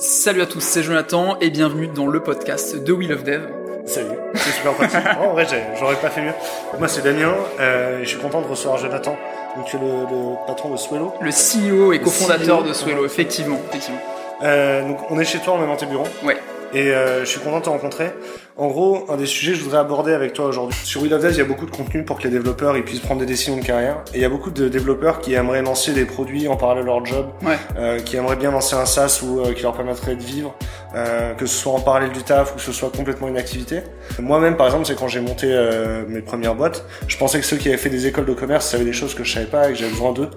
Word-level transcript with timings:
Salut 0.00 0.42
à 0.42 0.46
tous, 0.46 0.60
c'est 0.60 0.82
Jonathan 0.82 1.38
et 1.40 1.50
bienvenue 1.50 1.86
dans 1.86 2.06
le 2.06 2.20
podcast 2.20 2.76
de 2.82 2.92
Wheel 2.92 3.12
of 3.12 3.22
Dev. 3.22 3.42
Salut, 3.86 4.16
c'est 4.34 4.50
super 4.50 4.72
pratique. 4.74 4.98
en 5.20 5.32
vrai, 5.32 5.46
j'aurais 5.78 5.94
pas 5.96 6.10
fait 6.10 6.20
mieux. 6.22 6.32
Moi, 6.78 6.88
c'est 6.88 7.02
Damien 7.02 7.32
euh, 7.60 8.00
et 8.00 8.04
je 8.04 8.08
suis 8.08 8.18
content 8.18 8.42
de 8.42 8.46
recevoir 8.48 8.78
Jonathan. 8.78 9.16
Donc, 9.56 9.66
tu 9.66 9.76
es 9.76 9.80
le, 9.80 9.86
le 9.86 10.46
patron 10.46 10.70
de 10.70 10.76
Swello. 10.76 11.14
Le 11.20 11.30
CEO 11.30 11.92
et 11.92 12.00
cofondateur 12.00 12.64
de 12.64 12.72
Swello, 12.72 13.04
effectivement. 13.06 13.58
effectivement. 13.68 14.00
Euh, 14.42 14.88
donc, 14.88 14.98
on 15.10 15.18
est 15.18 15.24
chez 15.24 15.38
toi, 15.38 15.54
on 15.58 15.62
est 15.62 15.66
dans 15.66 15.76
tes 15.76 15.86
bureaux. 15.86 16.08
Ouais. 16.24 16.36
Et 16.74 16.90
euh, 16.92 17.20
je 17.20 17.30
suis 17.30 17.40
content 17.40 17.58
de 17.58 17.64
te 17.64 17.70
rencontrer. 17.70 18.12
En 18.56 18.66
gros, 18.66 19.06
un 19.08 19.16
des 19.16 19.26
sujets 19.26 19.52
que 19.52 19.58
je 19.58 19.62
voudrais 19.62 19.78
aborder 19.78 20.12
avec 20.12 20.32
toi 20.32 20.46
aujourd'hui. 20.46 20.76
Sur 20.82 21.02
Wheel 21.02 21.14
of 21.14 21.22
Dev, 21.22 21.30
il 21.32 21.38
y 21.38 21.40
a 21.40 21.44
beaucoup 21.44 21.64
de 21.64 21.70
contenu 21.70 22.04
pour 22.04 22.18
que 22.18 22.24
les 22.24 22.30
développeurs 22.30 22.76
ils 22.76 22.82
puissent 22.82 23.00
prendre 23.00 23.20
des 23.20 23.26
décisions 23.26 23.56
de 23.56 23.64
carrière. 23.64 24.02
Et 24.12 24.16
il 24.18 24.20
y 24.20 24.24
a 24.24 24.28
beaucoup 24.28 24.50
de 24.50 24.68
développeurs 24.68 25.20
qui 25.20 25.34
aimeraient 25.34 25.62
lancer 25.62 25.92
des 25.92 26.04
produits 26.04 26.48
en 26.48 26.56
parallèle 26.56 26.82
de 26.82 26.88
leur 26.88 27.06
job, 27.06 27.28
ouais. 27.46 27.56
euh, 27.78 28.00
qui 28.00 28.16
aimeraient 28.16 28.36
bien 28.36 28.50
lancer 28.50 28.74
un 28.74 28.84
SaaS 28.84 29.20
ou 29.22 29.40
euh, 29.40 29.52
qui 29.52 29.62
leur 29.62 29.74
permettrait 29.74 30.16
de 30.16 30.22
vivre, 30.22 30.56
euh, 30.94 31.34
que 31.34 31.46
ce 31.46 31.54
soit 31.54 31.72
en 31.72 31.80
parallèle 31.80 32.10
du 32.10 32.22
taf 32.24 32.52
ou 32.52 32.56
que 32.56 32.62
ce 32.62 32.72
soit 32.72 32.90
complètement 32.90 33.28
une 33.28 33.38
activité. 33.38 33.82
Moi-même, 34.18 34.56
par 34.56 34.66
exemple, 34.66 34.86
c'est 34.86 34.98
quand 34.98 35.08
j'ai 35.08 35.20
monté 35.20 35.46
euh, 35.48 36.04
mes 36.08 36.20
premières 36.20 36.56
boîtes, 36.56 36.84
je 37.06 37.16
pensais 37.16 37.38
que 37.38 37.46
ceux 37.46 37.58
qui 37.58 37.68
avaient 37.68 37.76
fait 37.76 37.90
des 37.90 38.08
écoles 38.08 38.26
de 38.26 38.34
commerce 38.34 38.66
savaient 38.68 38.84
des 38.84 38.92
choses 38.92 39.14
que 39.14 39.22
je 39.22 39.32
savais 39.32 39.46
pas 39.46 39.68
et 39.68 39.72
que 39.72 39.78
j'avais 39.78 39.92
besoin 39.92 40.12
d'eux. 40.12 40.30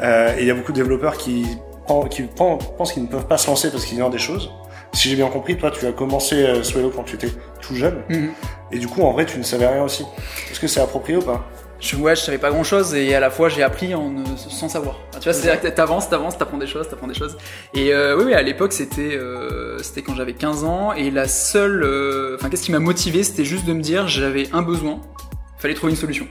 Euh, 0.00 0.34
et 0.38 0.42
il 0.42 0.46
y 0.46 0.50
a 0.50 0.54
beaucoup 0.54 0.72
de 0.72 0.78
développeurs 0.78 1.18
qui, 1.18 1.44
qui 2.10 2.22
pensent 2.22 2.92
qu'ils 2.92 3.02
ne 3.02 3.08
peuvent 3.08 3.26
pas 3.26 3.36
se 3.36 3.48
lancer 3.48 3.70
parce 3.70 3.84
qu'ils 3.84 3.96
ignorent 3.96 4.10
des 4.10 4.18
choses 4.18 4.50
si 4.92 5.10
j'ai 5.10 5.16
bien 5.16 5.28
compris, 5.28 5.56
toi, 5.56 5.70
tu 5.70 5.86
as 5.86 5.92
commencé 5.92 6.36
euh, 6.36 6.62
Swello 6.62 6.90
quand 6.90 7.04
tu 7.04 7.16
étais 7.16 7.30
tout 7.60 7.74
jeune. 7.74 8.02
Mhm. 8.08 8.30
Et 8.72 8.78
du 8.78 8.86
coup, 8.86 9.02
en 9.02 9.12
vrai, 9.12 9.26
tu 9.26 9.38
ne 9.38 9.42
savais 9.42 9.66
rien 9.66 9.82
aussi. 9.82 10.04
Est-ce 10.50 10.60
que 10.60 10.66
c'est 10.66 10.80
approprié 10.80 11.18
ou 11.18 11.22
pas? 11.22 11.46
Je, 11.78 11.94
ouais, 11.96 12.16
je 12.16 12.22
savais 12.22 12.38
pas 12.38 12.50
grand 12.50 12.64
chose 12.64 12.94
et 12.94 13.14
à 13.14 13.20
la 13.20 13.28
fois 13.30 13.50
j'ai 13.50 13.62
appris 13.62 13.94
en, 13.94 14.24
sans 14.36 14.68
savoir. 14.68 14.98
tu 15.12 15.24
vois, 15.24 15.34
c'est-à-dire 15.34 15.60
que 15.60 15.68
t'avances, 15.68 16.08
t'avances, 16.08 16.38
t'apprends 16.38 16.56
des 16.56 16.66
choses, 16.66 16.88
t'apprends 16.88 17.06
des 17.06 17.14
choses. 17.14 17.36
Et 17.74 17.92
euh, 17.92 18.16
oui, 18.16 18.24
oui, 18.26 18.34
à 18.34 18.40
l'époque 18.40 18.72
c'était 18.72 19.14
euh, 19.16 19.76
c'était 19.82 20.00
quand 20.00 20.14
j'avais 20.14 20.32
15 20.32 20.64
ans 20.64 20.94
et 20.94 21.10
la 21.10 21.28
seule, 21.28 21.82
euh, 21.84 22.36
enfin, 22.38 22.48
qu'est-ce 22.48 22.62
qui 22.62 22.72
m'a 22.72 22.78
motivé, 22.78 23.22
c'était 23.22 23.44
juste 23.44 23.66
de 23.66 23.74
me 23.74 23.82
dire 23.82 24.08
j'avais 24.08 24.48
un 24.54 24.62
besoin, 24.62 25.02
fallait 25.58 25.74
trouver 25.74 25.92
une 25.92 25.98
solution. 25.98 26.26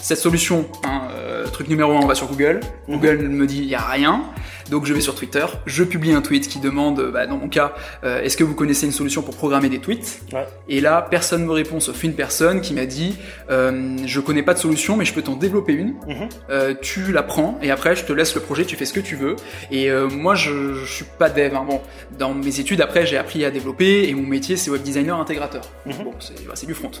Cette 0.00 0.18
solution, 0.18 0.66
hein, 0.84 1.08
euh, 1.12 1.46
truc 1.46 1.68
numéro 1.68 1.92
un, 1.92 2.00
on 2.00 2.06
va 2.06 2.14
sur 2.14 2.28
Google. 2.28 2.60
Mhm. 2.86 2.94
Google 2.96 3.18
me 3.28 3.46
dit 3.46 3.58
il 3.58 3.68
y 3.68 3.74
a 3.74 3.80
rien. 3.80 4.22
Donc 4.70 4.84
je 4.84 4.92
vais 4.92 5.00
sur 5.00 5.14
Twitter, 5.14 5.46
je 5.64 5.82
publie 5.82 6.12
un 6.12 6.20
tweet 6.20 6.46
qui 6.46 6.58
demande, 6.58 7.10
bah, 7.10 7.26
dans 7.26 7.38
mon 7.38 7.48
cas, 7.48 7.72
euh, 8.04 8.20
est-ce 8.20 8.36
que 8.36 8.44
vous 8.44 8.54
connaissez 8.54 8.84
une 8.84 8.92
solution 8.92 9.22
pour 9.22 9.34
programmer 9.34 9.70
des 9.70 9.78
tweets 9.78 10.20
ouais. 10.32 10.44
Et 10.68 10.82
là, 10.82 11.06
personne 11.10 11.46
me 11.46 11.52
répond 11.52 11.80
sauf 11.80 12.04
une 12.04 12.12
personne 12.12 12.60
qui 12.60 12.74
m'a 12.74 12.84
dit, 12.84 13.16
euh, 13.50 13.96
je 14.04 14.20
connais 14.20 14.42
pas 14.42 14.52
de 14.52 14.58
solution, 14.58 14.94
mais 14.98 15.06
je 15.06 15.14
peux 15.14 15.22
t'en 15.22 15.36
développer 15.36 15.72
une. 15.72 15.94
-hmm. 16.06 16.28
euh, 16.50 16.74
tu 16.82 17.12
la 17.12 17.22
prends 17.22 17.58
et 17.62 17.70
après 17.70 17.96
je 17.96 18.04
te 18.04 18.12
laisse 18.12 18.34
le 18.34 18.42
projet, 18.42 18.64
tu 18.66 18.76
fais 18.76 18.84
ce 18.84 18.92
que 18.92 19.00
tu 19.00 19.16
veux. 19.16 19.36
Et 19.70 19.90
euh, 19.90 20.06
moi, 20.24 20.34
je, 20.34 20.74
je 20.74 20.92
suis 20.96 21.06
pas 21.18 21.30
dev. 21.30 21.54
Hein. 21.54 21.64
Bon, 21.66 21.80
dans 22.18 22.34
mes 22.34 22.60
études 22.60 22.82
après, 22.82 23.06
j'ai 23.06 23.16
appris 23.16 23.46
à 23.46 23.50
développer 23.50 24.06
et 24.08 24.12
mon 24.14 24.26
métier 24.36 24.54
c'est 24.58 24.70
web 24.70 24.82
designer 24.82 25.18
intégrateur. 25.18 25.64
-hmm. 25.86 26.04
Bon, 26.04 26.12
c'est 26.54 26.66
du 26.66 26.74
front. 26.74 26.92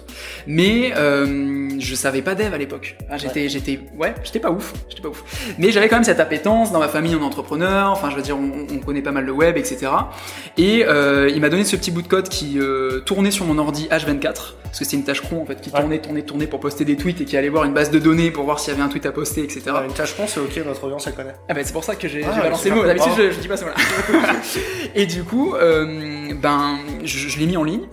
Mais 0.46 0.92
euh, 0.96 1.68
je 1.78 1.94
savais 1.94 2.22
pas 2.22 2.34
dev 2.34 2.52
à 2.54 2.58
l'époque. 2.64 2.87
Ah, 3.10 3.16
j'étais, 3.16 3.42
ouais. 3.42 3.48
j'étais, 3.48 3.80
ouais, 3.96 4.14
j'étais 4.22 4.40
pas 4.40 4.50
ouf, 4.50 4.72
j'étais 4.88 5.02
pas 5.02 5.08
ouf. 5.08 5.24
Mais 5.58 5.70
j'avais 5.72 5.88
quand 5.88 5.96
même 5.96 6.04
cette 6.04 6.20
appétence 6.20 6.72
dans 6.72 6.78
ma 6.78 6.88
famille 6.88 7.14
en 7.14 7.22
entrepreneur. 7.22 7.90
Enfin, 7.90 8.10
je 8.10 8.16
veux 8.16 8.22
dire, 8.22 8.36
on, 8.36 8.66
on 8.74 8.78
connaît 8.78 9.02
pas 9.02 9.12
mal 9.12 9.24
le 9.24 9.32
web, 9.32 9.56
etc. 9.56 9.90
Et 10.56 10.84
euh, 10.86 11.30
il 11.32 11.40
m'a 11.40 11.48
donné 11.48 11.64
ce 11.64 11.76
petit 11.76 11.90
bout 11.90 12.02
de 12.02 12.08
code 12.08 12.28
qui 12.28 12.58
euh, 12.58 13.00
tournait 13.00 13.30
sur 13.30 13.44
mon 13.44 13.58
ordi 13.58 13.88
H24 13.90 14.54
parce 14.68 14.80
que 14.80 14.84
c'était 14.84 14.96
une 14.96 15.04
tâche 15.04 15.22
cron 15.22 15.42
en 15.42 15.46
fait 15.46 15.60
qui 15.60 15.70
ouais. 15.70 15.80
tournait, 15.80 15.98
tournait, 15.98 16.22
tournait 16.22 16.46
pour 16.46 16.60
poster 16.60 16.84
des 16.84 16.96
tweets 16.96 17.20
et 17.20 17.24
qui 17.24 17.36
allait 17.36 17.48
voir 17.48 17.64
une 17.64 17.72
base 17.72 17.90
de 17.90 17.98
données 17.98 18.30
pour 18.30 18.44
voir 18.44 18.60
s'il 18.60 18.72
y 18.72 18.76
avait 18.76 18.82
un 18.82 18.88
tweet 18.88 19.06
à 19.06 19.12
poster, 19.12 19.42
etc. 19.42 19.62
Ouais, 19.66 19.86
une 19.86 19.94
tâche 19.94 20.14
cron, 20.14 20.26
c'est 20.26 20.40
ok, 20.40 20.60
notre 20.66 20.84
audience 20.84 21.06
elle 21.06 21.14
connaît. 21.14 21.34
Ah 21.48 21.54
ben 21.54 21.64
c'est 21.64 21.72
pour 21.72 21.84
ça 21.84 21.94
que 21.94 22.06
j'ai 22.06 22.22
ah, 22.24 22.40
balancé 22.42 22.68
le 22.68 22.76
mot. 22.76 22.84
D'habitude, 22.84 23.12
je, 23.16 23.30
je, 23.30 23.40
dis 23.40 23.48
pas 23.48 23.56
ça. 23.56 23.64
Voilà. 23.64 24.32
et 24.94 25.06
du 25.06 25.24
coup, 25.24 25.54
euh, 25.54 26.34
ben, 26.34 26.78
je, 27.02 27.28
je 27.28 27.38
l'ai 27.38 27.46
mis 27.46 27.56
en 27.56 27.64
ligne 27.64 27.86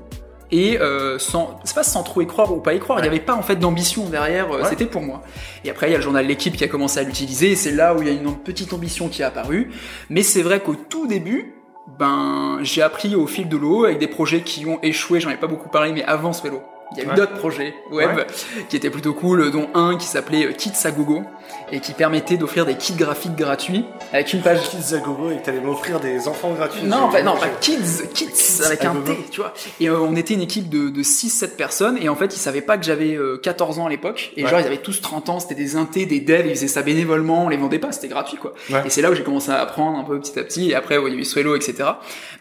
et 0.52 0.80
euh, 0.80 1.18
sans 1.20 1.60
c'est 1.64 1.76
pas 1.76 1.84
sans 1.84 2.04
trop 2.04 2.22
y 2.22 2.28
croire 2.28 2.54
ou 2.54 2.60
pas 2.60 2.74
y 2.74 2.80
croire, 2.80 3.00
il 3.00 3.02
ouais. 3.02 3.10
n'y 3.10 3.16
avait 3.16 3.26
pas 3.26 3.36
en 3.36 3.42
fait 3.42 3.56
d'ambition 3.56 4.08
derrière, 4.10 4.52
euh, 4.52 4.62
ouais. 4.62 4.70
c'était 4.70 4.86
pour 4.86 5.02
moi. 5.02 5.24
Et 5.64 5.70
après 5.70 5.88
il 5.88 5.92
y 5.92 5.96
a 5.96 5.98
le 5.98 6.04
journal 6.04 6.26
L'équipe 6.26 6.56
qui 6.56 6.64
a 6.64 6.68
commencé 6.68 7.00
à 7.00 7.04
l'utiliser 7.04 7.52
et 7.52 7.56
c'est 7.56 7.72
là 7.72 7.96
où 7.96 8.02
il 8.02 8.08
y 8.08 8.12
a 8.12 8.14
une 8.14 8.36
petite 8.36 8.74
ambition 8.74 9.10
qui 9.10 9.22
est 9.22 9.26
apparue. 9.26 9.72
Mais 10.10 10.24
c'est 10.24 10.42
vrai 10.42 10.60
qu'au 10.60 10.76
tout 10.76 11.08
début, 11.08 11.56
ben 12.00 12.60
j'ai 12.62 12.82
appris 12.82 13.16
au 13.16 13.28
fil 13.28 13.48
de 13.50 13.58
l'eau 13.58 13.86
avec 13.86 14.00
des 14.00 14.08
projets 14.08 14.42
qui 14.42 14.66
ont 14.66 14.80
échoué, 14.82 15.20
j'en 15.20 15.30
ai 15.30 15.38
pas 15.38 15.48
beaucoup 15.48 15.70
parlé 15.70 15.92
mais 15.92 16.04
avant 16.04 16.34
ce 16.34 16.44
vélo. 16.44 16.62
Il 16.92 16.98
y 16.98 17.02
a 17.02 17.04
eu 17.06 17.08
ouais. 17.10 17.16
d'autres 17.16 17.38
projets 17.38 17.74
web 17.92 18.16
ouais. 18.16 18.28
qui 18.70 18.76
étaient 18.76 18.90
plutôt 18.90 19.14
cool, 19.14 19.52
dont 19.52 19.70
un 19.74 19.98
qui 19.98 20.06
s'appelait 20.06 20.54
Kits 20.54 20.72
à 20.84 20.92
Gogo 20.92 21.24
et 21.72 21.80
qui 21.80 21.94
permettait 21.94 22.38
d'offrir 22.38 22.66
des 22.66 22.76
kits 22.76 22.94
graphiques 22.94 23.36
gratuits 23.36 23.86
avec 24.14 24.34
une 24.34 24.42
page 24.42 24.62
Kids 24.70 24.96
à 24.96 25.00
gogo 25.00 25.32
et 25.32 25.38
que 25.38 25.46
t'allais 25.46 25.62
m'offrir 25.62 26.00
des 26.00 26.28
enfants 26.28 26.54
gratuits. 26.54 26.84
Non, 26.84 27.10
pas, 27.10 27.24
non, 27.24 27.36
pas 27.38 27.48
kids, 27.60 28.08
kids, 28.14 28.28
kids 28.28 28.64
avec 28.64 28.86
un 28.86 28.96
T, 28.96 29.18
tu 29.32 29.42
vois. 29.42 29.54
Et 29.80 29.90
euh, 29.90 30.00
on 30.00 30.16
était 30.16 30.34
une 30.36 30.42
équipe 30.42 30.70
de, 30.70 30.90
de 30.90 31.02
6-7 31.02 31.56
personnes 31.56 31.98
et 32.00 32.10
en 32.10 32.16
fait 32.16 32.36
ils 32.36 32.40
savaient 32.40 32.62
pas 32.62 32.78
que 32.78 32.86
j'avais 32.86 33.16
euh, 33.16 33.38
14 33.38 33.80
ans 33.80 33.88
à 33.88 33.90
l'époque 33.90 34.32
et 34.38 34.44
ouais. 34.44 34.50
genre 34.50 34.60
ils 34.60 34.66
avaient 34.66 34.78
tous 34.78 35.02
30 35.02 35.30
ans, 35.30 35.40
c'était 35.40 35.56
des 35.56 35.76
intés, 35.76 36.06
des 36.06 36.20
devs, 36.20 36.46
ils 36.46 36.56
faisaient 36.56 36.68
ça 36.68 36.84
bénévolement, 36.84 37.46
on 37.46 37.50
les 37.50 37.58
vendait 37.58 37.80
pas, 37.80 37.92
c'était 37.92 38.08
gratuit 38.08 38.38
quoi. 38.38 38.54
Et 38.86 38.90
c'est 38.90 39.02
là 39.02 39.12
où 39.12 39.16
j'ai 39.16 39.24
commencé 39.24 39.52
à 39.52 39.60
apprendre 39.60 39.98
un 39.98 40.04
peu 40.04 40.20
petit 40.20 40.38
à 40.40 40.44
petit 40.44 40.72
et 40.72 40.76
après 40.76 40.96
il 40.96 41.14
y 41.14 41.18
a 41.18 41.20
eu 41.20 41.26
Swello, 41.26 41.56
etc. 41.56 41.90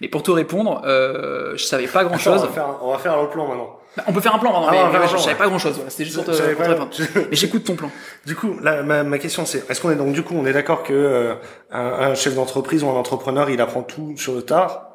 Mais 0.00 0.08
pour 0.08 0.22
te 0.22 0.30
répondre, 0.30 0.82
euh, 0.84 1.52
je 1.56 1.64
savais 1.64 1.86
pas 1.86 2.04
grand 2.04 2.18
chose. 2.18 2.42
On 2.42 2.46
va 2.46 2.52
faire, 2.52 2.78
on 2.82 2.92
va 2.92 2.98
faire 2.98 3.20
le 3.20 3.28
plan 3.28 3.48
maintenant. 3.48 3.78
Bah, 3.96 4.04
on 4.08 4.12
peut 4.12 4.20
faire 4.20 4.34
un 4.34 4.38
plan, 4.38 4.50
pardon, 4.50 4.66
ah, 4.68 4.90
mais, 4.92 4.98
mais 4.98 5.06
je, 5.06 5.16
je 5.16 5.22
savais 5.22 5.36
pas 5.36 5.46
grand 5.46 5.58
chose, 5.58 5.74
voilà. 5.74 5.90
c'était 5.90 6.04
juste 6.04 6.16
pour 6.16 6.24
te, 6.24 6.30
pour 6.30 6.64
te 6.64 6.68
répondre. 6.68 6.90
Mais 7.30 7.36
j'écoute 7.36 7.64
ton 7.64 7.76
plan. 7.76 7.90
Du 8.26 8.34
coup, 8.34 8.58
là, 8.60 8.82
ma, 8.82 9.04
ma 9.04 9.18
question 9.18 9.44
c'est, 9.44 9.68
est-ce 9.70 9.80
qu'on 9.80 9.90
est 9.90 9.96
donc 9.96 10.12
du 10.12 10.22
coup, 10.22 10.34
on 10.36 10.46
est 10.46 10.52
d'accord 10.52 10.82
que 10.82 10.92
euh, 10.92 11.34
un, 11.70 11.80
un, 11.80 12.14
chef 12.14 12.34
d'entreprise 12.34 12.82
ou 12.82 12.88
un 12.88 12.94
entrepreneur, 12.94 13.50
il 13.50 13.60
apprend 13.60 13.82
tout 13.82 14.14
sur 14.16 14.34
le 14.34 14.42
tard, 14.42 14.94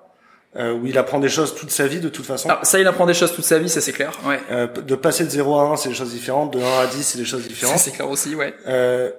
euh, 0.56 0.74
ou 0.74 0.88
il 0.88 0.98
apprend 0.98 1.20
des 1.20 1.30
choses 1.30 1.54
toute 1.54 1.70
sa 1.70 1.86
vie 1.86 2.00
de 2.00 2.10
toute 2.10 2.26
façon. 2.26 2.50
Alors, 2.50 2.66
ça, 2.66 2.80
il 2.80 2.88
apprend 2.88 3.06
des 3.06 3.14
choses 3.14 3.34
toute 3.34 3.46
sa 3.46 3.60
vie, 3.60 3.70
ça 3.70 3.82
c'est 3.82 3.92
clair. 3.92 4.12
Ouais. 4.26 4.40
Euh, 4.50 4.66
de 4.68 4.96
passer 4.96 5.24
de 5.24 5.30
0 5.30 5.60
à 5.60 5.64
1, 5.64 5.76
c'est 5.76 5.90
des 5.90 5.96
choses 5.96 6.12
différentes. 6.12 6.52
De 6.54 6.60
1 6.60 6.80
à 6.82 6.88
10, 6.88 7.04
c'est 7.04 7.18
des 7.20 7.26
choses 7.26 7.48
différentes. 7.48 7.78
Ça 7.78 7.84
c'est 7.84 7.92
clair 7.92 8.10
aussi, 8.10 8.34
ouais. 8.36 8.56
Euh, 8.68 9.12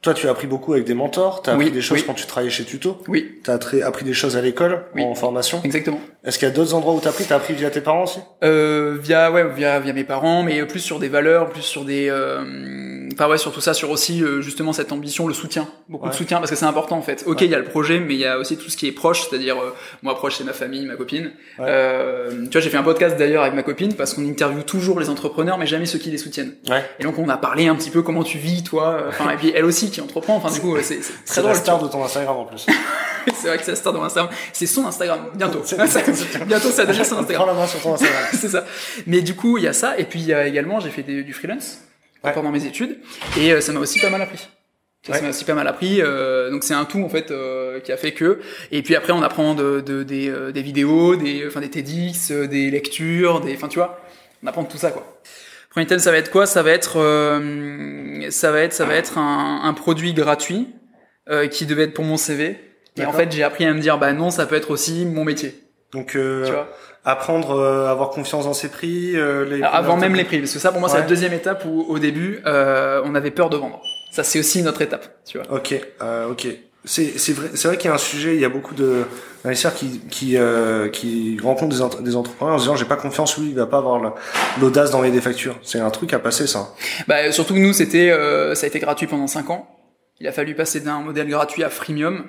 toi, 0.00 0.14
tu 0.14 0.28
as 0.28 0.30
appris 0.30 0.46
beaucoup 0.46 0.74
avec 0.74 0.84
des 0.84 0.94
mentors. 0.94 1.42
Tu 1.42 1.50
as 1.50 1.56
oui, 1.56 1.64
appris 1.64 1.74
des 1.74 1.80
choses 1.80 1.98
oui. 1.98 2.04
quand 2.06 2.14
tu 2.14 2.24
travaillais 2.26 2.50
chez 2.50 2.64
Tuto. 2.64 3.02
Oui. 3.08 3.40
Tu 3.42 3.50
as 3.50 3.58
appris 3.86 4.04
des 4.04 4.14
choses 4.14 4.36
à 4.36 4.40
l'école, 4.40 4.84
oui. 4.94 5.02
en 5.02 5.14
formation. 5.16 5.60
Exactement. 5.64 6.00
Est-ce 6.24 6.38
qu'il 6.38 6.46
y 6.46 6.50
a 6.50 6.54
d'autres 6.54 6.74
endroits 6.74 6.94
où 6.94 7.00
tu 7.00 7.08
as 7.08 7.10
appris? 7.10 7.24
Tu 7.24 7.32
as 7.32 7.36
appris 7.36 7.54
via 7.54 7.70
tes 7.70 7.80
parents 7.80 8.04
aussi? 8.04 8.20
Euh, 8.44 8.96
Via 9.00 9.32
ouais, 9.32 9.48
via 9.54 9.80
via 9.80 9.92
mes 9.92 10.04
parents, 10.04 10.44
mais 10.44 10.64
plus 10.66 10.80
sur 10.80 11.00
des 11.00 11.08
valeurs, 11.08 11.48
plus 11.50 11.62
sur 11.62 11.84
des, 11.84 12.08
euh... 12.10 13.07
enfin 13.12 13.28
ouais, 13.28 13.38
sur 13.38 13.52
tout 13.52 13.60
ça, 13.60 13.74
sur 13.74 13.90
aussi 13.90 14.22
euh, 14.22 14.40
justement 14.40 14.72
cette 14.72 14.92
ambition, 14.92 15.28
le 15.28 15.34
soutien, 15.34 15.68
beaucoup 15.88 16.06
ouais. 16.06 16.10
de 16.10 16.16
soutien 16.16 16.38
parce 16.38 16.50
que 16.50 16.56
c'est 16.56 16.64
important 16.64 16.96
en 16.96 17.02
fait. 17.02 17.24
Ok, 17.26 17.40
il 17.40 17.44
ouais. 17.44 17.50
y 17.50 17.54
a 17.54 17.58
le 17.58 17.64
projet, 17.64 18.00
mais 18.00 18.14
il 18.14 18.20
y 18.20 18.26
a 18.26 18.38
aussi 18.38 18.56
tout 18.56 18.70
ce 18.70 18.76
qui 18.76 18.86
est 18.86 18.92
proche, 18.92 19.28
c'est-à-dire 19.28 19.56
euh, 19.58 19.74
moi 20.02 20.14
proche 20.16 20.36
c'est 20.36 20.44
ma 20.44 20.52
famille, 20.52 20.84
ma 20.86 20.96
copine. 20.96 21.32
Euh, 21.60 22.44
tu 22.44 22.52
vois, 22.52 22.60
j'ai 22.60 22.70
fait 22.70 22.76
un 22.76 22.82
podcast 22.82 23.16
d'ailleurs 23.16 23.42
avec 23.42 23.54
ma 23.54 23.62
copine 23.62 23.94
parce 23.94 24.14
qu'on 24.14 24.28
interviewe 24.28 24.62
toujours 24.62 25.00
les 25.00 25.10
entrepreneurs, 25.10 25.58
mais 25.58 25.66
jamais 25.66 25.86
ceux 25.86 25.98
qui 25.98 26.10
les 26.10 26.18
soutiennent. 26.18 26.54
Et 26.98 27.04
donc 27.04 27.18
on 27.18 27.28
a 27.28 27.36
parlé 27.36 27.68
un 27.68 27.74
petit 27.74 27.90
peu 27.90 28.02
comment 28.02 28.22
tu 28.22 28.38
vis 28.38 28.62
toi, 28.62 29.04
enfin 29.08 29.30
et 29.30 29.36
puis 29.36 29.52
elle 29.54 29.64
aussi 29.64 29.90
qui 29.90 30.00
entreprend. 30.00 30.36
Enfin 30.36 30.52
du 30.52 30.60
coup 30.60 30.76
c'est 30.82 31.00
très 31.26 31.42
drôle. 31.42 31.54
C'est 31.54 31.60
la 31.60 31.76
star 31.76 31.82
de 31.82 31.88
ton 31.88 32.04
Instagram 32.04 32.36
en 32.36 32.44
plus. 32.44 32.66
c'est 33.34 33.48
vrai 33.48 33.58
que 33.58 33.64
c'est 33.64 33.72
la 33.72 33.76
star 33.76 33.92
de 33.92 33.98
mon 33.98 34.04
Instagram. 34.04 34.32
C'est 34.52 34.66
son 34.66 34.86
Instagram 34.86 35.20
bientôt. 35.34 35.62
bientôt 36.46 36.70
ça 36.70 36.86
devient 36.86 37.04
son 37.04 37.18
Instagram. 37.18 37.28
Prends 37.34 37.46
la 37.46 37.54
main 37.54 37.66
sur 37.66 37.80
ton 37.80 37.94
Instagram. 37.94 38.24
c'est 38.32 38.48
ça. 38.48 38.64
Mais 39.06 39.22
du 39.22 39.34
coup 39.34 39.58
il 39.58 39.64
y 39.64 39.68
a 39.68 39.72
ça 39.72 39.98
et 39.98 40.04
puis 40.04 40.20
il 40.20 40.26
y 40.26 40.34
a 40.34 40.46
également 40.46 40.80
j'ai 40.80 40.90
fait 40.90 41.02
des, 41.02 41.22
du 41.22 41.32
freelance 41.32 41.78
ouais. 42.24 42.32
pendant 42.32 42.50
mes 42.50 42.64
études 42.66 42.98
et 43.38 43.52
euh, 43.52 43.60
ça 43.60 43.72
m'a 43.72 43.80
aussi 43.80 44.00
pas 44.00 44.10
mal 44.10 44.22
appris. 44.22 44.48
Ça 45.06 45.12
ouais. 45.12 45.22
m'a 45.22 45.28
aussi 45.30 45.44
pas 45.44 45.54
mal 45.54 45.68
appris. 45.68 46.02
Euh, 46.02 46.50
donc 46.50 46.64
c'est 46.64 46.74
un 46.74 46.84
tout 46.84 47.02
en 47.02 47.08
fait 47.08 47.30
euh, 47.30 47.78
qui 47.80 47.92
a 47.92 47.96
fait 47.96 48.12
que. 48.12 48.40
Et 48.72 48.82
puis 48.82 48.96
après 48.96 49.12
on 49.12 49.22
apprend 49.22 49.54
de, 49.54 49.80
de 49.80 50.02
des, 50.02 50.28
euh, 50.28 50.50
des 50.50 50.60
vidéos, 50.62 51.16
des 51.16 51.46
enfin 51.46 51.60
des 51.60 51.70
TEDx, 51.70 52.30
euh, 52.32 52.46
des 52.48 52.70
lectures, 52.70 53.40
des 53.40 53.54
enfin 53.54 53.68
tu 53.68 53.78
vois, 53.78 54.00
on 54.42 54.46
apprend 54.48 54.64
tout 54.64 54.76
ça 54.76 54.90
quoi. 54.90 55.20
Premier 55.70 55.86
thème 55.86 56.00
ça 56.00 56.10
va 56.10 56.18
être 56.18 56.30
quoi? 56.30 56.46
Ça 56.46 56.62
va 56.62 56.72
être 56.72 56.98
euh, 56.98 58.28
ça 58.30 58.50
va 58.50 58.60
être 58.60 58.72
ça 58.72 58.84
va 58.86 58.94
être 58.94 59.18
un, 59.18 59.60
un 59.62 59.72
produit 59.72 60.14
gratuit 60.14 60.68
euh, 61.30 61.46
qui 61.46 61.64
devait 61.64 61.84
être 61.84 61.94
pour 61.94 62.04
mon 62.04 62.16
CV. 62.16 62.58
Et 62.96 63.04
en 63.04 63.12
fait 63.12 63.30
j'ai 63.30 63.44
appris 63.44 63.64
à 63.64 63.72
me 63.72 63.80
dire 63.80 63.98
bah 63.98 64.12
non 64.12 64.30
ça 64.30 64.46
peut 64.46 64.56
être 64.56 64.72
aussi 64.72 65.06
mon 65.06 65.24
métier. 65.24 65.54
Donc 65.92 66.16
euh, 66.16 66.64
apprendre 67.10 67.60
à 67.60 67.90
avoir 67.90 68.10
confiance 68.10 68.44
dans 68.44 68.54
ses 68.54 68.68
prix. 68.68 69.16
Euh, 69.16 69.44
les 69.44 69.62
avant 69.62 69.96
même 69.96 70.14
les 70.14 70.24
prix 70.24 70.38
parce 70.38 70.52
que 70.52 70.58
ça 70.58 70.70
pour 70.70 70.80
moi 70.80 70.88
ouais. 70.88 70.96
c'est 70.96 71.02
la 71.02 71.08
deuxième 71.08 71.32
étape 71.32 71.64
où 71.64 71.84
au 71.88 71.98
début 71.98 72.40
on 72.44 73.14
avait 73.14 73.30
peur 73.30 73.50
de 73.50 73.56
vendre. 73.56 73.80
Ça, 74.10 74.24
c'est 74.24 74.38
aussi 74.38 74.62
notre 74.62 74.82
étape, 74.82 75.22
tu 75.24 75.38
vois. 75.38 75.46
Ok, 75.52 75.74
euh, 76.02 76.30
ok. 76.30 76.46
C'est 76.84 77.18
c'est 77.18 77.32
vrai 77.32 77.50
c'est 77.54 77.68
vrai 77.68 77.76
qu'il 77.76 77.88
y 77.88 77.92
a 77.92 77.94
un 77.94 77.98
sujet, 77.98 78.34
il 78.34 78.40
y 78.40 78.44
a 78.44 78.48
beaucoup 78.48 78.74
de 78.74 79.04
investisseurs 79.44 79.74
qui 79.74 80.00
qui 80.08 80.36
euh, 80.36 80.88
qui 80.88 81.38
rencontrent 81.42 81.74
des, 81.74 81.82
entre, 81.82 82.02
des 82.02 82.16
entrepreneurs 82.16 82.54
en 82.54 82.58
se 82.58 82.64
disant 82.64 82.76
j'ai 82.76 82.84
pas 82.84 82.96
confiance, 82.96 83.36
lui 83.36 83.50
il 83.50 83.54
va 83.54 83.66
pas 83.66 83.78
avoir 83.78 84.14
l'audace 84.60 84.92
d'envoyer 84.92 85.12
des 85.12 85.20
factures. 85.20 85.58
C'est 85.62 85.80
un 85.80 85.90
truc 85.90 86.12
à 86.14 86.18
passer 86.18 86.46
ça. 86.46 86.74
Bah 87.06 87.30
surtout 87.32 87.54
que 87.54 87.58
nous 87.58 87.72
c'était 87.72 88.10
euh, 88.10 88.54
ça 88.54 88.64
a 88.64 88.68
été 88.68 88.78
gratuit 88.78 89.06
pendant 89.06 89.26
5 89.26 89.50
ans. 89.50 89.68
Il 90.20 90.26
a 90.26 90.32
fallu 90.32 90.54
passer 90.54 90.80
d'un 90.80 91.00
modèle 91.00 91.28
gratuit 91.28 91.62
à 91.62 91.68
freemium 91.68 92.26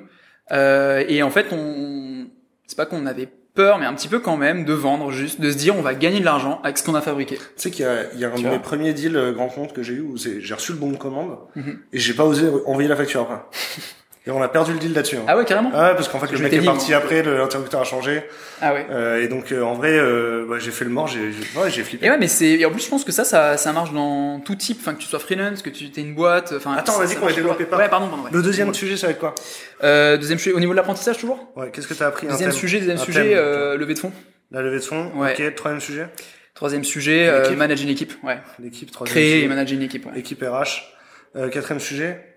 euh, 0.52 1.06
et 1.08 1.24
en 1.24 1.30
fait 1.30 1.48
on 1.52 2.28
c'est 2.68 2.78
pas 2.78 2.86
qu'on 2.86 3.06
avait 3.06 3.30
peur, 3.60 3.78
mais 3.78 3.86
un 3.86 3.94
petit 3.94 4.08
peu 4.08 4.20
quand 4.20 4.38
même, 4.38 4.64
de 4.64 4.72
vendre, 4.74 5.12
juste, 5.12 5.42
de 5.42 5.52
se 5.52 5.58
dire 5.58 5.76
on 5.78 5.82
va 5.82 5.94
gagner 5.94 6.20
de 6.22 6.26
l'argent 6.26 6.62
avec 6.64 6.78
ce 6.78 6.84
qu'on 6.86 6.96
a 6.96 7.02
fabriqué. 7.02 7.36
Tu 7.36 7.44
sais 7.58 7.72
qu'il 7.72 7.84
y 7.84 7.88
a, 7.90 8.06
il 8.14 8.20
y 8.20 8.24
a 8.26 8.30
un 8.30 8.36
Tu 8.36 8.44
de 8.44 8.50
mes 8.50 8.60
premiers 8.60 8.94
deals 8.94 9.18
euh, 9.18 9.34
grand 9.34 9.50
compte 9.50 9.74
que 9.74 9.84
j'ai 9.84 9.96
eu 9.96 10.02
où 10.02 10.16
c'est- 10.18 10.40
j'ai 10.40 10.54
reçu 10.54 10.72
le 10.72 10.78
bon 10.78 10.92
de 10.92 10.98
commande 10.98 11.38
Mhm. 11.58 11.80
et 11.92 12.00
j'ai 12.00 12.14
pas 12.14 12.24
osé 12.24 12.48
envoyer 12.66 12.88
la 12.88 12.96
facture 12.96 13.22
après. 13.22 13.42
Et 14.30 14.32
on 14.32 14.44
a 14.44 14.48
perdu 14.48 14.74
le 14.74 14.78
deal 14.80 14.94
là-dessus. 14.94 15.16
hein. 15.18 15.24
Ah 15.28 15.36
ouais, 15.36 15.44
carrément. 15.44 15.72
Ah 15.74 15.90
ouais, 15.90 15.96
parce 15.96 16.08
qu'en 16.08 16.20
fait, 16.20 16.30
le 16.30 16.38
Je 16.38 16.44
mec 16.44 16.54
est 16.54 16.62
parti 16.64 16.94
après, 16.94 17.24
le- 17.24 17.36
l'interlocuteur 17.36 17.82
a 17.82 17.84
changé. 17.84 18.22
Ah 18.62 18.76
ouais. 18.76 18.86
Euh, 18.92 19.24
et 19.24 19.28
donc, 19.28 19.52
euh, 19.52 19.64
en 19.64 19.74
vrai, 19.74 19.98
euh, 19.98 20.46
bah, 20.48 20.58
j'ai 20.60 20.70
fait 20.70 20.86
le 20.86 20.92
mort, 20.92 21.08
j'ai, 21.08 21.32
j'ai- 21.32 21.60
ouais, 21.60 21.72
j'ai 21.72 21.82
flippé. 21.84 22.06
Et 22.06 22.12
ouais, 22.12 22.18
mais 22.20 22.28
c'est 22.28 22.46
et 22.52 22.64
en 22.64 22.70
plus 22.70 22.84
je 22.84 22.90
pense 22.90 23.04
que 23.04 23.12
ça, 23.12 23.24
ça, 23.24 23.58
ça 23.58 23.74
marche 23.74 23.92
dans 23.92 24.40
tout 24.40 24.54
type, 24.56 24.78
enfin 24.82 24.94
que 24.94 25.00
tu 25.00 25.08
sois 25.08 25.18
freelance, 25.18 25.64
que 25.64 25.72
tu 25.72 25.86
aies 25.86 26.02
une 26.02 26.14
boîte, 26.14 26.54
enfin. 26.56 26.76
Attends, 26.76 27.00
vas-y, 27.00 27.16
qu'on 27.16 27.26
va 27.26 27.34
développer 27.34 27.66
pas. 27.66 27.78
Ouais, 27.78 27.90
pardon, 27.90 28.08
pardon. 28.08 28.24
ouais. 28.26 28.30
Le 28.32 28.44
deuxième 28.44 28.68
Ouais. 28.68 28.74
sujet, 28.76 28.98
ça 28.98 29.08
va 29.08 29.14
être 29.14 29.20
quoi? 29.20 29.34
Euh, 29.84 30.16
deuxième 30.18 30.38
sujet 30.38 30.56
au 30.56 30.60
niveau 30.60 30.74
de 30.74 30.78
l'apprentissage 30.78 31.18
toujours? 31.18 31.52
Ouais, 31.56 31.72
qu'est-ce 31.74 31.88
que 31.88 31.96
t'as 31.96 32.06
appris 32.08 32.28
Deuxième 32.28 32.52
sujet, 32.52 32.78
deuxième 32.78 33.00
sujet, 33.00 33.32
euh, 33.34 33.78
levée 33.78 33.96
de 33.96 34.00
fonds. 34.00 34.12
La 34.52 34.62
levée 34.62 34.78
de 34.78 34.84
fonds. 34.84 35.12
Ouais. 35.16 35.34
Ok, 35.40 35.56
troisième 35.56 35.82
sujet. 35.82 36.08
Troisième 36.54 36.84
sujet, 36.84 37.28
euh, 37.30 37.42
L'équipe. 37.44 37.58
manager 37.58 37.84
une 37.86 37.90
équipe. 37.92 38.14
Ouais. 38.24 38.38
L'équipe, 38.62 38.92
troisième 38.92 39.14
Créer 39.16 39.32
sujet. 39.34 39.46
et 39.46 39.48
manager 39.48 39.76
une 39.78 39.84
équipe. 39.84 40.06
Ouais. 40.06 40.20
Équipe 40.20 40.44
RH. 40.44 40.94
Quatrième 41.52 41.80
sujet. 41.80 42.29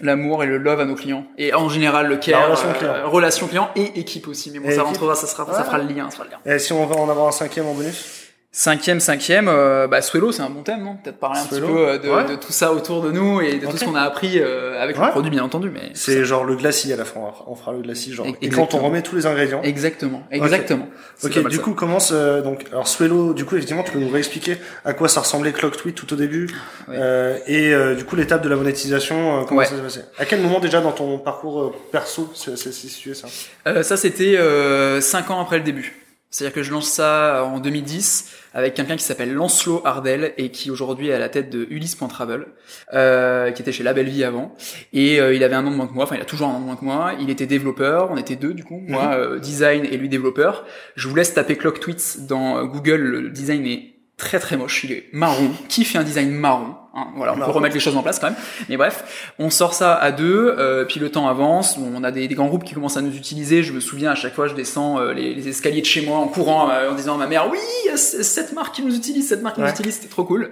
L'amour 0.00 0.42
et 0.42 0.46
le 0.46 0.56
love 0.56 0.80
à 0.80 0.84
nos 0.86 0.94
clients. 0.94 1.26
Et 1.36 1.52
en 1.52 1.68
général 1.68 2.06
le 2.06 2.16
care, 2.16 2.40
La 2.40 2.46
relation 2.46 2.68
euh, 2.68 2.72
client. 2.72 3.10
relation 3.10 3.46
client 3.48 3.70
et 3.76 4.00
équipe 4.00 4.28
aussi. 4.28 4.50
Mais 4.50 4.58
bon, 4.58 4.66
Et 4.66 4.70
ça 4.70 4.76
équipe. 4.76 4.86
rentrera, 4.86 5.14
ça 5.14 5.26
sera, 5.26 5.44
ça 5.52 5.62
fera 5.64 5.78
le 5.78 5.92
lien, 5.92 6.08
ça 6.08 6.16
fera 6.16 6.24
le 6.24 6.30
lien. 6.30 6.54
Et 6.54 6.58
si 6.58 6.72
on 6.72 6.86
va 6.86 6.96
en 6.96 7.08
avoir 7.10 7.26
un 7.28 7.32
cinquième 7.32 7.66
en 7.66 7.74
bonus? 7.74 8.19
Cinquième, 8.52 8.98
cinquième, 8.98 9.46
euh, 9.48 9.86
bah 9.86 10.02
Swello, 10.02 10.32
c'est 10.32 10.42
un 10.42 10.50
bon 10.50 10.64
thème, 10.64 10.82
non? 10.82 10.96
Peut-être 10.96 11.18
parler 11.20 11.38
un 11.38 11.44
Swello. 11.44 11.66
petit 11.68 11.72
peu 11.72 11.88
euh, 11.88 11.98
de, 11.98 12.08
Ouais. 12.08 12.24
de 12.24 12.34
tout 12.34 12.50
ça 12.50 12.72
autour 12.72 13.00
de 13.00 13.12
nous 13.12 13.40
et 13.40 13.58
de 13.60 13.66
tout 13.68 13.76
ce 13.76 13.84
qu'on 13.84 13.94
a 13.94 14.00
appris 14.00 14.40
euh, 14.40 14.82
avec 14.82 14.98
Ouais. 14.98 15.04
le 15.06 15.10
produit, 15.12 15.30
bien 15.30 15.44
entendu. 15.44 15.70
Mais 15.72 15.92
C'est 15.94 16.24
genre 16.24 16.42
le 16.44 16.56
glacis 16.56 16.92
à 16.92 16.96
la 16.96 17.04
fin. 17.04 17.20
on 17.46 17.54
fera- 17.54 17.72
le 17.72 17.78
glacis, 17.82 18.12
genre. 18.12 18.26
E- 18.26 18.30
Et 18.42 18.48
quand 18.48 18.56
on 18.56 18.62
exactement. 18.64 18.82
remet 18.88 19.02
tous 19.02 19.14
les 19.14 19.26
ingrédients. 19.26 19.60
exactement, 19.62 20.24
exactement. 20.32 20.88
Ok, 21.22 21.36
mal 21.36 21.44
du 21.44 21.56
ça. 21.58 21.62
coup, 21.62 21.74
commence 21.74 22.10
euh, 22.12 22.42
donc 22.42 22.64
alors 22.72 22.88
Swello. 22.88 23.34
Du 23.34 23.44
coup, 23.44 23.54
effectivement, 23.54 23.84
tu 23.84 23.92
peux 23.92 24.00
nous 24.00 24.08
réexpliquer 24.08 24.56
à 24.84 24.94
quoi 24.94 25.06
ça 25.08 25.20
ressemblait 25.20 25.52
Clock 25.52 25.76
Tweet 25.76 25.94
tout 25.94 26.12
au 26.12 26.16
début, 26.16 26.48
Ouais. 26.88 26.96
euh, 26.98 27.38
et 27.46 27.72
euh, 27.72 27.94
du 27.94 28.04
coup 28.04 28.16
l'étape 28.16 28.42
de 28.42 28.48
la 28.48 28.56
monétisation. 28.56 29.42
euh, 29.42 29.44
comment 29.44 29.62
ça 29.62 29.76
s'est 29.76 29.80
passé? 29.82 30.00
À 30.18 30.24
quel 30.24 30.40
moment 30.40 30.58
déjà 30.58 30.80
dans 30.80 30.90
ton 30.92 31.18
parcours 31.18 31.72
perso 31.92 32.32
c'est 32.34 32.56
situé 32.56 33.14
ça? 33.14 33.28
Euh, 33.68 33.84
ça, 33.84 33.96
c'était 33.96 34.36
euh, 34.38 35.00
cinq 35.00 35.30
ans 35.30 35.40
après 35.40 35.58
le 35.58 35.62
début. 35.64 35.99
C'est-à-dire 36.30 36.54
que 36.54 36.62
je 36.62 36.70
lance 36.70 36.88
ça 36.88 37.44
en 37.44 37.58
2010 37.58 38.30
avec 38.54 38.74
quelqu'un 38.74 38.96
qui 38.96 39.04
s'appelle 39.04 39.32
Lancelot 39.32 39.82
Ardel 39.84 40.32
et 40.38 40.50
qui 40.50 40.70
aujourd'hui 40.70 41.08
est 41.08 41.12
à 41.12 41.18
la 41.18 41.28
tête 41.28 41.50
de 41.50 41.66
Ulysse.travel, 41.70 42.46
euh, 42.92 43.50
qui 43.50 43.62
était 43.62 43.72
chez 43.72 43.82
La 43.82 43.92
Belle 43.92 44.08
Vie 44.08 44.22
avant. 44.22 44.54
Et 44.92 45.20
euh, 45.20 45.34
il 45.34 45.42
avait 45.42 45.54
un 45.54 45.66
an 45.66 45.70
de 45.70 45.76
moins 45.76 45.86
que 45.88 45.92
moi, 45.92 46.04
enfin 46.04 46.16
il 46.16 46.22
a 46.22 46.24
toujours 46.24 46.48
un 46.48 46.52
an 46.52 46.60
de 46.60 46.64
moins 46.64 46.76
que 46.76 46.84
moi. 46.84 47.12
Il 47.20 47.30
était 47.30 47.46
développeur, 47.46 48.10
on 48.10 48.16
était 48.16 48.36
deux 48.36 48.54
du 48.54 48.64
coup, 48.64 48.80
moi 48.86 49.14
euh, 49.14 49.38
design 49.38 49.84
et 49.84 49.96
lui 49.96 50.08
développeur. 50.08 50.64
Je 50.94 51.08
vous 51.08 51.14
laisse 51.14 51.34
taper 51.34 51.56
Clock 51.56 51.80
Tweets 51.80 52.26
dans 52.26 52.58
euh, 52.58 52.64
Google, 52.64 53.00
le 53.00 53.30
design 53.30 53.66
est 53.66 53.94
très 54.16 54.38
très 54.38 54.56
moche, 54.56 54.84
il 54.84 54.92
est 54.92 55.06
marron. 55.12 55.50
Qui 55.68 55.84
fait 55.84 55.98
un 55.98 56.04
design 56.04 56.30
marron? 56.30 56.76
Hein 56.94 57.08
Voilà, 57.16 57.34
on 57.34 57.36
peut 57.38 57.50
remettre 57.50 57.74
les 57.74 57.80
choses 57.80 57.96
en 57.96 58.02
place 58.02 58.18
quand 58.18 58.28
même. 58.28 58.36
Mais 58.68 58.76
bref, 58.76 59.32
on 59.38 59.50
sort 59.50 59.74
ça 59.74 59.94
à 59.94 60.12
deux, 60.12 60.54
euh, 60.58 60.84
puis 60.84 61.00
le 61.00 61.10
temps 61.10 61.28
avance. 61.28 61.78
On 61.78 62.02
a 62.04 62.10
des, 62.10 62.26
des 62.28 62.34
grands 62.34 62.46
groupes 62.48 62.64
qui 62.64 62.74
commencent 62.74 62.96
à 62.96 63.02
nous 63.02 63.14
utiliser. 63.16 63.62
Je 63.62 63.72
me 63.72 63.80
souviens 63.80 64.10
à 64.10 64.14
chaque 64.14 64.34
fois, 64.34 64.46
je 64.48 64.54
descends 64.54 64.98
euh, 65.00 65.12
les, 65.12 65.34
les 65.34 65.48
escaliers 65.48 65.80
de 65.80 65.86
chez 65.86 66.00
moi 66.02 66.18
en 66.18 66.28
courant, 66.28 66.70
euh, 66.70 66.90
en 66.90 66.94
disant 66.94 67.14
à 67.14 67.18
ma 67.18 67.26
mère, 67.26 67.48
oui, 67.50 67.58
cette 67.96 68.52
marque 68.52 68.74
qui 68.76 68.82
nous 68.82 68.94
utilise, 68.96 69.28
cette 69.28 69.42
marque 69.42 69.56
qui 69.56 69.60
Ouais. 69.62 69.66
nous 69.68 69.72
utilise, 69.74 69.94
c'était 69.94 70.08
trop 70.08 70.24
cool. 70.24 70.50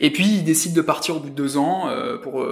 Et 0.00 0.10
puis 0.10 0.24
ils 0.24 0.44
décident 0.44 0.74
de 0.74 0.80
partir 0.82 1.16
au 1.16 1.20
bout 1.20 1.30
de 1.30 1.34
deux 1.34 1.56
ans 1.56 1.88
euh, 1.88 2.16
pour 2.16 2.46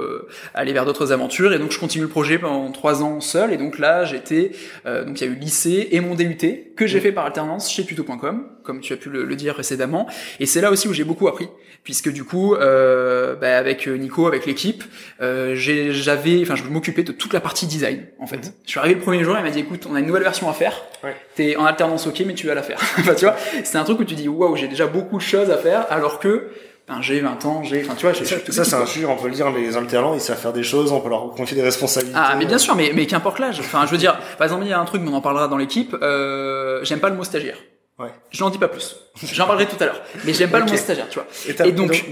aller 0.55 0.73
vers 0.73 0.85
d'autres 0.85 1.13
aventures. 1.13 1.53
Et 1.53 1.59
donc 1.59 1.71
je 1.73 1.79
continue 1.79 2.03
le 2.05 2.11
projet 2.11 2.39
pendant 2.39 2.71
trois 2.73 3.03
ans 3.03 3.21
seul. 3.21 3.53
Et 3.53 3.57
donc 3.57 3.79
là, 3.79 4.05
j'étais, 4.05 4.53
euh, 4.87 5.05
donc 5.05 5.21
il 5.21 5.25
y 5.25 5.29
a 5.29 5.31
eu 5.31 5.35
le 5.35 5.41
lycée 5.41 5.89
et 5.93 6.01
mon 6.01 6.15
DUT 6.15 6.37
que 6.77 6.87
j'ai 6.87 7.01
fait 7.01 7.13
par 7.13 7.25
alternance 7.27 7.71
chez 7.71 7.85
tuto.com, 7.85 8.45
comme 8.65 8.81
tu 8.81 8.93
as 8.93 8.97
pu 8.97 9.09
le, 9.11 9.25
le 9.25 9.37
dire 9.37 9.55
précédemment. 9.55 10.07
Et 10.41 10.47
c'est 10.47 10.61
là 10.61 10.71
aussi 10.71 10.89
où 10.89 10.93
j'ai 10.93 11.05
beaucoup 11.05 11.29
appris, 11.29 11.49
puisque 11.85 12.11
du 12.13 12.25
coup, 12.25 12.55
euh, 12.55 13.24
bah, 13.41 13.57
avec 13.57 13.87
Nico, 13.87 14.27
avec 14.27 14.47
l'équipe, 14.47 14.85
euh, 15.21 15.55
j'avais, 15.57 16.43
enfin, 16.43 16.57
je 16.57 16.65
m'occupais 16.65 17.03
de 17.03 17.13
toute 17.13 17.33
la 17.33 17.41
partie 17.41 17.67
design, 17.67 18.07
en 18.19 18.27
fait. 18.27 18.53
Je 18.65 18.71
suis 18.71 18.79
arrivé 18.79 18.95
le 18.97 19.01
premier 19.01 19.25
jour, 19.25 19.35
il 19.39 19.43
m'a 19.43 19.51
dit, 19.51 19.61
écoute, 19.61 19.87
on 19.91 19.95
a 19.95 20.01
une 20.01 20.07
nouvelle 20.07 20.23
version 20.23 20.49
à 20.49 20.53
faire. 20.53 20.75
Ouais. 21.03 21.17
T'es 21.35 21.57
en 21.57 21.65
alternance, 21.65 22.07
ok, 22.07 22.23
mais 22.27 22.35
tu 22.35 22.47
vas 22.47 22.55
la 22.55 22.63
faire. 22.63 22.79
enfin, 22.99 23.15
tu 23.15 23.25
vois, 23.25 23.37
c'est 23.65 23.79
un 23.79 23.85
truc 23.85 24.01
où 24.01 24.05
tu 24.05 24.15
dis, 24.15 24.29
waouh, 24.29 24.57
j'ai 24.57 24.69
déjà 24.69 24.87
beaucoup 24.87 25.17
de 25.17 25.23
choses 25.23 25.51
à 25.51 25.57
faire, 25.57 25.87
alors 25.91 26.19
que, 26.19 26.51
ben, 26.87 27.01
j'ai 27.01 27.21
20 27.21 27.45
ans, 27.47 27.63
j'ai, 27.63 27.83
enfin, 27.83 27.95
tu 27.95 28.05
vois, 28.05 28.13
j'ai, 28.13 28.25
Ça, 28.27 28.65
c'est 28.65 28.75
un 28.75 28.87
sujet, 28.87 29.07
on 29.07 29.17
peut 29.17 29.29
le 29.29 29.35
dire, 29.35 29.51
les 29.51 29.77
alternants, 29.77 30.15
ils 30.15 30.21
savent 30.21 30.39
faire 30.39 30.53
des 30.53 30.63
choses, 30.63 30.93
on 30.93 31.01
peut 31.01 31.09
leur 31.09 31.31
confier 31.31 31.57
des 31.57 31.63
responsabilités. 31.63 32.19
Ah, 32.19 32.35
mais 32.39 32.45
bien 32.45 32.59
sûr, 32.59 32.75
mais, 32.75 32.93
mais 32.95 33.07
qu'importe 33.07 33.39
l'âge. 33.39 33.59
Enfin, 33.61 33.87
je 33.87 33.91
veux 33.91 33.97
dire, 33.97 34.19
par 34.37 34.45
exemple, 34.45 34.65
il 34.65 34.69
y 34.69 34.73
a 34.73 34.81
un 34.81 34.85
truc, 34.85 35.01
mais 35.03 35.11
on 35.11 35.15
en 35.15 35.23
parlera 35.23 35.49
dans 35.49 35.57
l'équipe, 35.57 35.97
euh, 36.03 36.85
j'aime 36.85 37.01
pas 37.01 37.09
le 37.09 37.17
mot 37.17 37.25
stagiaire. 37.25 37.57
Ouais. 37.99 38.11
Je 38.31 38.43
n'en 38.43 38.51
dis 38.51 38.59
pas 38.59 38.69
plus. 38.69 38.97
J'en 39.33 39.47
parlerai 39.47 39.67
tout 39.67 39.77
à 39.81 39.87
l'heure. 39.87 40.03
Mais 40.25 40.33
j'aime 40.33 40.51
pas 40.51 40.59
le 40.59 40.67
mot 40.67 40.77
stagiaire, 40.77 41.09
tu 41.09 41.19
vois. 41.19 41.29
Et, 41.67 41.73
donc, 41.73 42.05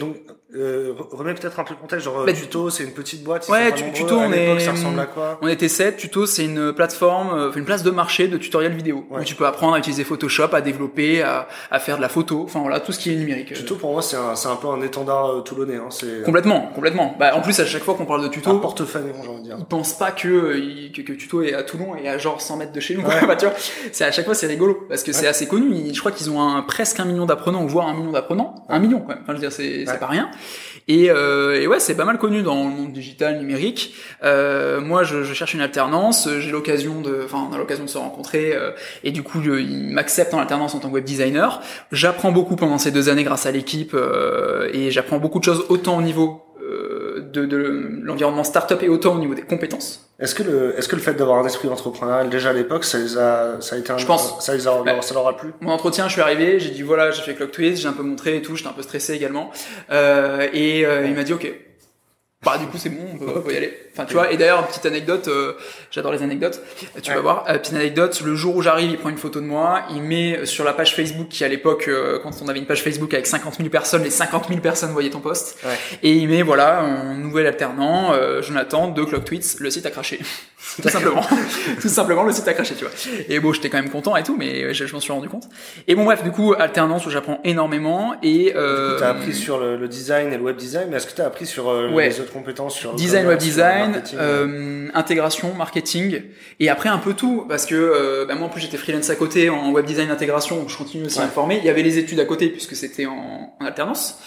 euh, 0.54 0.92
remets 1.10 1.34
peut-être 1.34 1.58
un 1.60 1.64
peu 1.64 1.74
le 1.74 1.80
contexte, 1.80 2.04
genre 2.04 2.24
Bah, 2.26 2.32
tuto, 2.32 2.68
c'est 2.70 2.84
une 2.84 2.92
petite 2.92 3.22
boîte. 3.24 3.48
Ouais, 3.48 3.72
tu- 3.72 3.90
tuto, 3.92 4.16
on 4.18 4.30
est- 4.32 4.60
Ça 4.60 4.72
ressemble 4.72 5.00
à 5.00 5.06
quoi 5.06 5.38
On 5.42 5.48
était 5.48 5.68
7, 5.68 5.96
Tuto 5.96 6.26
c'est 6.26 6.44
une 6.44 6.72
plateforme, 6.72 7.30
euh, 7.38 7.52
une 7.52 7.64
place 7.64 7.82
de 7.82 7.90
marché 7.90 8.28
de 8.28 8.36
tutoriels 8.36 8.74
vidéo 8.74 9.04
Ouais. 9.10 9.20
où 9.20 9.24
tu 9.24 9.34
peux 9.34 9.46
apprendre 9.46 9.74
à 9.74 9.78
utiliser 9.78 10.04
Photoshop, 10.04 10.48
à 10.52 10.60
développer, 10.60 11.22
à, 11.22 11.48
à 11.70 11.78
faire 11.78 11.96
de 11.96 12.02
la 12.02 12.08
photo, 12.08 12.42
enfin 12.44 12.60
voilà, 12.60 12.80
tout 12.80 12.92
ce 12.92 12.98
qui 12.98 13.12
est 13.12 13.16
numérique. 13.16 13.52
Euh, 13.52 13.54
Tuto, 13.56 13.76
pour 13.76 13.92
moi, 13.92 14.02
c'est 14.02 14.16
un, 14.16 14.34
c'est 14.34 14.48
un 14.48 14.56
peu 14.56 14.68
un 14.68 14.80
étendard 14.82 15.42
toulonnais. 15.44 15.76
Hein. 15.76 15.86
C'est 15.90 16.22
Complètement, 16.22 16.70
complètement. 16.74 17.16
Bah, 17.18 17.32
en 17.34 17.40
plus, 17.40 17.58
à 17.60 17.64
chaque 17.66 17.82
fois 17.84 17.94
qu'on 17.94 18.04
parle 18.06 18.20
de 18.22 18.26
un 18.26 18.30
tuto, 18.30 18.58
portefeuille, 18.58 19.04
j'ai 19.22 19.28
envie 19.28 19.38
de 19.40 19.44
dire. 19.44 19.56
ils 19.58 19.64
pensent 19.64 19.94
pas 19.96 20.10
que, 20.10 20.88
que, 20.94 21.00
que 21.02 21.12
Tuto 21.14 21.42
est 21.42 21.54
à 21.54 21.62
Toulon 21.62 21.96
et 21.96 22.08
à 22.08 22.18
genre 22.18 22.40
100 22.40 22.56
mètres 22.58 22.72
de 22.72 22.80
chez 22.80 22.94
nous. 22.94 23.02
Ouais. 23.02 23.14
Bah, 23.26 23.36
tu 23.36 23.46
vois, 23.46 23.54
c'est 23.92 24.04
à 24.04 24.12
chaque 24.12 24.24
fois 24.26 24.34
c'est 24.34 24.46
rigolo 24.48 24.84
parce 24.88 25.02
que 25.02 25.12
c'est 25.12 25.26
assez 25.28 25.46
connu. 25.46 25.92
Je 25.94 25.98
crois 26.00 26.12
qu'ils 26.12 26.30
ont 26.30 26.42
un, 26.42 26.60
presque 26.62 27.00
un 27.00 27.04
million 27.04 27.24
d'apprenants, 27.24 27.64
voire 27.66 27.88
un 27.88 27.94
million 27.94 28.10
d'apprenants, 28.12 28.54
un 28.68 28.78
million 28.78 29.00
quand 29.00 29.08
même. 29.08 29.18
Enfin, 29.22 29.28
je 29.28 29.32
veux 29.34 29.48
dire, 29.48 29.52
c'est 29.52 29.84
pas 29.98 30.06
rien. 30.06 30.30
Et, 30.88 31.10
euh, 31.10 31.60
et 31.60 31.66
ouais, 31.66 31.80
c'est 31.80 31.96
pas 31.96 32.04
mal 32.04 32.18
connu 32.18 32.42
dans 32.42 32.64
le 32.64 32.70
monde 32.70 32.92
digital, 32.92 33.38
numérique. 33.38 33.94
Euh, 34.24 34.80
moi, 34.80 35.04
je, 35.04 35.22
cherche 35.32 35.54
une 35.54 35.60
alternance. 35.60 36.28
J'ai 36.40 36.50
l'occasion 36.50 37.00
de, 37.00 37.20
enfin, 37.24 37.48
on 37.50 37.54
a 37.54 37.58
l'occasion 37.58 37.84
de 37.84 37.90
se 37.90 37.98
rencontrer. 37.98 38.54
euh, 38.54 38.72
et 39.04 39.12
du 39.12 39.22
coup, 39.22 39.40
je- 39.42 39.52
ils 39.60 39.92
m'acceptent 39.92 40.34
en 40.34 40.40
alternance 40.40 40.74
en 40.74 40.80
tant 40.80 40.88
que 40.88 40.94
web 40.94 41.04
designer. 41.04 41.62
J'apprends 41.92 42.32
beaucoup 42.32 42.56
pendant 42.56 42.78
ces 42.78 42.90
deux 42.90 43.08
années 43.08 43.24
grâce 43.24 43.46
à 43.46 43.50
l'équipe 43.52 43.96
et 44.72 44.90
j'apprends 44.90 45.18
beaucoup 45.18 45.38
de 45.38 45.44
choses 45.44 45.64
autant 45.68 45.98
au 45.98 46.02
niveau 46.02 46.42
de, 47.32 47.46
de 47.46 47.88
l'environnement 48.02 48.44
startup 48.44 48.82
et 48.82 48.88
autant 48.88 49.14
au 49.14 49.18
niveau 49.18 49.34
des 49.34 49.42
compétences. 49.42 50.08
Est-ce 50.20 50.34
que 50.36 50.42
le, 50.44 50.78
est-ce 50.78 50.88
que 50.88 50.94
le 50.96 51.02
fait 51.02 51.14
d'avoir 51.14 51.38
un 51.38 51.46
esprit 51.46 51.68
entrepreneurial 51.68 52.28
déjà 52.30 52.50
à 52.50 52.52
l'époque, 52.52 52.84
ça 52.84 52.98
les 52.98 53.18
a, 53.18 53.56
ça 53.60 53.74
a 53.74 53.78
été 53.78 53.90
un, 53.92 53.98
Je 53.98 54.06
pense. 54.06 54.40
ça 54.44 54.54
les 54.54 54.68
a, 54.68 54.80
Ouais. 54.82 55.02
ça 55.02 55.14
leur 55.14 55.26
a 55.26 55.36
plu? 55.36 55.50
Mon 55.60 55.72
entretien, 55.72 56.06
je 56.06 56.12
suis 56.12 56.20
arrivé, 56.22 56.60
j'ai 56.60 56.70
dit 56.70 56.82
voilà, 56.82 57.10
j'ai 57.10 57.22
fait 57.22 57.34
Clock 57.34 57.50
Twist, 57.50 57.82
j'ai 57.82 57.88
un 57.88 57.92
peu 57.92 58.02
montré 58.04 58.36
et 58.36 58.42
tout, 58.42 58.54
j'étais 58.54 58.68
un 58.68 58.72
peu 58.74 58.82
stressé 58.82 59.14
également. 59.14 59.50
Euh, 59.90 60.46
et 60.52 60.86
euh, 60.86 61.06
il 61.06 61.14
m'a 61.14 61.24
dit 61.24 61.32
ok. 61.32 61.52
Bah 62.44 62.58
du 62.58 62.66
coup 62.66 62.76
c'est 62.76 62.88
bon, 62.88 63.04
on 63.14 63.18
peut, 63.18 63.32
on 63.36 63.40
peut 63.40 63.52
y 63.52 63.56
aller. 63.56 63.78
Enfin 63.92 64.04
tu 64.04 64.14
vois. 64.14 64.32
Et 64.32 64.36
d'ailleurs 64.36 64.66
petite 64.66 64.84
anecdote, 64.86 65.28
euh, 65.28 65.52
j'adore 65.92 66.10
les 66.12 66.22
anecdotes. 66.24 66.60
Tu 67.00 67.10
Ouais. 67.10 67.14
vas 67.16 67.22
voir. 67.22 67.44
Euh, 67.48 67.56
petite 67.58 67.74
anecdote, 67.74 68.20
le 68.24 68.34
jour 68.34 68.56
où 68.56 68.62
j'arrive, 68.62 68.90
il 68.90 68.98
prend 68.98 69.10
une 69.10 69.16
photo 69.18 69.40
de 69.40 69.44
moi, 69.46 69.82
il 69.90 70.02
met 70.02 70.44
sur 70.44 70.64
la 70.64 70.72
page 70.72 70.96
Facebook 70.96 71.28
qui 71.28 71.44
à 71.44 71.48
l'époque, 71.48 71.84
euh, 71.86 72.18
quand 72.20 72.30
on 72.42 72.48
avait 72.48 72.58
une 72.58 72.66
page 72.66 72.82
Facebook 72.82 73.14
avec 73.14 73.26
50 73.28 73.58
000 73.58 73.68
personnes, 73.68 74.02
les 74.02 74.10
50 74.10 74.48
000 74.48 74.60
personnes 74.60 74.90
voyaient 74.90 75.10
ton 75.10 75.20
post. 75.20 75.56
Ouais. 75.64 75.70
Et 76.02 76.12
il 76.14 76.26
met 76.28 76.42
voilà 76.42 76.80
un 76.80 77.14
nouvel 77.14 77.46
alternant, 77.46 78.12
euh, 78.12 78.42
Jonathan 78.42 78.88
de 78.88 79.04
Clock 79.04 79.24
Tweets, 79.24 79.56
le 79.60 79.70
site 79.70 79.86
a 79.86 79.90
craché. 79.90 80.18
Tout 80.80 80.88
simplement. 80.88 81.22
tout 81.80 81.88
simplement 81.88 82.22
le 82.24 82.32
site 82.32 82.46
a 82.48 82.54
craché, 82.54 82.74
tu 82.74 82.84
vois. 82.84 82.92
Et 83.28 83.40
bon, 83.40 83.52
j'étais 83.52 83.68
quand 83.68 83.78
même 83.78 83.90
content 83.90 84.16
et 84.16 84.22
tout, 84.22 84.36
mais 84.36 84.72
je, 84.74 84.86
je 84.86 84.92
m'en 84.94 85.00
suis 85.00 85.12
rendu 85.12 85.28
compte. 85.28 85.44
Et 85.88 85.94
bon 85.94 86.04
bref, 86.04 86.22
du 86.22 86.30
coup 86.30 86.54
alternance 86.58 87.04
où 87.06 87.10
j'apprends 87.10 87.40
énormément 87.44 88.14
et 88.22 88.52
euh, 88.56 88.96
Tu 88.98 89.04
as 89.04 89.08
appris 89.10 89.34
sur 89.34 89.58
le, 89.58 89.76
le 89.76 89.88
design 89.88 90.32
et 90.32 90.36
le 90.36 90.42
web 90.42 90.56
design, 90.56 90.88
mais 90.90 90.96
est-ce 90.96 91.06
que 91.06 91.14
tu 91.14 91.20
as 91.22 91.26
appris 91.26 91.46
sur 91.46 91.68
euh, 91.68 91.90
Ouais. 91.90 92.08
les 92.08 92.20
autres 92.20 92.32
compétences 92.32 92.74
sur 92.76 92.94
design, 92.94 93.26
web 93.26 93.38
design, 93.38 93.90
marketing 93.92 94.18
euh, 94.20 94.88
intégration, 94.94 95.54
marketing, 95.54 96.22
et 96.60 96.68
après 96.68 96.88
un 96.88 96.98
peu 96.98 97.14
tout, 97.14 97.44
parce 97.48 97.66
que 97.66 97.74
euh, 97.74 98.24
bah, 98.26 98.34
moi 98.34 98.46
en 98.46 98.50
plus 98.50 98.60
j'étais 98.60 98.76
freelance 98.78 99.10
à 99.10 99.16
côté 99.16 99.50
en 99.50 99.70
web 99.72 99.84
design 99.86 100.10
intégration, 100.10 100.56
donc 100.56 100.68
je 100.70 100.76
continue 100.76 101.06
aussi 101.06 101.18
à 101.18 101.22
Ouais. 101.22 101.26
me 101.28 101.32
former. 101.32 101.58
Il 101.58 101.64
y 101.64 101.68
avait 101.70 101.82
les 101.82 101.98
études 101.98 102.20
à 102.20 102.24
côté 102.24 102.48
puisque 102.48 102.76
c'était 102.76 103.06
en, 103.06 103.54
en 103.60 103.64
alternance. 103.64 104.18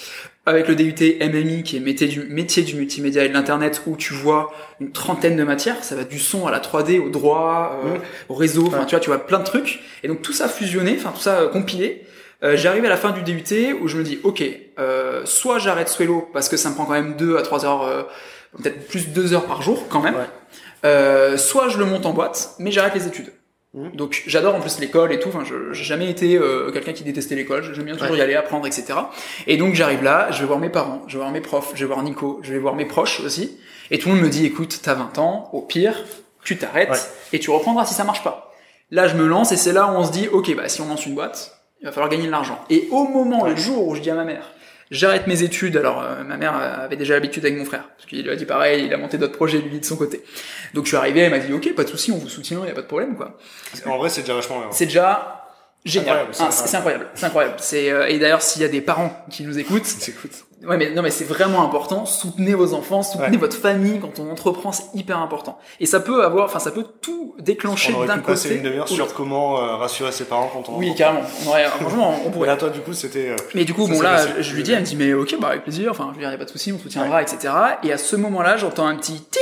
Avec 0.47 0.67
le 0.67 0.75
DUT 0.75 1.17
MMI 1.21 1.63
qui 1.63 1.77
est 1.77 1.79
métier 1.79 2.07
du, 2.07 2.23
métier 2.25 2.61
du 2.63 2.75
multimédia 2.75 3.23
et 3.23 3.29
de 3.29 3.33
l'internet 3.33 3.81
où 3.87 3.95
tu 3.95 4.13
vois 4.13 4.51
une 4.79 4.91
trentaine 4.91 5.35
de 5.35 5.43
matières, 5.43 5.83
ça 5.83 5.95
va 5.95 6.03
du 6.03 6.19
son 6.19 6.45
à 6.45 6.51
la 6.51 6.59
3D, 6.59 6.99
au 6.99 7.09
droit, 7.09 7.81
euh, 7.83 7.97
au 8.29 8.35
réseau, 8.35 8.67
enfin 8.67 8.85
tu 8.85 8.91
vois, 8.91 8.99
tu 8.99 9.09
vois 9.09 9.25
plein 9.25 9.39
de 9.39 9.43
trucs. 9.43 9.81
Et 10.03 10.07
donc 10.07 10.21
tout 10.21 10.33
ça 10.33 10.47
fusionné, 10.47 10.95
enfin 10.99 11.11
tout 11.11 11.21
ça 11.21 11.39
euh, 11.39 11.47
compilé. 11.49 12.05
Euh, 12.43 12.55
J'arrive 12.55 12.85
à 12.85 12.89
la 12.89 12.97
fin 12.97 13.11
du 13.11 13.21
DUT 13.21 13.73
où 13.81 13.87
je 13.87 13.97
me 13.97 14.03
dis 14.03 14.19
ok, 14.23 14.43
euh, 14.77 15.21
soit 15.25 15.57
j'arrête 15.57 15.89
Swello 15.89 16.29
parce 16.33 16.49
que 16.49 16.57
ça 16.57 16.69
me 16.69 16.75
prend 16.75 16.85
quand 16.85 16.93
même 16.93 17.15
deux 17.15 17.37
à 17.37 17.41
trois 17.41 17.65
heures, 17.65 17.83
euh, 17.83 18.03
peut-être 18.61 18.87
plus 18.87 19.09
de 19.09 19.13
deux 19.13 19.33
heures 19.33 19.45
par 19.45 19.61
jour 19.61 19.87
quand 19.89 20.01
même. 20.01 20.15
Ouais. 20.15 20.29
Euh, 20.85 21.37
soit 21.37 21.69
je 21.69 21.79
le 21.79 21.85
monte 21.85 22.05
en 22.05 22.13
boîte, 22.13 22.51
mais 22.59 22.71
j'arrête 22.71 22.93
les 22.93 23.07
études. 23.07 23.31
Mhm. 23.75 23.91
Donc 23.95 24.23
j'adore 24.25 24.55
en 24.55 24.61
plus 24.61 24.79
l'école 24.79 25.11
et 25.11 25.19
tout. 25.19 25.27
Enfin, 25.29 25.43
je 25.43 25.73
j'ai 25.73 25.83
jamais 25.83 26.09
été 26.09 26.37
euh, 26.37 26.71
quelqu'un 26.71 26.93
qui 26.93 27.03
détestait 27.03 27.35
l'école. 27.35 27.61
J'aime 27.73 27.83
bien 27.85 27.95
toujours 27.95 28.11
Ouais. 28.13 28.17
y 28.17 28.21
aller, 28.21 28.35
apprendre, 28.35 28.65
etc. 28.65 28.85
Et 29.47 29.57
donc 29.57 29.73
j'arrive 29.75 30.01
là, 30.03 30.29
je 30.31 30.39
vais 30.39 30.45
voir 30.45 30.59
mes 30.59 30.69
parents, 30.69 31.01
je 31.07 31.13
vais 31.13 31.19
voir 31.19 31.31
mes 31.31 31.41
profs, 31.41 31.71
je 31.75 31.81
vais 31.81 31.85
voir 31.85 32.01
Nico, 32.01 32.39
je 32.41 32.53
vais 32.53 32.59
voir 32.59 32.73
mes 32.75 32.85
proches 32.85 33.19
aussi. 33.19 33.57
Et 33.91 33.99
tout 33.99 34.09
le 34.09 34.15
monde 34.15 34.23
me 34.23 34.29
dit, 34.29 34.45
écoute, 34.45 34.79
t'as 34.81 34.95
20 34.95 35.19
ans, 35.19 35.49
au 35.53 35.61
pire, 35.61 35.93
tu 36.43 36.57
t'arrêtes 36.57 36.89
Ouais. 36.89 36.97
et 37.33 37.39
tu 37.39 37.51
reprendras 37.51 37.85
si 37.85 37.93
ça 37.93 38.03
marche 38.03 38.23
pas. 38.23 38.53
Là, 38.91 39.07
je 39.07 39.15
me 39.15 39.27
lance 39.27 39.51
et 39.51 39.57
c'est 39.57 39.73
là 39.73 39.87
où 39.87 39.95
on 39.97 40.05
se 40.05 40.11
dit, 40.11 40.27
ok, 40.31 40.55
bah 40.55 40.69
si 40.69 40.79
on 40.81 40.87
lance 40.87 41.05
une 41.05 41.13
boîte, 41.15 41.59
il 41.81 41.85
va 41.85 41.91
falloir 41.91 42.09
gagner 42.09 42.25
de 42.27 42.31
l'argent. 42.31 42.59
Et 42.69 42.87
au 42.91 43.03
moment, 43.07 43.45
le 43.45 43.55
jour 43.55 43.87
où 43.87 43.93
je 43.95 44.01
dis 44.01 44.09
à 44.09 44.15
ma 44.15 44.23
mère, 44.23 44.51
J'arrête 44.91 45.27
mes 45.27 45.41
études. 45.43 45.77
Alors, 45.77 46.01
euh, 46.01 46.23
ma 46.23 46.37
mère 46.37 46.55
avait 46.55 46.95
déjà 46.95 47.15
l'habitude 47.15 47.43
avec 47.45 47.57
mon 47.57 47.65
frère, 47.65 47.89
parce 47.95 48.05
qu'il 48.07 48.23
lui 48.23 48.29
a 48.29 48.35
dit 48.35 48.45
pareil, 48.45 48.85
il 48.85 48.93
a 48.93 48.97
monté 48.97 49.17
d'autres 49.17 49.35
projets 49.35 49.59
lui 49.59 49.79
de 49.79 49.85
son 49.85 49.97
côté. 49.97 50.23
Donc, 50.73 50.85
je 50.85 50.89
suis 50.89 50.97
arrivé, 50.97 51.21
elle 51.21 51.31
m'a 51.31 51.39
dit, 51.39 51.51
ok, 51.51 51.73
pas 51.75 51.83
de 51.83 51.89
souci, 51.89 52.11
on 52.11 52.17
vous 52.17 52.29
soutient, 52.29 52.65
y 52.65 52.69
a 52.69 52.73
pas 52.73 52.81
de 52.81 52.87
problème, 52.87 53.15
quoi. 53.15 53.37
En 53.85 53.97
vrai, 53.97 54.09
c'est 54.09 54.21
déjà 54.21 54.35
vachement 54.35 54.59
bien. 54.59 54.67
C'est 54.71 54.85
déjà 54.85 55.45
génial. 55.83 56.27
C'est 56.31 56.43
Ah, 56.43 56.51
C'est 56.51 56.77
incroyable, 56.77 57.07
c'est 57.15 57.25
incroyable. 57.25 57.55
C'est 57.59 57.91
euh, 57.91 58.07
et 58.07 58.19
d'ailleurs, 58.19 58.41
s'il 58.41 58.61
y 58.61 58.65
a 58.65 58.69
des 58.69 58.81
parents 58.81 59.25
qui 59.29 59.43
nous 59.43 59.57
écoutent, 59.57 59.87
Écoute. 60.07 60.44
Ouais, 60.63 60.77
mais 60.77 60.89
non, 60.91 61.01
mais 61.01 61.11
c'est 61.11 61.25
vraiment 61.25 61.63
important. 61.63 62.05
Soutenez 62.05 62.53
vos 62.55 62.73
enfants, 62.73 63.03
soutenez 63.03 63.31
Ouais. 63.31 63.37
votre 63.37 63.57
famille 63.57 63.99
quand 63.99 64.19
on 64.19 64.31
entreprend, 64.31 64.71
c'est 64.71 64.85
hyper 64.95 65.19
important. 65.19 65.59
Et 65.79 65.85
ça 65.85 65.99
peut 65.99 66.23
avoir, 66.23 66.45
enfin, 66.45 66.59
ça 66.59 66.71
peut 66.71 66.85
tout 67.01 67.35
déclencher 67.39 67.93
On 67.93 67.97
aurait 67.97 68.07
d'un 68.07 68.17
pu 68.17 68.23
passer 68.27 68.47
côté. 68.49 68.59
une 68.61 68.65
demi-heure 68.65 68.87
sur 68.87 69.13
comment 69.13 69.59
euh, 69.59 69.75
rassurer 69.75 70.11
ses 70.11 70.23
parents 70.25 70.49
quand 70.51 70.69
on. 70.69 70.77
Oui, 70.77 70.95
carrément. 70.95 71.21
On 71.45 71.49
aurait, 71.49 71.65
franchement, 71.79 72.15
on 72.25 72.29
Et 72.29 72.31
pourrait. 72.31 72.47
là, 72.47 72.55
toi, 72.57 72.69
du 72.69 72.79
coup, 72.79 72.93
c'était. 72.93 73.29
euh, 73.31 73.35
Mais 73.53 73.65
du 73.65 73.73
coup, 73.73 73.85
bon 73.87 74.01
là, 74.01 74.17
facile. 74.17 74.35
je 74.39 74.55
lui 74.55 74.63
dis, 74.63 74.71
elle 74.71 74.79
me 74.79 74.85
dit, 74.85 74.95
mais 74.95 75.13
ok, 75.13 75.35
bah 75.39 75.49
avec 75.49 75.63
plaisir. 75.63 75.91
Enfin, 75.91 76.07
je 76.11 76.15
veux 76.15 76.21
dire, 76.21 76.31
y 76.31 76.35
a 76.35 76.37
pas 76.37 76.45
de 76.45 76.49
souci, 76.49 76.71
on 76.71 76.79
soutiendra, 76.79 77.21
etc. 77.21 77.53
Et 77.83 77.91
à 77.91 77.97
ce 77.97 78.15
moment-là, 78.15 78.57
j'entends 78.57 78.87
un 78.87 78.95
petit 78.95 79.19
ting. 79.21 79.41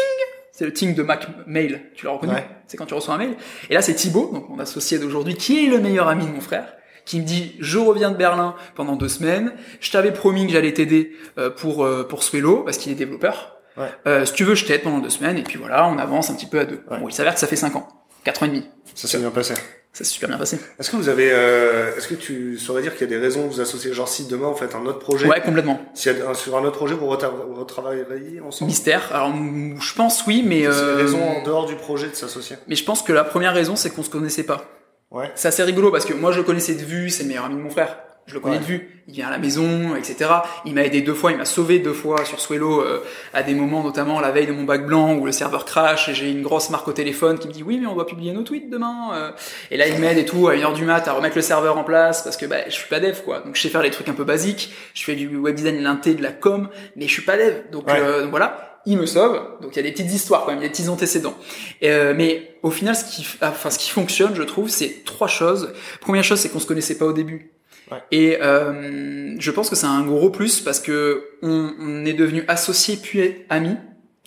C'est 0.52 0.66
le 0.66 0.74
ting 0.74 0.94
de 0.94 1.02
Mac 1.04 1.28
Mail. 1.48 1.82
Tu 1.96 2.06
l'as 2.06 2.12
reconnu? 2.12 2.34
Ouais. 2.34 2.46
C'est 2.68 2.78
quand 2.78 2.86
tu 2.86 2.94
reçois 2.94 3.16
un 3.16 3.18
mail. 3.18 3.36
Et 3.70 3.74
là, 3.76 3.82
c'est 3.82 3.94
Thibaut, 3.96 4.30
donc 4.34 4.50
mon 4.50 4.60
associé 4.60 5.00
d'aujourd'hui, 5.00 5.36
qui 5.36 5.66
est 5.66 5.70
le 5.70 5.80
meilleur 5.80 6.08
ami 6.10 6.26
de 6.26 6.32
mon 6.32 6.42
frère, 6.42 6.66
qui 7.06 7.20
me 7.20 7.26
dit, 7.26 7.56
je 7.60 7.78
reviens 7.78 8.12
de 8.12 8.16
Berlin 8.18 8.56
pendant 8.76 8.96
deux 8.96 9.10
semaines. 9.10 9.54
Je 9.82 9.92
t'avais 9.92 10.12
promis 10.12 10.46
que 10.48 10.54
j'allais 10.54 10.74
t'aider 10.74 11.12
euh, 11.38 11.50
pour 11.50 11.84
euh, 11.84 12.04
pour 12.08 12.24
Swello 12.24 12.64
parce 12.64 12.78
qu'il 12.78 12.92
est 12.92 12.96
développeur. 12.96 13.58
Ouais. 13.78 13.88
Euh, 14.08 14.26
si 14.26 14.34
tu 14.34 14.44
veux, 14.44 14.56
je 14.56 14.66
t'aide 14.66 14.84
pendant 14.84 15.00
deux 15.00 15.10
semaines. 15.10 15.38
Et 15.38 15.44
puis 15.44 15.58
voilà, 15.58 15.88
on 15.88 15.98
avance 15.98 16.30
un 16.30 16.36
petit 16.36 16.46
peu 16.46 16.60
à 16.60 16.66
deux. 16.66 16.82
Ouais. 16.92 17.00
Bon, 17.00 17.08
il 17.10 17.14
s'avère 17.14 17.34
que 17.34 17.40
ça 17.40 17.48
fait 17.48 17.56
cinq 17.56 17.76
ans, 17.76 17.88
quatre 18.24 18.44
ans 18.44 18.46
et 18.46 18.50
demi. 18.50 18.68
Ça 18.96 19.08
s'est 19.08 19.18
bien 19.18 19.32
passé. 19.32 19.54
Ça 19.96 20.04
s'est 20.04 20.10
super 20.12 20.30
bien 20.30 20.40
passé. 20.40 20.58
Est-ce 20.80 20.90
que 20.90 20.96
vous 20.96 21.08
avez, 21.08 21.30
euh, 21.32 21.96
est-ce 21.96 22.08
que 22.08 22.16
tu 22.16 22.58
saurais 22.58 22.82
dire 22.82 22.94
qu'il 22.96 23.02
y 23.08 23.14
a 23.14 23.16
des 23.16 23.22
raisons 23.22 23.44
de 23.46 23.52
vous 23.54 23.62
associer, 23.62 23.94
genre 23.94 24.08
si 24.08 24.26
demain 24.28 24.48
vous 24.50 24.56
faites 24.56 24.74
un 24.74 24.84
autre 24.88 24.98
projet, 24.98 25.28
Ouais, 25.28 25.40
complètement. 25.40 25.80
s'il 25.94 26.18
y 26.18 26.22
a 26.22 26.30
un- 26.32 26.34
sur 26.34 26.58
un 26.58 26.64
autre 26.64 26.78
projet 26.78 26.96
vous 26.96 27.06
retra- 27.06 27.30
vous 27.30 27.54
retravailleriez 27.60 28.42
ensemble? 28.42 28.70
Mystère. 28.70 29.10
Alors, 29.14 29.32
je 29.80 29.94
pense 29.94 30.26
oui, 30.26 30.44
mais 30.44 30.62
C'est 30.62 30.68
euh, 30.70 30.96
des 30.96 31.02
raisons 31.04 31.22
en 31.24 31.44
dehors 31.44 31.68
du 31.68 31.76
projet 31.76 32.08
de 32.10 32.16
s'associer? 32.16 32.56
mais 32.68 32.76
je 32.76 32.84
pense 32.84 33.04
que 33.04 33.14
la 33.14 33.24
première 33.24 33.54
raison, 33.54 33.76
c'est 33.76 33.92
qu'on 33.92 34.02
se 34.02 34.10
connaissait 34.10 34.44
pas. 34.44 34.66
Ouais. 35.14 35.32
C'est 35.36 35.48
assez 35.50 35.64
rigolo 35.64 35.92
parce 35.92 36.06
que 36.06 36.14
moi, 36.14 36.32
je 36.32 36.38
le 36.40 36.44
connaissais 36.44 36.76
de 36.76 36.84
vue. 36.84 37.10
C'est 37.10 37.24
le 37.24 37.30
meilleur 37.30 37.46
ami 37.46 37.56
de 37.56 37.62
mon 37.62 37.70
frère. 37.70 37.98
Je 38.26 38.34
le 38.36 38.40
connais 38.40 38.56
Ouais. 38.56 38.62
de 38.62 38.66
vue. 38.66 39.04
Il 39.10 39.14
vient 39.16 39.28
à 39.28 39.32
la 39.32 39.38
maison, 39.38 39.96
etc. 39.98 40.30
Il 40.64 40.74
m'a 40.74 40.86
aidé 40.86 41.02
deux 41.02 41.14
fois. 41.14 41.32
Il 41.34 41.38
m'a 41.38 41.44
sauvé 41.44 41.80
deux 41.80 41.92
fois 41.92 42.24
sur 42.24 42.40
Swello 42.40 42.80
euh, 42.80 43.04
à 43.34 43.44
des 43.44 43.54
moments, 43.54 43.84
notamment 43.84 44.22
la 44.22 44.32
veille 44.32 44.48
de 44.48 44.54
mon 44.54 44.64
bac 44.64 44.86
blanc 44.86 45.16
où 45.16 45.26
le 45.26 45.34
serveur 45.34 45.66
crash 45.66 46.08
et 46.08 46.14
j'ai 46.16 46.32
une 46.32 46.42
grosse 46.42 46.70
marque 46.70 46.88
au 46.88 46.94
téléphone 46.94 47.38
qui 47.38 47.50
me 47.50 47.54
dit 47.54 47.64
oui, 47.64 47.80
mais 47.82 47.86
on 47.86 47.96
doit 47.96 48.06
publier 48.08 48.32
nos 48.32 48.44
tweets 48.44 48.70
demain. 48.70 49.10
euh. 49.14 49.32
Et 49.72 49.78
là, 49.78 49.88
il 49.90 50.00
m'aide 50.00 50.18
et 50.18 50.24
tout 50.26 50.48
à 50.48 50.56
une 50.56 50.64
heure 50.64 50.72
du 50.72 50.86
mat 50.86 51.06
à 51.06 51.12
remettre 51.12 51.36
le 51.36 51.42
serveur 51.42 51.78
en 51.78 51.84
place 51.84 52.22
parce 52.24 52.38
que 52.38 52.46
bah, 52.46 52.56
je 52.66 52.72
suis 52.72 52.88
pas 52.88 53.02
dev 53.02 53.20
quoi. 53.26 53.42
Donc 53.42 53.58
je 53.58 53.62
sais 53.62 53.68
faire 53.70 53.82
les 53.84 53.92
trucs 53.92 54.08
un 54.08 54.14
peu 54.14 54.24
basiques. 54.24 54.74
Je 54.94 55.04
fais 55.04 55.16
du 55.16 55.28
web 55.36 55.54
design, 55.56 55.78
de 55.78 55.84
l'inté, 55.84 56.14
de 56.14 56.24
la 56.24 56.32
com, 56.32 56.70
mais 56.96 57.08
je 57.08 57.12
suis 57.12 57.24
pas 57.24 57.36
dev. 57.36 57.56
Donc, 57.74 57.88
Ouais. 57.88 58.00
euh, 58.00 58.22
donc 58.22 58.30
voilà. 58.30 58.73
Il 58.86 58.98
me 58.98 59.06
sauve, 59.06 59.40
donc 59.62 59.72
il 59.74 59.78
y 59.78 59.80
a 59.80 59.84
des 59.84 59.92
petites 59.92 60.12
histoires 60.12 60.42
quand 60.42 60.52
même, 60.52 60.60
il 60.60 60.64
y 60.64 60.66
a 60.66 60.68
des 60.68 60.74
petits 60.74 60.90
antécédents. 60.90 61.36
Euh, 61.84 62.14
mais 62.16 62.58
au 62.64 62.70
final, 62.70 62.96
ce 62.96 63.06
qui, 63.06 63.26
enfin, 63.42 63.70
ce 63.70 63.80
qui 63.80 63.90
fonctionne, 63.90 64.36
je 64.36 64.44
trouve, 64.44 64.68
c'est 64.70 65.04
trois 65.06 65.30
choses. 65.30 65.74
Première 66.02 66.24
chose, 66.24 66.40
c'est 66.40 66.50
qu'on 66.50 66.60
se 66.60 66.68
connaissait 66.68 66.98
pas 66.98 67.06
au 67.06 67.14
début. 67.14 67.52
Ouais. 67.92 68.00
Et 68.12 68.42
euh, 68.42 69.36
je 69.40 69.52
pense 69.52 69.70
que 69.70 69.76
c'est 69.76 69.86
un 69.86 70.04
gros 70.04 70.30
plus 70.30 70.60
parce 70.60 70.80
que 70.80 71.30
on, 71.42 71.74
on 71.80 72.06
est 72.06 72.14
devenu 72.14 72.44
associés 72.48 72.98
puis 72.98 73.46
amis. 73.50 73.78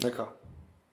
D'accord. 0.00 0.32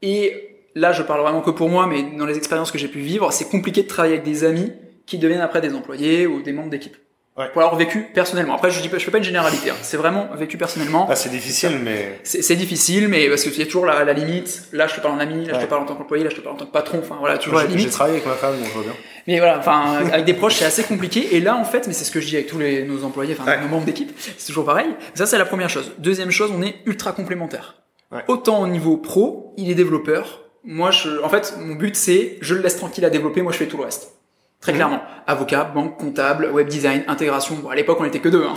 Et 0.01 0.53
là, 0.75 0.91
je 0.91 1.01
parle 1.03 1.21
vraiment 1.21 1.41
que 1.41 1.51
pour 1.51 1.69
moi, 1.69 1.87
mais 1.87 2.03
dans 2.17 2.25
les 2.25 2.37
expériences 2.37 2.71
que 2.71 2.77
j'ai 2.77 2.87
pu 2.87 2.99
vivre, 2.99 3.31
c'est 3.31 3.49
compliqué 3.49 3.83
de 3.83 3.87
travailler 3.87 4.15
avec 4.15 4.25
des 4.25 4.43
amis 4.43 4.71
qui 5.05 5.17
deviennent 5.17 5.41
après 5.41 5.61
des 5.61 5.73
employés 5.73 6.27
ou 6.27 6.41
des 6.41 6.53
membres 6.53 6.69
d'équipe. 6.69 6.97
Ouais. 7.35 7.49
Pour 7.51 7.63
avoir 7.63 7.75
vécu 7.77 8.07
personnellement. 8.13 8.53
Après, 8.55 8.69
je 8.69 8.79
dis 8.79 8.89
pas, 8.89 8.99
je 8.99 9.05
fais 9.05 9.09
pas 9.09 9.17
une 9.17 9.23
généralité. 9.23 9.71
hein. 9.71 9.75
C'est 9.81 9.97
vraiment 9.97 10.29
vécu 10.35 10.55
personnellement. 10.55 11.07
Ah, 11.09 11.15
c'est 11.15 11.29
difficile, 11.29 11.79
mais 11.83 12.19
C'est 12.23 12.55
difficile, 12.55 13.07
mais 13.07 13.27
parce 13.27 13.41
qu'il 13.41 13.57
y 13.57 13.61
a 13.63 13.65
toujours 13.65 13.87
la, 13.87 14.03
la 14.03 14.13
limite. 14.13 14.65
Là, 14.71 14.85
je 14.85 14.93
te 14.95 14.99
parle 15.01 15.15
en 15.15 15.19
ami, 15.19 15.45
là, 15.47 15.55
je 15.59 15.65
te 15.65 15.69
parle 15.69 15.81
en 15.81 15.85
tant 15.85 15.95
qu'employé, 15.95 16.23
là, 16.23 16.29
je 16.29 16.35
te 16.35 16.41
parle 16.41 16.55
en 16.55 16.59
tant 16.59 16.65
que 16.67 16.71
patron. 16.71 16.99
Enfin, 16.99 17.15
voilà, 17.19 17.39
toujours 17.39 17.57
la 17.57 17.63
j'ai 17.65 17.71
j'ai 17.71 17.77
limite. 17.77 17.91
travaillé 17.91 18.17
avec 18.17 18.27
ma 18.27 18.35
femme, 18.35 18.55
donc 18.59 18.67
je 18.67 18.73
vois 18.73 18.83
bien. 18.83 18.93
Mais 19.25 19.39
voilà, 19.39 19.57
enfin, 19.57 20.05
avec 20.13 20.25
des 20.25 20.35
proches, 20.35 20.55
c'est 20.57 20.65
assez 20.65 20.83
compliqué. 20.83 21.35
Et 21.35 21.39
là, 21.39 21.55
en 21.55 21.63
fait, 21.63 21.87
mais 21.87 21.93
c'est 21.93 22.03
ce 22.05 22.11
que 22.11 22.21
je 22.21 22.27
dis 22.27 22.35
avec 22.35 22.47
tous 22.47 22.59
les, 22.59 22.83
nos 22.83 23.03
employés, 23.03 23.35
enfin, 23.39 23.49
Ouais. 23.49 23.61
nos 23.61 23.67
membres 23.67 23.85
d'équipe, 23.85 24.11
c'est 24.37 24.45
toujours 24.45 24.65
pareil. 24.65 24.89
Ça, 25.15 25.25
c'est 25.25 25.39
la 25.39 25.45
première 25.45 25.69
chose. 25.71 25.91
Deuxième 25.97 26.29
chose, 26.29 26.51
on 26.55 26.61
est 26.61 26.75
ultra 26.85 27.13
complémentaires. 27.13 27.77
Ouais. 28.11 28.21
Autant 28.27 28.61
au 28.61 28.67
niveau 28.67 28.97
pro, 28.97 29.55
il 29.57 29.71
est 29.71 29.75
développeur. 29.75 30.41
Moi, 30.63 30.91
je, 30.91 31.09
en 31.23 31.29
fait, 31.29 31.55
mon 31.59 31.73
but, 31.73 31.95
c'est, 31.95 32.37
je 32.41 32.53
le 32.53 32.61
laisse 32.61 32.77
tranquille 32.77 33.03
à 33.05 33.09
développer, 33.09 33.41
moi, 33.41 33.51
je 33.51 33.57
fais 33.57 33.65
tout 33.65 33.77
le 33.77 33.85
reste. 33.85 34.11
Très 34.63 34.73
clairement. 34.73 35.01
Avocat, 35.27 35.65
banque, 35.65 35.97
comptable, 35.97 36.49
web 36.51 36.67
design, 36.67 37.03
intégration. 37.07 37.55
Bon, 37.55 37.69
à 37.69 37.75
l'époque, 37.75 37.97
on 38.01 38.05
était 38.05 38.19
que 38.19 38.29
deux, 38.29 38.43
hein. 38.45 38.55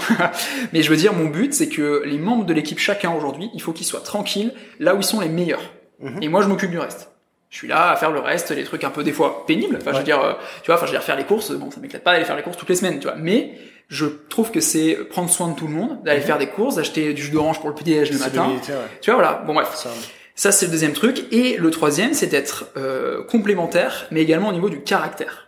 Mais 0.73 0.83
je 0.83 0.91
veux 0.91 0.97
dire, 0.97 1.13
mon 1.13 1.27
but, 1.27 1.53
c'est 1.53 1.69
que 1.69 2.03
les 2.07 2.19
membres 2.19 2.45
de 2.47 2.55
l'équipe, 2.55 2.79
chacun 2.79 3.13
aujourd'hui, 3.13 3.51
il 3.55 3.61
faut 3.63 3.73
qu'ils 3.73 3.87
soient 3.87 4.01
tranquilles 4.01 4.53
là 4.81 4.95
où 4.95 4.99
ils 4.99 5.05
sont 5.05 5.21
les 5.21 5.29
meilleurs. 5.29 5.63
Mhm. 6.01 6.23
Et 6.23 6.29
moi, 6.29 6.43
je 6.43 6.49
m'occupe 6.49 6.71
du 6.71 6.79
reste. 6.79 7.11
Je 7.51 7.59
suis 7.59 7.69
là 7.69 7.91
à 7.91 7.97
faire 7.97 8.11
le 8.11 8.19
reste, 8.21 8.51
les 8.51 8.65
trucs 8.65 8.83
un 8.85 8.91
peu 8.91 9.05
des 9.05 9.13
fois 9.13 9.45
pénibles. 9.47 9.79
Enfin, 9.81 9.93
je 9.93 9.99
veux 9.99 10.05
dire, 10.05 10.21
euh, 10.21 10.33
tu 10.63 10.67
vois, 10.67 10.75
enfin, 10.77 10.87
je 10.87 10.91
veux 10.93 10.97
dire 10.99 11.05
faire 11.05 11.17
les 11.17 11.25
courses. 11.25 11.53
Bon, 11.53 11.71
ça 11.71 11.81
m'éclate 11.81 12.03
pas 12.03 12.13
d'aller 12.13 12.25
faire 12.25 12.37
les 12.37 12.43
courses 12.43 12.57
toutes 12.57 12.69
les 12.69 12.75
semaines, 12.77 12.99
tu 12.99 13.07
vois. 13.07 13.17
Mais 13.17 13.53
je 13.89 14.07
trouve 14.29 14.51
que 14.51 14.61
c'est 14.61 14.95
prendre 15.11 15.31
soin 15.31 15.49
de 15.49 15.55
tout 15.55 15.67
le 15.69 15.73
monde, 15.75 16.03
d'aller 16.05 16.21
Mhm. 16.21 16.27
faire 16.27 16.39
des 16.39 16.49
courses, 16.49 16.75
d'acheter 16.75 17.15
du 17.15 17.23
jus 17.23 17.31
d'orange 17.31 17.61
pour 17.61 17.69
le 17.69 17.75
petit 17.75 17.85
déj 17.85 18.11
le 18.13 18.19
matin. 18.19 18.49
ouais. 18.49 18.61
Tu 19.01 19.11
vois, 19.11 19.21
voilà. 19.21 19.43
Bon, 19.47 19.55
bref. 19.55 19.71
Ça, 19.75 19.91
Ça, 20.35 20.53
c'est 20.53 20.67
le 20.67 20.73
deuxième 20.73 20.93
truc. 20.93 21.25
Et 21.33 21.57
le 21.57 21.71
troisième, 21.71 22.13
c'est 22.15 22.27
d'être 22.27 22.67
euh, 22.77 23.23
complémentaire, 23.25 24.07
mais 24.11 24.21
également 24.23 24.49
au 24.49 24.53
niveau 24.53 24.69
du 24.69 24.83
caractère. 24.83 25.46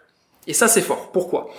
Et 0.48 0.54
ça, 0.54 0.66
c'est 0.66 0.82
fort. 0.82 1.10
Pourquoi? 1.12 1.50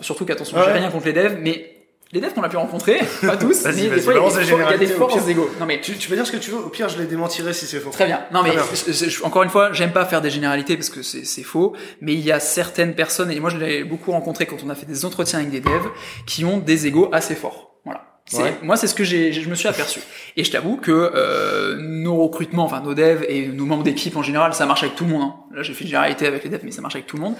Surtout 0.00 0.24
qu'attention, 0.26 0.58
j'ai 0.58 0.66
Ouais. 0.72 0.78
rien 0.78 0.90
contre 0.90 1.06
les 1.06 1.12
devs, 1.14 1.36
mais 1.40 1.76
les 2.12 2.20
devs 2.20 2.32
qu'on 2.34 2.42
a 2.42 2.48
pu 2.48 2.56
rencontrer, 2.56 2.98
pas 3.22 3.36
tous, 3.36 3.64
mais 3.64 3.72
des 3.72 4.00
fois, 4.00 4.14
il 4.14 4.60
y 4.60 4.62
a 4.74 4.76
des, 4.78 4.86
forces 4.86 5.24
d'ego. 5.24 5.48
Non, 5.60 5.64
mais 5.66 5.80
Tu, 5.80 5.96
tu 5.96 6.08
peux 6.08 6.14
dire 6.14 6.26
ce 6.26 6.32
que 6.32 6.36
tu 6.38 6.50
veux, 6.50 6.58
au 6.58 6.68
pire 6.68 6.88
je 6.88 6.98
les 6.98 7.06
démentirai 7.06 7.52
si 7.54 7.66
c'est 7.66 7.78
faux. 7.80 7.90
Très 7.90 8.06
bien. 8.06 8.20
Non 8.32 8.42
mais 8.42 8.50
je- 8.52 9.08
je- 9.08 9.22
encore 9.24 9.42
une 9.44 9.48
fois, 9.50 9.72
j'aime 9.72 9.92
pas 9.92 10.04
faire 10.04 10.20
des 10.20 10.30
généralités 10.30 10.76
parce 10.76 10.90
que 10.90 11.02
c'est 11.02 11.42
faux, 11.42 11.74
mais 12.02 12.12
il 12.14 12.20
y 12.20 12.30
a 12.32 12.40
certaines 12.40 12.94
personnes 12.94 13.30
et 13.30 13.40
moi 13.40 13.48
je 13.50 13.56
l'ai 13.58 13.84
beaucoup 13.84 14.10
rencontré 14.12 14.44
quand 14.46 14.56
on 14.64 14.68
a 14.70 14.74
fait 14.74 14.86
des 14.86 15.04
entretiens 15.06 15.38
avec 15.38 15.50
des 15.50 15.60
devs 15.60 15.88
qui 16.26 16.44
ont 16.44 16.58
des 16.58 16.86
égos 16.86 17.08
assez 17.12 17.34
forts. 17.34 17.76
Voilà. 17.84 18.02
Ouais. 18.34 18.56
Moi 18.62 18.76
c'est 18.76 18.86
ce 18.86 18.94
que 18.94 19.04
j'ai 19.04 19.32
je 19.32 19.48
me 19.50 19.54
suis 19.54 19.68
aperçu. 19.68 20.00
Et 20.36 20.44
je 20.44 20.50
t'avoue 20.50 20.76
que 20.76 20.92
euh, 20.92 21.76
nos 21.80 22.16
recrutements, 22.22 22.64
enfin 22.64 22.80
nos 22.80 22.94
devs 22.94 23.24
et 23.28 23.46
nos 23.48 23.64
membres 23.66 23.82
d'équipe 23.84 24.16
en 24.16 24.22
général, 24.22 24.54
ça 24.54 24.64
marche 24.66 24.82
avec 24.84 24.94
tout 24.96 25.04
le 25.04 25.10
monde. 25.10 25.22
hein. 25.22 25.34
Là 25.54 25.62
j'ai 25.62 25.72
fait 25.74 25.82
une 25.84 25.88
généralité 25.90 26.26
avec 26.26 26.44
les 26.44 26.50
devs, 26.50 26.60
mais 26.62 26.70
ça 26.72 26.82
marche 26.82 26.94
avec 26.94 27.06
tout 27.06 27.16
le 27.16 27.22
monde. 27.22 27.34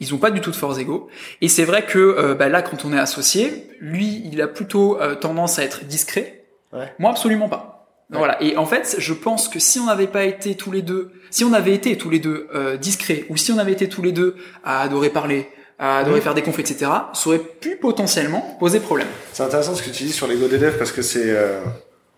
Ils 0.00 0.14
ont 0.14 0.18
pas 0.18 0.30
du 0.30 0.40
tout 0.40 0.50
de 0.50 0.56
forts 0.56 0.78
égos. 0.78 1.08
Et 1.40 1.48
c'est 1.48 1.64
vrai 1.64 1.84
que 1.84 1.98
euh, 1.98 2.34
bah, 2.34 2.48
là 2.48 2.62
quand 2.62 2.84
on 2.84 2.92
est 2.92 2.98
associé, 2.98 3.68
lui 3.80 4.22
il 4.30 4.40
a 4.42 4.48
plutôt 4.48 5.00
euh, 5.00 5.14
tendance 5.14 5.58
à 5.58 5.64
être 5.64 5.84
discret. 5.84 6.44
Ouais. 6.72 6.92
Moi 6.98 7.10
absolument 7.10 7.48
pas. 7.48 7.88
Ouais. 8.10 8.18
Voilà. 8.18 8.42
Et 8.42 8.56
en 8.56 8.66
fait, 8.66 8.96
je 8.98 9.14
pense 9.14 9.48
que 9.48 9.58
si 9.58 9.78
on 9.78 9.86
n'avait 9.86 10.06
pas 10.06 10.24
été 10.24 10.56
tous 10.56 10.70
les 10.70 10.82
deux, 10.82 11.10
si 11.30 11.44
on 11.44 11.52
avait 11.52 11.72
été 11.74 11.96
tous 11.96 12.10
les 12.10 12.18
deux 12.18 12.48
euh, 12.54 12.76
discrets, 12.76 13.24
ou 13.30 13.36
si 13.36 13.50
on 13.52 13.58
avait 13.58 13.72
été 13.72 13.88
tous 13.88 14.02
les 14.02 14.12
deux 14.12 14.36
à 14.62 14.82
adorer 14.82 15.08
parler, 15.10 15.48
à 15.78 15.98
adorer 15.98 16.16
Oui. 16.16 16.22
faire 16.22 16.34
des 16.34 16.42
confs, 16.42 16.58
etc., 16.58 16.90
ça 17.14 17.28
aurait 17.28 17.38
pu 17.38 17.76
potentiellement 17.76 18.56
poser 18.60 18.80
problème. 18.80 19.08
C'est 19.32 19.42
intéressant 19.42 19.74
ce 19.74 19.82
que 19.82 19.90
tu 19.90 20.04
dis 20.04 20.12
sur 20.12 20.26
l'ego 20.26 20.48
des 20.48 20.58
devs 20.58 20.76
parce 20.76 20.92
que 20.92 21.02
c'est. 21.02 21.34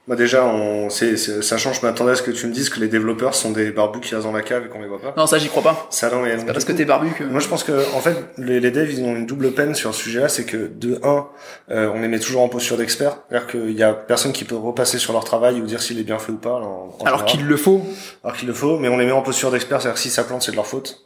Bah 0.08 0.14
déjà, 0.14 0.44
on, 0.44 0.88
c'est, 0.88 1.16
c'est- 1.16 1.42
ça 1.42 1.58
change. 1.58 1.80
Je 1.80 1.86
m'attendais 1.86 2.12
à 2.12 2.14
ce 2.14 2.22
que 2.22 2.30
tu 2.30 2.46
me 2.46 2.52
dises 2.52 2.68
que 2.68 2.78
les 2.78 2.86
développeurs 2.86 3.34
sont 3.34 3.50
des 3.50 3.72
barbus 3.72 3.98
qui 4.00 4.14
restent 4.14 4.26
dans 4.26 4.32
la 4.32 4.42
cave 4.42 4.66
et 4.66 4.68
qu'on 4.68 4.80
les 4.80 4.86
voit 4.86 5.00
pas. 5.00 5.12
Non, 5.16 5.26
ça 5.26 5.38
j'y 5.38 5.48
crois 5.48 5.64
pas. 5.64 5.88
Ça, 5.90 6.08
non, 6.10 6.22
mais 6.22 6.36
pas 6.36 6.52
parce 6.52 6.64
que 6.64 6.70
t'es 6.72 6.84
barbu 6.84 7.10
que. 7.10 7.24
Moi, 7.24 7.40
je 7.40 7.48
pense 7.48 7.64
que 7.64 7.72
en 7.94 7.98
fait, 8.00 8.16
les, 8.38 8.60
les 8.60 8.70
devs, 8.70 8.88
ils 8.92 9.02
ont 9.02 9.16
une 9.16 9.26
double 9.26 9.50
peine 9.52 9.74
sur 9.74 9.92
ce 9.94 10.00
sujet-là, 10.02 10.28
c'est 10.28 10.44
que 10.44 10.68
de 10.68 11.00
un, 11.02 11.26
euh, 11.72 11.90
on 11.92 12.00
les 12.00 12.06
met 12.08 12.20
toujours 12.20 12.42
en 12.42 12.48
posture 12.48 12.76
d'expert, 12.76 13.18
c'est-à-dire 13.28 13.48
qu'il 13.48 13.72
y 13.72 13.82
a 13.82 13.92
personne 13.94 14.32
qui 14.32 14.44
peut 14.44 14.54
repasser 14.54 14.98
sur 14.98 15.12
leur 15.12 15.24
travail 15.24 15.60
ou 15.60 15.66
dire 15.66 15.82
s'il 15.82 15.98
est 15.98 16.04
bien 16.04 16.18
fait 16.20 16.30
ou 16.30 16.38
pas. 16.38 16.54
en- 16.54 16.96
en 17.00 17.04
Alors 17.04 17.24
qu'il 17.24 17.44
le 17.44 17.56
faut. 17.56 17.82
alors 18.22 18.36
qu'il 18.36 18.46
le 18.46 18.54
faut, 18.54 18.78
mais 18.78 18.88
on 18.88 18.98
les 18.98 19.06
met 19.06 19.12
en 19.12 19.22
posture 19.22 19.50
d'expert, 19.50 19.80
c'est-à-dire 19.82 19.96
que 19.96 20.00
si 20.00 20.10
ça 20.10 20.22
plante, 20.22 20.42
c'est 20.42 20.52
de 20.52 20.56
leur 20.56 20.66
faute 20.68 21.02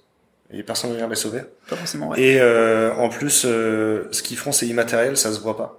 et 0.52 0.62
personne 0.62 0.90
ne 0.90 0.96
vient 0.96 1.08
les 1.08 1.14
sauver. 1.16 1.40
Pas 1.70 1.76
forcément 1.76 2.08
vrai. 2.08 2.20
Et 2.20 2.38
euh, 2.40 2.92
en 2.96 3.08
plus, 3.08 3.44
euh, 3.46 4.08
ce 4.10 4.22
qu'ils 4.22 4.36
font, 4.36 4.52
c'est 4.52 4.66
immatériel, 4.66 5.16
ça 5.16 5.32
se 5.32 5.40
voit 5.40 5.56
pas. 5.56 5.78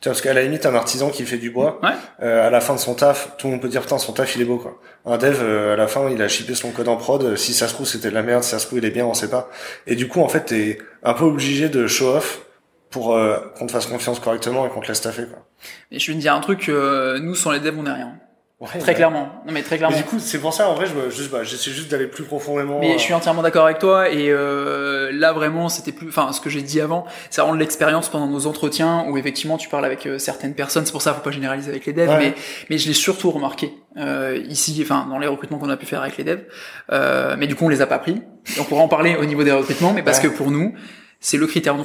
Tu 0.00 0.08
vois, 0.08 0.12
parce 0.12 0.20
qu'à 0.20 0.34
la 0.34 0.42
limite, 0.42 0.66
un 0.66 0.74
artisan 0.74 1.08
qui 1.10 1.24
fait 1.24 1.38
du 1.38 1.50
bois, 1.50 1.80
Ouais. 1.82 1.90
euh, 2.22 2.46
à 2.46 2.50
la 2.50 2.60
fin 2.60 2.74
de 2.74 2.78
son 2.78 2.94
taf, 2.94 3.36
tout 3.38 3.46
le 3.46 3.52
monde 3.54 3.62
peut 3.62 3.68
dire 3.68 3.80
putain, 3.80 3.96
son 3.98 4.12
taf 4.12 4.36
il 4.36 4.42
est 4.42 4.44
beau 4.44 4.58
quoi. 4.58 4.78
Un 5.06 5.16
dev, 5.16 5.38
euh, 5.42 5.72
à 5.72 5.76
la 5.76 5.86
fin, 5.86 6.10
il 6.10 6.20
a 6.20 6.28
shippé 6.28 6.54
son 6.54 6.70
code 6.70 6.88
en 6.88 6.96
prod. 6.96 7.22
euh, 7.22 7.36
Si 7.36 7.54
ça 7.54 7.66
se 7.66 7.72
trouve, 7.74 7.86
c'était 7.86 8.10
de 8.10 8.14
la 8.14 8.22
merde. 8.22 8.42
Si 8.42 8.50
ça 8.50 8.58
se 8.58 8.66
trouve, 8.66 8.78
il 8.78 8.84
est 8.84 8.90
bien, 8.90 9.06
on 9.06 9.14
sait 9.14 9.30
pas. 9.30 9.48
Et 9.86 9.96
du 9.96 10.06
coup, 10.08 10.20
en 10.20 10.28
fait, 10.28 10.44
t'es 10.46 10.78
un 11.02 11.14
peu 11.14 11.24
obligé 11.24 11.68
de 11.70 11.86
show 11.86 12.08
off 12.14 12.42
pour 12.90 13.14
euh, 13.16 13.38
qu'on 13.58 13.66
te 13.66 13.72
fasse 13.72 13.86
confiance 13.86 14.20
correctement 14.20 14.66
et 14.66 14.70
qu'on 14.70 14.80
te 14.80 14.88
laisse 14.88 15.00
taffer 15.00 15.26
quoi. 15.26 15.44
Mais 15.90 15.98
je 15.98 16.06
vais 16.10 16.16
te 16.16 16.20
dire 16.20 16.34
un 16.34 16.40
truc, 16.40 16.68
euh, 16.68 17.18
nous 17.18 17.34
sans 17.34 17.50
les 17.50 17.60
devs 17.60 17.74
on 17.78 17.86
est 17.86 17.92
rien. 17.92 18.12
Ouais, 18.58 18.68
Très 18.68 18.80
ouais. 18.88 18.94
clairement. 18.94 19.42
Non 19.46 19.52
mais 19.52 19.60
très 19.62 19.74
Mais 19.74 19.78
clairement. 19.80 19.96
du 19.98 20.04
coup, 20.04 20.18
c'est 20.18 20.38
pour 20.38 20.54
ça, 20.54 20.70
en 20.70 20.74
vrai, 20.74 20.86
je 20.86 21.14
juste, 21.14 21.30
bah, 21.30 21.42
j'essaie 21.44 21.70
juste 21.72 21.90
d'aller 21.90 22.06
plus 22.06 22.24
profondément. 22.24 22.78
Mais 22.80 22.92
euh, 22.94 22.94
je 22.94 23.02
suis 23.02 23.12
entièrement 23.12 23.42
d'accord 23.42 23.66
avec 23.66 23.78
toi 23.80 24.08
et 24.08 24.30
euh, 24.30 25.10
là 25.12 25.34
vraiment 25.34 25.68
c'était 25.68 25.92
plus 25.92 26.08
enfin 26.08 26.32
ce 26.32 26.40
que 26.40 26.48
j'ai 26.48 26.62
dit 26.62 26.80
avant 26.80 27.04
c'est 27.28 27.42
vraiment 27.42 27.54
de 27.54 27.60
l'expérience 27.60 28.08
pendant 28.08 28.26
nos 28.28 28.46
entretiens 28.46 29.04
où 29.10 29.18
effectivement 29.18 29.58
tu 29.58 29.68
parles 29.68 29.84
avec 29.84 30.06
euh, 30.06 30.18
certaines 30.18 30.54
personnes 30.54 30.86
c'est 30.86 30.92
pour 30.92 31.02
ça 31.02 31.12
faut 31.12 31.20
pas 31.20 31.30
généraliser 31.30 31.70
avec 31.70 31.84
les 31.84 31.92
devs 31.92 32.08
Ouais. 32.08 32.18
mais 32.18 32.34
mais 32.70 32.78
je 32.78 32.88
l'ai 32.88 32.94
surtout 32.94 33.30
remarqué 33.30 33.74
euh, 33.98 34.42
ici 34.48 34.78
enfin 34.82 35.06
dans 35.10 35.18
les 35.18 35.26
recrutements 35.26 35.58
qu'on 35.58 35.68
a 35.68 35.76
pu 35.76 35.84
faire 35.86 36.00
avec 36.00 36.16
les 36.16 36.24
devs 36.24 36.44
euh, 36.92 37.36
mais 37.38 37.46
du 37.46 37.54
coup 37.56 37.66
on 37.66 37.68
les 37.68 37.82
a 37.82 37.86
pas 37.86 37.98
pris 37.98 38.22
Et 38.56 38.60
on 38.60 38.64
pourra 38.64 38.80
en 38.82 38.88
parler 38.88 39.16
au 39.16 39.24
niveau 39.26 39.44
des 39.44 39.52
recrutements 39.52 39.92
mais 39.92 40.02
parce 40.02 40.18
Ouais. 40.22 40.30
que 40.30 40.34
pour 40.34 40.50
nous 40.50 40.74
c'est 41.20 41.36
le 41.36 41.46
critère 41.46 41.76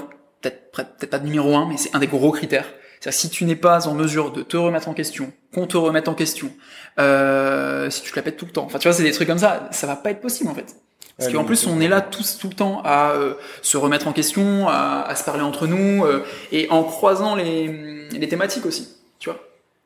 peut-être 0.42 0.72
peut-être 0.72 1.10
pas 1.10 1.20
de 1.20 1.26
numéro 1.26 1.54
un 1.56 1.68
mais 1.68 1.76
c'est 1.78 1.94
un 1.96 2.00
des 2.00 2.08
gros 2.08 2.32
critères 2.32 2.66
C'est-à-dire 3.02 3.20
si 3.20 3.30
tu 3.30 3.46
n'es 3.46 3.56
pas 3.56 3.88
en 3.88 3.96
mesure 3.96 4.32
de 4.32 4.44
te 4.44 4.56
remettre 4.56 4.88
en 4.88 4.94
question, 4.94 5.34
qu'on 5.54 5.66
te 5.66 5.76
remette 5.76 6.08
en 6.08 6.14
question, 6.14 6.52
euh, 7.00 7.90
si 7.90 8.04
tu 8.04 8.12
te 8.12 8.16
la 8.16 8.22
pètes 8.22 8.38
tout 8.38 8.46
le 8.46 8.52
temps, 8.52 8.64
enfin 8.64 8.78
tu 8.78 8.88
vois, 8.88 8.94
c'est 8.94 9.04
des 9.04 9.12
trucs 9.12 9.28
comme 9.28 9.40
ça, 9.40 9.68
ça 9.72 9.88
va 9.88 9.96
pas 9.96 10.12
être 10.12 10.22
possible 10.22 10.50
en 10.50 10.54
fait. 10.54 10.76
Parce 11.18 11.34
qu'en 11.34 11.44
plus, 11.44 11.68
on 11.68 11.80
est 11.82 11.88
là 11.88 12.02
tous 12.02 12.38
tout 12.40 12.48
le 12.48 12.56
temps 12.56 12.82
à 12.84 13.12
euh, 13.12 13.34
se 13.62 13.78
remettre 13.78 14.08
en 14.08 14.14
question, 14.14 14.68
à, 14.70 15.02
à 15.02 15.16
se 15.16 15.24
parler 15.24 15.44
entre 15.44 15.68
nous, 15.68 16.06
euh, 16.06 16.24
et 16.52 16.68
en 16.70 16.84
croisant 16.84 17.36
les, 17.36 18.08
les 18.12 18.28
thématiques 18.28 18.66
aussi, 18.66 18.88
tu 19.20 19.30
vois. 19.30 19.40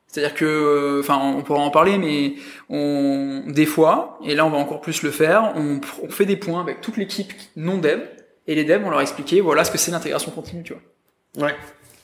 C'est-à-dire 0.06 0.34
que, 0.34 0.44
euh, 0.44 1.00
enfin, 1.00 1.18
on 1.18 1.42
pourra 1.42 1.60
en 1.60 1.70
parler, 1.70 1.98
mais 1.98 2.34
on, 2.70 3.42
des 3.48 3.66
fois, 3.66 4.18
et 4.24 4.34
là 4.34 4.46
on 4.46 4.50
va 4.50 4.56
encore 4.56 4.80
plus 4.80 5.02
le 5.02 5.10
faire, 5.10 5.52
on, 5.56 5.80
on 6.02 6.08
fait 6.08 6.26
des 6.26 6.36
points 6.36 6.60
avec 6.60 6.80
toute 6.80 6.96
l'équipe 6.96 7.32
non 7.54 7.76
dev, 7.76 8.00
et 8.46 8.54
les 8.54 8.64
devs, 8.64 8.82
on 8.84 8.90
leur 8.90 9.00
a 9.00 9.02
expliqué, 9.02 9.40
voilà 9.40 9.64
ce 9.64 9.70
que 9.70 9.78
c'est 9.78 9.90
l'intégration 9.90 10.30
continue, 10.30 10.62
tu 10.62 10.74
vois. 10.74 11.46
Ouais. 11.48 11.54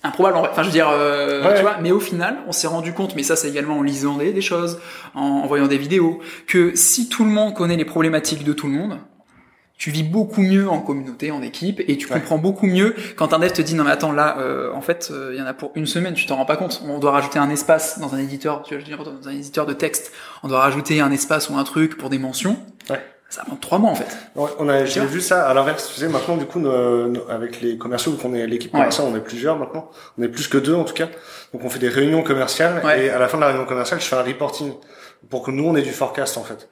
Improbable, 0.05 0.37
en 0.37 0.41
vrai. 0.41 0.49
enfin 0.53 0.63
je 0.63 0.69
veux 0.69 0.73
dire, 0.73 0.89
euh, 0.91 1.45
Ouais. 1.47 1.55
tu 1.55 1.63
vois, 1.63 1.77
mais 1.81 1.93
au 1.93 2.01
final, 2.01 2.39
on 2.49 2.53
s'est 2.53 2.67
rendu 2.67 2.93
compte, 2.93 3.15
mais 3.15 3.23
ça 3.23 3.37
c'est 3.37 3.49
également 3.49 3.79
en 3.79 3.83
lisant 3.83 4.17
des, 4.17 4.33
des 4.33 4.41
choses, 4.41 4.81
en, 5.15 5.21
en 5.23 5.47
voyant 5.47 5.69
des 5.69 5.79
vidéos, 5.79 6.21
que 6.47 6.75
si 6.75 7.09
tout 7.09 7.25
le 7.25 7.31
monde 7.31 7.55
connaît 7.55 7.77
les 7.77 7.85
problématiques 7.85 8.43
de 8.45 8.53
tout 8.53 8.67
le 8.67 8.73
monde, 8.73 8.99
tu 9.79 9.91
vis 9.91 10.03
beaucoup 10.05 10.43
mieux 10.43 10.69
en 10.69 10.81
communauté, 10.81 11.31
en 11.33 11.43
équipe, 11.43 11.81
et 11.89 11.97
tu 11.97 12.07
Ouais. 12.07 12.15
comprends 12.21 12.39
beaucoup 12.39 12.67
mieux 12.67 12.95
quand 13.17 13.33
un 13.33 13.39
dev 13.41 13.51
te 13.53 13.63
dit 13.63 13.75
non 13.75 13.83
mais 13.85 13.91
attends 13.91 14.13
là, 14.13 14.37
euh, 14.39 14.73
en 14.75 14.81
fait, 14.81 15.09
euh, 15.13 15.31
il 15.35 15.39
y 15.41 15.43
en 15.43 15.47
a 15.47 15.55
pour 15.55 15.73
une 15.77 15.87
semaine, 15.87 16.15
tu 16.15 16.27
t'en 16.27 16.37
rends 16.37 16.45
pas 16.45 16.57
compte. 16.57 16.83
On 16.87 16.99
doit 16.99 17.11
rajouter 17.13 17.39
un 17.41 17.51
espace 17.51 17.99
dans 17.99 18.15
un 18.15 18.19
éditeur, 18.19 18.63
tu 18.63 18.77
veux 18.77 18.83
dire 18.83 19.03
dans 19.03 19.29
un 19.29 19.33
éditeur 19.33 19.67
de 19.67 19.73
texte, 19.73 20.13
on 20.45 20.49
doit 20.49 20.61
rajouter 20.61 21.01
un 21.01 21.11
espace 21.11 21.49
ou 21.51 21.57
un 21.57 21.65
truc 21.65 21.97
pour 21.97 22.11
des 22.11 22.19
mentions. 22.19 22.57
Ouais. 22.91 23.01
Ça 23.35 23.45
prend 23.47 23.57
trois 23.57 23.79
mois 23.79 23.91
en 23.91 23.95
fait. 23.95 24.07
On 24.37 24.69
a, 24.69 24.85
j'ai 24.85 25.01
vu 25.07 25.23
ça 25.23 25.49
à 25.49 25.55
l'inverse. 25.55 25.91
Tu 25.95 25.99
sais, 26.01 26.07
maintenant, 26.09 26.37
du 26.37 26.45
coup, 26.45 26.61
nos- 26.61 27.09
nos- 27.09 27.27
avec 27.31 27.63
les 27.63 27.79
commerciaux, 27.79 28.13
qu'on 28.13 28.35
est 28.35 28.47
l'équipe 28.47 28.73
Ouais. 28.75 28.81
commerciale, 28.81 29.07
on 29.11 29.17
est 29.17 29.21
plusieurs 29.21 29.57
maintenant. 29.57 29.89
On 30.19 30.23
est 30.23 30.29
plus 30.29 30.49
que 30.49 30.59
deux, 30.59 30.75
en 30.75 30.85
tout 30.85 30.93
cas. 30.93 31.09
Donc, 31.55 31.65
on 31.65 31.71
fait 31.71 31.79
des 31.79 31.89
réunions 31.89 32.23
commerciales. 32.23 32.83
Ouais. 32.85 33.07
Et 33.07 33.11
à 33.11 33.19
la 33.19 33.29
fin 33.29 33.39
de 33.39 33.43
la 33.43 33.49
réunion 33.49 33.65
commerciale, 33.65 34.01
je 34.03 34.05
fais 34.07 34.17
un 34.17 34.23
reporting 34.23 34.75
pour 35.31 35.43
que 35.43 35.51
nous, 35.51 35.65
on 35.65 35.75
ait 35.77 35.81
du 35.83 35.93
forecast, 35.93 36.37
en 36.37 36.45
fait. 36.45 36.69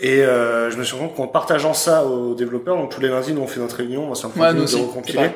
Et 0.00 0.22
euh, 0.22 0.70
je 0.70 0.76
me 0.76 0.84
suis 0.84 0.96
rendu 0.96 1.08
compte 1.08 1.16
qu'en 1.16 1.26
partageant 1.28 1.72
ça 1.74 2.04
aux 2.04 2.34
développeurs, 2.34 2.76
donc 2.76 2.90
tous 2.90 3.00
les 3.00 3.08
lundis, 3.08 3.32
nous, 3.32 3.40
on 3.42 3.46
fait 3.46 3.60
notre 3.60 3.76
réunion. 3.76 4.04
Moi, 4.06 4.14
c'est 4.14 4.26
un 4.26 4.30
peu 4.30 4.40
Ouais, 4.40 4.52
de 4.52 4.60
aussi, 4.60 4.80
recompiler. 4.82 5.30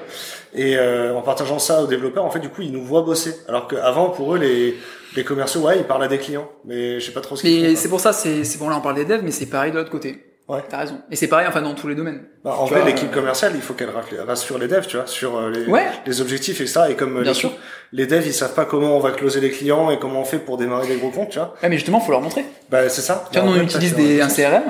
Et 0.54 0.76
euh, 0.76 1.14
en 1.14 1.22
partageant 1.22 1.58
ça 1.58 1.82
aux 1.82 1.86
développeurs, 1.86 2.24
en 2.24 2.30
fait, 2.30 2.40
du 2.40 2.48
coup, 2.50 2.60
ils 2.62 2.72
nous 2.72 2.84
voient 2.84 3.02
bosser. 3.02 3.34
Alors 3.48 3.66
qu'avant, 3.66 4.10
pour 4.10 4.34
eux, 4.34 4.38
les, 4.38 4.76
les 5.14 5.24
commerciaux, 5.24 5.62
ouais, 5.62 5.78
ils 5.78 5.84
parlent 5.84 6.04
à 6.04 6.08
des 6.08 6.18
clients. 6.18 6.50
Mais 6.66 7.00
je 7.00 7.06
sais 7.06 7.12
pas 7.12 7.20
trop 7.22 7.36
ce 7.36 7.42
qu'ils 7.42 7.64
quoi. 7.66 7.76
c'est 7.76 7.88
pour 7.88 8.00
ça, 8.00 8.12
c'est 8.12 8.44
c'est 8.44 8.58
bon 8.58 8.68
là 8.68 8.76
on 8.76 8.80
parle 8.82 8.96
des 8.96 9.04
devs, 9.06 9.22
mais 9.22 9.30
c'est 9.30 9.46
pareil 9.46 9.72
de 9.72 9.76
l'autre 9.78 9.90
côté. 9.90 10.25
Ouais. 10.48 10.60
T'as 10.68 10.78
raison. 10.78 11.00
Et 11.10 11.16
c'est 11.16 11.26
pareil 11.26 11.46
enfin 11.48 11.60
dans 11.60 11.74
tous 11.74 11.88
les 11.88 11.96
domaines. 11.96 12.22
Bah, 12.44 12.54
en 12.58 12.66
Tu 12.68 12.74
vrai, 12.74 12.84
l'équipe 12.84 13.10
euh, 13.10 13.14
commerciale, 13.14 13.52
il 13.56 13.60
faut 13.60 13.74
qu'elle 13.74 13.90
rassure- 13.90 14.24
rassure 14.26 14.58
les 14.58 14.68
devs, 14.68 14.86
tu 14.86 14.96
vois, 14.96 15.06
sur 15.06 15.36
euh, 15.36 15.50
les, 15.50 15.66
Ouais. 15.66 15.86
les 16.06 16.20
objectifs, 16.20 16.60
etc. 16.60 16.82
Et 16.90 16.94
comme 16.94 17.16
euh, 17.16 17.22
Bien 17.22 17.32
les, 17.32 17.36
sûr. 17.38 17.52
les 17.92 18.06
devs, 18.06 18.24
ils 18.26 18.32
savent 18.32 18.54
pas 18.54 18.64
comment 18.64 18.96
on 18.96 19.00
va 19.00 19.10
closer 19.10 19.40
les 19.40 19.50
clients 19.50 19.90
et 19.90 19.98
comment 19.98 20.20
on 20.20 20.24
fait 20.24 20.38
pour 20.38 20.56
démarrer 20.56 20.86
des 20.86 20.96
gros 20.96 21.10
comptes, 21.10 21.30
tu 21.30 21.38
vois. 21.40 21.54
Ouais, 21.62 21.68
mais 21.68 21.76
justement, 21.76 21.98
faut 22.00 22.12
leur 22.12 22.20
montrer. 22.20 22.44
Bah, 22.70 22.88
c'est 22.88 23.00
ça. 23.02 23.24
Tu 23.32 23.40
vois, 23.40 23.48
Bah, 23.50 23.54
on 23.58 23.60
utilise 23.62 23.90
ça, 23.90 23.96
des, 23.96 24.20
un 24.20 24.28
CRM. 24.28 24.62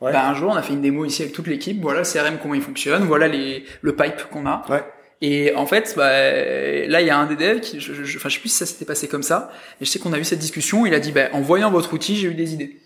Ouais. 0.00 0.12
Bah, 0.12 0.26
un 0.26 0.34
jour, 0.34 0.50
on 0.50 0.56
a 0.56 0.62
fait 0.62 0.72
une 0.72 0.80
démo 0.80 1.04
ici 1.04 1.20
avec 1.22 1.34
toute 1.34 1.46
l'équipe. 1.46 1.78
Voilà 1.82 2.00
le 2.00 2.06
CRM, 2.06 2.38
comment 2.40 2.54
il 2.54 2.62
fonctionne. 2.62 3.02
Voilà 3.04 3.28
les, 3.28 3.64
le 3.82 3.94
pipe 3.94 4.30
qu'on 4.32 4.46
a. 4.46 4.62
Ouais. 4.70 4.82
Et 5.20 5.52
en 5.56 5.66
fait, 5.66 5.92
bah, 5.96 6.08
là, 6.10 7.00
il 7.02 7.06
y 7.06 7.10
a 7.10 7.18
un 7.18 7.26
des 7.26 7.36
devs 7.36 7.60
qui, 7.60 7.80
je, 7.80 7.92
je, 7.92 8.04
je- 8.04 8.16
enfin, 8.16 8.28
je 8.30 8.34
sais 8.36 8.40
plus 8.40 8.48
si 8.48 8.56
ça 8.56 8.64
s'était 8.66 8.84
passé 8.86 9.08
comme 9.08 9.24
ça. 9.24 9.50
Mais 9.80 9.84
je 9.86 9.90
sais 9.90 9.98
qu'on 9.98 10.12
a 10.14 10.18
eu 10.18 10.24
cette 10.24 10.38
discussion. 10.38 10.86
Il 10.86 10.94
a 10.94 11.00
dit, 11.00 11.12
bah, 11.12 11.26
en 11.32 11.40
voyant 11.42 11.70
votre 11.70 11.92
outil, 11.92 12.16
j'ai 12.16 12.28
eu 12.28 12.34
des 12.34 12.54
idées. 12.54 12.78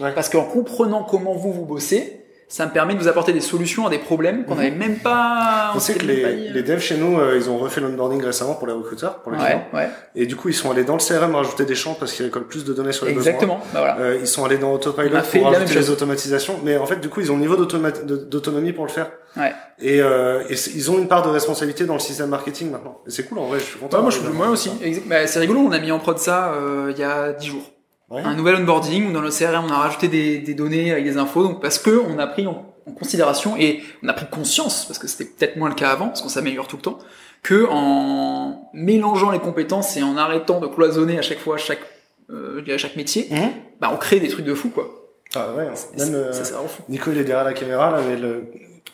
Ouais. 0.00 0.12
Parce 0.14 0.28
qu'en 0.28 0.44
comprenant 0.44 1.02
comment 1.04 1.34
vous 1.34 1.52
vous 1.52 1.64
bossez, 1.66 2.18
ça 2.48 2.66
me 2.66 2.70
permet 2.70 2.92
de 2.94 2.98
vous 2.98 3.08
apporter 3.08 3.32
des 3.32 3.40
solutions 3.40 3.86
à 3.86 3.90
des 3.90 3.96
problèmes 3.98 4.44
qu'on 4.44 4.54
Mhm. 4.54 4.60
n'avait 4.62 4.76
même 4.76 4.96
pas. 4.98 5.72
On 5.74 5.80
sait 5.80 5.94
que 5.94 6.00
pas 6.00 6.04
les, 6.04 6.50
les 6.50 6.62
devs 6.62 6.80
chez 6.80 6.98
nous, 6.98 7.18
euh, 7.18 7.34
ils 7.36 7.48
ont 7.48 7.56
refait 7.56 7.80
l'onboarding 7.80 8.22
récemment 8.22 8.54
pour 8.54 8.66
les 8.66 8.74
recruteurs, 8.74 9.20
pour 9.22 9.32
les 9.32 9.38
clients. 9.38 9.64
Ouais, 9.72 9.78
ouais, 9.80 9.88
Et 10.14 10.26
du 10.26 10.36
coup, 10.36 10.50
ils 10.50 10.54
sont 10.54 10.70
allés 10.70 10.84
dans 10.84 10.92
le 10.92 10.98
CRM 11.00 11.34
rajouter 11.34 11.64
des 11.64 11.74
champs 11.74 11.94
parce 11.94 12.12
qu'ils 12.12 12.26
récoltent 12.26 12.48
plus 12.48 12.64
de 12.66 12.74
données 12.74 12.92
sur 12.92 13.06
les 13.06 13.12
exactement. 13.12 13.58
Bah 13.72 13.78
voilà. 13.80 13.92
besoins. 13.94 14.06
Euh, 14.10 14.18
ils 14.20 14.26
sont 14.26 14.44
allés 14.44 14.58
dans 14.58 14.70
Autopilot 14.74 15.08
pour 15.32 15.46
rajouter 15.50 15.74
les 15.74 15.88
automatisations. 15.88 16.60
Mais 16.62 16.76
en 16.76 16.84
fait, 16.84 16.96
du 17.00 17.08
coup, 17.08 17.20
ils 17.20 17.32
ont 17.32 17.36
le 17.36 17.40
niveau 17.40 17.56
d'autonomie 17.56 18.72
pour 18.74 18.84
le 18.84 18.90
faire. 18.92 19.10
Ouais. 19.36 19.52
Et, 19.80 20.02
euh, 20.02 20.42
et 20.50 20.54
ils 20.74 20.90
ont 20.90 20.98
une 20.98 21.08
part 21.08 21.22
de 21.22 21.30
responsabilité 21.30 21.84
dans 21.86 21.94
le 21.94 22.00
système 22.00 22.28
marketing 22.28 22.70
maintenant. 22.70 22.98
Et 23.06 23.10
c'est 23.10 23.22
cool, 23.24 23.38
en 23.38 23.46
vrai, 23.46 23.60
je 23.60 23.64
suis 23.64 23.78
content. 23.78 24.02
Moi, 24.02 24.10
je, 24.10 24.20
moi 24.30 24.48
aussi. 24.48 24.70
bah, 25.06 25.26
c'est 25.26 25.38
rigolo, 25.38 25.60
on 25.60 25.72
a 25.72 25.78
mis 25.78 25.90
en 25.90 25.98
prod 25.98 26.18
ça 26.18 26.52
euh, 26.54 26.92
il 26.94 26.98
y 27.00 27.04
a 27.04 27.32
10 27.32 27.46
jours. 27.46 27.62
Ouais. 28.12 28.20
Un 28.22 28.34
nouvel 28.34 28.56
onboarding 28.56 29.08
où 29.08 29.12
dans 29.12 29.20
le 29.22 29.30
CRM 29.30 29.64
on 29.66 29.72
a 29.72 29.76
rajouté 29.78 30.08
des, 30.08 30.38
des 30.38 30.54
données 30.54 30.92
avec 30.92 31.04
des 31.04 31.16
infos, 31.16 31.42
donc 31.42 31.60
parce 31.62 31.78
que 31.78 31.90
on 32.08 32.18
a 32.18 32.26
pris 32.26 32.46
en, 32.46 32.66
en 32.86 32.92
considération 32.92 33.56
et 33.56 33.82
on 34.02 34.08
a 34.08 34.12
pris 34.12 34.26
conscience, 34.30 34.84
parce 34.86 34.98
que 34.98 35.06
c'était 35.08 35.24
peut-être 35.24 35.56
moins 35.56 35.68
le 35.70 35.74
cas 35.74 35.90
avant, 35.90 36.08
parce 36.08 36.20
qu'on 36.20 36.28
s'améliore 36.28 36.66
tout 36.68 36.76
le 36.76 36.82
temps, 36.82 36.98
que 37.42 37.66
en 37.70 38.68
mélangeant 38.74 39.30
les 39.30 39.38
compétences 39.38 39.96
et 39.96 40.02
en 40.02 40.16
arrêtant 40.16 40.60
de 40.60 40.66
cloisonner 40.66 41.18
à 41.18 41.22
chaque 41.22 41.38
fois 41.40 41.56
chaque 41.56 41.80
euh, 42.30 42.60
dirais 42.62 42.78
chaque 42.78 42.96
métier, 42.96 43.28
Mhm. 43.30 43.50
bah 43.80 43.90
on 43.92 43.96
crée 43.96 44.20
des 44.20 44.28
trucs 44.28 44.44
de 44.44 44.54
fou 44.54 44.68
quoi. 44.70 44.88
Ah 45.34 45.48
ouais, 45.56 45.64
Et 45.96 45.98
même, 46.00 46.14
euh, 46.14 46.32
ça. 46.32 46.56
Nico, 46.90 47.10
il 47.10 47.18
est 47.18 47.24
derrière 47.24 47.44
la 47.44 47.54
caméra, 47.54 47.90
là, 47.90 48.00
mais 48.06 48.16
le... 48.16 48.44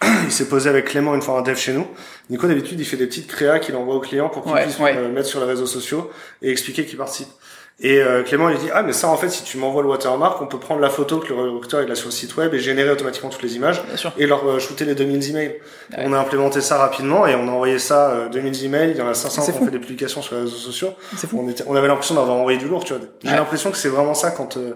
il 0.24 0.30
s'est 0.30 0.46
posé 0.48 0.70
avec 0.70 0.84
Clément 0.84 1.14
une 1.16 1.22
fois 1.22 1.36
un 1.38 1.42
dev 1.42 1.56
chez 1.56 1.72
nous. 1.72 1.84
Nico, 2.30 2.46
d'habitude, 2.46 2.78
il 2.78 2.84
fait 2.86 2.96
des 2.96 3.08
petites 3.08 3.26
créas 3.26 3.58
qu'il 3.58 3.74
envoie 3.74 3.96
aux 3.96 4.00
clients 4.00 4.28
pour 4.28 4.44
qu'ils 4.44 4.52
Ouais, 4.52 4.62
puissent 4.62 4.78
ouais. 4.78 4.96
euh, 4.96 5.08
mettre 5.12 5.26
sur 5.26 5.40
les 5.40 5.46
réseaux 5.46 5.66
sociaux 5.66 6.08
et 6.40 6.50
expliquer 6.52 6.84
qu'ils 6.86 6.96
participent. 6.98 7.32
Et 7.80 8.00
euh, 8.02 8.24
Clément, 8.24 8.48
il 8.48 8.58
dit, 8.58 8.66
ah, 8.74 8.82
mais 8.82 8.92
ça, 8.92 9.06
en 9.08 9.16
fait, 9.16 9.28
si 9.28 9.44
tu 9.44 9.56
m'envoies 9.56 9.82
le 9.82 9.88
watermark, 9.88 10.42
on 10.42 10.46
peut 10.46 10.58
prendre 10.58 10.80
la 10.80 10.90
photo 10.90 11.18
que 11.18 11.32
le 11.32 11.50
recruteur 11.50 11.80
il 11.82 11.90
a 11.92 11.94
sur 11.94 12.06
le 12.08 12.12
site 12.12 12.36
web 12.36 12.52
et 12.52 12.58
générer 12.58 12.90
automatiquement 12.90 13.30
toutes 13.30 13.42
les 13.42 13.54
images 13.54 13.80
et 14.18 14.26
leur 14.26 14.44
euh, 14.48 14.58
shooter 14.58 14.84
les 14.84 14.96
2000 14.96 15.30
emails. 15.30 15.60
Ouais. 15.92 15.98
On 16.04 16.12
a 16.12 16.18
implémenté 16.18 16.60
ça 16.60 16.76
rapidement 16.78 17.24
et 17.28 17.36
on 17.36 17.46
a 17.46 17.52
envoyé 17.52 17.78
ça, 17.78 18.10
euh, 18.10 18.28
2000 18.30 18.64
emails. 18.64 18.90
Il 18.90 18.96
y 18.96 19.00
en 19.00 19.06
a 19.06 19.14
500 19.14 19.42
C'est 19.42 19.52
qui 19.52 19.58
ont 19.62 19.64
fait 19.64 19.70
des 19.70 19.78
publications 19.78 20.22
sur 20.22 20.34
les 20.34 20.40
réseaux 20.42 20.56
sociaux. 20.56 20.90
C'est 21.16 21.28
fou. 21.30 21.38
On, 21.40 21.48
était, 21.48 21.62
on 21.68 21.76
avait 21.76 21.86
l'impression 21.86 22.16
d'avoir 22.16 22.36
envoyé 22.36 22.58
du 22.58 22.66
lourd, 22.66 22.82
tu 22.82 22.94
vois. 22.94 23.02
J'ai 23.22 23.30
Ouais. 23.30 23.36
l'impression 23.36 23.70
que 23.70 23.76
c'est 23.76 23.88
vraiment 23.90 24.14
ça 24.14 24.32
quand, 24.32 24.56
euh, 24.56 24.74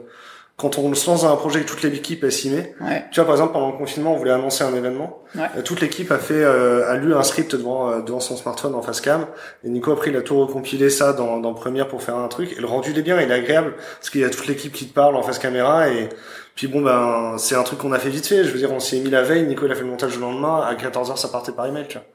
quand 0.62 0.78
on 0.78 0.94
se 0.94 1.10
lance 1.10 1.22
dans 1.22 1.32
un 1.32 1.36
projet 1.36 1.60
et 1.60 1.64
que 1.64 1.68
toute 1.68 1.82
l'équipe 1.82 2.30
s'y 2.30 2.48
met. 2.48 2.76
Ouais. 2.80 3.04
Tu 3.10 3.18
vois, 3.18 3.24
par 3.24 3.34
exemple, 3.34 3.52
pendant 3.52 3.72
le 3.72 3.76
confinement, 3.76 4.14
on 4.14 4.16
voulait 4.16 4.30
annoncer 4.30 4.62
un 4.62 4.72
événement. 4.72 5.18
Ouais. 5.34 5.42
Euh, 5.56 5.62
Toute 5.62 5.80
l'équipe 5.80 6.12
a 6.12 6.18
fait, 6.18 6.34
euh, 6.34 6.88
a 6.88 6.96
lu 6.96 7.14
un 7.14 7.24
script 7.24 7.56
devant, 7.56 7.90
euh, 7.90 8.00
devant 8.00 8.20
son 8.20 8.36
smartphone 8.36 8.76
en 8.76 8.80
face 8.80 9.00
cam. 9.00 9.26
Et 9.64 9.68
Nico 9.68 9.90
a 9.90 9.96
pris, 9.96 10.10
il 10.10 10.16
a 10.16 10.22
tout 10.22 10.38
recompilé 10.38 10.88
ça 10.88 11.14
dans, 11.14 11.40
dans 11.40 11.52
Premiere 11.52 11.88
pour 11.88 12.00
faire 12.00 12.14
un 12.14 12.28
truc. 12.28 12.52
Et 12.56 12.60
le 12.60 12.66
rendu, 12.68 12.92
il 12.92 12.98
est 12.98 13.02
bien, 13.02 13.20
il 13.20 13.28
est 13.28 13.34
agréable. 13.34 13.74
Parce 13.98 14.10
qu'il 14.10 14.20
y 14.20 14.24
a 14.24 14.30
toute 14.30 14.46
l'équipe 14.46 14.72
qui 14.72 14.86
te 14.86 14.94
parle 14.94 15.16
en 15.16 15.22
face 15.22 15.40
caméra. 15.40 15.88
Et 15.88 16.08
puis 16.54 16.68
bon, 16.68 16.80
ben, 16.80 17.34
c'est 17.38 17.56
un 17.56 17.64
truc 17.64 17.80
qu'on 17.80 17.92
a 17.92 17.98
fait 17.98 18.10
vite 18.10 18.28
fait. 18.28 18.44
Je 18.44 18.52
veux 18.52 18.58
dire, 18.58 18.70
on 18.72 18.78
s'y 18.78 18.98
est 18.98 19.00
mis 19.00 19.10
la 19.10 19.22
veille. 19.22 19.42
Nico, 19.42 19.66
il 19.66 19.72
a 19.72 19.74
fait 19.74 19.82
le 19.82 19.88
montage 19.88 20.14
le 20.14 20.20
lendemain. 20.20 20.60
À 20.60 20.74
14h, 20.74 21.16
ça 21.16 21.26
partait 21.26 21.50
par 21.50 21.66
email, 21.66 21.86
tu 21.88 21.98
vois. 21.98 22.06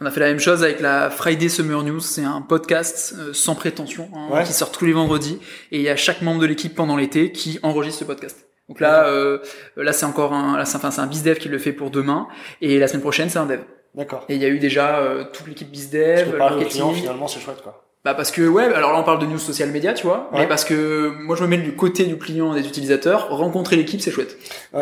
On 0.00 0.06
a 0.06 0.10
fait 0.12 0.20
la 0.20 0.26
même 0.26 0.38
chose 0.38 0.62
avec 0.62 0.80
la 0.80 1.10
Friday 1.10 1.48
Summer 1.48 1.82
News. 1.82 2.00
C'est 2.00 2.22
un 2.22 2.40
podcast 2.40 3.14
euh, 3.18 3.32
sans 3.32 3.54
prétention 3.56 4.08
hein, 4.14 4.28
Ouais. 4.30 4.44
qui 4.44 4.52
sort 4.52 4.70
tous 4.70 4.84
les 4.86 4.92
vendredis 4.92 5.40
et 5.72 5.78
il 5.78 5.82
y 5.82 5.88
a 5.88 5.96
chaque 5.96 6.22
membre 6.22 6.40
de 6.40 6.46
l'équipe 6.46 6.74
pendant 6.74 6.96
l'été 6.96 7.32
qui 7.32 7.58
enregistre 7.64 8.00
ce 8.00 8.04
podcast. 8.04 8.46
Donc 8.68 8.80
là, 8.80 9.06
euh, 9.08 9.38
là 9.76 9.92
c'est 9.92 10.06
encore 10.06 10.34
un, 10.34 10.56
là, 10.56 10.64
c'est, 10.66 10.76
enfin 10.76 10.90
c'est 10.90 11.00
un 11.00 11.06
bizdev 11.06 11.38
qui 11.38 11.48
le 11.48 11.58
fait 11.58 11.72
pour 11.72 11.90
demain 11.90 12.28
et 12.60 12.78
la 12.78 12.86
semaine 12.86 13.00
prochaine 13.02 13.28
c'est 13.30 13.38
un 13.38 13.46
dev. 13.46 13.60
D'accord. 13.94 14.24
Et 14.28 14.34
il 14.36 14.42
y 14.42 14.44
a 14.44 14.48
eu 14.48 14.58
déjà 14.58 14.98
euh, 14.98 15.24
toute 15.32 15.48
l'équipe 15.48 15.70
bizdev, 15.70 16.36
marketing. 16.36 16.68
client, 16.68 16.92
finalement, 16.92 17.26
c'est 17.26 17.40
chouette, 17.40 17.62
quoi. 17.62 17.87
Bah 18.08 18.14
parce 18.14 18.30
que 18.30 18.48
ouais, 18.48 18.64
alors 18.64 18.92
là 18.94 18.98
on 19.00 19.02
parle 19.02 19.18
de 19.18 19.26
news 19.26 19.38
social 19.38 19.68
media, 19.70 19.92
tu 19.92 20.06
vois, 20.06 20.30
Ouais. 20.32 20.38
mais 20.40 20.46
parce 20.48 20.64
que 20.64 21.12
moi 21.20 21.36
je 21.36 21.42
me 21.42 21.48
mets 21.48 21.58
du 21.58 21.74
côté 21.76 22.04
du 22.06 22.16
client 22.16 22.54
et 22.56 22.62
des 22.62 22.66
utilisateurs, 22.66 23.28
rencontrer 23.28 23.76
l'équipe 23.76 24.00
c'est 24.00 24.10
chouette. 24.10 24.38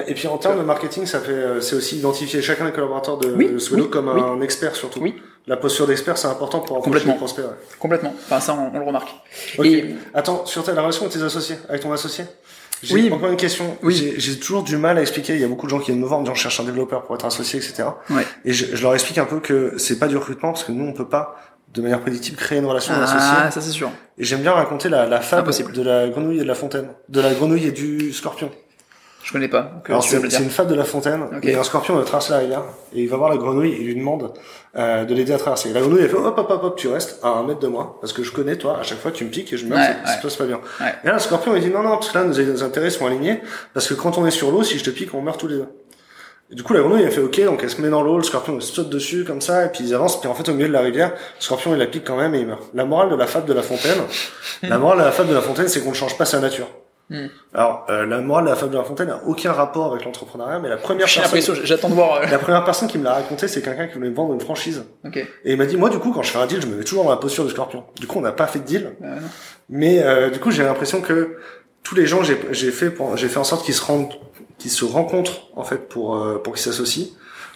Et 0.06 0.14
puis 0.14 0.28
en 0.28 0.38
termes 0.38 0.56
de 0.58 0.62
marketing, 0.62 1.06
ça 1.06 1.18
fait, 1.18 1.32
euh, 1.32 1.60
c'est 1.60 1.74
aussi 1.74 1.98
identifier 1.98 2.40
chacun 2.40 2.66
des 2.66 2.70
collaborateurs 2.70 3.18
de, 3.18 3.32
Oui, 3.32 3.50
oui, 3.72 3.90
comme 3.90 4.08
oui. 4.14 4.20
un 4.20 4.40
expert 4.42 4.76
surtout. 4.76 5.00
Oui. 5.00 5.16
La 5.48 5.56
posture 5.56 5.88
d'expert, 5.88 6.16
c'est 6.18 6.28
important 6.28 6.60
pour 6.60 6.78
Complètement. 6.80 7.14
les 7.14 7.18
prospects. 7.18 7.44
ouais. 7.44 7.50
Complètement. 7.80 8.14
Enfin 8.26 8.38
ça 8.38 8.54
on, 8.54 8.76
on 8.76 8.78
le 8.78 8.84
remarque. 8.86 9.08
Ok. 9.58 9.66
Et 9.66 9.86
Attends, 10.14 10.46
sur 10.46 10.62
ta 10.62 10.72
la 10.72 10.82
relation 10.82 11.02
avec 11.06 11.12
tes 11.18 11.22
associés, 11.24 11.56
avec 11.68 11.82
ton 11.82 11.92
associé. 11.92 12.26
J'ai 12.84 12.94
Oui. 12.94 13.10
encore 13.12 13.30
une 13.30 13.36
question. 13.36 13.76
Oui. 13.82 13.94
J'ai- 13.96 14.20
J'ai 14.20 14.38
toujours 14.38 14.62
du 14.62 14.76
mal 14.76 14.98
à 14.98 15.00
expliquer. 15.00 15.34
Il 15.34 15.40
y 15.40 15.44
a 15.44 15.48
beaucoup 15.48 15.66
de 15.66 15.70
gens 15.72 15.80
qui 15.80 15.86
viennent 15.86 16.00
me 16.00 16.06
voir 16.06 16.20
en 16.20 16.22
disant 16.22 16.34
je 16.36 16.42
cherche 16.42 16.60
un 16.60 16.64
développeur 16.64 17.02
pour 17.02 17.16
être 17.16 17.24
associé, 17.24 17.58
etc. 17.58 17.88
Ouais. 18.10 18.24
Et 18.44 18.52
je, 18.52 18.76
je 18.76 18.82
leur 18.82 18.94
explique 18.94 19.18
un 19.18 19.24
peu 19.24 19.40
que 19.40 19.72
c'est 19.78 19.98
pas 19.98 20.06
du 20.06 20.16
recrutement 20.16 20.52
parce 20.52 20.62
que 20.62 20.70
nous 20.70 20.84
on 20.86 20.92
peut 20.92 21.08
pas 21.08 21.36
de 21.76 21.82
manière 21.82 22.00
prédictive 22.00 22.34
créer 22.36 22.58
une 22.58 22.66
relation 22.66 22.94
ah, 22.96 23.00
d'associé. 23.00 23.50
ça 23.50 23.60
c'est 23.60 23.70
sûr. 23.70 23.90
Et 24.18 24.24
j'aime 24.24 24.40
bien 24.40 24.52
raconter 24.52 24.88
la, 24.88 25.06
la 25.06 25.20
fable 25.20 25.42
Impossible. 25.42 25.72
de 25.72 25.82
la 25.82 26.08
grenouille 26.08 26.38
et 26.38 26.42
de 26.42 26.48
la 26.48 26.54
fontaine, 26.54 26.88
de 27.08 27.20
la 27.20 27.32
grenouille 27.34 27.66
et 27.66 27.72
du 27.72 28.12
scorpion. 28.12 28.50
Je 29.22 29.32
connais 29.32 29.48
pas. 29.48 29.62
donc, 29.62 29.90
euh, 29.90 29.92
Alors 29.92 30.04
c'est 30.04 30.30
c'est 30.30 30.42
une 30.44 30.50
fable 30.50 30.70
de 30.70 30.76
la 30.76 30.84
fontaine. 30.84 31.20
A 31.22 31.58
un 31.60 31.62
scorpion 31.64 31.98
qui 31.98 32.04
traverse 32.04 32.30
la 32.30 32.38
rivière 32.38 32.62
et 32.94 33.02
il 33.02 33.08
va 33.08 33.16
voir 33.16 33.28
la 33.28 33.36
grenouille 33.36 33.72
et 33.72 33.80
il 33.80 33.86
lui 33.86 33.96
demande 33.96 34.32
euh, 34.76 35.04
de 35.04 35.14
l'aider 35.16 35.32
à 35.32 35.38
traverser. 35.38 35.70
Et 35.70 35.72
la 35.72 35.80
grenouille 35.80 36.02
elle 36.02 36.08
fait 36.10 36.14
hop 36.16 36.38
hop 36.38 36.48
hop 36.48 36.62
hop 36.62 36.76
tu 36.78 36.86
restes 36.86 37.18
à 37.24 37.28
un 37.30 37.42
mètre 37.42 37.58
de 37.58 37.66
moi 37.66 37.98
parce 38.00 38.12
que 38.12 38.22
je 38.22 38.30
connais 38.30 38.56
toi 38.56 38.78
à 38.78 38.84
chaque 38.84 38.98
fois 38.98 39.10
tu 39.10 39.24
me 39.24 39.30
piques 39.30 39.52
et 39.52 39.56
je 39.56 39.66
me 39.66 39.74
Ouais, 39.74 39.82
ça 39.82 39.88
ouais. 40.12 40.16
se 40.18 40.22
passe 40.22 40.36
pas 40.36 40.44
bien. 40.44 40.60
Ouais. 40.80 40.94
Et 41.02 41.06
là 41.08 41.14
le 41.14 41.18
scorpion 41.18 41.56
il 41.56 41.62
dit 41.62 41.70
non 41.70 41.82
non 41.82 41.90
parce 41.98 42.10
que 42.10 42.18
là 42.18 42.24
nos 42.24 42.62
intérêts 42.62 42.90
sont 42.90 43.04
alignés 43.04 43.40
parce 43.74 43.88
que 43.88 43.94
quand 43.94 44.16
on 44.16 44.26
est 44.26 44.30
sur 44.30 44.52
l'eau 44.52 44.62
si 44.62 44.78
je 44.78 44.84
te 44.84 44.90
pique 44.90 45.12
on 45.12 45.22
meurt 45.22 45.40
tous 45.40 45.48
les 45.48 45.56
deux. 45.56 45.68
Et 46.50 46.54
du 46.54 46.62
coup 46.62 46.72
la 46.74 46.80
grenouille 46.80 47.02
elle 47.02 47.10
fait 47.10 47.20
ok 47.20 47.44
donc 47.44 47.60
elle 47.62 47.70
se 47.70 47.80
met 47.80 47.88
dans 47.88 48.02
l'eau 48.02 48.18
le 48.18 48.22
scorpion 48.22 48.54
il 48.54 48.62
saute 48.62 48.88
dessus 48.88 49.24
comme 49.24 49.40
ça 49.40 49.64
et 49.64 49.68
puis 49.68 49.82
ils 49.84 49.94
avancent 49.94 50.20
puis 50.20 50.28
en 50.28 50.34
fait 50.34 50.48
au 50.48 50.54
milieu 50.54 50.68
de 50.68 50.72
la 50.72 50.80
rivière 50.80 51.10
le 51.10 51.42
scorpion 51.42 51.72
il 51.74 51.78
la 51.78 51.86
pique 51.86 52.04
quand 52.06 52.16
même 52.16 52.34
et 52.36 52.40
il 52.40 52.46
meurt. 52.46 52.62
La 52.74 52.84
morale 52.84 53.10
de 53.10 53.16
la 53.16 53.26
fable 53.26 53.46
de 53.46 53.52
la 53.52 53.62
fontaine 53.62 53.98
la 54.62 54.78
morale 54.78 54.98
de 55.00 55.04
la 55.04 55.10
fable 55.12 55.28
de 55.30 55.34
la 55.34 55.40
fontaine 55.40 55.66
c'est 55.68 55.80
qu'on 55.82 55.90
ne 55.90 55.94
change 55.94 56.16
pas 56.16 56.24
sa 56.24 56.38
nature. 56.40 56.68
Hmm. 57.08 57.26
Alors, 57.54 57.86
euh, 57.88 58.04
la 58.04 58.20
morale 58.20 58.46
de 58.46 58.50
la 58.50 58.56
fable 58.56 58.72
de 58.72 58.78
la 58.78 58.82
fontaine 58.82 59.06
n'a 59.06 59.20
aucun 59.26 59.52
rapport 59.52 59.92
avec 59.92 60.04
l'entrepreneuriat, 60.04 60.58
mais 60.58 60.68
la 60.68 60.76
première 60.76 61.06
J'ai 61.06 61.20
personne, 61.20 61.38
l'impression, 61.38 61.54
j'attends 61.64 61.88
de 61.88 61.94
voir. 61.94 62.14
euh, 62.20 62.26
la 62.28 62.38
première 62.40 62.64
personne 62.64 62.88
qui 62.88 62.98
me 62.98 63.04
l'a 63.04 63.12
raconté, 63.14 63.46
c'est 63.46 63.62
quelqu'un 63.62 63.86
qui 63.86 63.94
voulait 63.94 64.10
me 64.10 64.14
vendre 64.16 64.34
une 64.34 64.40
franchise. 64.40 64.82
Et 65.14 65.52
il 65.52 65.56
m'a 65.56 65.66
dit, 65.66 65.76
moi, 65.76 65.88
du 65.88 66.00
coup, 66.00 66.10
quand 66.12 66.22
je 66.24 66.32
fais 66.32 66.38
un 66.40 66.46
deal, 66.46 66.60
je 66.60 66.66
me 66.66 66.74
mets 66.74 66.82
toujours 66.82 67.04
dans 67.04 67.10
la 67.10 67.16
posture 67.18 67.44
du 67.44 67.50
scorpion. 67.50 67.84
Du 68.00 68.08
coup, 68.08 68.18
on 68.18 68.22
n'a 68.22 68.32
pas 68.32 68.48
fait 68.48 68.58
de 68.58 68.64
deal. 68.64 68.90
Mais 69.68 70.02
euh, 70.02 70.30
du 70.30 70.40
coup, 70.40 70.50
j'ai 70.50 70.64
l'impression 70.64 71.00
que 71.00 71.36
tous 71.84 71.94
les 71.94 72.06
gens, 72.06 72.22
j'ai 72.24 72.70
fait, 72.72 72.90
pour- 72.90 73.16
j'ai 73.16 73.28
fait 73.28 73.38
en 73.38 73.44
sorte 73.44 73.64
qu'ils 73.64 73.74
se 73.74 73.84
rendent, 73.84 74.08
qu'ils 74.58 74.70
se 74.70 74.84
rencontrent 74.84 75.48
en 75.54 75.64
fait 75.64 75.88
pour 75.88 76.16
euh, 76.16 76.38
pour 76.38 76.54
qu'ils 76.54 76.62
s'associent. 76.62 77.06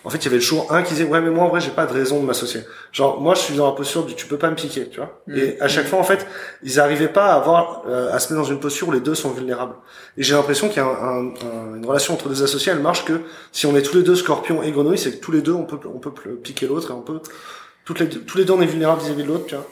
En 0.02 0.08
fait, 0.08 0.16
il 0.16 0.24
y 0.24 0.28
avait 0.28 0.38
toujours 0.38 0.72
un 0.72 0.82
qui 0.82 0.94
disait 0.94 1.04
ouais, 1.04 1.20
mais 1.20 1.28
moi 1.28 1.44
en 1.44 1.48
vrai, 1.48 1.60
j'ai 1.60 1.70
pas 1.72 1.84
de 1.84 1.92
raison 1.92 2.20
de 2.20 2.24
m'associer. 2.26 2.62
Genre 2.90 3.20
moi, 3.20 3.34
je 3.34 3.40
suis 3.40 3.54
dans 3.54 3.66
la 3.66 3.72
posture 3.72 4.06
du 4.06 4.14
tu 4.14 4.24
peux 4.26 4.38
pas 4.38 4.48
me 4.48 4.54
piquer, 4.56 4.88
tu 4.88 4.96
vois. 4.96 5.22
Mm. 5.26 5.36
Et 5.36 5.60
à 5.60 5.68
chaque 5.68 5.86
fois, 5.86 5.98
en 5.98 6.04
fait, 6.04 6.26
ils 6.62 6.80
arrivaient 6.80 7.08
pas 7.12 7.26
à 7.26 7.34
avoir 7.34 7.82
euh, 7.86 8.10
à 8.10 8.18
se 8.18 8.32
mettre 8.32 8.42
dans 8.42 8.50
une 8.50 8.60
posture 8.60 8.88
où 8.88 8.92
les 8.92 9.00
deux 9.00 9.14
sont 9.14 9.28
vulnérables. 9.30 9.74
Et 10.16 10.22
j'ai 10.22 10.32
l'impression 10.34 10.68
qu'il 10.68 10.78
y 10.78 10.80
a 10.80 10.86
un- 10.86 10.88
un- 10.88 11.34
un- 11.72 11.76
une 11.76 11.84
relation 11.84 12.14
entre 12.14 12.30
deux 12.30 12.42
associés, 12.42 12.72
elle 12.72 12.80
marche 12.80 13.04
que 13.04 13.20
si 13.52 13.66
on 13.66 13.76
est 13.76 13.82
tous 13.82 13.98
les 13.98 14.02
deux 14.02 14.16
scorpions 14.16 14.62
et 14.62 14.70
grenouilles, 14.72 14.96
c'est 14.96 15.12
que 15.12 15.20
tous 15.22 15.32
les 15.32 15.42
deux 15.42 15.52
on 15.52 15.64
peut 15.64 15.78
on 15.94 15.98
peut 15.98 16.12
piquer 16.42 16.66
l'autre 16.66 16.90
et 16.90 16.94
on 16.94 17.02
peut 17.02 17.20
toutes 17.84 18.00
les 18.00 18.06
deux, 18.06 18.20
tous 18.20 18.38
les 18.38 18.44
deux 18.46 18.54
on 18.54 18.62
est 18.62 18.66
vulnérables 18.66 19.02
vis-à-vis 19.02 19.22
de 19.24 19.28
l'autre, 19.28 19.44
tu 19.46 19.54
vois. 19.54 19.66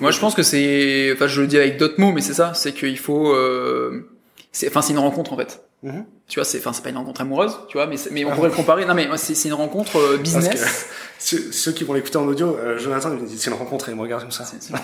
Moi, 0.00 0.10
je 0.10 0.20
pense 0.20 0.34
que 0.34 0.42
c'est, 0.42 1.10
enfin, 1.14 1.26
je 1.26 1.40
le 1.42 1.46
dis 1.46 1.56
avec 1.58 1.76
d'autres 1.78 1.98
mots, 2.00 2.12
mais 2.12 2.20
c'est 2.22 2.34
ça, 2.34 2.52
c'est 2.54 2.72
qu'il 2.72 2.98
faut, 2.98 3.32
euh, 3.34 4.08
c'est, 4.52 4.68
enfin, 4.68 4.80
c'est 4.82 4.92
une 4.94 4.98
rencontre 4.98 5.32
en 5.34 5.36
fait. 5.36 5.62
Mhm. 5.82 6.04
Tu 6.28 6.40
vois, 6.40 6.44
c'est, 6.44 6.58
enfin, 6.58 6.72
c'est 6.72 6.82
pas 6.82 6.90
une 6.90 6.96
rencontre 6.96 7.20
amoureuse, 7.20 7.56
tu 7.68 7.76
vois, 7.78 7.86
mais, 7.86 7.94
mais 8.10 8.24
on 8.24 8.32
pourrait 8.32 8.48
le 8.48 8.54
comparer. 8.54 8.84
Non, 8.84 8.94
mais 8.94 9.06
c'est, 9.16 9.36
c'est 9.36 9.46
une 9.48 9.54
rencontre 9.54 9.96
euh, 9.96 10.16
Parce 10.16 10.22
business. 10.22 10.60
que 10.60 10.68
ceux, 11.20 11.52
ceux 11.52 11.70
qui 11.70 11.84
vont 11.84 11.92
l'écouter 11.94 12.16
en 12.18 12.26
audio, 12.26 12.56
euh, 12.56 12.78
Jonathan 12.78 13.10
il 13.12 13.22
me 13.22 13.26
dit 13.28 13.38
c'est 13.38 13.48
une 13.48 13.56
rencontre 13.56 13.88
et 13.88 13.92
il 13.92 13.96
me 13.96 14.02
regarde 14.02 14.22
comme 14.22 14.32
ça. 14.32 14.44
C'est, 14.44 14.74
un 14.74 14.78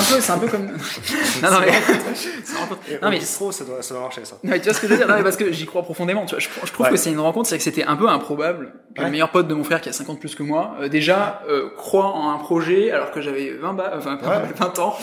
peu, 0.00 0.20
c'est 0.20 0.30
un 0.30 0.38
peu 0.38 0.46
comme. 0.46 0.66
non, 1.42 1.50
non, 1.50 1.58
mais. 1.60 1.72
Non, 3.02 3.10
mais 3.10 3.18
bistrot, 3.18 3.50
ça 3.52 3.64
doit, 3.64 3.82
ça 3.82 3.94
doit 3.94 4.02
marcher 4.04 4.24
ça. 4.24 4.36
Non, 4.44 4.50
mais 4.52 4.58
tu 4.60 4.64
vois 4.66 4.74
ce 4.74 4.80
que 4.80 4.86
je 4.86 4.92
veux 4.92 4.98
dire 4.98 5.08
Non, 5.08 5.16
mais 5.16 5.22
parce 5.24 5.36
que 5.36 5.50
j'y 5.52 5.66
crois 5.66 5.82
profondément. 5.82 6.24
Tu 6.24 6.30
vois, 6.36 6.38
je, 6.40 6.48
je 6.64 6.72
trouve 6.72 6.86
Ouais. 6.86 6.92
que 6.92 6.98
c'est 6.98 7.10
une 7.10 7.18
rencontre, 7.20 7.48
c'est 7.48 7.58
que 7.58 7.64
c'était 7.64 7.84
un 7.84 7.96
peu 7.96 8.08
improbable 8.08 8.72
que 8.94 9.00
Ouais. 9.00 9.06
le 9.06 9.10
meilleur 9.12 9.30
pote 9.30 9.46
de 9.48 9.54
mon 9.54 9.64
frère 9.64 9.80
qui 9.80 9.88
a 9.88 9.92
50 9.92 10.20
plus 10.20 10.34
que 10.36 10.42
moi, 10.42 10.76
euh, 10.80 10.88
déjà 10.88 11.42
euh, 11.50 11.68
croit 11.76 12.06
en 12.06 12.30
un 12.30 12.38
projet 12.38 12.90
alors 12.92 13.10
que 13.10 13.20
j'avais 13.20 13.50
20 13.50 13.72
ba- 13.74 13.92
enfin 13.98 14.16
Ouais. 14.22 14.42
20 14.56 14.78
ans, 14.78 14.96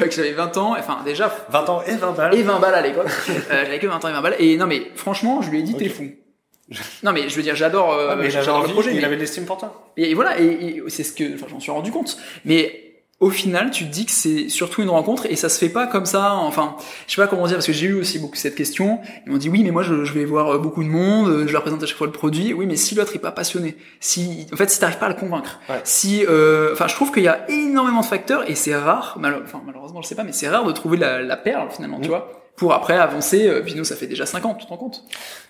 que 0.00 0.10
j'avais 0.10 0.32
20 0.32 0.56
ans, 0.56 0.74
enfin 0.78 0.98
déjà 1.04 1.32
20 1.50 1.68
ans 1.68 1.82
et 1.86 1.94
20 1.94 2.12
balles. 2.12 2.34
et 2.34 2.42
20 2.42 2.58
balles 2.58 2.74
à 2.74 2.80
l'époque. 2.80 3.06
euh, 3.28 3.64
j'avais 3.64 3.78
que 3.78 3.86
20 3.86 4.04
ans 4.04 4.08
et 4.08 4.12
20 4.12 4.22
balles. 4.22 4.36
Et 4.40 4.56
non 4.56 4.66
mais 4.66 4.90
franchement, 4.96 5.25
je 5.42 5.50
lui 5.50 5.58
ai 5.60 5.62
dit 5.62 5.74
t'es 5.74 5.88
fou. 5.88 6.04
Non 7.04 7.12
mais 7.12 7.28
je 7.28 7.36
veux 7.36 7.42
dire, 7.42 7.54
j'adore, 7.54 7.92
euh, 7.92 8.16
Ah, 8.18 8.28
j'adore 8.28 8.62
le 8.62 8.68
projet. 8.72 8.90
il 8.92 8.96
mais- 8.98 9.04
avait 9.04 9.16
de 9.16 9.20
l'estime 9.20 9.44
pour 9.44 9.56
toi. 9.58 9.92
et 9.96 10.14
voilà, 10.14 10.40
et, 10.40 10.44
et 10.46 10.82
c'est 10.88 11.04
ce 11.04 11.12
que, 11.12 11.34
enfin, 11.34 11.46
j'en 11.48 11.60
suis 11.60 11.70
rendu 11.70 11.92
compte. 11.92 12.16
Mais 12.44 12.82
au 13.20 13.30
final, 13.30 13.70
tu 13.70 13.84
te 13.86 13.90
dis 13.90 14.04
que 14.04 14.10
c'est 14.12 14.48
surtout 14.50 14.82
une 14.82 14.90
rencontre 14.90 15.24
et 15.26 15.36
ça 15.36 15.48
se 15.48 15.58
fait 15.58 15.70
pas 15.70 15.86
comme 15.86 16.04
ça. 16.06 16.34
Enfin, 16.34 16.76
je 17.06 17.14
sais 17.14 17.22
pas 17.22 17.28
comment 17.28 17.46
dire 17.46 17.56
parce 17.56 17.66
que 17.66 17.72
j'ai 17.72 17.86
eu 17.86 17.94
aussi 17.94 18.18
beaucoup 18.18 18.34
cette 18.36 18.56
question. 18.56 18.98
Ils 19.24 19.32
m'ont 19.32 19.38
dit 19.38 19.48
oui, 19.48 19.62
mais 19.62 19.70
moi 19.70 19.82
je, 19.84 20.04
je 20.04 20.12
vais 20.12 20.24
voir 20.26 20.48
euh, 20.54 20.58
beaucoup 20.58 20.82
de 20.82 20.88
monde, 20.88 21.28
euh, 21.28 21.46
je 21.46 21.52
leur 21.52 21.62
présente 21.62 21.82
à 21.82 21.86
chaque 21.86 21.96
fois 21.96 22.08
le 22.08 22.12
produit. 22.12 22.52
Oui, 22.52 22.66
mais 22.66 22.76
si 22.76 22.94
l'autre 22.96 23.14
est 23.14 23.20
pas 23.20 23.30
passionné, 23.32 23.76
si, 24.00 24.46
en 24.52 24.56
fait, 24.56 24.68
si 24.68 24.78
t'arrives 24.80 24.98
pas 24.98 25.06
à 25.06 25.10
le 25.10 25.14
convaincre, 25.14 25.60
Ouais. 25.70 25.80
si, 25.84 26.26
euh, 26.28 26.72
enfin, 26.74 26.88
je 26.88 26.94
trouve 26.94 27.10
qu'il 27.12 27.22
y 27.22 27.28
a 27.28 27.48
énormément 27.48 28.00
de 28.00 28.06
facteurs 28.06 28.50
et 28.50 28.54
c'est 28.56 28.74
rare. 28.76 29.18
enfin, 29.44 29.62
malheureusement, 29.64 30.02
je 30.02 30.08
sais 30.08 30.14
pas, 30.16 30.24
mais 30.24 30.32
c'est 30.32 30.48
rare 30.48 30.64
de 30.66 30.72
trouver 30.72 30.96
la, 30.98 31.22
la 31.22 31.36
perle 31.38 31.70
finalement, 31.70 32.00
tu 32.00 32.08
Mm. 32.08 32.10
vois. 32.10 32.45
Pour 32.56 32.72
après 32.72 32.94
avancer, 32.96 33.46
euh, 33.46 33.60
puis 33.62 33.74
nous 33.74 33.84
ça 33.84 33.96
fait 33.96 34.06
déjà 34.06 34.24
5 34.24 34.44
ans, 34.46 34.54
tu 34.54 34.64
te 34.64 34.70
rends 34.70 34.78
compte? 34.78 35.02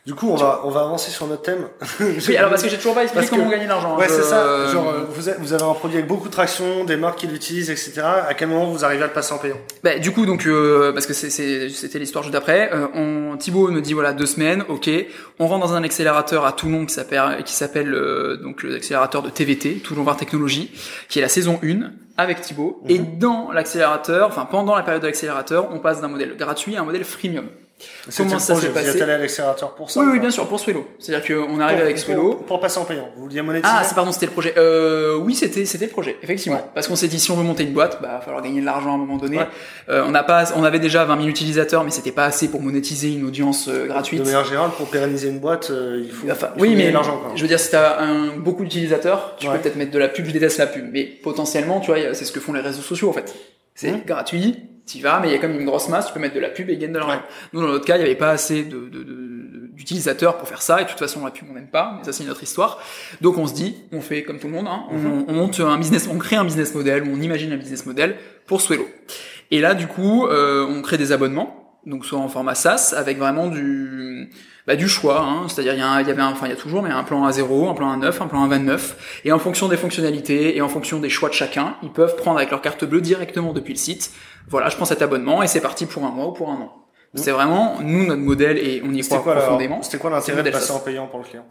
Du 0.07 0.14
coup, 0.14 0.29
on 0.29 0.35
va, 0.37 0.62
on 0.64 0.71
va 0.71 0.81
avancer 0.81 1.11
sur 1.12 1.27
notre 1.29 1.42
thème. 1.42 1.69
Oui, 2.01 2.37
alors 2.37 2.51
parce 2.51 2.62
que 2.64 2.69
j'ai 2.69 2.77
toujours 2.79 2.95
pas 2.95 3.03
expliqué 3.05 3.27
Parce 3.27 3.31
que- 3.31 3.37
comment 3.37 3.49
gagner 3.51 3.64
de 3.64 3.69
l'argent. 3.69 3.97
Ouais, 3.97 4.07
Je- 4.09 4.14
c'est 4.14 4.23
ça. 4.23 4.73
Genre, 4.73 4.88
euh, 4.88 5.05
vous 5.09 5.29
avez, 5.29 5.38
vous 5.38 5.53
avez 5.53 5.62
un 5.62 5.73
produit 5.75 5.99
avec 5.99 6.09
beaucoup 6.09 6.27
de 6.29 6.33
traction, 6.33 6.85
des 6.85 6.97
marques 6.97 7.19
qui 7.21 7.27
l'utilisent, 7.29 7.71
etc. 7.71 8.03
À 8.03 8.35
quel 8.35 8.49
moment 8.49 8.66
vous 8.66 8.85
arrivez 8.85 9.05
à 9.05 9.07
le 9.07 9.12
passer 9.12 9.33
en 9.33 9.38
payant? 9.38 9.57
Bah, 9.85 9.99
du 9.99 10.11
coup, 10.12 10.27
donc, 10.27 10.47
euh, 10.47 10.92
parce 10.92 11.07
que 11.07 11.12
c'était 11.14 11.99
l'histoire 12.01 12.25
juste 12.25 12.37
après, 12.37 12.71
euh, 12.73 12.87
on, 12.95 13.37
Thibaut 13.37 13.71
me 13.71 13.81
dit 13.81 13.92
voilà 13.92 14.12
deux 14.12 14.27
semaines, 14.27 14.64
ok. 14.69 14.90
On 15.38 15.47
rentre 15.47 15.66
dans 15.66 15.75
un 15.75 15.85
accélérateur 15.85 16.45
à 16.45 16.53
Toulon 16.53 16.87
qui 16.87 16.95
s'appelle 16.95 17.42
qui 17.45 17.53
s'appelle 17.53 17.95
euh, 17.95 18.37
donc 18.37 18.62
l'accélérateur 18.64 19.23
de 19.23 19.31
TVT, 19.31 19.75
Toulon 19.85 20.03
Var 20.03 20.16
Technologie, 20.16 20.73
qui 21.09 21.19
est 21.21 21.23
la 21.23 21.29
saison 21.29 21.61
1 21.62 21.90
avec 22.16 22.40
Thibaut. 22.40 22.83
Et 22.88 22.98
dans 22.98 23.52
l'accélérateur, 23.52 24.29
enfin 24.29 24.46
pendant 24.46 24.74
la 24.74 24.83
période 24.83 25.02
de 25.02 25.07
l'accélérateur, 25.07 25.68
on 25.72 25.79
passe 25.79 26.00
d'un 26.00 26.09
modèle 26.09 26.37
gratuit 26.37 26.76
à 26.76 26.83
un 26.83 26.85
modèle 26.85 27.05
freemium. 27.05 27.48
Comment 28.17 28.39
ça 28.39 28.55
s'est 28.55 28.69
Vous 28.69 28.73
passé 28.75 28.89
êtes 28.97 29.03
allé 29.03 29.12
à 29.12 29.19
l'accélérateur 29.19 29.75
pour 29.75 29.91
ça 29.91 30.01
Oui, 30.01 30.07
ou 30.07 30.11
oui, 30.12 30.19
bien 30.21 30.31
sûr, 30.31 30.47
pour 30.49 30.59
Swello. 30.59 30.87
C'est-à-dire 30.99 31.37
qu'on 31.47 31.61
arrive 31.61 31.81
avec 31.81 31.99
Swello. 31.99 32.35
Pour, 32.47 32.59
passer 32.61 32.79
en 32.79 32.85
payant. 32.85 33.11
Vous 33.17 33.25
vouliez 33.25 33.43
monétiser 33.43 33.75
Ah, 33.77 33.83
c'est 33.85 33.95
pardon, 33.95 34.12
c'était 34.12 34.27
le 34.27 34.33
projet. 34.33 34.55
Euh, 34.57 35.17
oui, 35.17 35.35
c'était 35.35 35.65
c'était 35.67 35.85
le 35.87 35.91
projet, 35.91 36.17
effectivement. 36.23 36.59
Ouais. 36.59 36.65
Parce 36.75 36.89
qu'on 36.89 36.97
s'est 36.97 37.09
dit 37.09 37.21
si 37.21 37.31
on 37.31 37.37
veut 37.37 37.43
monter 37.43 37.65
une 37.65 37.73
boîte, 37.75 37.99
bah, 38.01 38.09
va 38.15 38.21
falloir 38.21 38.43
gagner 38.43 38.61
de 38.61 38.65
l'argent 38.67 38.93
à 38.93 38.95
un 38.95 38.99
moment 38.99 39.17
donné. 39.19 39.39
Ouais. 39.39 39.49
Euh, 39.91 40.05
on 40.07 40.11
n'a 40.11 40.23
pas, 40.23 40.45
on 40.57 40.65
avait 40.65 40.79
déjà 40.79 41.05
20 41.05 41.17
000 41.17 41.29
utilisateurs, 41.29 41.85
mais 41.85 41.91
c'était 41.91 42.12
pas 42.12 42.25
assez 42.25 42.49
pour 42.49 42.62
monétiser 42.62 43.12
une 43.12 43.27
audience 43.27 43.69
euh, 43.69 43.87
gratuite. 43.87 44.21
De 44.21 44.25
manière 44.25 44.45
générale, 44.45 44.71
pour 44.77 44.87
pérenniser 44.89 45.29
une 45.29 45.39
boîte, 45.41 45.71
euh, 45.71 46.01
il 46.03 46.11
faut, 46.11 46.27
Enfin, 46.31 46.49
il 46.55 46.59
faut 46.59 46.62
oui, 46.62 46.69
gagner 46.71 46.85
mais 46.85 46.89
de 46.89 46.95
l'argent. 46.95 47.21
je 47.35 47.43
veux 47.43 47.49
dire, 47.49 47.61
si 47.61 47.71
t'as 47.71 48.01
un, 48.01 48.37
beaucoup 48.39 48.62
d'utilisateurs, 48.62 49.35
tu 49.39 49.49
Ouais. 49.49 49.55
peux 49.57 49.61
peut-être 49.62 49.77
mettre 49.77 49.91
de 49.93 49.99
la 49.99 50.09
pub. 50.09 50.25
Je 50.27 50.31
déteste 50.31 50.59
la 50.59 50.67
pub, 50.67 50.89
mais 50.93 51.05
potentiellement, 51.05 51.81
tu 51.81 51.89
vois, 51.93 51.97
a- 52.01 52.15
c'est 52.15 52.25
ce 52.25 52.33
que 52.33 52.41
font 52.41 52.53
les 52.55 52.61
réseaux 52.61 52.81
sociaux 52.83 53.11
en 53.11 53.12
fait. 53.12 53.35
C'est 53.77 53.93
Mhm. 53.93 54.05
gratuit, 54.05 54.57
t'y 54.87 55.01
vas, 55.01 55.21
mais 55.21 55.29
il 55.29 55.33
y 55.33 55.35
a 55.35 55.39
comme 55.39 55.53
une 55.59 55.65
grosse 55.67 55.89
masse, 55.89 56.07
tu 56.09 56.12
peux 56.12 56.19
mettre 56.21 56.35
de 56.35 56.41
la 56.41 56.49
pub 56.49 56.69
et 56.71 56.77
gagner 56.77 56.93
de 56.95 56.99
l'argent. 56.99 57.15
Ouais. 57.17 57.23
Nous, 57.53 57.61
dans 57.61 57.69
notre 57.69 57.85
cas, 57.85 57.97
il 57.97 58.01
y 58.01 58.05
avait 58.05 58.15
pas 58.17 58.31
assez 58.31 58.65
de, 58.65 58.89
de- 58.89 59.03
de- 59.05 59.71
d'utilisateurs 59.75 60.39
pour 60.39 60.49
faire 60.49 60.62
ça, 60.62 60.81
et 60.81 60.85
de 60.85 60.89
toute 60.89 60.99
façon, 60.99 61.23
la 61.25 61.31
pub, 61.31 61.47
on 61.51 61.55
n'aime 61.55 61.69
pas, 61.69 61.95
mais 61.99 62.05
ça, 62.05 62.12
c'est 62.12 62.25
une 62.25 62.31
autre 62.31 62.43
histoire. 62.43 62.81
Donc, 63.21 63.37
on 63.37 63.47
se 63.47 63.53
dit, 63.55 63.77
on 63.93 64.01
fait 64.01 64.23
comme 64.23 64.39
tout 64.39 64.47
le 64.47 64.55
monde, 64.55 64.67
hein, 64.69 64.85
on, 64.91 64.97
Mhm. 64.99 65.25
on 65.29 65.33
monte 65.35 65.61
un 65.61 65.77
business, 65.79 66.09
on 66.11 66.17
crée 66.19 66.37
un 66.37 66.45
business 66.45 66.75
model, 66.75 67.03
ou 67.05 67.12
on 67.12 67.21
imagine 67.21 67.53
un 67.53 67.57
business 67.59 67.85
model 67.85 68.17
pour 68.47 68.61
Swello. 68.62 68.89
Et 69.51 69.61
là, 69.61 69.75
du 69.75 69.87
coup, 69.87 70.27
euh, 70.27 70.65
on 70.67 70.81
crée 70.83 70.97
des 70.97 71.12
abonnements, 71.12 71.79
donc 71.85 72.07
soit 72.07 72.19
en 72.19 72.29
format 72.29 72.55
SaaS, 72.55 72.95
avec 72.97 73.19
vraiment 73.19 73.49
du, 73.49 74.31
bah, 74.66 74.76
du 74.76 74.88
choix, 74.88 75.20
hein, 75.20 75.46
c'est-à-dire 75.48 75.74
il 75.74 75.79
y, 75.79 75.83
a 75.83 76.02
y 76.02 76.11
avait 76.11 76.22
un, 76.22 76.33
enfin 76.33 76.46
il 76.46 76.50
y 76.50 76.52
a 76.52 76.57
toujours, 76.57 76.83
mais 76.83 76.90
un 76.90 77.05
plan 77.05 77.24
à 77.24 77.33
0, 77.33 77.68
un 77.68 77.74
plan 77.74 77.92
à 77.92 77.96
9, 77.96 78.20
un 78.20 78.26
plan 78.26 78.44
à 78.44 78.48
29, 78.48 79.20
et 79.24 79.33
en 79.33 79.38
fonction 79.38 79.68
des 79.68 79.76
fonctionnalités 79.76 80.57
et 80.57 80.61
en 80.61 80.68
fonction 80.68 80.98
des 80.98 81.09
choix 81.09 81.29
de 81.29 81.35
chacun, 81.35 81.76
ils 81.83 81.92
peuvent 81.92 82.16
prendre 82.16 82.38
avec 82.38 82.50
leur 82.50 82.62
carte 82.62 82.85
bleue 82.85 83.00
directement 83.00 83.52
depuis 83.52 83.74
le 83.74 83.79
site. 83.79 84.11
Voilà, 84.48 84.68
je 84.68 84.76
prends 84.76 84.85
cet 84.85 85.02
abonnement 85.02 85.42
et 85.42 85.46
c'est 85.46 85.61
parti 85.61 85.87
pour 85.87 86.05
un 86.05 86.11
mois 86.11 86.26
ou 86.29 86.33
pour 86.33 86.50
un 86.50 86.57
an. 86.57 86.72
C'est 87.14 87.31
vraiment 87.31 87.76
nous 87.81 88.07
notre 88.07 88.20
modèle 88.20 88.59
et 88.59 88.83
on 88.85 88.92
y 88.92 89.00
croit 89.00 89.20
quoi, 89.20 89.37
profondément. 89.37 89.83
C'était 89.83 89.98
quoi 89.98 90.11
l'intérêt 90.11 90.42
de 90.42 90.50
passer 90.50 90.72
en 90.72 90.81
payant 90.81 91.07
pour 91.07 91.20
le 91.20 91.24
client? 91.24 91.44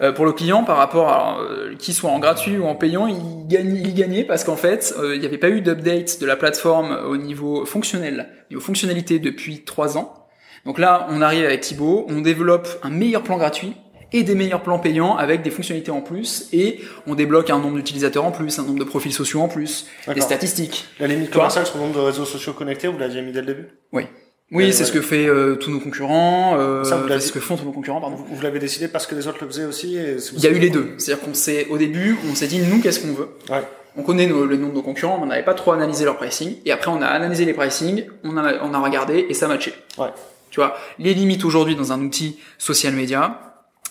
Euh, 0.00 0.10
pour 0.10 0.24
le 0.24 0.32
client, 0.32 0.64
par 0.64 0.76
rapport 0.76 1.08
à 1.08 1.38
euh, 1.40 1.76
qu'il 1.76 1.94
soit 1.94 2.10
en 2.10 2.18
gratuit 2.18 2.58
ou 2.58 2.64
en 2.64 2.74
payant, 2.74 3.06
il 3.06 3.46
gagne, 3.46 3.76
il 3.76 3.94
gagnait 3.94 4.24
parce 4.24 4.42
qu'en 4.42 4.56
fait, 4.56 4.92
euh, 4.98 5.14
il 5.14 5.20
n'y 5.20 5.26
avait 5.26 5.38
pas 5.38 5.50
eu 5.50 5.60
d'update 5.60 6.20
de 6.20 6.26
la 6.26 6.34
plateforme 6.34 6.98
au 7.06 7.16
niveau 7.16 7.64
fonctionnel, 7.64 8.28
au 8.46 8.54
niveau 8.54 8.60
fonctionnalité 8.60 9.20
depuis 9.20 9.62
trois 9.62 9.96
ans. 9.96 10.23
Donc 10.66 10.78
là, 10.78 11.06
on 11.10 11.20
arrive 11.20 11.44
avec 11.44 11.60
Thibaut, 11.60 12.06
on 12.08 12.20
développe 12.20 12.68
un 12.82 12.90
meilleur 12.90 13.22
plan 13.22 13.36
gratuit 13.36 13.74
et 14.12 14.22
des 14.22 14.34
meilleurs 14.34 14.62
plans 14.62 14.78
payants 14.78 15.16
avec 15.16 15.42
des 15.42 15.50
fonctionnalités 15.50 15.90
en 15.90 16.00
plus 16.00 16.48
et 16.52 16.80
on 17.06 17.14
débloque 17.14 17.50
un 17.50 17.58
nombre 17.58 17.76
d'utilisateurs 17.76 18.24
en 18.24 18.30
plus, 18.30 18.58
un 18.58 18.62
nombre 18.62 18.78
de 18.78 18.84
profils 18.84 19.12
sociaux 19.12 19.40
en 19.40 19.48
plus, 19.48 19.86
des 20.14 20.20
statistiques. 20.20 20.86
La 21.00 21.06
limite 21.06 21.30
commerciale 21.30 21.66
sur 21.66 21.76
le 21.76 21.82
nombre 21.82 21.96
de 21.96 22.00
réseaux 22.06 22.24
sociaux 22.24 22.52
connectés, 22.52 22.88
vous 22.88 22.98
l'aviez 22.98 23.22
mis 23.22 23.32
dès 23.32 23.40
le 23.40 23.46
début? 23.46 23.66
Oui. 23.92 24.06
Oui, 24.52 24.66
Ouais, 24.66 24.72
c'est 24.72 24.84
ce 24.84 24.92
que 24.92 25.00
fait 25.00 25.26
euh, 25.26 25.56
tous 25.56 25.70
nos 25.70 25.80
concurrents, 25.80 26.56
euh, 26.58 26.84
Ça, 26.84 26.96
vous 26.96 27.08
ce 27.18 27.32
que 27.32 27.40
font 27.40 27.56
tous 27.56 27.64
nos 27.64 27.72
concurrents, 27.72 28.00
pardon. 28.00 28.16
Vous, 28.16 28.26
vous 28.36 28.42
l'avez 28.42 28.58
décidé 28.58 28.88
parce 28.88 29.06
que 29.06 29.14
les 29.14 29.26
autres 29.26 29.38
le 29.40 29.48
faisaient 29.48 29.64
aussi 29.64 29.96
et 29.96 30.16
Il 30.34 30.40
y 30.44 30.46
a 30.46 30.50
eu 30.50 30.58
les 30.58 30.70
deux. 30.70 30.92
C'est-à-dire 30.98 31.24
qu'on 31.24 31.34
s'est, 31.34 31.66
au 31.70 31.78
début, 31.78 32.16
on 32.30 32.34
s'est 32.34 32.46
dit, 32.46 32.58
nous, 32.60 32.80
qu'est-ce 32.80 33.00
qu'on 33.00 33.14
veut? 33.14 33.30
Ouais. 33.50 33.62
On 33.96 34.02
connaît 34.02 34.26
nos- 34.26 34.44
le 34.44 34.56
nom 34.56 34.68
de 34.68 34.74
nos 34.74 34.82
concurrents, 34.82 35.16
mais 35.16 35.24
on 35.24 35.26
n'avait 35.26 35.44
pas 35.44 35.54
trop 35.54 35.72
analysé 35.72 36.04
leur 36.04 36.16
pricing. 36.18 36.56
Et 36.66 36.72
après, 36.72 36.90
on 36.90 37.00
a 37.00 37.06
analysé 37.06 37.44
les 37.46 37.54
pricing, 37.54 38.04
on 38.22 38.36
a, 38.36 38.62
on 38.62 38.74
a 38.74 38.78
regardé 38.80 39.26
et 39.28 39.34
ça 39.34 39.48
matchait. 39.48 39.74
Ouais. 39.98 40.08
Tu 40.54 40.60
vois, 40.60 40.76
les 41.00 41.14
limites 41.14 41.44
aujourd'hui 41.44 41.74
dans 41.74 41.92
un 41.92 42.00
outil 42.00 42.38
social 42.58 42.92
media, 42.94 43.40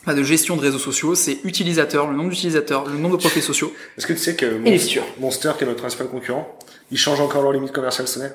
pas 0.05 0.13
de 0.13 0.23
gestion 0.23 0.55
de 0.55 0.61
réseaux 0.61 0.79
sociaux, 0.79 1.13
c'est 1.13 1.39
utilisateur, 1.43 2.07
le 2.09 2.15
nombre 2.15 2.29
d'utilisateurs, 2.29 2.85
le 2.87 2.97
nombre 2.97 3.17
de 3.17 3.19
profils 3.19 3.41
sociaux 3.43 3.73
Est-ce 3.97 4.07
que 4.07 4.13
tu 4.13 4.19
sais 4.19 4.37
que 4.37 4.61
features. 4.77 5.03
Monster, 5.19 5.51
qui 5.57 5.65
est 5.65 5.67
notre 5.67 5.81
principal 5.81 6.07
concurrent, 6.07 6.57
ils 6.89 6.97
changent 6.97 7.19
encore 7.19 7.41
leur 7.41 7.51
limite 7.51 7.73
commerciale 7.73 8.07
cette 8.07 8.21
année? 8.23 8.31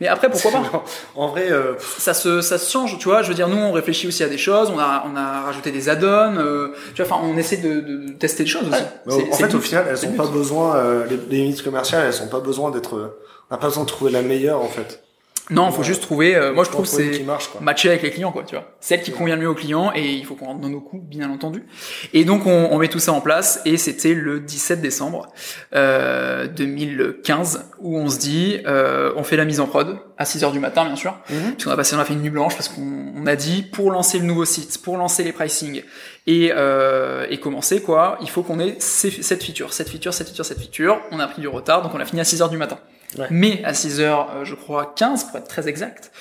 Mais 0.00 0.08
après, 0.08 0.28
pourquoi 0.28 0.50
pas? 0.50 0.62
Genre, 0.72 0.84
En 1.14 1.28
vrai, 1.28 1.52
euh, 1.52 1.74
ça 1.98 2.14
se, 2.14 2.40
ça 2.40 2.58
se 2.58 2.68
change, 2.68 2.98
tu 2.98 3.04
vois. 3.04 3.22
Je 3.22 3.28
veux 3.28 3.34
dire, 3.34 3.48
nous, 3.48 3.56
on 3.56 3.70
réfléchit 3.70 4.08
aussi 4.08 4.24
à 4.24 4.28
des 4.28 4.38
choses. 4.38 4.68
On 4.74 4.80
a, 4.80 5.04
on 5.08 5.14
a 5.14 5.42
rajouté 5.42 5.70
des 5.70 5.88
add-ons. 5.88 6.36
euh, 6.38 6.74
tu 6.96 7.02
vois, 7.04 7.14
enfin, 7.14 7.24
on 7.24 7.36
essaie 7.38 7.58
de, 7.58 7.78
de 7.80 8.12
tester 8.14 8.42
des 8.42 8.50
choses 8.50 8.66
aussi. 8.66 9.22
en 9.30 9.36
fait, 9.36 9.54
au 9.54 9.60
final, 9.60 9.86
elles 9.88 10.04
ont 10.04 10.14
pas 10.14 10.26
besoin, 10.26 10.74
euh, 10.78 11.06
les, 11.06 11.16
les 11.30 11.44
limites 11.44 11.62
commerciales, 11.62 12.06
elles 12.12 12.22
ont 12.24 12.28
pas 12.28 12.40
besoin 12.40 12.72
d'être, 12.72 12.96
euh, 12.96 13.18
on 13.50 13.54
n'a 13.54 13.58
pas 13.60 13.68
besoin 13.68 13.84
de 13.84 13.88
trouver 13.88 14.10
la 14.10 14.22
meilleure, 14.22 14.60
en 14.60 14.68
fait. 14.68 15.04
Non, 15.50 15.70
faut 15.70 15.84
juste 15.84 16.02
trouver. 16.02 16.34
euh, 16.34 16.52
moi, 16.52 16.64
je 16.64 16.70
trouve 16.70 16.86
c'est 16.86 17.24
matcher 17.60 17.88
avec 17.88 18.02
les 18.02 18.10
clients, 18.10 18.32
quoi. 18.32 18.42
Tu 18.44 18.56
vois, 18.56 18.76
celle 18.80 19.02
qui 19.02 19.12
convient 19.12 19.36
le 19.36 19.42
mieux 19.42 19.48
aux 19.48 19.54
clients 19.54 19.92
et 19.94 20.12
il 20.12 20.24
faut 20.24 20.34
qu'on 20.34 20.46
rentre 20.46 20.60
dans 20.60 20.68
nos 20.68 20.80
coûts, 20.80 21.00
bien 21.00 21.30
entendu. 21.30 21.64
Et 22.12 22.24
donc, 22.24 22.46
on, 22.46 22.68
on 22.72 22.78
met 22.78 22.88
tout 22.88 22.98
ça 22.98 23.12
en 23.12 23.20
place 23.20 23.60
et 23.64 23.76
c'était 23.76 24.14
le 24.14 24.40
17 24.40 24.80
décembre 24.80 25.28
euh, 25.74 26.48
2015 26.48 27.70
où 27.78 27.96
on 27.98 28.08
se 28.08 28.18
dit, 28.18 28.58
euh, 28.66 29.12
on 29.16 29.22
fait 29.22 29.36
la 29.36 29.44
mise 29.44 29.60
en 29.60 29.66
prod 29.66 29.98
à 30.18 30.24
6 30.24 30.44
heures 30.44 30.52
du 30.52 30.58
matin, 30.60 30.84
bien 30.84 30.96
sûr. 30.96 31.16
Mhm. 31.30 31.52
Parce 31.52 31.64
qu'on 31.64 31.70
a 31.70 31.76
passé, 31.76 31.94
on 31.96 31.98
a 32.00 32.04
fait 32.04 32.14
une 32.14 32.22
nuit 32.22 32.30
blanche 32.30 32.54
parce 32.56 32.68
qu'on 32.68 33.12
on 33.14 33.26
a 33.26 33.36
dit 33.36 33.62
pour 33.62 33.90
lancer 33.90 34.18
le 34.18 34.24
nouveau 34.24 34.44
site, 34.44 34.78
pour 34.82 34.96
lancer 34.96 35.22
les 35.24 35.32
pricing 35.32 35.82
et, 36.26 36.50
euh, 36.54 37.26
et 37.30 37.38
commencer 37.38 37.80
quoi, 37.82 38.18
il 38.20 38.28
faut 38.30 38.42
qu'on 38.42 38.58
ait 38.58 38.76
ces, 38.80 39.10
cette 39.10 39.44
feature, 39.44 39.72
cette 39.72 39.88
feature, 39.90 40.12
cette 40.12 40.28
feature, 40.28 40.44
cette 40.44 40.58
feature. 40.60 41.00
On 41.12 41.20
a 41.20 41.26
pris 41.28 41.40
du 41.40 41.48
retard, 41.48 41.82
donc 41.82 41.92
on 41.94 42.00
a 42.00 42.04
fini 42.04 42.20
à 42.20 42.24
6 42.24 42.42
heures 42.42 42.48
du 42.50 42.56
matin. 42.56 42.78
Ouais. 43.18 43.26
Mais 43.30 43.62
à 43.64 43.74
6 43.74 44.00
heures, 44.00 44.30
euh, 44.34 44.44
je 44.44 44.54
crois 44.54 44.92
15 44.96 45.24
pour 45.24 45.38
être 45.38 45.48
très 45.48 45.68
exact, 45.68 46.12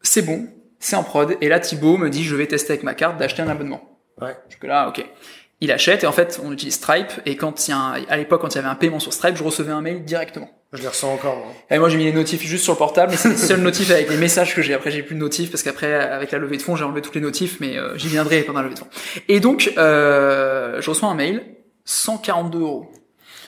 c'est 0.00 0.22
bon. 0.22 0.46
c'est 0.78 0.96
en 0.96 1.02
prod. 1.02 1.36
Et 1.40 1.48
là, 1.48 1.60
Thibaut 1.60 1.96
me 1.96 2.10
dit, 2.10 2.24
je 2.24 2.36
vais 2.36 2.46
tester 2.46 2.72
avec 2.72 2.82
ma 2.82 2.94
carte 2.94 3.18
d'acheter 3.18 3.42
un 3.42 3.48
abonnement. 3.48 3.98
Ouais. 4.20 4.36
Jusque 4.48 4.64
là, 4.64 4.88
ok. 4.88 5.04
Il 5.60 5.72
achète 5.72 6.04
et 6.04 6.06
en 6.06 6.12
fait, 6.12 6.40
on 6.44 6.52
utilise 6.52 6.74
Stripe. 6.74 7.12
Et 7.26 7.36
quand 7.36 7.66
il 7.66 7.70
y 7.70 7.74
a 7.74 7.78
un, 7.78 8.04
à 8.08 8.16
l'époque, 8.16 8.42
quand 8.42 8.54
il 8.54 8.56
y 8.56 8.58
avait 8.58 8.68
un 8.68 8.74
paiement 8.74 9.00
sur 9.00 9.12
Stripe, 9.12 9.36
je 9.36 9.42
recevais 9.42 9.72
un 9.72 9.80
mail 9.80 10.04
directement. 10.04 10.50
Je 10.74 10.82
les 10.82 10.88
ressens 10.88 11.12
encore. 11.12 11.36
Moi. 11.36 11.46
Et 11.70 11.78
moi, 11.78 11.88
j'ai 11.88 11.96
mis 11.96 12.04
les 12.04 12.12
notifs 12.12 12.42
juste 12.42 12.64
sur 12.64 12.72
le 12.72 12.78
portable, 12.78 13.12
mais 13.12 13.16
c'est 13.16 13.28
les 13.30 13.36
seuls 13.36 13.60
notifs 13.60 13.90
avec 13.90 14.10
les 14.10 14.16
messages 14.16 14.54
que 14.54 14.60
j'ai. 14.60 14.74
Après, 14.74 14.90
j'ai 14.90 15.02
plus 15.02 15.14
de 15.14 15.20
notifs 15.20 15.50
parce 15.50 15.62
qu'après, 15.62 15.94
avec 15.94 16.32
la 16.32 16.38
levée 16.38 16.56
de 16.56 16.62
fonds, 16.62 16.74
j'ai 16.74 16.84
enlevé 16.84 17.00
toutes 17.00 17.14
les 17.14 17.20
notifs, 17.20 17.60
mais 17.60 17.78
euh, 17.78 17.96
j'y 17.96 18.08
viendrai 18.08 18.42
pendant 18.42 18.58
la 18.58 18.64
levée 18.64 18.74
de 18.74 18.80
fonds. 18.80 18.88
Et 19.28 19.38
donc, 19.38 19.72
euh, 19.78 20.80
je 20.80 20.90
reçois 20.90 21.08
un 21.08 21.14
mail, 21.14 21.44
142 21.84 22.58
euros. 22.58 22.90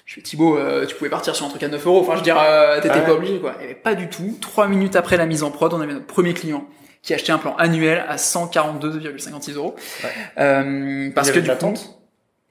Je 0.07 0.15
fais 0.15 0.21
Thibaut, 0.23 0.57
euh, 0.57 0.87
tu 0.87 0.95
pouvais 0.95 1.11
partir 1.11 1.35
sur 1.37 1.45
un 1.45 1.49
truc 1.51 1.63
à 1.65 1.69
9 1.69 1.85
euros. 1.87 2.01
Enfin, 2.01 2.13
je 2.13 2.19
veux 2.19 2.23
dire, 2.25 2.39
euh, 2.41 2.77
t'étais 2.77 2.91
Ah 2.95 2.99
ouais. 3.01 3.05
pas 3.05 3.13
obligé, 3.15 3.39
quoi. 3.41 3.57
Et 3.69 3.75
pas 3.75 3.95
du 3.95 4.09
tout. 4.09 4.39
Trois 4.41 4.69
minutes 4.69 4.95
après 4.97 5.17
la 5.17 5.27
mise 5.27 5.43
en 5.43 5.51
prod, 5.51 5.75
on 5.75 5.81
avait 5.81 5.93
notre 5.95 6.07
premier 6.07 6.33
client 6.33 6.65
qui 7.03 7.13
achetait 7.13 7.33
un 7.33 7.39
plan 7.39 7.55
annuel 7.57 8.05
à 8.09 8.17
142,56 8.17 9.55
euros. 9.57 9.75
Ouais. 10.05 10.11
Euh, 10.39 11.11
parce 11.15 11.31
que 11.31 11.41
du 11.41 11.51
coup, 11.51 11.75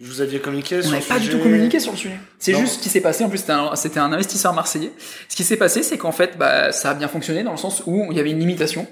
vous 0.01 0.19
aviez 0.21 0.39
communiqué 0.39 0.79
on 0.85 0.89
n'avait 0.91 1.05
pas 1.05 1.19
du 1.19 1.29
tout 1.29 1.39
communiqué 1.39 1.79
sur 1.79 1.93
le 1.93 1.97
sujet. 1.97 2.17
C'est 2.39 2.53
juste 2.53 2.75
ce 2.75 2.79
qui 2.83 2.89
s'est 2.89 2.99
passé. 3.01 3.23
En 3.23 3.29
plus, 3.29 3.37
c'était 3.75 3.99
un, 3.99 4.03
un 4.03 4.13
investisseur 4.13 4.53
marseillais. 4.53 4.91
Ce 5.29 5.35
qui 5.37 5.45
s'est 5.45 5.55
passé, 5.57 5.81
c'est 5.83 5.97
qu'en 5.97 6.11
fait, 6.11 6.37
bah, 6.37 6.73
ça 6.73 6.89
a 6.89 6.93
bien 6.93 7.07
fonctionné 7.07 7.43
dans 7.43 7.51
le 7.51 7.57
sens 7.57 7.83
où 7.85 8.07
il 8.11 8.17
y 8.17 8.19
avait 8.19 8.31
une 8.31 8.39
limitation. 8.39 8.85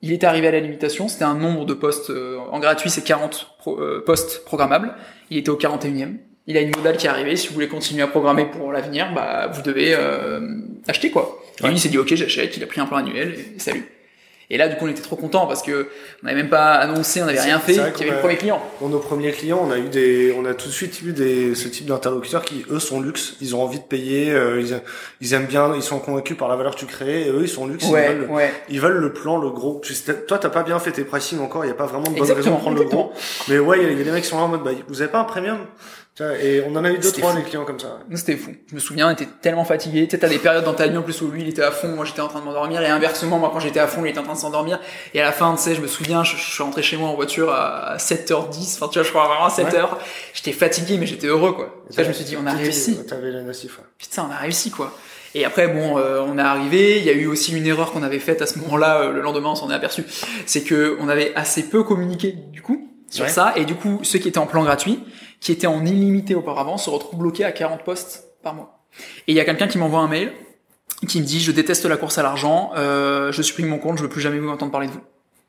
Il 0.00 0.12
était 0.12 0.26
arrivé 0.26 0.48
à 0.48 0.52
la 0.52 0.60
limitation. 0.60 1.08
C'était 1.08 1.24
un 1.24 1.34
nombre 1.34 1.66
de 1.66 1.74
postes 1.74 2.08
euh, 2.10 2.38
en 2.50 2.58
gratuit, 2.60 2.88
c'est 2.88 3.02
40 3.02 3.56
pro- 3.58 3.78
euh, 3.80 4.02
postes 4.06 4.44
programmables. 4.46 4.94
Il 5.30 5.36
était 5.36 5.50
au 5.50 5.56
41e. 5.58 6.16
Il 6.50 6.56
a 6.56 6.60
une 6.62 6.74
modale 6.74 6.96
qui 6.96 7.06
est 7.06 7.10
arrivée. 7.10 7.36
Si 7.36 7.48
vous 7.48 7.54
voulez 7.54 7.68
continuer 7.68 8.02
à 8.02 8.06
programmer 8.08 8.46
pour 8.46 8.72
l'avenir, 8.72 9.12
bah, 9.14 9.48
vous 9.52 9.62
devez 9.62 9.94
euh, 9.94 10.40
acheter 10.88 11.10
quoi. 11.10 11.38
Et 11.60 11.62
Ouais. 11.62 11.68
lui, 11.68 11.76
il 11.76 11.80
s'est 11.80 11.88
dit 11.90 11.98
ok, 11.98 12.14
j'achète. 12.14 12.56
Il 12.56 12.62
a 12.64 12.66
pris 12.66 12.80
un 12.80 12.86
plan 12.86 12.96
annuel 12.96 13.34
et 13.54 13.58
salut. 13.60 13.84
Et 14.50 14.56
là, 14.56 14.66
du 14.66 14.76
coup, 14.76 14.86
on 14.86 14.88
était 14.88 15.02
trop 15.02 15.16
contents 15.16 15.46
parce 15.46 15.60
que 15.62 15.90
on 16.22 16.26
n'avait 16.26 16.40
même 16.40 16.48
pas 16.48 16.72
annoncé, 16.76 17.20
on 17.20 17.26
n'avait 17.26 17.38
rien 17.38 17.58
fait. 17.58 17.74
Qu'il 17.92 18.06
y 18.06 18.08
avait 18.08 18.16
le 18.16 18.20
premier 18.22 18.36
client. 18.36 18.62
Dans 18.80 18.88
nos 18.88 18.98
premiers 18.98 19.32
clients, 19.32 19.60
on 19.62 19.70
a 19.70 19.76
eu 19.76 19.90
des, 19.90 20.34
on 20.38 20.46
a 20.46 20.54
tout 20.54 20.68
de 20.68 20.72
suite 20.72 21.02
eu 21.02 21.12
des, 21.12 21.54
ce 21.54 21.68
type 21.68 21.84
d'interlocuteurs 21.84 22.42
qui, 22.42 22.64
eux, 22.70 22.78
sont 22.78 23.02
luxe. 23.02 23.34
Ils 23.42 23.54
ont 23.54 23.62
envie 23.62 23.78
de 23.78 23.84
payer, 23.84 24.30
euh, 24.32 24.58
ils, 24.62 24.80
ils 25.20 25.34
aiment 25.34 25.44
bien, 25.44 25.74
ils 25.76 25.82
sont 25.82 25.98
convaincus 25.98 26.34
par 26.38 26.48
la 26.48 26.56
valeur 26.56 26.74
que 26.76 26.80
tu 26.80 26.86
crées, 26.86 27.26
et 27.26 27.28
eux, 27.28 27.42
ils 27.42 27.48
sont 27.48 27.66
luxe. 27.66 27.84
Ouais, 27.90 28.08
ils, 28.10 28.16
veulent, 28.20 28.30
ouais. 28.30 28.54
ils 28.70 28.80
veulent 28.80 28.96
le 28.96 29.12
plan, 29.12 29.36
le 29.36 29.50
gros. 29.50 29.82
Tu 29.84 29.92
toi, 30.26 30.38
t'as 30.38 30.48
pas 30.48 30.62
bien 30.62 30.78
fait 30.78 30.92
tes 30.92 31.04
pricing 31.04 31.40
encore, 31.40 31.66
il 31.66 31.68
y 31.68 31.70
a 31.70 31.74
pas 31.74 31.84
vraiment 31.84 32.04
de 32.04 32.12
bonne 32.12 32.18
Exactement, 32.20 32.56
raison 32.56 32.70
de 32.70 32.74
prendre 32.74 32.76
exactement. 32.80 33.12
le 33.12 33.18
gros. 33.18 33.20
Mais 33.48 33.58
ouais, 33.58 33.82
il 33.82 33.92
y, 33.92 33.98
y 33.98 34.00
a 34.00 34.04
des 34.04 34.10
mecs 34.10 34.22
qui 34.22 34.30
sont 34.30 34.38
là 34.38 34.44
en 34.44 34.48
mode, 34.48 34.62
bah, 34.62 34.70
vous 34.88 35.02
avez 35.02 35.10
pas 35.10 35.20
un 35.20 35.24
premium? 35.24 35.58
Et 36.42 36.62
on 36.66 36.74
en 36.76 36.84
a 36.84 36.90
eu 36.90 36.98
deux, 36.98 37.12
trois, 37.12 37.30
fou. 37.32 37.38
des 37.38 37.44
clients 37.44 37.64
comme 37.64 37.78
ça. 37.78 38.00
Nous, 38.08 38.16
C'était 38.16 38.36
fou. 38.36 38.50
Je 38.68 38.74
me 38.74 38.80
souviens, 38.80 39.08
on 39.08 39.10
était 39.10 39.28
tellement 39.40 39.64
fatigué. 39.64 40.04
Tu 40.06 40.12
sais, 40.12 40.18
t'as 40.18 40.28
des 40.28 40.38
périodes 40.38 40.64
dans 40.64 40.74
ta 40.74 40.86
vie 40.88 40.96
en 40.96 41.02
plus 41.02 41.20
où 41.22 41.30
lui, 41.30 41.42
il 41.42 41.48
était 41.48 41.62
à 41.62 41.70
fond, 41.70 41.88
moi 41.88 42.04
j'étais 42.04 42.20
en 42.20 42.28
train 42.28 42.40
de 42.40 42.44
m'endormir, 42.44 42.82
et 42.82 42.86
inversement, 42.88 43.38
moi 43.38 43.50
quand 43.52 43.60
j'étais 43.60 43.80
à 43.80 43.86
fond, 43.86 44.04
il 44.04 44.10
était 44.10 44.18
en 44.18 44.24
train 44.24 44.34
de 44.34 44.38
s'endormir. 44.38 44.80
Et 45.14 45.20
à 45.20 45.24
la 45.24 45.32
fin, 45.32 45.54
tu 45.54 45.62
sais, 45.62 45.74
je 45.74 45.80
me 45.80 45.86
souviens, 45.86 46.24
je, 46.24 46.36
je 46.36 46.42
suis 46.42 46.62
rentré 46.62 46.82
chez 46.82 46.96
moi 46.96 47.08
en 47.08 47.14
voiture 47.14 47.52
à 47.52 47.96
7h10, 47.98 48.76
enfin 48.76 48.88
tu 48.88 48.98
vois, 48.98 49.02
je 49.04 49.10
crois 49.10 49.26
vraiment 49.28 49.46
à 49.46 49.48
7h. 49.50 49.88
J'étais 50.34 50.52
fatigué, 50.52 50.98
mais 50.98 51.06
j'étais 51.06 51.26
heureux, 51.28 51.52
quoi. 51.52 51.82
Et 51.92 51.96
là, 51.96 52.02
je 52.02 52.08
me 52.08 52.12
suis 52.12 52.24
dit, 52.24 52.36
on 52.36 52.46
a 52.46 52.52
réussi. 52.52 52.98
T'avais 53.06 53.30
la 53.30 53.42
nassif, 53.42 53.78
ouais. 53.78 53.84
Putain, 53.98 54.26
on 54.28 54.32
a 54.32 54.38
réussi, 54.38 54.70
quoi. 54.70 54.96
Et 55.34 55.44
après, 55.44 55.68
bon, 55.68 55.98
euh, 55.98 56.24
on 56.26 56.38
est 56.38 56.42
arrivé. 56.42 56.98
Il 56.98 57.04
y 57.04 57.10
a 57.10 57.12
eu 57.12 57.26
aussi 57.26 57.56
une 57.56 57.66
erreur 57.66 57.92
qu'on 57.92 58.02
avait 58.02 58.18
faite 58.18 58.40
à 58.42 58.46
ce 58.46 58.58
moment-là. 58.60 59.02
euh, 59.02 59.12
le 59.12 59.20
lendemain, 59.20 59.50
on 59.50 59.54
s'en 59.54 59.70
est 59.70 59.74
aperçu. 59.74 60.04
C'est 60.46 60.62
que 60.62 60.96
on 61.00 61.08
avait 61.08 61.34
assez 61.36 61.64
peu 61.64 61.82
communiqué, 61.84 62.32
du 62.32 62.62
coup, 62.62 62.88
sur 63.10 63.24
Ouais. 63.26 63.30
ça. 63.30 63.52
Et 63.56 63.64
du 63.66 63.74
coup, 63.74 64.00
ceux 64.02 64.18
qui 64.18 64.28
étaient 64.28 64.38
en 64.38 64.46
plan 64.46 64.64
gratuit, 64.64 65.00
qui 65.40 65.52
étaient 65.52 65.66
en 65.66 65.84
illimité 65.84 66.34
auparavant, 66.34 66.76
se 66.76 66.90
retrouvent 66.90 67.18
bloqués 67.18 67.44
à 67.44 67.52
40 67.52 67.84
postes 67.84 68.24
par 68.42 68.54
mois. 68.54 68.84
Et 69.26 69.32
il 69.32 69.34
y 69.34 69.40
a 69.40 69.44
quelqu'un 69.44 69.68
qui 69.68 69.78
m'envoie 69.78 70.00
un 70.00 70.08
mail 70.08 70.32
qui 71.06 71.20
me 71.20 71.24
dit 71.24 71.40
je 71.40 71.52
déteste 71.52 71.84
la 71.84 71.96
course 71.96 72.18
à 72.18 72.22
l'argent, 72.22 72.72
euh, 72.76 73.30
je 73.30 73.42
supprime 73.42 73.68
mon 73.68 73.78
compte, 73.78 73.98
je 73.98 74.02
veux 74.02 74.08
plus 74.08 74.20
jamais 74.20 74.38
vous 74.38 74.48
entendre 74.48 74.72
parler 74.72 74.88
de 74.88 74.92
vous. 74.92 75.02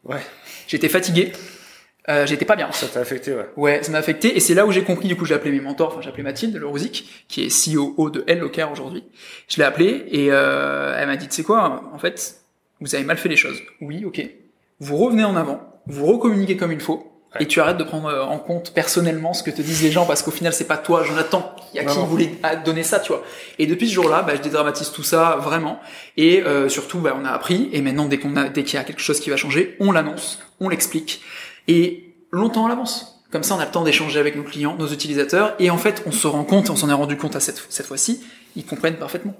Ouais. 0.05 0.21
J'étais 0.67 0.89
fatigué, 0.89 1.31
euh, 2.09 2.25
j'étais 2.25 2.45
pas 2.45 2.55
bien. 2.55 2.71
Ça 2.71 2.87
t'a 2.87 2.99
affecté, 2.99 3.33
ouais. 3.33 3.49
Ouais, 3.55 3.83
ça 3.83 3.91
m'a 3.91 3.97
affecté 3.97 4.35
et 4.35 4.39
c'est 4.39 4.53
là 4.53 4.65
où 4.65 4.71
j'ai 4.71 4.83
compris. 4.83 5.07
Du 5.07 5.15
coup, 5.15 5.25
j'ai 5.25 5.33
appelé 5.33 5.51
mes 5.51 5.59
mentors. 5.59 5.89
Enfin, 5.89 6.01
j'ai 6.01 6.09
appelé 6.09 6.23
Mathilde 6.23 6.55
Le 6.55 6.67
Rouzic, 6.67 7.25
qui 7.27 7.43
est 7.43 7.49
CEO 7.49 8.09
de 8.09 8.23
Hellocar 8.27 8.71
aujourd'hui. 8.71 9.03
Je 9.47 9.57
l'ai 9.57 9.63
appelée 9.63 10.05
et 10.09 10.27
euh, 10.31 10.95
elle 10.97 11.07
m'a 11.07 11.17
dit, 11.17 11.27
tu 11.27 11.35
sais 11.35 11.43
quoi 11.43 11.83
En 11.93 11.97
fait, 11.97 12.41
vous 12.79 12.95
avez 12.95 13.03
mal 13.03 13.17
fait 13.17 13.29
les 13.29 13.35
choses. 13.35 13.59
Oui, 13.81 14.05
ok. 14.05 14.21
Vous 14.79 14.97
revenez 14.97 15.25
en 15.25 15.35
avant, 15.35 15.61
vous 15.87 16.05
recommuniquez 16.05 16.57
comme 16.57 16.71
il 16.71 16.79
faut. 16.79 17.08
Ouais. 17.35 17.43
Et 17.43 17.47
tu 17.47 17.61
arrêtes 17.61 17.77
de 17.77 17.83
prendre 17.83 18.07
euh, 18.07 18.23
en 18.23 18.39
compte 18.39 18.73
personnellement 18.73 19.33
ce 19.33 19.43
que 19.43 19.51
te 19.51 19.61
disent 19.61 19.83
les 19.83 19.91
gens 19.91 20.07
parce 20.07 20.23
qu'au 20.23 20.31
final 20.31 20.51
c'est 20.51 20.65
pas 20.65 20.77
toi 20.77 21.03
Jonathan 21.03 21.55
à 21.77 21.85
qui 21.85 21.99
voulait 21.99 22.31
donner 22.65 22.81
ça 22.81 22.99
tu 22.99 23.11
vois 23.11 23.21
et 23.59 23.67
depuis 23.67 23.87
ce 23.87 23.93
jour-là 23.93 24.23
bah, 24.23 24.33
je 24.35 24.41
dédramatise 24.41 24.91
tout 24.91 25.03
ça 25.03 25.37
vraiment 25.39 25.79
et 26.17 26.41
euh, 26.41 26.69
surtout 26.69 26.97
bah, 26.97 27.15
on 27.15 27.25
a 27.25 27.29
appris 27.29 27.69
et 27.71 27.83
maintenant 27.83 28.07
dès 28.07 28.17
qu'on 28.17 28.35
a 28.35 28.49
dès 28.49 28.63
qu'il 28.63 28.79
y 28.79 28.81
a 28.81 28.83
quelque 28.83 29.01
chose 29.01 29.19
qui 29.19 29.29
va 29.29 29.37
changer 29.37 29.77
on 29.79 29.91
l'annonce 29.91 30.39
on 30.59 30.69
l'explique 30.69 31.21
et 31.67 32.09
longtemps 32.31 32.65
à 32.65 32.69
l'avance. 32.69 33.23
Comme 33.31 33.43
ça, 33.43 33.55
on 33.55 33.59
a 33.59 33.65
le 33.65 33.71
temps 33.71 33.83
d'échanger 33.83 34.19
avec 34.19 34.35
nos 34.35 34.43
clients, 34.43 34.75
nos 34.77 34.87
utilisateurs, 34.87 35.53
et 35.59 35.69
en 35.69 35.77
fait, 35.77 36.03
on 36.05 36.11
se 36.11 36.27
rend 36.27 36.43
compte, 36.43 36.69
on 36.69 36.75
s'en 36.75 36.89
est 36.89 36.93
rendu 36.93 37.15
compte 37.15 37.35
à 37.35 37.39
cette, 37.39 37.63
cette 37.69 37.85
fois-ci, 37.85 38.23
ils 38.55 38.65
comprennent 38.65 38.97
parfaitement. 38.97 39.35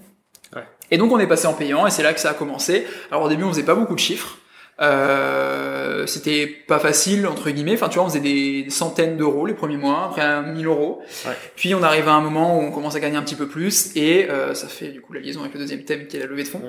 Ouais. 0.56 0.63
Et 0.91 0.97
donc, 0.97 1.12
on 1.12 1.19
est 1.19 1.28
passé 1.28 1.47
en 1.47 1.54
payant, 1.54 1.88
et 1.88 1.91
c'est 1.91 2.04
là 2.04 2.13
que 2.13 2.19
ça 2.19 2.32
a 2.32 2.34
commencé. 2.34 2.86
Alors, 3.12 3.23
au 3.23 3.30
début, 3.30 3.43
on 3.43 3.49
faisait 3.49 3.63
pas 3.63 3.75
beaucoup 3.75 3.95
de 3.95 3.99
chiffres. 3.99 4.38
Euh, 4.81 6.05
c'était 6.07 6.47
pas 6.47 6.79
facile, 6.79 7.27
entre 7.27 7.49
guillemets. 7.49 7.73
Enfin, 7.73 7.89
tu 7.89 7.95
vois, 7.95 8.05
on 8.05 8.09
faisait 8.09 8.19
des 8.19 8.67
centaines 8.69 9.17
d'euros 9.17 9.45
les 9.45 9.53
premiers 9.53 9.77
mois, 9.77 10.05
après 10.05 10.41
1000 10.41 10.65
euros. 10.65 11.01
Ouais. 11.25 11.33
Puis, 11.55 11.75
on 11.75 11.83
arrive 11.83 12.07
à 12.07 12.13
un 12.13 12.21
moment 12.21 12.57
où 12.57 12.61
on 12.61 12.71
commence 12.71 12.95
à 12.95 12.99
gagner 12.99 13.17
un 13.17 13.21
petit 13.23 13.35
peu 13.35 13.47
plus, 13.47 13.95
et 13.95 14.29
euh, 14.29 14.53
ça 14.53 14.67
fait 14.67 14.87
du 14.89 15.01
coup 15.01 15.13
la 15.13 15.19
liaison 15.19 15.41
avec 15.41 15.53
le 15.53 15.59
deuxième 15.59 15.83
thème 15.83 16.07
qui 16.07 16.17
est 16.17 16.21
la 16.21 16.27
levée 16.27 16.43
de 16.43 16.47
fonds. 16.47 16.61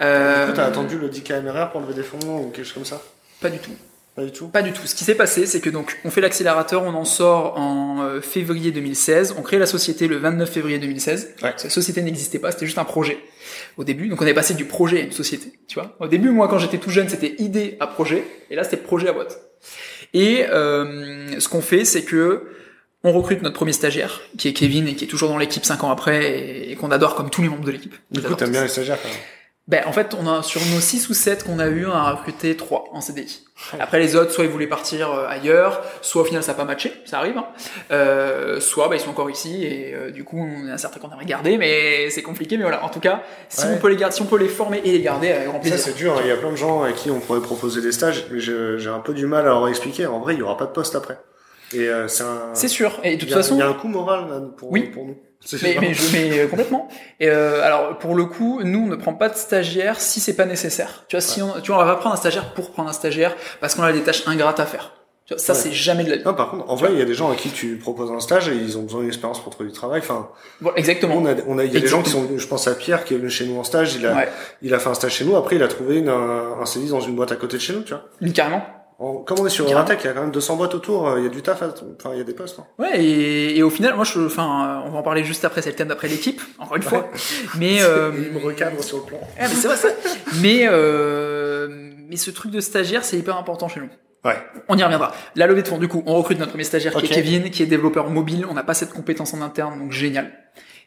Euh, 0.00 0.46
Du 0.46 0.50
coup, 0.50 0.56
t'as 0.56 0.66
attendu 0.66 0.98
le 0.98 1.08
10K 1.08 1.42
MRR 1.42 1.70
pour 1.70 1.80
lever 1.80 1.94
des 1.94 2.02
fonds 2.02 2.18
ou 2.24 2.50
quelque 2.50 2.64
chose 2.64 2.74
comme 2.74 2.84
ça? 2.84 3.00
Pas 3.40 3.50
du 3.50 3.58
tout. 3.58 3.72
Pas 4.16 4.24
du 4.24 4.32
tout? 4.32 4.48
Pas 4.48 4.62
du 4.62 4.72
tout. 4.72 4.86
Ce 4.86 4.94
qui 4.94 5.04
s'est 5.04 5.14
passé, 5.14 5.44
c'est 5.44 5.60
que 5.60 5.68
donc 5.68 5.98
on 6.06 6.10
fait 6.10 6.22
l'accélérateur, 6.22 6.82
on 6.82 6.94
en 6.94 7.04
sort 7.04 7.58
en 7.58 8.02
euh, 8.02 8.22
février 8.22 8.72
2016, 8.72 9.34
on 9.36 9.42
crée 9.42 9.58
la 9.58 9.66
société 9.66 10.08
le 10.08 10.16
29 10.16 10.50
février 10.50 10.78
2016. 10.78 11.34
Ouais. 11.42 11.52
Cette 11.58 11.70
société 11.70 12.00
n'existait 12.00 12.38
pas, 12.38 12.50
c'était 12.50 12.64
juste 12.64 12.78
un 12.78 12.84
projet 12.84 13.18
au 13.76 13.84
début. 13.84 14.08
Donc 14.08 14.22
on 14.22 14.26
est 14.26 14.32
passé 14.32 14.54
du 14.54 14.64
projet 14.64 15.00
à 15.00 15.02
une 15.02 15.12
société, 15.12 15.52
tu 15.68 15.78
vois. 15.78 15.94
Au 16.00 16.08
début, 16.08 16.30
moi 16.30 16.48
quand 16.48 16.58
j'étais 16.58 16.78
tout 16.78 16.88
jeune, 16.88 17.10
c'était 17.10 17.34
idée 17.40 17.76
à 17.78 17.86
projet, 17.86 18.24
et 18.48 18.56
là 18.56 18.64
c'était 18.64 18.78
projet 18.78 19.08
à 19.08 19.12
boîte. 19.12 19.38
Et 20.14 20.46
euh, 20.48 21.38
ce 21.38 21.48
qu'on 21.50 21.60
fait, 21.60 21.84
c'est 21.84 22.02
que 22.02 22.48
on 23.04 23.12
recrute 23.12 23.42
notre 23.42 23.56
premier 23.56 23.74
stagiaire, 23.74 24.22
qui 24.38 24.48
est 24.48 24.54
Kevin 24.54 24.88
et 24.88 24.94
qui 24.94 25.04
est 25.04 25.08
toujours 25.08 25.28
dans 25.28 25.38
l'équipe 25.38 25.64
cinq 25.66 25.84
ans 25.84 25.90
après 25.90 26.24
et, 26.24 26.72
et 26.72 26.74
qu'on 26.76 26.90
adore 26.90 27.16
comme 27.16 27.28
tous 27.28 27.42
les 27.42 27.50
membres 27.50 27.66
de 27.66 27.70
l'équipe. 27.70 27.94
Du 28.10 28.22
coup, 28.22 28.34
t'aimes 28.34 28.50
bien 28.50 28.62
les 28.62 28.68
stagiaires 28.68 28.98
quand 29.00 29.10
même. 29.10 29.18
Ben, 29.68 29.82
en 29.86 29.92
fait, 29.92 30.14
on 30.16 30.28
a, 30.28 30.44
sur 30.44 30.60
nos 30.72 30.78
6 30.80 31.08
ou 31.08 31.14
7 31.14 31.42
qu'on 31.42 31.58
a 31.58 31.66
eu, 31.66 31.86
on 31.86 31.92
a 31.92 32.12
recruté 32.12 32.56
3 32.56 32.84
en 32.92 33.00
CDI. 33.00 33.42
Après, 33.80 33.98
les 33.98 34.14
autres, 34.14 34.30
soit 34.30 34.44
ils 34.44 34.50
voulaient 34.50 34.68
partir 34.68 35.10
euh, 35.10 35.26
ailleurs, 35.28 35.82
soit 36.02 36.22
au 36.22 36.24
final 36.24 36.44
ça 36.44 36.52
n'a 36.52 36.56
pas 36.58 36.64
matché, 36.64 36.92
ça 37.04 37.18
arrive, 37.18 37.36
hein. 37.36 37.46
euh, 37.90 38.60
soit 38.60 38.88
bah, 38.88 38.94
ils 38.94 39.00
sont 39.00 39.10
encore 39.10 39.28
ici, 39.28 39.64
et 39.64 39.92
euh, 39.92 40.10
du 40.12 40.22
coup, 40.22 40.38
on 40.38 40.68
a 40.70 40.78
certains 40.78 41.00
qu'on 41.00 41.10
aimerait 41.10 41.24
garder, 41.24 41.58
mais 41.58 42.10
c'est 42.10 42.22
compliqué, 42.22 42.56
mais 42.58 42.62
voilà. 42.62 42.84
En 42.84 42.90
tout 42.90 43.00
cas, 43.00 43.22
si 43.48 43.64
Ouais. 43.66 43.72
on 43.74 43.78
peut 43.78 43.88
les 43.88 43.96
garder, 43.96 44.14
si 44.14 44.22
on 44.22 44.26
peut 44.26 44.38
les 44.38 44.46
former 44.48 44.80
et 44.84 44.92
les 44.92 45.00
garder, 45.00 45.32
avec 45.32 45.48
grand 45.48 45.60
Ça, 45.64 45.78
c'est 45.78 45.96
dur. 45.96 46.12
hein. 46.16 46.20
Il 46.22 46.28
y 46.28 46.32
a 46.32 46.36
plein 46.36 46.52
de 46.52 46.56
gens 46.56 46.82
à 46.84 46.92
qui 46.92 47.10
on 47.10 47.18
pourrait 47.18 47.40
proposer 47.40 47.80
des 47.80 47.90
stages, 47.90 48.24
mais 48.30 48.38
j'ai 48.38 48.88
un 48.88 49.00
peu 49.00 49.14
du 49.14 49.26
mal 49.26 49.40
à 49.40 49.48
leur 49.48 49.66
expliquer. 49.66 50.06
En 50.06 50.20
vrai, 50.20 50.34
il 50.34 50.38
y 50.38 50.42
aura 50.42 50.56
pas 50.56 50.66
de 50.66 50.72
poste 50.72 50.94
après. 50.94 51.18
Et 51.72 51.88
euh, 51.88 52.06
c'est 52.06 52.22
un. 52.22 52.50
C'est 52.54 52.68
sûr. 52.68 53.00
Et 53.02 53.16
de 53.16 53.20
toute 53.24 53.32
a- 53.32 53.36
façon, 53.36 53.56
il 53.56 53.58
y 53.58 53.62
a 53.62 53.68
un 53.68 53.72
coût 53.74 53.88
moral 53.88 54.28
là, 54.30 54.40
pour, 54.56 54.70
Oui. 54.70 54.82
pour 54.82 55.06
nous. 55.06 55.16
Mais, 55.62 55.76
mais, 55.80 55.94
je, 55.94 56.12
mais 56.12 56.38
euh, 56.40 56.46
complètement. 56.48 56.88
Et 57.20 57.28
euh, 57.28 57.62
alors 57.62 57.98
pour 57.98 58.14
le 58.16 58.24
coup, 58.24 58.60
nous 58.64 58.80
on 58.80 58.86
ne 58.86 58.96
prend 58.96 59.14
pas 59.14 59.28
de 59.28 59.36
stagiaire 59.36 60.00
si 60.00 60.18
c'est 60.20 60.34
pas 60.34 60.44
nécessaire. 60.46 61.04
Tu 61.08 61.16
vois, 61.16 61.20
si 61.20 61.40
on, 61.42 61.60
tu 61.60 61.70
vois, 61.72 61.80
on 61.82 61.84
va 61.86 61.94
pas 61.94 62.00
prendre 62.00 62.14
un 62.14 62.18
stagiaire 62.18 62.52
pour 62.54 62.72
prendre 62.72 62.88
un 62.88 62.92
stagiaire 62.92 63.36
parce 63.60 63.74
qu'on 63.74 63.82
a 63.84 63.92
des 63.92 64.02
tâches 64.02 64.24
ingrates 64.26 64.58
à 64.60 64.66
faire. 64.66 64.92
Tu 65.24 65.34
vois, 65.34 65.40
ça 65.42 65.52
Ouais. 65.54 65.58
c'est 65.58 65.72
jamais 65.72 66.04
de 66.04 66.10
la 66.10 66.16
vie. 66.16 66.22
Non, 66.24 66.34
par 66.34 66.50
contre, 66.50 66.70
en 66.70 66.76
vrai, 66.76 66.90
il 66.92 66.98
y 66.98 67.02
a 67.02 67.04
des 67.04 67.14
gens 67.14 67.30
à 67.32 67.34
qui 67.34 67.50
tu 67.50 67.76
proposes 67.78 68.12
un 68.12 68.20
stage 68.20 68.48
et 68.48 68.54
ils 68.54 68.78
ont 68.78 68.82
besoin 68.82 69.00
d'une 69.00 69.08
expérience 69.08 69.40
pour 69.42 69.52
trouver 69.52 69.68
du 69.68 69.74
travail. 69.74 69.98
Enfin, 70.00 70.28
Voilà, 70.60 70.78
exactement. 70.78 71.16
on 71.16 71.26
a, 71.26 71.34
on 71.48 71.58
a, 71.58 71.64
il 71.64 71.72
y 71.72 71.76
a 71.76 71.80
des 71.80 71.88
gens 71.88 72.00
qui 72.02 72.10
sont, 72.10 72.28
je 72.36 72.46
pense 72.46 72.68
à 72.68 72.74
Pierre 72.76 73.04
qui 73.04 73.14
est 73.14 73.16
venu 73.16 73.28
chez 73.28 73.44
nous 73.44 73.58
en 73.58 73.64
stage. 73.64 73.94
Il 73.96 74.06
a, 74.06 74.14
Ouais, 74.14 74.28
il 74.62 74.72
a 74.72 74.78
fait 74.78 74.88
un 74.88 74.94
stage 74.94 75.14
chez 75.14 75.24
nous. 75.24 75.34
Après, 75.36 75.56
il 75.56 75.62
a 75.64 75.68
trouvé 75.68 75.96
une, 75.98 76.08
un, 76.08 76.60
un 76.60 76.64
CDI 76.66 76.90
dans 76.90 77.00
une 77.00 77.16
boîte 77.16 77.32
à 77.32 77.36
côté 77.36 77.56
de 77.56 77.62
chez 77.62 77.72
nous, 77.72 77.82
tu 77.82 77.90
vois. 77.92 78.04
mais 78.20 78.30
carrément. 78.30 78.62
En- 78.98 79.16
comme 79.16 79.40
on 79.40 79.46
est 79.46 79.50
sur. 79.50 79.70
Euratech, 79.70 80.00
il 80.04 80.06
y 80.06 80.10
a 80.10 80.12
quand 80.14 80.22
même 80.22 80.30
200 80.30 80.56
boîtes 80.56 80.74
autour. 80.74 81.06
euh, 81.08 81.18
Il 81.20 81.24
y 81.24 81.26
a 81.26 81.30
du 81.30 81.42
taf, 81.42 81.60
à- 81.62 81.74
enfin, 81.98 82.10
il 82.14 82.18
y 82.18 82.20
a 82.20 82.24
des 82.24 82.32
postes. 82.32 82.58
hein. 82.58 82.66
Ouais, 82.78 82.98
et, 83.02 83.58
et 83.58 83.62
au 83.62 83.68
final, 83.70 83.94
moi, 83.94 84.04
je, 84.04 84.20
enfin, 84.20 84.82
on 84.86 84.90
va 84.90 84.98
en 84.98 85.02
parler 85.02 85.22
juste 85.24 85.44
après, 85.44 85.60
c'est 85.60 85.68
le 85.70 85.76
thème 85.76 85.88
d'après 85.88 86.08
l'équipe, 86.08 86.40
encore 86.58 86.76
une 86.76 86.82
fois. 86.82 87.08
Mais, 87.58 87.78
euh, 87.82 88.10
il 88.16 88.32
me 88.32 88.38
recadre 88.44 88.82
sur 88.82 88.98
le 88.98 89.02
plan. 89.04 89.18
ah, 89.38 89.42
mais 89.42 89.54
c'est 89.54 89.68
vrai 89.68 89.76
ça. 89.76 89.88
Mais, 90.40 90.66
euh, 90.66 91.68
mais 92.08 92.16
ce 92.16 92.30
truc 92.30 92.50
de 92.52 92.60
stagiaire, 92.60 93.04
c'est 93.04 93.18
hyper 93.18 93.36
important 93.36 93.68
chez 93.68 93.80
nous. 93.80 93.88
Ouais. 94.24 94.36
On 94.68 94.76
y 94.76 94.82
reviendra. 94.82 95.12
La 95.36 95.46
levée 95.46 95.62
de 95.62 95.68
fonds, 95.68 95.78
du 95.78 95.86
coup, 95.88 96.02
on 96.06 96.14
recrute 96.16 96.38
notre 96.38 96.50
premier 96.52 96.64
stagiaire 96.64 96.92
qui 96.92 96.98
Ok. 96.98 97.04
est 97.04 97.14
Kevin, 97.14 97.50
qui 97.50 97.62
est 97.62 97.66
développeur 97.66 98.10
mobile. 98.10 98.44
On 98.50 98.54
n'a 98.54 98.64
pas 98.64 98.74
cette 98.74 98.92
compétence 98.92 99.34
en 99.34 99.40
interne, 99.42 99.78
donc 99.78 99.92
génial. 99.92 100.32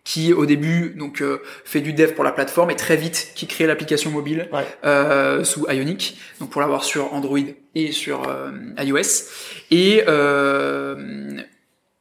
Qui 0.06 0.34
au 0.34 0.46
début 0.46 0.96
donc 0.98 1.22
euh, 1.22 1.42
fait 1.66 1.82
du 1.82 1.94
dev 1.94 2.14
pour 2.14 2.24
la 2.24 2.32
plateforme 2.32 2.72
et 2.72 2.76
très 2.76 2.96
vite 2.96 3.32
qui 3.36 3.46
crée 3.48 3.68
l'application 3.68 4.10
mobile 4.12 4.48
Ouais. 4.52 4.66
euh, 4.86 5.44
sous 5.44 5.70
Ionic, 5.70 6.18
donc 6.40 6.50
pour 6.50 6.62
l'avoir 6.62 6.84
sur 6.84 7.14
Android 7.14 7.38
et 7.76 7.92
sur 7.92 8.28
euh, 8.28 8.52
iOS. 8.80 9.28
Et 9.72 10.04
euh, 10.08 11.40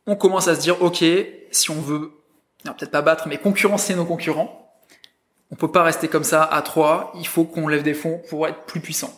on 0.07 0.17
commence 0.17 0.49
à 0.49 0.55
se 0.55 0.61
dire 0.61 0.81
ok, 0.83 1.05
si 1.51 1.71
on 1.71 1.81
veut, 1.81 2.13
peut-être 2.65 2.91
pas 2.91 3.03
battre, 3.03 3.29
mais 3.29 3.37
concurrencer 3.39 3.95
nos 3.95 4.05
concurrents, 4.05 4.73
on 5.51 5.57
peut 5.57 5.71
pas 5.71 5.83
rester 5.83 6.09
comme 6.09 6.25
ça 6.25 6.43
à 6.45 6.63
trois. 6.63 7.13
Il 7.19 7.27
faut 7.27 7.45
qu'on 7.45 7.69
lève 7.69 7.83
des 7.83 7.95
fonds 7.95 8.23
pour 8.31 8.47
être 8.47 8.63
plus 8.65 8.81
puissant. 8.81 9.13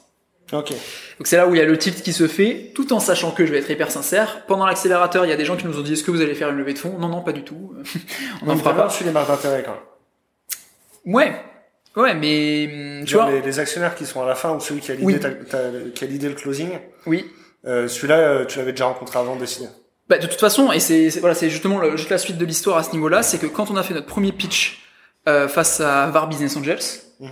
Donc 0.53 1.27
c'est 1.27 1.37
là 1.37 1.47
où 1.47 1.55
il 1.55 1.59
y 1.59 1.61
a 1.61 1.65
le 1.65 1.79
tilt 1.79 2.03
qui 2.03 2.13
se 2.13 2.27
fait, 2.29 2.73
tout 2.75 2.93
en 2.93 3.01
sachant 3.01 3.31
que 3.31 3.47
je 3.47 3.53
vais 3.53 3.59
être 3.59 3.71
hyper 3.71 3.91
sincère. 3.91 4.45
Pendant 4.47 4.67
l'accélérateur, 4.67 5.25
il 5.25 5.29
y 5.29 5.33
a 5.33 5.37
des 5.37 5.45
gens 5.45 5.57
qui 5.57 5.67
nous 5.67 5.79
ont 5.79 5.83
dit 5.83 5.93
est-ce 5.93 6.03
que 6.05 6.11
vous 6.11 6.21
allez 6.21 6.35
faire 6.35 6.51
une 6.51 6.57
levée 6.59 6.73
de 6.75 6.79
fonds 6.79 6.99
Non, 6.99 7.09
non, 7.09 7.23
pas 7.23 7.33
du 7.33 7.43
tout. 7.45 7.75
On 8.43 8.47
n'en 8.47 8.57
fera 8.57 8.71
pas 8.73 8.83
pas. 8.83 8.89
reçu 8.89 9.05
les 9.05 9.11
marques 9.13 9.29
d'intérêt 9.29 9.63
quand 9.65 9.73
même. 9.73 11.15
Ouais, 11.15 11.35
ouais, 11.97 12.15
mais 12.15 13.01
tu 13.05 13.13
Genre 13.13 13.23
vois, 13.25 13.33
les, 13.33 13.41
les 13.43 13.59
actionnaires 13.59 13.95
qui 13.95 14.07
sont 14.07 14.23
à 14.23 14.27
la 14.27 14.35
fin 14.35 14.53
ou 14.55 14.61
celui 14.61 14.81
qui 14.81 14.91
a 14.93 14.95
l'idée, 14.95 15.15
Oui. 15.15 15.93
qui 15.95 16.05
a 16.05 16.07
l'idée 16.07 16.29
le 16.29 16.35
closing, 16.35 16.71
oui. 17.07 17.27
euh, 17.67 17.89
celui-là, 17.89 18.19
euh, 18.19 18.45
tu 18.45 18.59
l'avais 18.59 18.73
déjà 18.73 18.87
rencontré 18.87 19.19
avant 19.19 19.35
de 19.37 19.41
décider. 19.41 19.67
Bah, 20.09 20.19
de 20.19 20.27
toute 20.27 20.41
façon, 20.41 20.73
et 20.73 20.81
c'est 20.81 21.09
voilà, 21.21 21.35
c'est 21.35 21.49
justement 21.51 21.79
le- 21.79 21.97
juste 21.97 22.11
la 22.11 22.19
suite 22.19 22.37
de 22.37 22.45
l'histoire 22.45 22.77
à 22.77 22.83
ce 22.83 22.93
niveau-là, 22.93 23.23
c'est 23.23 23.39
que 23.39 23.47
quand 23.47 23.71
on 23.71 23.77
a 23.77 23.83
fait 23.83 23.95
notre 23.95 24.07
premier 24.09 24.33
pitch 24.33 24.83
euh, 25.29 25.49
face 25.49 25.81
à 25.81 26.07
VAR 26.09 26.29
Business 26.29 26.57
Angels, 26.57 26.79
Mhm. 27.21 27.31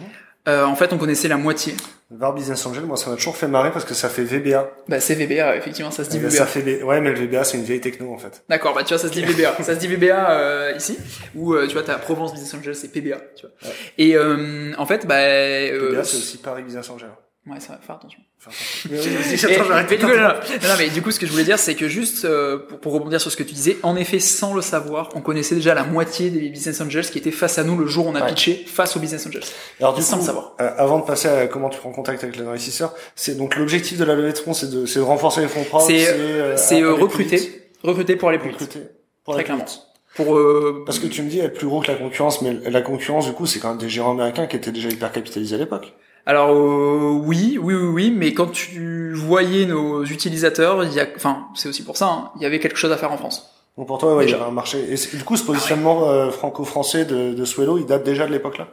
euh, 0.48 0.64
en 0.64 0.76
fait, 0.76 0.92
on 0.92 0.98
connaissait 0.98 1.28
la 1.28 1.36
moitié. 1.36 1.74
VAR 2.10 2.32
Business 2.32 2.64
Angel, 2.64 2.84
moi, 2.84 2.96
ça 2.96 3.10
m'a 3.10 3.16
toujours 3.16 3.36
fait 3.36 3.48
marrer 3.48 3.70
parce 3.70 3.84
que 3.84 3.92
ça 3.92 4.08
fait 4.08 4.24
VBA. 4.24 4.70
Bah, 4.88 4.98
c'est 4.98 5.14
VBA, 5.14 5.56
effectivement, 5.56 5.90
ça 5.90 6.04
se 6.04 6.08
dit 6.10 6.18
VBA. 6.18 6.30
ça 6.30 6.46
fait 6.46 6.62
B- 6.62 6.82
Ouais, 6.82 7.00
mais 7.02 7.10
le 7.10 7.16
VBA, 7.18 7.44
c'est 7.44 7.58
une 7.58 7.64
vieille 7.64 7.82
techno, 7.82 8.12
en 8.14 8.16
fait. 8.18 8.42
D'accord, 8.48 8.74
bah 8.74 8.82
tu 8.82 8.88
vois, 8.94 8.98
ça 8.98 9.08
se 9.08 9.12
dit 9.12 9.22
VBA. 9.22 9.56
ça 9.62 9.74
se 9.74 9.78
dit 9.78 9.88
VBA 9.88 10.30
euh, 10.30 10.72
ici, 10.74 10.98
où 11.34 11.52
euh, 11.54 11.66
tu 11.66 11.74
vois, 11.74 11.82
t'as 11.82 11.96
Provence 11.98 12.32
Business 12.32 12.54
Angels, 12.54 12.74
c'est 12.76 12.88
PBA, 12.92 13.18
tu 13.36 13.42
vois. 13.46 13.50
Ouais. 13.68 13.74
Et 13.98 14.16
euh, 14.16 14.72
en 14.78 14.86
fait, 14.86 15.06
bah... 15.06 15.16
euh, 15.18 15.90
VBA, 15.92 16.04
c'est 16.04 16.16
aussi 16.16 16.38
Paris 16.38 16.62
Business 16.62 16.88
Angel. 16.88 17.10
Ouais, 17.50 17.60
ça 17.60 17.72
va, 17.74 17.78
faire 17.78 17.96
attention. 17.96 18.20
Mais 18.90 19.36
j'attends, 19.36 19.64
j'arrête 19.64 19.90
mais 19.90 19.96
de 19.96 20.00
du 20.02 20.06
coup, 20.06 20.16
non, 20.16 20.28
non, 20.28 20.34
non, 20.68 20.74
mais 20.78 20.88
du 20.90 21.02
coup, 21.02 21.10
ce 21.10 21.18
que 21.18 21.26
je 21.26 21.32
voulais 21.32 21.44
dire, 21.44 21.58
c'est 21.58 21.74
que 21.74 21.88
juste 21.88 22.24
euh, 22.24 22.58
pour, 22.58 22.78
pour 22.80 22.92
rebondir 22.92 23.20
sur 23.20 23.30
ce 23.32 23.36
que 23.36 23.42
tu 23.42 23.54
disais, 23.54 23.78
en 23.82 23.96
effet, 23.96 24.20
sans 24.20 24.54
le 24.54 24.62
savoir, 24.62 25.08
on 25.14 25.20
connaissait 25.20 25.54
déjà 25.54 25.74
la 25.74 25.84
moitié 25.84 26.30
des 26.30 26.48
business 26.48 26.80
angels 26.80 27.06
qui 27.10 27.18
étaient 27.18 27.30
face 27.30 27.58
à 27.58 27.64
nous 27.64 27.76
le 27.76 27.86
jour 27.86 28.06
où 28.06 28.10
on 28.10 28.14
a 28.14 28.22
Ouais. 28.22 28.28
pitché 28.28 28.64
face 28.66 28.96
aux 28.96 29.00
business 29.00 29.26
angels. 29.26 29.42
Alors 29.80 29.94
du 29.94 30.02
sans 30.02 30.16
coup, 30.16 30.22
le 30.22 30.26
savoir. 30.26 30.54
euh, 30.60 30.70
avant 30.76 30.98
de 30.98 31.04
passer 31.04 31.28
à 31.28 31.46
comment 31.46 31.68
tu 31.70 31.78
prends 31.78 31.90
contact 31.92 32.22
avec 32.22 32.36
les 32.36 32.44
investisseurs, 32.46 32.94
c'est 33.16 33.36
donc 33.36 33.56
l'objectif 33.56 33.98
de 33.98 34.04
la 34.04 34.14
levée 34.14 34.32
de 34.32 34.38
fonds, 34.38 34.52
c'est 34.54 34.70
de, 34.70 34.86
c'est 34.86 34.98
de 35.00 35.04
renforcer 35.04 35.40
les 35.40 35.48
fonds 35.48 35.64
propres, 35.64 35.86
C'est 35.86 36.08
euh, 36.08 36.56
c'est 36.56 36.82
euh, 36.82 36.92
vite, 36.92 37.02
recruter, 37.02 37.70
recruter 37.82 38.16
pour 38.16 38.28
aller 38.28 38.38
plus 38.38 38.50
vite, 38.50 38.60
recruter 38.60 38.86
pour 39.24 39.34
très 39.34 39.40
aller 39.42 39.44
plus 39.44 39.54
clairement. 39.56 39.64
vite. 39.64 39.82
Pour 40.14 40.36
euh, 40.36 40.82
Parce 40.86 40.98
que 40.98 41.06
tu 41.06 41.22
me 41.22 41.30
dis 41.30 41.38
être 41.40 41.54
plus 41.56 41.66
gros 41.68 41.80
que 41.80 41.88
la 41.92 41.96
concurrence, 41.96 42.42
mais 42.42 42.52
la 42.68 42.82
concurrence 42.82 43.26
du 43.26 43.32
coup, 43.32 43.46
c'est 43.46 43.60
quand 43.60 43.68
même 43.70 43.78
des 43.78 43.88
géants 43.88 44.10
américains 44.12 44.46
qui 44.46 44.56
étaient 44.56 44.72
déjà 44.72 44.88
hyper 44.88 45.12
capitalisés 45.12 45.54
à 45.54 45.58
l'époque. 45.58 45.92
Alors 46.28 46.50
euh, 46.52 47.20
oui, 47.24 47.58
oui, 47.60 47.74
oui, 47.74 47.86
oui, 47.88 48.14
mais 48.16 48.32
quand 48.34 48.46
tu 48.52 49.12
voyais 49.14 49.66
nos 49.66 50.04
utilisateurs, 50.04 50.84
il 50.84 50.92
y 50.92 51.00
a, 51.00 51.06
enfin, 51.16 51.46
c'est 51.54 51.68
aussi 51.68 51.82
pour 51.82 51.96
ça, 51.96 52.06
hein, 52.06 52.30
il 52.36 52.42
y 52.42 52.46
avait 52.46 52.60
quelque 52.60 52.76
chose 52.78 52.92
à 52.92 52.96
faire 52.96 53.10
en 53.12 53.16
France. 53.16 53.50
Donc 53.76 53.86
pour 53.86 53.98
toi, 53.98 54.14
ouais, 54.16 54.24
il 54.26 54.30
y 54.30 54.34
avait 54.34 54.44
un 54.44 54.50
marché. 54.50 54.78
Et 54.92 55.16
du 55.16 55.24
coup, 55.24 55.36
ce 55.36 55.44
positionnement 55.44 56.08
euh, 56.10 56.30
franco-français 56.30 57.04
de, 57.04 57.32
de 57.32 57.44
Swello, 57.44 57.78
il 57.78 57.86
date 57.86 58.04
déjà 58.04 58.26
de 58.26 58.32
l'époque 58.32 58.58
là, 58.58 58.68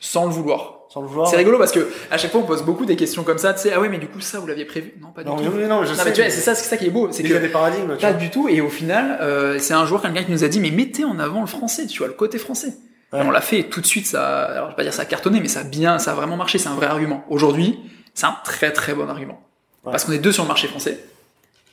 Sans 0.00 0.26
le 0.26 0.32
vouloir. 0.32 0.80
sans 0.92 1.00
le 1.00 1.06
vouloir. 1.08 1.28
C'est 1.28 1.36
rigolo 1.36 1.58
parce 1.58 1.72
que 1.72 1.88
à 2.10 2.18
chaque 2.18 2.32
fois 2.32 2.40
on 2.40 2.44
pose 2.44 2.62
beaucoup 2.62 2.84
des 2.84 2.96
questions 2.96 3.22
comme 3.22 3.38
ça, 3.38 3.54
tu 3.54 3.60
sais, 3.62 3.72
ah 3.72 3.80
ouais, 3.80 3.88
mais 3.88 3.98
du 3.98 4.08
coup 4.08 4.20
ça 4.20 4.38
vous 4.40 4.46
l'aviez 4.46 4.64
prévu? 4.66 4.92
Non, 5.00 5.08
pas 5.14 5.22
du 5.22 5.28
Non, 5.30 5.36
tout. 5.36 5.44
mais 5.56 5.66
non, 5.68 5.84
je 5.84 5.90
Non, 5.90 5.94
sais. 5.96 6.04
mais 6.04 6.12
tu 6.12 6.20
vois, 6.20 6.30
c'est 6.30 6.40
ça, 6.40 6.54
c'est 6.54 6.68
ça 6.68 6.76
qui 6.76 6.86
est 6.86 6.90
beau, 6.90 7.08
c'est 7.12 7.22
Il 7.22 7.30
y 7.30 7.32
a 7.32 7.38
que 7.38 7.42
des 7.42 7.48
paradigmes. 7.48 7.94
Tu 7.96 8.02
Pas 8.04 8.10
vois. 8.10 8.20
du 8.20 8.30
tout. 8.30 8.48
Et 8.48 8.60
au 8.60 8.68
final, 8.68 9.16
euh, 9.22 9.58
c'est 9.60 9.74
un 9.74 9.86
jour 9.86 10.02
quelqu'un 10.02 10.24
qui 10.24 10.32
nous 10.32 10.44
a 10.44 10.48
dit 10.48 10.60
mais 10.60 10.70
mettez 10.72 11.04
en 11.04 11.18
avant 11.20 11.40
le 11.40 11.46
français, 11.46 11.86
tu 11.86 11.98
vois, 11.98 12.08
le 12.08 12.14
côté 12.14 12.36
français. 12.38 12.74
Ouais. 13.12 13.20
Et 13.20 13.22
on 13.22 13.30
l'a 13.30 13.40
fait 13.40 13.58
et 13.60 13.68
tout 13.68 13.80
de 13.80 13.86
suite. 13.86 14.06
Ça, 14.06 14.44
alors 14.44 14.66
je 14.66 14.70
vais 14.70 14.76
pas 14.76 14.82
dire 14.84 14.94
ça 14.94 15.02
a 15.02 15.06
cartonné, 15.06 15.40
mais 15.40 15.48
ça 15.48 15.60
a 15.60 15.64
bien, 15.64 15.98
ça 15.98 16.12
a 16.12 16.14
vraiment 16.14 16.36
marché. 16.36 16.58
C'est 16.58 16.68
un 16.68 16.74
vrai 16.74 16.86
argument. 16.86 17.24
Aujourd'hui, 17.28 17.78
c'est 18.14 18.26
un 18.26 18.36
très 18.44 18.72
très 18.72 18.94
bon 18.94 19.08
argument 19.08 19.40
Ouais. 19.84 19.90
parce 19.90 20.04
qu'on 20.04 20.12
est 20.12 20.18
deux 20.18 20.30
sur 20.30 20.44
le 20.44 20.48
marché 20.48 20.68
français 20.68 21.00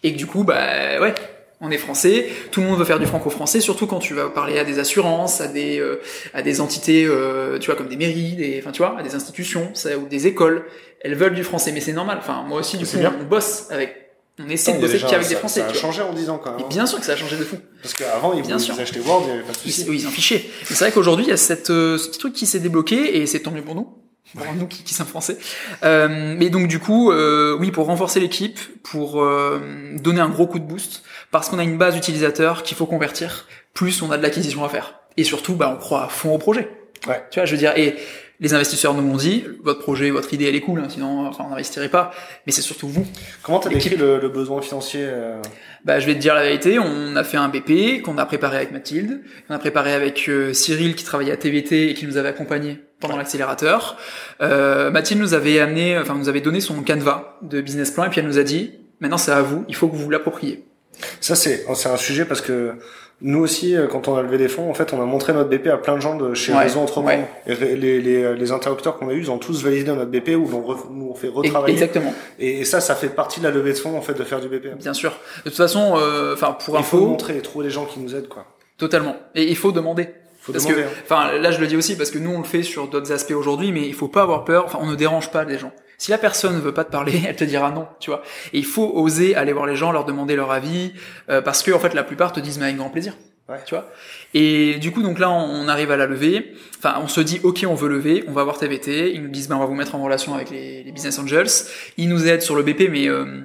et 0.01 0.13
que 0.13 0.17
du 0.17 0.25
coup, 0.25 0.43
bah 0.43 0.99
ouais. 0.99 1.13
On 1.61 1.71
est 1.71 1.77
français, 1.77 2.29
tout 2.51 2.61
le 2.61 2.67
monde 2.67 2.79
veut 2.79 2.85
faire 2.85 2.99
du 2.99 3.05
franco-français, 3.05 3.59
surtout 3.59 3.85
quand 3.85 3.99
tu 3.99 4.13
vas 4.13 4.29
parler 4.29 4.57
à 4.59 4.63
des 4.63 4.79
assurances, 4.79 5.41
à 5.41 5.47
des 5.49 5.77
euh, 5.77 5.99
à 6.33 6.41
des 6.41 6.61
entités, 6.61 7.03
euh, 7.05 7.59
tu 7.59 7.65
vois, 7.65 7.75
comme 7.75 7.89
des 7.89 7.97
mairies, 7.97 8.37
des, 8.37 8.59
enfin 8.61 8.71
tu 8.71 8.77
vois, 8.77 8.97
à 8.97 9.03
des 9.03 9.13
institutions, 9.13 9.69
ça, 9.73 9.97
ou 9.97 10.07
des 10.07 10.25
écoles. 10.25 10.63
Elles 11.01 11.15
veulent 11.15 11.35
du 11.35 11.43
français, 11.43 11.73
mais 11.73 11.81
c'est 11.81 11.91
normal. 11.91 12.17
Enfin 12.21 12.45
moi 12.47 12.61
aussi, 12.61 12.77
du 12.77 12.85
coup, 12.85 12.97
bien. 12.97 13.13
on 13.19 13.25
bosse 13.25 13.67
avec, 13.71 14.08
on 14.39 14.49
essaie 14.49 14.73
de 14.73 14.79
bosser 14.81 14.99
qu'avec 14.99 15.27
des 15.27 15.33
ça- 15.33 15.39
français. 15.39 15.59
Ça 15.61 15.67
a 15.67 15.73
changé 15.73 16.01
en 16.01 16.13
10 16.13 16.29
ans 16.29 16.39
quand 16.43 16.51
même. 16.51 16.61
Hein. 16.61 16.67
bien 16.69 16.85
sûr 16.85 16.99
que 16.99 17.05
ça 17.05 17.11
a 17.13 17.15
changé 17.15 17.35
de 17.37 17.43
fou. 17.43 17.57
Parce 17.81 17.93
qu'avant, 17.93 18.33
ils 18.33 18.41
Bien 18.41 18.55
voulaient 18.55 18.59
sûr. 18.65 18.75
ils 18.77 18.81
achetaient 18.81 18.99
Word, 19.01 19.23
il 19.25 19.29
y 19.29 19.31
avait 19.33 19.43
pas 19.43 19.51
de 19.51 19.57
souci. 19.57 19.81
Ils, 19.83 19.89
oui, 19.89 19.99
ils 20.01 20.07
en 20.07 20.11
fichaient. 20.11 20.45
Mais 20.69 20.75
c'est 20.75 20.85
vrai 20.85 20.91
qu'aujourd'hui, 20.91 21.25
il 21.25 21.29
y 21.29 21.33
a 21.33 21.37
cette, 21.37 21.69
euh, 21.69 21.97
ce 21.97 22.07
petit 22.09 22.19
truc 22.19 22.33
qui 22.33 22.45
s'est 22.45 22.59
débloqué 22.59 23.17
et 23.21 23.25
c'est 23.27 23.39
tant 23.41 23.51
mieux 23.51 23.61
pour 23.61 23.75
nous. 23.75 23.87
Pour 24.37 24.53
nous 24.53 24.67
qui, 24.67 24.83
qui 24.83 24.93
sommes 24.93 25.07
français. 25.07 25.37
Euh, 25.83 26.35
mais 26.37 26.49
donc 26.51 26.67
du 26.67 26.77
coup, 26.79 27.11
euh, 27.11 27.57
oui, 27.59 27.71
pour 27.71 27.87
renforcer 27.87 28.19
l'équipe, 28.19 28.59
pour 28.83 29.21
euh, 29.23 29.59
donner 30.01 30.21
un 30.21 30.29
gros 30.29 30.45
coup 30.45 30.59
de 30.59 30.65
boost, 30.65 31.01
parce 31.31 31.49
qu'on 31.49 31.57
a 31.57 31.63
une 31.63 31.77
base 31.79 31.95
d'utilisateurs 31.95 32.61
qu'il 32.61 32.77
faut 32.77 32.85
convertir, 32.85 33.47
plus 33.73 34.01
on 34.03 34.11
a 34.11 34.17
de 34.17 34.21
l'acquisition 34.23 34.63
à 34.63 34.69
faire. 34.69 34.99
Et 35.17 35.23
surtout, 35.23 35.55
bah, 35.55 35.73
on 35.75 35.79
croit 35.79 36.03
à 36.05 36.07
fond 36.09 36.33
au 36.35 36.37
projet. 36.37 36.69
Ouais. 37.07 37.23
Tu 37.31 37.39
vois, 37.39 37.45
je 37.45 37.51
veux 37.53 37.57
dire, 37.57 37.73
et 37.75 37.95
les 38.39 38.53
investisseurs 38.53 38.93
nous 38.93 39.01
l'ont 39.01 39.17
dit, 39.17 39.43
votre 39.63 39.79
projet, 39.79 40.09
votre 40.11 40.33
idée, 40.33 40.45
elle 40.45 40.55
est 40.55 40.61
cool, 40.61 40.79
hein, 40.79 40.87
sinon, 40.89 41.27
enfin, 41.27 41.43
on 41.45 41.49
n'investirait 41.49 41.89
pas. 41.89 42.11
Mais 42.45 42.53
c'est 42.53 42.61
surtout 42.61 42.87
vous. 42.87 43.05
Comment 43.43 43.59
t'as 43.59 43.69
décrit 43.69 43.97
le, 43.97 44.19
le 44.19 44.29
besoin 44.29 44.61
financier 44.61 45.01
euh, 45.03 45.41
Bah, 45.83 45.99
je 45.99 46.05
vais 46.05 46.13
te 46.13 46.19
dire 46.19 46.35
la 46.35 46.43
vérité, 46.43 46.79
on 46.79 47.15
a 47.17 47.23
fait 47.25 47.35
un 47.35 47.49
BP 47.49 48.01
qu'on 48.01 48.17
a 48.17 48.25
préparé 48.25 48.55
avec 48.57 48.71
Mathilde, 48.71 49.21
qu'on 49.47 49.55
a 49.55 49.59
préparé 49.59 49.93
avec 49.93 50.29
euh, 50.29 50.53
Cyril 50.53 50.95
qui 50.95 51.03
travaillait 51.03 51.33
à 51.33 51.37
TVT 51.37 51.89
et 51.89 51.93
qui 51.93 52.05
nous 52.05 52.15
avait 52.15 52.29
accompagnés 52.29 52.79
pendant 53.01 53.17
l'accélérateur. 53.17 53.97
Euh, 54.41 54.89
Mathilde 54.89 55.19
nous 55.19 55.33
avait 55.33 55.59
amené, 55.59 55.97
enfin 55.97 56.15
nous 56.15 56.29
avait 56.29 56.41
donné 56.41 56.61
son 56.61 56.81
canevas 56.81 57.37
de 57.41 57.59
business 57.59 57.91
plan 57.91 58.05
et 58.05 58.09
puis 58.09 58.21
elle 58.21 58.27
nous 58.27 58.39
a 58.39 58.43
dit 58.43 58.71
maintenant 59.01 59.17
c'est 59.17 59.31
à 59.31 59.41
vous, 59.41 59.65
il 59.67 59.75
faut 59.75 59.87
que 59.87 59.95
vous 59.95 60.03
vous 60.03 60.09
l'appropriez. 60.09 60.65
Ça, 61.21 61.35
c'est 61.35 61.65
c'est 61.75 61.89
un 61.89 61.97
sujet 61.97 62.25
parce 62.25 62.41
que 62.41 62.75
nous 63.21 63.39
aussi, 63.39 63.75
euh, 63.75 63.87
quand 63.87 64.07
on 64.07 64.15
a 64.15 64.21
levé 64.21 64.37
des 64.37 64.47
fonds, 64.47 64.69
en 64.69 64.73
fait, 64.73 64.93
on 64.93 65.01
a 65.01 65.05
montré 65.05 65.33
notre 65.33 65.49
BP 65.49 65.67
à 65.67 65.77
plein 65.77 65.95
de 65.95 66.01
gens 66.01 66.15
de 66.15 66.33
chez 66.33 66.53
Ouais, 66.53 66.59
Réseau 66.63 66.85
ouais. 67.03 67.25
Et 67.47 67.55
les, 67.55 67.99
les, 68.01 68.35
les 68.35 68.51
interlocuteurs 68.51 68.97
qu'on 68.97 69.09
a 69.09 69.13
eu, 69.13 69.19
ils 69.19 69.29
ont 69.31 69.37
tous 69.39 69.61
validé 69.63 69.91
notre 69.91 70.09
BP 70.09 70.29
ou 70.37 70.47
l'ont 70.47 70.61
re- 70.61 70.89
nous 70.89 71.09
ont 71.09 71.15
fait 71.15 71.27
Et- 71.27 71.31
retravailler. 71.31 71.73
Exactement, 71.73 72.13
Et, 72.39 72.59
et 72.61 72.65
ça, 72.65 72.79
ça 72.79 72.95
fait 72.95 73.09
partie 73.09 73.39
de 73.41 73.45
la 73.45 73.51
levée 73.51 73.73
de 73.73 73.77
fonds, 73.77 73.97
en 73.97 74.01
fait, 74.01 74.13
de 74.13 74.23
faire 74.23 74.39
du 74.39 74.47
BP. 74.47 74.77
bien 74.77 74.93
sûr. 74.93 75.11
De 75.43 75.49
toute 75.49 75.57
façon, 75.57 75.95
euh, 75.97 76.33
enfin 76.33 76.53
pour 76.53 76.77
Il 76.77 76.83
faut 76.83 76.97
info, 76.97 77.05
montrer 77.07 77.37
et 77.37 77.41
trouver 77.41 77.65
les 77.65 77.71
gens 77.71 77.85
qui 77.85 77.99
nous 77.99 78.15
aident, 78.15 78.29
quoi. 78.29 78.45
totalement. 78.77 79.15
Et 79.35 79.43
il 79.49 79.55
faut 79.57 79.71
demander. 79.73 80.07
Faut 80.41 80.53
Parce 80.53 80.63
demander. 80.65 80.83
que, 80.83 80.87
hein. 80.87 80.91
enfin, 81.03 81.37
là, 81.37 81.51
je 81.51 81.59
le 81.59 81.67
dis 81.67 81.75
aussi 81.75 81.97
parce 81.97 82.11
que 82.11 82.17
nous, 82.17 82.31
on 82.31 82.37
le 82.37 82.45
fait 82.45 82.63
sur 82.63 82.87
d'autres 82.87 83.11
aspects 83.11 83.33
aujourd'hui, 83.33 83.73
mais 83.73 83.81
il 83.85 83.93
faut 83.93 84.07
pas 84.07 84.21
avoir 84.21 84.45
peur. 84.45 84.63
Enfin, 84.65 84.79
on 84.81 84.85
ne 84.87 84.95
dérange 84.95 85.29
pas 85.31 85.43
les 85.43 85.57
gens. 85.57 85.73
Si 85.99 86.09
la 86.09 86.17
personne 86.17 86.55
ne 86.55 86.59
veut 86.59 86.73
pas 86.73 86.85
te 86.85 86.91
parler, 86.91 87.21
elle 87.27 87.35
te 87.35 87.43
dira 87.43 87.69
non, 87.69 87.87
tu 87.99 88.09
vois. 88.09 88.23
Et 88.53 88.57
il 88.57 88.65
faut 88.65 88.89
oser 88.95 89.35
aller 89.35 89.53
voir 89.53 89.67
les 89.67 89.75
gens, 89.75 89.91
leur 89.91 90.05
demander 90.05 90.35
leur 90.35 90.49
avis, 90.51 90.93
euh, 91.29 91.41
parce 91.41 91.61
que 91.61 91.71
en 91.71 91.77
fait, 91.79 91.93
la 91.93 92.03
plupart 92.03 92.31
te 92.33 92.39
disent 92.39 92.57
mais 92.57 92.65
avec 92.65 92.77
grand 92.77 92.89
plaisir, 92.89 93.13
Ouais. 93.49 93.57
tu 93.65 93.73
vois. 93.75 93.89
Et 94.35 94.75
du 94.75 94.91
coup, 94.91 95.01
donc 95.01 95.17
là, 95.19 95.29
on 95.31 95.67
arrive 95.67 95.89
à 95.91 95.97
la 95.97 96.05
lever. 96.05 96.53
Enfin, 96.77 96.99
on 97.03 97.07
se 97.07 97.19
dit 97.19 97.39
ok, 97.43 97.65
on 97.67 97.73
veut 97.73 97.89
lever, 97.89 98.23
on 98.27 98.31
va 98.31 98.43
voir 98.43 98.57
TVT. 98.59 99.11
Ils 99.13 99.23
nous 99.23 99.29
disent 99.29 99.49
ben 99.49 99.55
on 99.55 99.59
va 99.59 99.65
vous 99.65 99.73
mettre 99.73 99.95
en 99.95 100.03
relation 100.03 100.35
avec 100.35 100.51
les, 100.51 100.83
les 100.83 100.91
business 100.91 101.17
angels. 101.19 101.47
Ils 101.97 102.07
nous 102.09 102.27
aident 102.27 102.43
sur 102.43 102.55
le 102.55 102.61
BP, 102.63 102.89
mais 102.91 103.07
euh, 103.09 103.41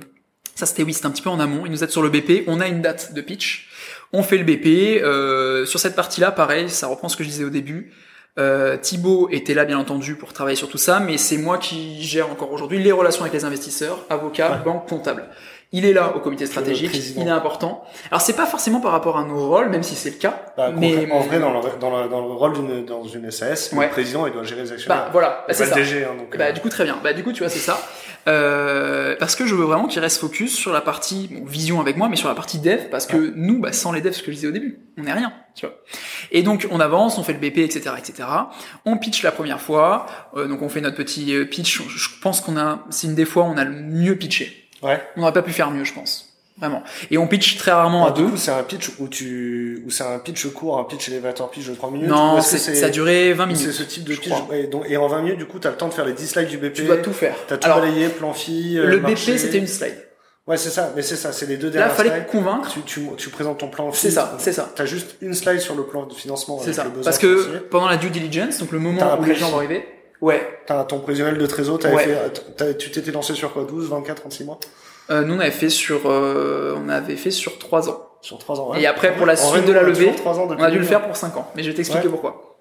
ça 0.54 0.66
c'était 0.66 0.82
oui, 0.82 0.92
c'était 0.92 1.06
un 1.06 1.10
petit 1.10 1.22
peu 1.22 1.30
en 1.30 1.40
amont. 1.40 1.64
Ils 1.64 1.72
nous 1.72 1.82
aident 1.82 1.90
sur 1.90 2.02
le 2.02 2.10
BP. 2.10 2.44
On 2.46 2.60
a 2.60 2.68
une 2.68 2.82
date 2.82 3.14
de 3.14 3.20
pitch. 3.22 3.68
On 4.12 4.22
fait 4.22 4.36
le 4.38 4.44
BP. 4.44 5.02
Euh, 5.02 5.64
sur 5.66 5.80
cette 5.80 5.96
partie-là, 5.96 6.30
pareil, 6.30 6.68
ça 6.68 6.86
reprend 6.86 7.08
ce 7.08 7.16
que 7.16 7.24
je 7.24 7.30
disais 7.30 7.44
au 7.44 7.50
début. 7.50 7.90
Euh, 8.38 8.76
Thibaut 8.76 9.28
était 9.30 9.54
là 9.54 9.64
bien 9.64 9.78
entendu 9.78 10.16
pour 10.16 10.32
travailler 10.32 10.56
sur 10.56 10.68
tout 10.68 10.78
ça, 10.78 10.98
mais 10.98 11.18
c'est 11.18 11.36
moi 11.38 11.56
qui 11.58 12.02
gère 12.02 12.30
encore 12.30 12.52
aujourd'hui 12.52 12.82
les 12.82 12.90
relations 12.90 13.20
avec 13.22 13.32
les 13.32 13.44
investisseurs, 13.44 13.98
avocats, 14.10 14.50
Ouais. 14.50 14.58
banques, 14.64 14.88
comptables. 14.88 15.26
Il 15.70 15.84
est 15.84 15.92
là 15.92 16.14
au 16.16 16.20
comité 16.20 16.46
stratégique, 16.46 16.92
il 17.16 17.26
est 17.26 17.30
important. 17.30 17.82
Alors 18.10 18.20
c'est 18.20 18.34
pas 18.36 18.46
forcément 18.46 18.80
par 18.80 18.92
rapport 18.92 19.18
à 19.18 19.24
nos 19.24 19.48
rôles, 19.48 19.68
même 19.70 19.82
si 19.82 19.94
c'est 19.96 20.10
le 20.10 20.16
cas, 20.16 20.40
Bah, 20.56 20.70
mais 20.76 21.10
en 21.10 21.20
vrai, 21.20 21.40
dans 21.40 21.50
le, 21.52 21.60
dans 21.80 22.02
le, 22.02 22.08
dans 22.08 22.20
le 22.20 22.32
rôle 22.32 22.52
d'une, 22.52 22.84
dans 22.84 23.02
une 23.04 23.28
SAS, 23.32 23.72
Ouais. 23.72 23.86
le 23.86 23.90
président, 23.90 24.26
il 24.26 24.32
doit 24.32 24.44
gérer 24.44 24.62
les 24.62 24.72
actionnaires. 24.72 25.04
bah 25.04 25.08
voilà, 25.10 25.44
bah, 25.48 25.54
c'est 25.54 25.66
ça. 25.66 25.74
DG, 25.74 26.04
hein, 26.04 26.14
donc. 26.16 26.36
Bah 26.36 26.46
euh, 26.46 26.52
du 26.52 26.60
coup 26.60 26.68
très 26.68 26.84
bien. 26.84 26.96
Bah 27.02 27.12
du 27.12 27.24
coup 27.24 27.32
tu 27.32 27.40
vois 27.40 27.48
c'est 27.48 27.58
ça. 27.58 27.76
Euh, 28.26 29.16
parce 29.18 29.36
que 29.36 29.46
je 29.46 29.54
veux 29.54 29.64
vraiment 29.64 29.86
qu'il 29.86 30.00
reste 30.00 30.18
focus 30.18 30.54
sur 30.54 30.72
la 30.72 30.80
partie 30.80 31.28
bon, 31.30 31.44
vision 31.44 31.80
avec 31.80 31.96
moi, 31.96 32.08
mais 32.08 32.16
sur 32.16 32.28
la 32.28 32.34
partie 32.34 32.58
dev 32.58 32.88
parce 32.90 33.06
que 33.06 33.32
nous 33.36 33.60
bah 33.60 33.72
sans 33.72 33.92
les 33.92 34.00
devs 34.00 34.12
ce 34.12 34.22
que 34.22 34.30
je 34.30 34.36
disais 34.36 34.48
au 34.48 34.52
début, 34.52 34.78
on 34.96 35.02
n'est 35.02 35.12
rien, 35.12 35.32
tu 35.54 35.66
vois. 35.66 35.74
Et 36.32 36.42
donc 36.42 36.66
on 36.70 36.80
avance, 36.80 37.18
on 37.18 37.24
fait 37.24 37.34
le 37.34 37.38
BP 37.38 37.58
etc 37.58 37.94
etc. 37.98 38.28
On 38.84 38.96
pitch 38.96 39.22
la 39.22 39.32
première 39.32 39.60
fois, 39.60 40.06
euh, 40.36 40.46
donc 40.46 40.62
on 40.62 40.68
fait 40.68 40.80
notre 40.80 40.96
petit 40.96 41.34
euh, 41.34 41.44
pitch. 41.44 41.82
Je 41.86 42.08
pense 42.22 42.40
qu'on 42.40 42.56
a, 42.56 42.84
c'est 42.90 43.06
une 43.06 43.14
des 43.14 43.26
fois 43.26 43.44
où 43.44 43.46
on 43.46 43.56
a 43.56 43.64
le 43.64 43.72
mieux 43.72 44.16
pitché. 44.16 44.68
Ouais. 44.82 45.02
On 45.16 45.20
n'aurait 45.20 45.32
pas 45.32 45.42
pu 45.42 45.52
faire 45.52 45.70
mieux 45.70 45.84
je 45.84 45.92
pense. 45.92 46.33
Vraiment. 46.58 46.82
Et 47.10 47.18
on 47.18 47.26
pitch 47.26 47.56
très 47.58 47.72
rarement 47.72 48.06
à 48.06 48.12
du 48.12 48.22
deux. 48.22 48.36
c'est 48.36 48.52
un 48.52 48.62
pitch 48.62 48.90
où 49.00 49.08
tu, 49.08 49.82
où 49.86 49.90
c'est 49.90 50.04
un 50.04 50.18
pitch 50.20 50.46
court, 50.52 50.78
un 50.78 50.84
pitch 50.84 51.08
elevator 51.08 51.50
pitch 51.50 51.66
de 51.68 51.74
3 51.74 51.90
minutes. 51.90 52.08
Non, 52.08 52.40
c'est- 52.40 52.58
ça 52.58 52.86
a 52.86 52.90
duré 52.90 53.32
20 53.32 53.46
C'est 53.54 53.60
minutes. 53.64 53.72
ce 53.72 53.82
type 53.82 54.04
de 54.04 54.14
pitch. 54.14 54.32
Et, 54.52 54.68
donc, 54.68 54.84
et 54.88 54.96
en 54.96 55.08
20 55.08 55.22
minutes, 55.22 55.38
du 55.38 55.46
coup, 55.46 55.58
t'as 55.58 55.70
le 55.70 55.76
temps 55.76 55.88
de 55.88 55.94
faire 55.94 56.04
les 56.04 56.12
10 56.12 56.28
slides 56.28 56.48
du 56.48 56.58
BP. 56.58 56.72
Tu 56.74 56.84
dois 56.84 56.98
tout 56.98 57.12
faire. 57.12 57.34
T'as 57.48 57.56
tout 57.56 57.66
Alors 57.66 57.80
balayé, 57.80 58.08
plan 58.08 58.32
fi, 58.32 58.78
euh, 58.78 58.86
le 58.86 59.00
marché. 59.00 59.32
BP 59.32 59.38
c'était 59.38 59.58
une 59.58 59.66
slide. 59.66 59.96
Ouais, 60.46 60.56
c'est 60.56 60.70
ça. 60.70 60.92
Mais 60.94 61.02
c'est 61.02 61.16
ça. 61.16 61.32
C'est 61.32 61.46
les 61.46 61.56
deux 61.56 61.66
Là 61.68 61.72
dernières 61.72 61.94
fallait 61.96 62.10
slides. 62.10 62.26
convaincre. 62.26 62.70
Tu, 62.72 62.82
tu, 62.82 63.00
tu 63.16 63.30
présentes 63.30 63.58
ton 63.58 63.68
plan 63.68 63.90
fi. 63.90 64.00
C'est 64.02 64.10
ça, 64.12 64.36
c'est 64.38 64.52
ça. 64.52 64.70
T'as 64.76 64.84
juste 64.84 65.16
une 65.22 65.34
slide 65.34 65.58
sur 65.60 65.74
le 65.74 65.84
plan 65.84 66.06
de 66.06 66.14
financement. 66.14 66.60
C'est 66.62 66.72
ça. 66.72 66.84
le 66.84 66.90
Parce 67.02 67.18
que 67.18 67.36
financier. 67.42 67.60
pendant 67.68 67.88
la 67.88 67.96
due 67.96 68.10
diligence, 68.10 68.58
donc 68.58 68.70
le 68.70 68.78
moment 68.78 69.18
où 69.18 69.24
les 69.24 69.34
gens 69.34 69.50
vont 69.50 69.56
arriver, 69.56 69.86
ouais, 70.20 70.46
T'as 70.66 70.84
ton 70.84 71.00
prévisionnel 71.00 71.36
de 71.36 71.46
trésor, 71.46 71.78
t'avais 71.80 71.94
Ouais. 71.96 72.04
fait, 72.04 72.42
t'as- 72.56 72.74
tu 72.74 72.90
t'étais 72.90 73.10
lancé 73.10 73.34
sur 73.34 73.52
quoi 73.52 73.64
12, 73.64 73.88
24, 73.90 74.20
36 74.20 74.44
mois? 74.44 74.58
Euh, 75.10 75.22
nous 75.22 75.34
on 75.34 75.38
avait 75.40 75.50
fait 75.50 75.68
sur 75.68 76.02
euh, 76.06 76.74
on 76.82 76.88
avait 76.88 77.16
fait 77.16 77.30
sur 77.30 77.58
trois 77.58 77.88
ans. 77.90 78.00
Sur 78.22 78.38
3 78.38 78.58
ans. 78.58 78.70
ouais. 78.70 78.80
Et 78.80 78.86
après, 78.86 79.14
pour 79.14 79.26
la 79.26 79.36
suite 79.36 79.66
de 79.66 79.72
la 79.72 79.82
levée, 79.82 80.08
ans 80.08 80.48
On 80.48 80.62
a 80.62 80.70
dû 80.70 80.78
le 80.78 80.84
faire 80.84 81.02
pour 81.02 81.14
cinq 81.14 81.36
ans, 81.36 81.46
mais 81.54 81.62
je 81.62 81.68
vais 81.68 81.74
t'expliquer 81.74 82.06
Ouais. 82.06 82.10
pourquoi. 82.10 82.53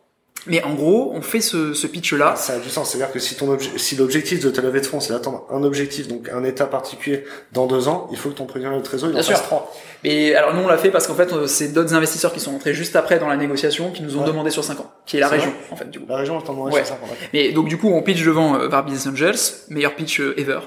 Mais 0.47 0.61
en 0.63 0.73
gros, 0.73 1.11
on 1.15 1.21
fait 1.21 1.39
ce, 1.39 1.73
ce 1.73 1.87
pitch-là. 1.87 2.35
Ça 2.35 2.53
a 2.53 2.59
du 2.59 2.69
sens. 2.69 2.89
C'est-à-dire 2.91 3.13
que 3.13 3.19
si 3.19 3.35
ton 3.35 3.57
si 3.77 3.95
l'objectif 3.95 4.41
de 4.43 4.49
ta 4.49 4.61
levée 4.61 4.81
de 4.81 4.85
fonds, 4.85 4.99
c'est 4.99 5.13
d'atteindre 5.13 5.45
un 5.49 5.63
objectif, 5.63 6.07
donc 6.07 6.27
un 6.29 6.43
état 6.43 6.65
particulier 6.65 7.23
dans 7.53 7.65
deux 7.65 7.87
ans, 7.87 8.07
il 8.11 8.17
faut 8.17 8.29
que 8.29 8.35
ton 8.35 8.45
président 8.45 8.75
de 8.77 8.81
trésor, 8.83 9.09
il 9.09 9.13
Bien 9.13 9.21
en 9.21 9.23
sûr. 9.23 9.37
fasse 9.37 9.45
trois. 9.45 9.73
Mais 10.03 10.35
alors 10.35 10.53
nous 10.53 10.61
on 10.63 10.67
l'a 10.67 10.77
fait 10.77 10.91
parce 10.91 11.07
qu'en 11.07 11.15
fait 11.15 11.31
euh, 11.31 11.47
c'est 11.47 11.69
d'autres 11.69 11.93
investisseurs 11.93 12.33
qui 12.33 12.41
sont 12.41 12.53
entrés 12.53 12.73
juste 12.73 12.95
après 12.97 13.19
dans 13.19 13.27
la 13.29 13.37
négociation 13.37 13.91
qui 13.91 14.03
nous 14.03 14.17
ont 14.17 14.21
Ouais. 14.21 14.27
demandé 14.27 14.49
sur 14.49 14.63
5 14.65 14.79
ans, 14.81 14.91
qui 15.05 15.15
est 15.15 15.21
la 15.21 15.29
région 15.29 15.53
en 15.71 15.77
fait 15.77 15.89
du 15.89 15.99
coup. 15.99 16.05
La 16.09 16.17
région, 16.17 16.37
elle 16.37 16.43
t'en 16.45 16.53
demande 16.53 16.73
Ouais. 16.73 16.79
sur 16.83 16.87
50, 16.95 17.09
d'accord. 17.09 17.27
Mais 17.33 17.51
donc 17.53 17.69
du 17.69 17.77
coup 17.77 17.87
on 17.89 18.01
pitch 18.03 18.23
devant 18.25 18.55
euh, 18.59 18.67
Var 18.67 18.83
Business 18.83 19.07
Angels, 19.07 19.39
meilleur 19.69 19.95
pitch 19.95 20.19
euh, 20.19 20.37
ever. 20.37 20.59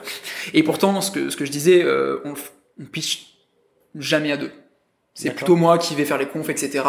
Et 0.55 0.63
pourtant 0.63 0.99
ce 1.03 1.11
que 1.11 1.29
ce 1.29 1.37
que 1.37 1.45
je 1.45 1.51
disais, 1.51 1.83
euh, 1.83 2.21
on, 2.25 2.31
le 2.31 2.37
on 2.81 2.85
pitch 2.87 3.27
jamais 3.95 4.33
à 4.33 4.39
deux. 4.39 4.51
C'est 5.19 5.31
plutôt 5.31 5.57
moi 5.57 5.79
qui 5.79 5.95
vais 5.95 6.05
faire 6.05 6.19
les 6.19 6.27
confs, 6.27 6.51
etc. 6.51 6.85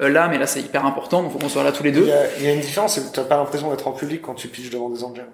Euh, 0.00 0.08
là, 0.08 0.28
mais 0.28 0.38
là 0.38 0.46
c'est 0.46 0.60
hyper 0.60 0.86
important, 0.86 1.22
donc 1.22 1.30
faut 1.32 1.38
qu'on 1.38 1.50
soit 1.50 1.62
là 1.62 1.72
tous 1.72 1.82
les 1.84 1.90
Il 1.90 1.96
deux. 1.96 2.06
y, 2.06 2.10
a, 2.12 2.36
il 2.38 2.44
y 2.44 2.48
a 2.48 2.54
une 2.54 2.60
différence, 2.60 2.98
t'as 3.12 3.24
pas 3.24 3.36
l'impression 3.36 3.70
d'être 3.70 3.86
en 3.86 3.92
public 3.92 4.22
quand 4.22 4.32
tu 4.34 4.48
pitches 4.48 4.70
devant 4.70 4.88
des 4.88 5.04
angels. 5.04 5.28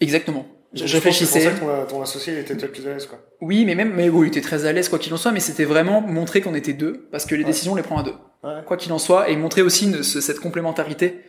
Exactement. 0.00 0.46
Je, 0.74 0.84
réfléchissais. 0.94 1.40
C'est 1.40 1.50
pour 1.58 1.68
ça 1.70 1.74
que 1.84 1.90
ton, 1.90 1.96
ton 1.96 2.02
associé 2.02 2.32
il 2.32 2.38
était 2.40 2.54
peut-être 2.54 2.72
plus 2.72 2.86
à 2.86 2.94
l'aise, 2.94 3.06
quoi. 3.06 3.18
Oui, 3.42 3.64
mais 3.66 3.74
même, 3.74 3.92
mais 3.94 4.08
oui, 4.08 4.26
il 4.26 4.28
était 4.28 4.40
très 4.40 4.64
à 4.66 4.72
l'aise 4.72 4.88
quoi 4.88 4.98
qu'il 4.98 5.12
en 5.12 5.18
soit, 5.18 5.30
mais 5.32 5.40
c'était 5.40 5.64
vraiment 5.66 6.00
montrer 6.00 6.40
qu'on 6.40 6.54
était 6.54 6.72
deux, 6.72 7.08
parce 7.10 7.26
que 7.26 7.34
les 7.34 7.42
Ouais. 7.42 7.46
décisions 7.48 7.72
on 7.72 7.76
les 7.76 7.82
prend 7.82 7.98
à 7.98 8.02
deux. 8.02 8.14
Ouais. 8.44 8.62
quoi 8.66 8.76
qu'il 8.76 8.92
en 8.92 8.98
soit, 8.98 9.28
et 9.30 9.36
montrer 9.36 9.62
aussi 9.62 9.84
une- 9.86 10.02
cette 10.02 10.40
complémentarité, 10.40 11.20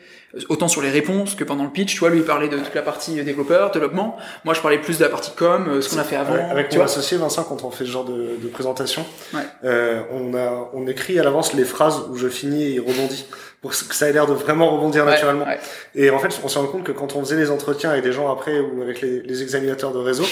autant 0.49 0.67
sur 0.67 0.81
les 0.81 0.89
réponses 0.89 1.35
que 1.35 1.43
pendant 1.43 1.63
le 1.63 1.69
pitch. 1.69 1.93
Tu 1.93 1.99
vois, 1.99 2.09
lui 2.09 2.19
il 2.19 2.25
parlait 2.25 2.47
de 2.49 2.57
toute 2.57 2.73
la 2.73 2.81
partie 2.81 3.23
développeur, 3.23 3.71
développement. 3.71 4.17
Moi, 4.45 4.53
je 4.53 4.61
parlais 4.61 4.79
plus 4.79 4.97
de 4.97 5.03
la 5.03 5.09
partie 5.09 5.31
com, 5.35 5.65
euh, 5.67 5.81
ce 5.81 5.89
qu'on 5.89 5.99
a 5.99 6.03
fait 6.03 6.15
avant. 6.15 6.33
Avec, 6.33 6.51
avec 6.51 6.69
tu 6.69 6.77
mon 6.77 6.83
vois. 6.85 6.91
associé 6.91 7.17
Vincent, 7.17 7.43
quand 7.43 7.63
on 7.63 7.71
fait 7.71 7.85
ce 7.85 7.91
genre 7.91 8.05
de, 8.05 8.37
de 8.41 8.47
présentation, 8.47 9.05
Ouais. 9.33 9.41
euh, 9.63 10.01
on 10.11 10.33
a 10.35 10.69
on 10.73 10.87
écrit 10.87 11.19
à 11.19 11.23
l'avance 11.23 11.53
les 11.53 11.65
phrases 11.65 12.01
où 12.09 12.15
je 12.15 12.27
finis 12.27 12.63
et 12.63 12.69
il 12.75 12.79
rebondit 12.79 13.25
pour 13.63 13.71
que 13.71 13.95
ça 13.95 14.07
ait 14.07 14.13
l'air 14.13 14.27
de 14.27 14.33
vraiment 14.33 14.69
rebondir 14.69 15.03
Ouais, 15.05 15.11
naturellement. 15.13 15.45
ouais. 15.45 15.57
Et 15.95 16.11
en 16.11 16.19
fait, 16.19 16.29
on 16.43 16.47
s'est 16.47 16.59
rendu 16.59 16.69
compte 16.71 16.83
que 16.83 16.91
quand 16.91 17.15
on 17.15 17.21
faisait 17.21 17.35
les 17.37 17.49
entretiens 17.49 17.89
avec 17.89 18.03
des 18.03 18.11
gens 18.11 18.31
après 18.31 18.59
ou 18.59 18.83
avec 18.83 19.01
les, 19.01 19.21
les 19.21 19.41
examinateurs 19.41 19.91
de 19.93 19.97
réseau, 19.99 20.23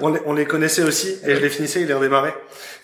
on 0.00 0.08
les, 0.08 0.20
on 0.24 0.32
les 0.32 0.46
connaissait 0.46 0.82
aussi 0.84 1.16
et 1.26 1.34
je 1.34 1.40
les 1.40 1.50
finissais, 1.50 1.82
ils 1.82 1.86
les 1.88 1.92
redémarraient. 1.94 2.34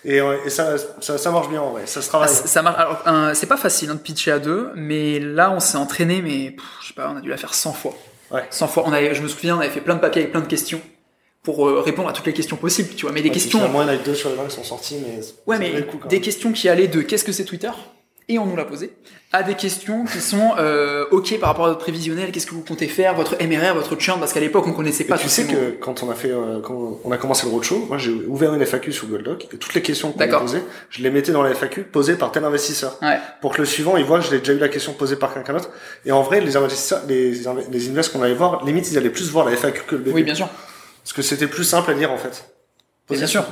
Et, 0.05 0.21
euh, 0.21 0.37
et 0.45 0.51
ça, 0.51 0.75
ça, 1.01 1.17
ça 1.17 1.31
marche 1.31 1.49
bien 1.49 1.63
en 1.63 1.71
vrai, 1.71 1.83
ça 1.87 2.03
se 2.03 2.09
Ah, 2.09 2.11
travaille. 2.11 2.29
c- 2.29 2.43
ça 2.47 2.61
marche. 2.61 2.77
Alors, 3.07 3.35
c'est 3.37 3.47
pas 3.47 3.57
facile 3.57 3.89
hein, 3.91 3.95
de 3.95 4.01
pitcher 4.01 4.33
à 4.33 4.39
deux, 4.39 4.69
mais 4.75 5.19
là, 5.21 5.51
on 5.53 5.61
s'est 5.61 5.79
entraîné, 5.79 6.21
mais 6.21 6.51
pff, 6.51 6.65
je 6.83 6.89
sais 6.89 6.95
pas, 6.95 7.09
on 7.15 7.17
a 7.17 7.21
dû 7.23 7.31
la 7.31 7.37
faire 7.39 7.55
100 7.55 7.73
fois. 7.73 7.95
Ouais. 8.33 8.43
100 8.51 8.67
fois. 8.69 8.83
On 8.87 8.93
avait, 8.93 9.15
je 9.15 9.23
me 9.23 9.29
souviens, 9.29 9.57
on 9.57 9.61
avait 9.61 9.71
fait 9.71 9.81
plein 9.81 9.95
de 9.95 10.01
papiers 10.01 10.23
avec 10.23 10.33
plein 10.33 10.41
de 10.41 10.47
questions 10.49 10.81
pour 11.45 11.69
euh, 11.69 11.81
répondre 11.81 12.09
à 12.09 12.13
toutes 12.13 12.27
les 12.27 12.33
questions 12.33 12.57
possibles, 12.57 12.89
tu 12.97 13.03
vois. 13.07 13.13
Mais 13.13 13.23
des 13.23 13.31
questions, 13.31 13.59
Finalement, 13.61 13.83
il 13.83 13.87
y 13.87 13.91
en 13.91 13.95
a 13.95 13.97
deux 13.99 14.15
sur 14.15 14.29
les 14.31 14.35
20 14.35 14.47
qui 14.47 14.57
sont 14.57 14.65
sortis, 14.65 14.97
mais 15.07 15.21
Ouais, 15.47 15.59
mais 15.59 15.83
coup, 15.87 15.99
des 16.09 16.21
questions 16.21 16.51
qui 16.53 16.69
allaient 16.69 16.89
de 16.89 17.03
qu'est-ce 17.03 17.25
que 17.25 17.33
c'est 17.33 17.45
Twitter? 17.45 17.71
et 18.29 18.39
on 18.39 18.47
nous 18.47 18.55
l'a 18.57 18.65
posé, 18.65 18.93
à 19.33 19.43
des 19.43 19.55
questions 19.55 20.05
qui 20.05 20.21
sont 20.21 20.53
euh, 20.59 21.07
ok 21.11 21.39
par 21.41 21.51
rapport 21.51 21.65
à 21.67 21.69
votre 21.69 21.81
prévisionnel, 21.81 22.31
qu'est-ce 22.33 22.47
que 22.47 22.55
vous 22.55 22.63
comptez 22.63 22.87
faire, 22.87 23.15
votre 23.15 23.37
MRR, 23.43 23.75
votre 23.75 23.99
churn, 23.99 24.21
parce 24.21 24.33
qu'à 24.33 24.41
l'époque 24.41 24.67
on 24.67 24.73
connaissait 24.73 25.05
Et 25.05 25.07
pas 25.07 25.17
tu 25.17 25.25
tous 25.25 25.31
sais 25.31 25.47
que 25.47 25.71
quand 25.81 26.03
on 26.03 26.11
a 26.11 26.15
fait, 26.15 26.31
euh, 26.31 26.61
quand 26.61 27.01
on 27.03 27.13
a 27.13 27.17
commencé 27.17 27.47
le 27.47 27.53
roadshow, 27.53 27.87
moi 27.89 27.99
j'ai 27.99 28.13
ouvert 28.13 28.55
une 28.55 28.65
FAQ 28.65 28.93
sur 28.93 29.09
Google 29.09 29.23
Doc 29.23 29.49
et 29.53 29.57
toutes 29.57 29.75
les 29.75 29.83
questions 29.83 30.13
qu'on 30.13 30.29
posées, 30.29 30.63
je 30.91 31.03
les 31.03 31.11
mettais 31.11 31.33
dans 31.33 31.43
la 31.43 31.55
FAQ 31.55 31.85
posées 31.85 32.17
par 32.17 32.31
tel 32.31 32.45
investisseur. 32.45 32.99
Ouais. 33.03 33.19
Pour 33.41 33.55
que 33.55 33.61
le 33.61 33.67
suivant, 33.67 33.97
il 33.97 34.05
voit 34.05 34.21
je 34.21 34.31
l'ai 34.31 34.39
déjà 34.39 34.53
eu 34.53 34.59
la 34.59 34.69
question 34.69 34.93
posée 34.93 35.17
par 35.17 35.35
quelqu'un 35.35 35.55
d'autre. 35.55 35.71
Et 36.05 36.13
en 36.13 36.23
vrai, 36.23 36.41
les 36.41 36.57
investisseurs, 36.57 37.03
les, 37.09 37.33
les 37.33 38.11
qu'on 38.13 38.23
allait 38.23 38.35
voir, 38.35 38.65
limite, 38.65 38.91
ils 38.91 38.99
allaient 38.99 39.11
plus 39.11 39.31
voir 39.31 39.47
la 39.47 39.53
FAQ 39.57 39.83
que 39.87 39.95
le 39.97 40.03
BP. 40.03 40.15
Oui, 40.15 40.23
bien 40.23 40.35
sûr. 40.35 40.49
Parce 41.03 41.13
que 41.13 41.23
c'était 41.23 41.47
plus 41.47 41.65
simple 41.65 41.91
à 41.91 41.95
lire, 41.95 42.13
en 42.13 42.17
fait. 42.17 42.52
Bien 43.11 43.27
sûr. 43.27 43.45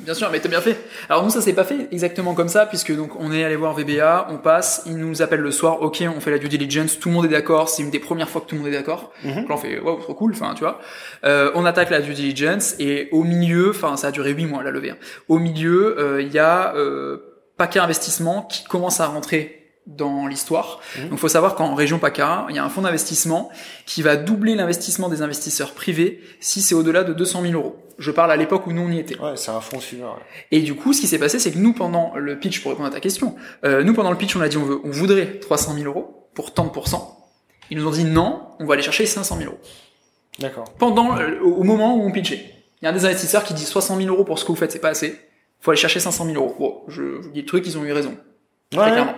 Bien 0.00 0.12
sûr, 0.14 0.28
mais 0.30 0.40
t'as 0.40 0.48
bien 0.48 0.60
fait. 0.60 0.76
Alors 1.08 1.24
nous 1.24 1.30
ça 1.30 1.40
s'est 1.40 1.54
pas 1.54 1.64
fait 1.64 1.88
exactement 1.90 2.34
comme 2.34 2.48
ça 2.48 2.66
puisque 2.66 2.94
donc 2.94 3.18
on 3.18 3.32
est 3.32 3.44
allé 3.44 3.56
voir 3.56 3.72
VBA, 3.72 4.26
on 4.30 4.36
passe, 4.36 4.82
ils 4.84 4.96
nous 4.96 5.22
appellent 5.22 5.40
le 5.40 5.52
soir, 5.52 5.80
ok, 5.80 6.04
on 6.14 6.20
fait 6.20 6.30
la 6.30 6.38
due 6.38 6.48
diligence, 6.48 6.98
tout 6.98 7.08
le 7.08 7.14
monde 7.14 7.24
est 7.24 7.30
d'accord, 7.30 7.68
c'est 7.70 7.82
une 7.82 7.90
des 7.90 8.00
premières 8.00 8.28
fois 8.28 8.42
que 8.42 8.46
tout 8.46 8.56
le 8.56 8.62
monde 8.62 8.68
est 8.70 8.76
d'accord. 8.76 9.12
Mhm. 9.24 9.34
Donc 9.36 9.48
là 9.48 9.54
on 9.54 9.58
fait 9.58 9.78
waouh 9.80 9.96
trop 10.00 10.14
cool, 10.14 10.32
enfin 10.32 10.52
tu 10.54 10.60
vois. 10.60 10.80
Euh, 11.24 11.50
on 11.54 11.64
attaque 11.64 11.88
la 11.90 12.00
due 12.02 12.12
diligence 12.14 12.74
et 12.78 13.08
au 13.12 13.22
milieu, 13.22 13.70
enfin 13.70 13.96
ça 13.96 14.08
a 14.08 14.10
duré 14.10 14.32
huit 14.32 14.46
mois 14.46 14.62
la 14.62 14.70
levée. 14.70 14.90
hein. 14.90 14.96
Au 15.28 15.38
milieu, 15.38 15.98
euh, 15.98 16.20
il 16.20 16.32
y 16.32 16.38
a 16.38 16.74
euh, 16.74 17.18
Paca 17.56 17.82
Investissement 17.84 18.42
qui 18.42 18.64
commence 18.64 19.00
à 19.00 19.06
rentrer 19.06 19.65
dans 19.86 20.26
l'histoire. 20.26 20.80
Mhm. 20.98 21.10
Donc 21.10 21.18
faut 21.18 21.28
savoir 21.28 21.54
qu'en 21.54 21.74
région 21.74 21.98
PACA, 21.98 22.46
il 22.50 22.56
y 22.56 22.58
a 22.58 22.64
un 22.64 22.68
fonds 22.68 22.82
d'investissement 22.82 23.50
qui 23.86 24.02
va 24.02 24.16
doubler 24.16 24.54
l'investissement 24.54 25.08
des 25.08 25.22
investisseurs 25.22 25.72
privés 25.72 26.20
si 26.40 26.60
c'est 26.60 26.74
au-delà 26.74 27.04
de 27.04 27.12
200 27.12 27.42
000 27.42 27.54
euros. 27.54 27.76
Je 27.98 28.10
parle 28.10 28.30
à 28.30 28.36
l'époque 28.36 28.66
où 28.66 28.72
nous 28.72 28.82
on 28.82 28.90
y 28.90 28.98
était. 28.98 29.18
Ouais, 29.18 29.36
c'est 29.36 29.50
un 29.50 29.60
fonds 29.60 29.80
suiveur. 29.80 30.14
ouais. 30.16 30.22
Et 30.50 30.60
du 30.60 30.74
coup, 30.74 30.92
ce 30.92 31.00
qui 31.00 31.06
s'est 31.06 31.18
passé, 31.18 31.38
c'est 31.38 31.50
que 31.52 31.58
nous, 31.58 31.72
pendant 31.72 32.14
le 32.16 32.38
pitch, 32.38 32.60
pour 32.60 32.70
répondre 32.72 32.88
à 32.88 32.92
ta 32.92 33.00
question, 33.00 33.36
euh, 33.64 33.82
nous, 33.84 33.94
pendant 33.94 34.10
le 34.10 34.18
pitch, 34.18 34.36
on 34.36 34.40
a 34.42 34.48
dit 34.48 34.58
on, 34.58 34.64
veut, 34.64 34.80
on 34.84 34.90
voudrait 34.90 35.38
300 35.38 35.74
000 35.74 35.86
euros 35.86 36.28
pour 36.34 36.52
tant 36.52 36.64
de 36.64 36.70
pourcents. 36.70 37.30
Ils 37.70 37.78
nous 37.78 37.86
ont 37.86 37.90
dit 37.92 38.04
non, 38.04 38.42
on 38.60 38.66
va 38.66 38.74
aller 38.74 38.82
chercher 38.82 39.06
500 39.06 39.38
000 39.38 39.50
euros. 39.50 39.60
D'accord. 40.40 40.64
Pendant, 40.78 41.16
euh, 41.18 41.40
au 41.42 41.62
moment 41.62 41.96
où 41.96 42.02
on 42.02 42.12
pitchait. 42.12 42.52
Il 42.82 42.84
y 42.84 42.88
a 42.88 42.90
un 42.90 42.92
des 42.94 43.06
investisseurs 43.06 43.44
qui 43.44 43.54
dit 43.54 43.64
60 43.64 43.98
000 43.98 44.12
euros 44.12 44.24
pour 44.24 44.38
ce 44.38 44.44
que 44.44 44.48
vous 44.52 44.56
faites, 44.56 44.72
c'est 44.72 44.78
pas 44.78 44.90
assez. 44.90 45.18
Faut 45.60 45.70
aller 45.70 45.80
chercher 45.80 45.98
500 45.98 46.26
000 46.26 46.36
euros. 46.36 46.54
Bon, 46.58 46.82
je, 46.88 47.02
je 47.02 47.26
vous 47.26 47.30
dis 47.30 47.40
le 47.40 47.46
truc, 47.46 47.64
ils 47.66 47.78
ont 47.78 47.84
eu 47.84 47.92
raison. 47.92 48.14
Très 48.70 48.90
clairement. 48.90 49.14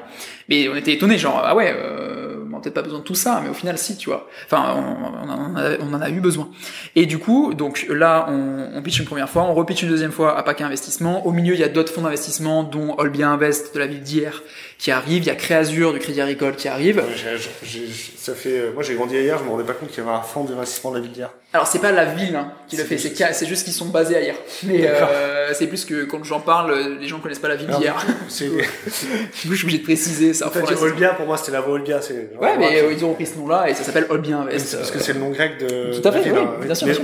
Mais 0.48 0.68
on 0.68 0.76
était 0.76 0.92
étonnés, 0.92 1.18
genre, 1.18 1.42
ah 1.44 1.54
ouais, 1.54 1.74
euh, 1.74 2.44
on 2.52 2.56
a 2.56 2.60
peut-être 2.60 2.74
pas 2.74 2.82
besoin 2.82 2.98
de 2.98 3.04
tout 3.04 3.14
ça, 3.14 3.40
mais 3.42 3.48
au 3.48 3.54
final, 3.54 3.78
si, 3.78 3.96
tu 3.96 4.10
vois. 4.10 4.28
Enfin, 4.44 4.74
on, 4.76 5.56
a, 5.56 5.78
on 5.80 5.94
en 5.94 6.00
a 6.00 6.10
eu 6.10 6.20
besoin. 6.20 6.50
Et 6.96 7.06
du 7.06 7.18
coup, 7.18 7.54
donc 7.54 7.86
là, 7.88 8.26
on, 8.28 8.70
on 8.74 8.82
pitch 8.82 8.98
une 8.98 9.06
première 9.06 9.28
fois, 9.30 9.44
on 9.44 9.54
repitch 9.54 9.82
une 9.82 9.88
deuxième 9.88 10.12
fois 10.12 10.36
à 10.38 10.42
Paca 10.42 10.66
Investissement. 10.66 11.26
Au 11.26 11.32
milieu, 11.32 11.54
il 11.54 11.60
y 11.60 11.64
a 11.64 11.68
d'autres 11.68 11.92
fonds 11.92 12.02
d'investissement, 12.02 12.62
dont 12.62 12.94
Olbia 12.98 13.30
Invest 13.30 13.74
de 13.74 13.78
la 13.78 13.86
ville 13.86 14.00
d'hier 14.00 14.42
qui 14.78 14.92
arrive, 14.92 15.24
il 15.24 15.26
y 15.26 15.30
a 15.30 15.34
Créazur 15.34 15.92
du 15.92 15.98
Crédit 15.98 16.20
Agricole 16.20 16.54
qui 16.54 16.68
arrive. 16.68 16.98
Ouais, 16.98 17.04
j'ai- 17.16 17.36
j'ai- 17.68 17.86
j'ai- 17.86 18.16
ça 18.16 18.32
fait, 18.34 18.50
euh, 18.58 18.72
moi 18.72 18.84
j'ai 18.84 18.94
grandi 18.94 19.16
hier, 19.16 19.36
je 19.36 19.42
me 19.42 19.50
rendais 19.50 19.64
pas 19.64 19.72
compte 19.72 19.88
qu'il 19.90 20.04
y 20.04 20.06
avait 20.06 20.16
un 20.16 20.22
fonds 20.22 20.44
d'investissement 20.44 20.92
de 20.92 20.96
la 20.98 21.02
ville 21.02 21.10
d'hier. 21.12 21.30
Alors 21.52 21.66
c'est 21.66 21.80
pas 21.80 21.90
la 21.90 22.04
ville 22.04 22.36
hein, 22.36 22.52
qui 22.68 22.76
le 22.76 22.84
fait, 22.84 22.96
c'est 22.98 23.46
juste 23.46 23.64
qu'ils 23.64 23.72
sont 23.72 23.86
basés 23.86 24.16
ailleurs. 24.16 24.36
Mais 24.62 24.86
euh, 24.86 25.52
c'est 25.52 25.66
plus 25.66 25.84
que 25.84 26.04
quand 26.04 26.22
j'en 26.22 26.38
parle, 26.40 26.98
les 27.00 27.08
gens 27.08 27.18
connaissent 27.18 27.38
pas 27.40 27.48
la 27.48 27.56
ville 27.56 27.68
d'hier. 27.68 27.96
Du 29.42 29.48
coup, 29.48 29.52
je 29.52 29.54
suis 29.56 29.64
obligé 29.64 29.78
de 29.78 29.84
préciser 29.84 30.32
ça. 30.34 30.46
en 30.46 30.50
fait, 30.50 30.60
Olbia, 30.84 31.14
pour 31.14 31.26
moi 31.26 31.36
c'était 31.36 31.52
la 31.52 31.60
voie 31.60 31.74
Olbia. 31.74 31.98
Ouais, 32.40 32.56
mais 32.58 32.80
euh, 32.80 32.92
ils 32.92 33.04
ont 33.04 33.10
repris 33.10 33.26
ce 33.26 33.36
nom-là 33.36 33.68
et 33.68 33.74
ça 33.74 33.82
s'appelle 33.82 34.06
Olbia 34.10 34.38
Invest. 34.38 34.76
Parce 34.76 34.90
que 34.90 35.00
c'est 35.00 35.12
le 35.12 35.20
nom 35.20 35.30
grec 35.30 35.58
de. 35.58 35.98
Tout 36.00 36.06
à 36.06 36.12
fait, 36.12 36.30
oui, 36.30 36.38
hein, 36.38 36.54
bien 36.64 36.74
sûr. 36.74 36.94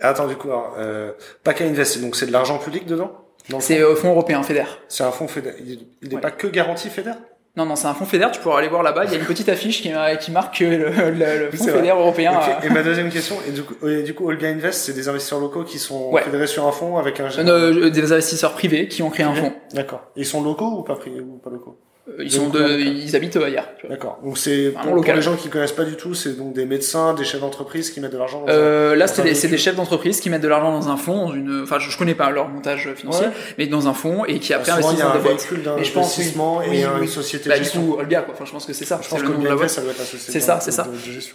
Attends, 0.00 0.26
du 0.26 0.36
coup, 0.36 0.48
alors, 0.48 0.74
euh, 0.78 1.12
Paca 1.42 1.64
Invest, 1.64 2.00
donc 2.02 2.16
c'est 2.16 2.26
de 2.26 2.32
l'argent 2.32 2.58
public 2.58 2.84
dedans? 2.84 3.23
C'est 3.58 3.80
euh, 3.80 3.94
fonds 3.94 4.10
européen, 4.10 4.42
FEDER. 4.42 4.64
C'est 4.88 5.04
un 5.04 5.10
fonds 5.10 5.28
fédéral. 5.28 5.58
Il 5.64 6.08
n'est 6.08 6.14
Ouais. 6.14 6.20
pas 6.20 6.30
que 6.30 6.46
garanti 6.46 6.88
fédéral 6.88 7.18
Non, 7.56 7.66
non, 7.66 7.76
c'est 7.76 7.86
un 7.86 7.94
fonds 7.94 8.04
FEDER, 8.06 8.28
tu 8.32 8.40
pourras 8.40 8.58
aller 8.58 8.68
voir 8.68 8.82
là-bas, 8.82 9.04
il 9.04 9.12
y 9.12 9.14
a 9.14 9.18
une 9.18 9.24
petite 9.26 9.48
affiche 9.48 9.80
qui, 9.82 9.92
qui 10.20 10.30
marque 10.32 10.58
le, 10.60 10.88
le, 11.10 11.10
le 11.44 11.50
fonds. 11.56 11.64
FEDER 11.66 11.90
européen. 11.90 12.32
Euh, 12.34 12.66
Et 12.66 12.70
ma 12.70 12.82
deuxième 12.82 13.10
question, 13.10 13.36
et 13.46 13.52
du 13.52 13.62
coup, 13.62 13.86
et 13.86 14.02
du 14.02 14.14
coup 14.14 14.30
Invest, 14.30 14.72
c'est 14.84 14.92
des 14.92 15.08
investisseurs 15.08 15.40
locaux 15.40 15.62
qui 15.62 15.78
sont 15.78 16.10
Ouais. 16.10 16.22
fédérés 16.22 16.46
sur 16.48 16.66
un 16.66 16.72
fonds 16.72 16.96
avec 16.96 17.20
un. 17.20 17.28
euh, 17.46 17.90
des 17.90 18.12
investisseurs 18.12 18.54
privés 18.54 18.88
qui 18.88 19.02
ont 19.02 19.10
créé 19.10 19.24
un 19.26 19.34
fonds. 19.34 19.52
D'accord. 19.72 20.02
Ils 20.16 20.26
sont 20.26 20.42
locaux 20.42 20.78
ou 20.78 20.82
pas, 20.82 20.94
pri- 20.94 21.20
ou 21.20 21.38
pas 21.38 21.50
locaux? 21.50 21.76
Euh, 21.78 21.83
Ils 22.18 22.30
sont 22.30 22.50
de, 22.50 22.78
ils 22.78 23.16
habitent 23.16 23.36
ailleurs. 23.36 23.66
D'accord. 23.88 24.18
Donc 24.22 24.36
c'est 24.36 24.70
pour, 24.82 24.94
pour 24.94 25.04
les 25.04 25.22
gens 25.22 25.36
qui 25.36 25.48
connaissent 25.48 25.72
pas 25.72 25.84
du 25.84 25.96
tout, 25.96 26.12
c'est 26.12 26.36
donc 26.36 26.52
des 26.52 26.66
médecins, 26.66 27.14
des 27.14 27.24
chefs 27.24 27.40
d'entreprise 27.40 27.90
qui 27.90 27.98
mettent 28.00 28.12
de 28.12 28.18
l'argent 28.18 28.42
dans 28.42 28.52
Euh, 28.52 28.94
là, 28.94 29.06
c'est 29.06 29.22
un 29.22 29.24
des, 29.24 29.34
c'est 29.34 29.46
des 29.48 29.52
véhicule. 29.52 29.58
chefs 29.64 29.76
d'entreprise 29.76 30.20
qui 30.20 30.28
mettent 30.28 30.42
de 30.42 30.48
l'argent 30.48 30.70
dans 30.78 30.90
un 30.90 30.98
fonds, 30.98 31.28
dans 31.28 31.34
une, 31.34 31.62
enfin, 31.62 31.78
je, 31.78 31.90
je 31.90 31.96
connais 31.96 32.14
pas 32.14 32.30
leur 32.30 32.48
montage 32.50 32.90
financier, 32.94 33.26
Ouais. 33.28 33.32
mais 33.56 33.66
dans 33.68 33.88
un 33.88 33.94
fonds 33.94 34.26
et 34.26 34.38
qui 34.38 34.52
un. 34.52 34.58
après 34.58 34.72
investissent 34.72 34.98
dans 35.00 35.08
un 35.10 35.16
des 35.16 35.22
boîtes. 35.22 35.38
véhicule 35.48 35.62
Mais 35.78 35.84
je 35.84 35.92
pense, 35.92 36.18
oui. 36.18 36.76
et 36.78 36.84
un- 36.84 36.92
oui. 36.96 37.02
une 37.02 37.08
société 37.08 37.48
Bah, 37.48 37.58
du 37.58 37.70
coup, 37.70 37.96
Olbia, 37.98 38.20
quoi. 38.20 38.34
Enfin, 38.34 38.44
je 38.44 38.52
pense 38.52 38.66
que 38.66 38.74
c'est 38.74 38.84
ça. 38.84 39.00
Je 39.02 39.08
pense 39.08 39.20
le 39.22 39.28
que. 39.28 39.48
Invest, 39.48 39.74
ça 39.76 39.80
doit 39.80 39.92
être 39.92 39.98
la 39.98 40.04
société. 40.04 40.32
C'est 40.32 40.40
ça, 40.40 40.60
c'est 40.60 40.72
ça. 40.72 40.86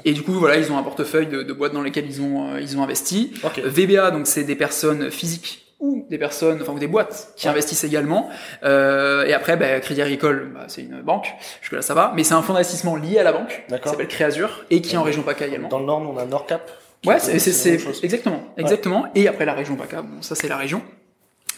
Et 0.05 0.13
du 0.13 0.21
coup, 0.21 0.33
voilà, 0.33 0.57
ils 0.57 0.71
ont 0.71 0.77
un 0.77 0.83
portefeuille 0.83 1.27
de, 1.27 1.51
boîtes 1.53 1.73
dans 1.73 1.81
lesquelles 1.81 2.05
ils 2.07 2.21
ont, 2.21 2.53
euh, 2.53 2.61
ils 2.61 2.77
ont 2.77 2.83
investi. 2.83 3.33
VBA, 3.65 4.11
donc 4.11 4.27
c'est 4.27 4.43
des 4.43 4.55
personnes 4.55 5.09
physiques 5.09 5.65
ou 5.79 6.05
des 6.09 6.17
personnes, 6.17 6.59
enfin 6.61 6.73
ou 6.73 6.79
des 6.79 6.87
boîtes 6.87 7.33
qui 7.35 7.47
investissent 7.47 7.83
également. 7.83 8.29
Euh, 8.63 9.25
et 9.25 9.33
après, 9.33 9.55
bah, 9.57 9.79
Crédit 9.79 10.01
Agricole, 10.01 10.51
bah, 10.53 10.65
c'est 10.67 10.81
une 10.81 11.01
banque. 11.01 11.33
Jusque 11.61 11.73
là, 11.73 11.81
ça 11.81 11.93
va. 11.93 12.11
Mais 12.15 12.23
c'est 12.23 12.33
un 12.33 12.41
fonds 12.41 12.53
d'investissement 12.53 12.95
lié 12.95 13.19
à 13.19 13.23
la 13.23 13.31
banque. 13.31 13.63
Qui 13.81 13.89
s'appelle 13.89 14.07
Créazur 14.07 14.65
et 14.69 14.81
qui 14.81 14.95
est 14.95 14.97
en 14.97 15.03
région 15.03 15.21
PACA 15.23 15.47
également. 15.47 15.69
Dans 15.69 15.79
le 15.79 15.85
Nord, 15.85 16.01
on 16.13 16.17
a 16.17 16.25
Nordcap. 16.25 16.69
Ouais, 17.05 17.15
est- 17.15 17.39
c'est 17.39 17.79
exactement, 18.03 18.43
exactement. 18.57 19.07
Et 19.15 19.27
après 19.29 19.45
la 19.45 19.53
région 19.53 19.75
PACA, 19.77 20.01
bon, 20.01 20.21
ça 20.21 20.35
c'est 20.35 20.49
la 20.49 20.57
région. 20.57 20.81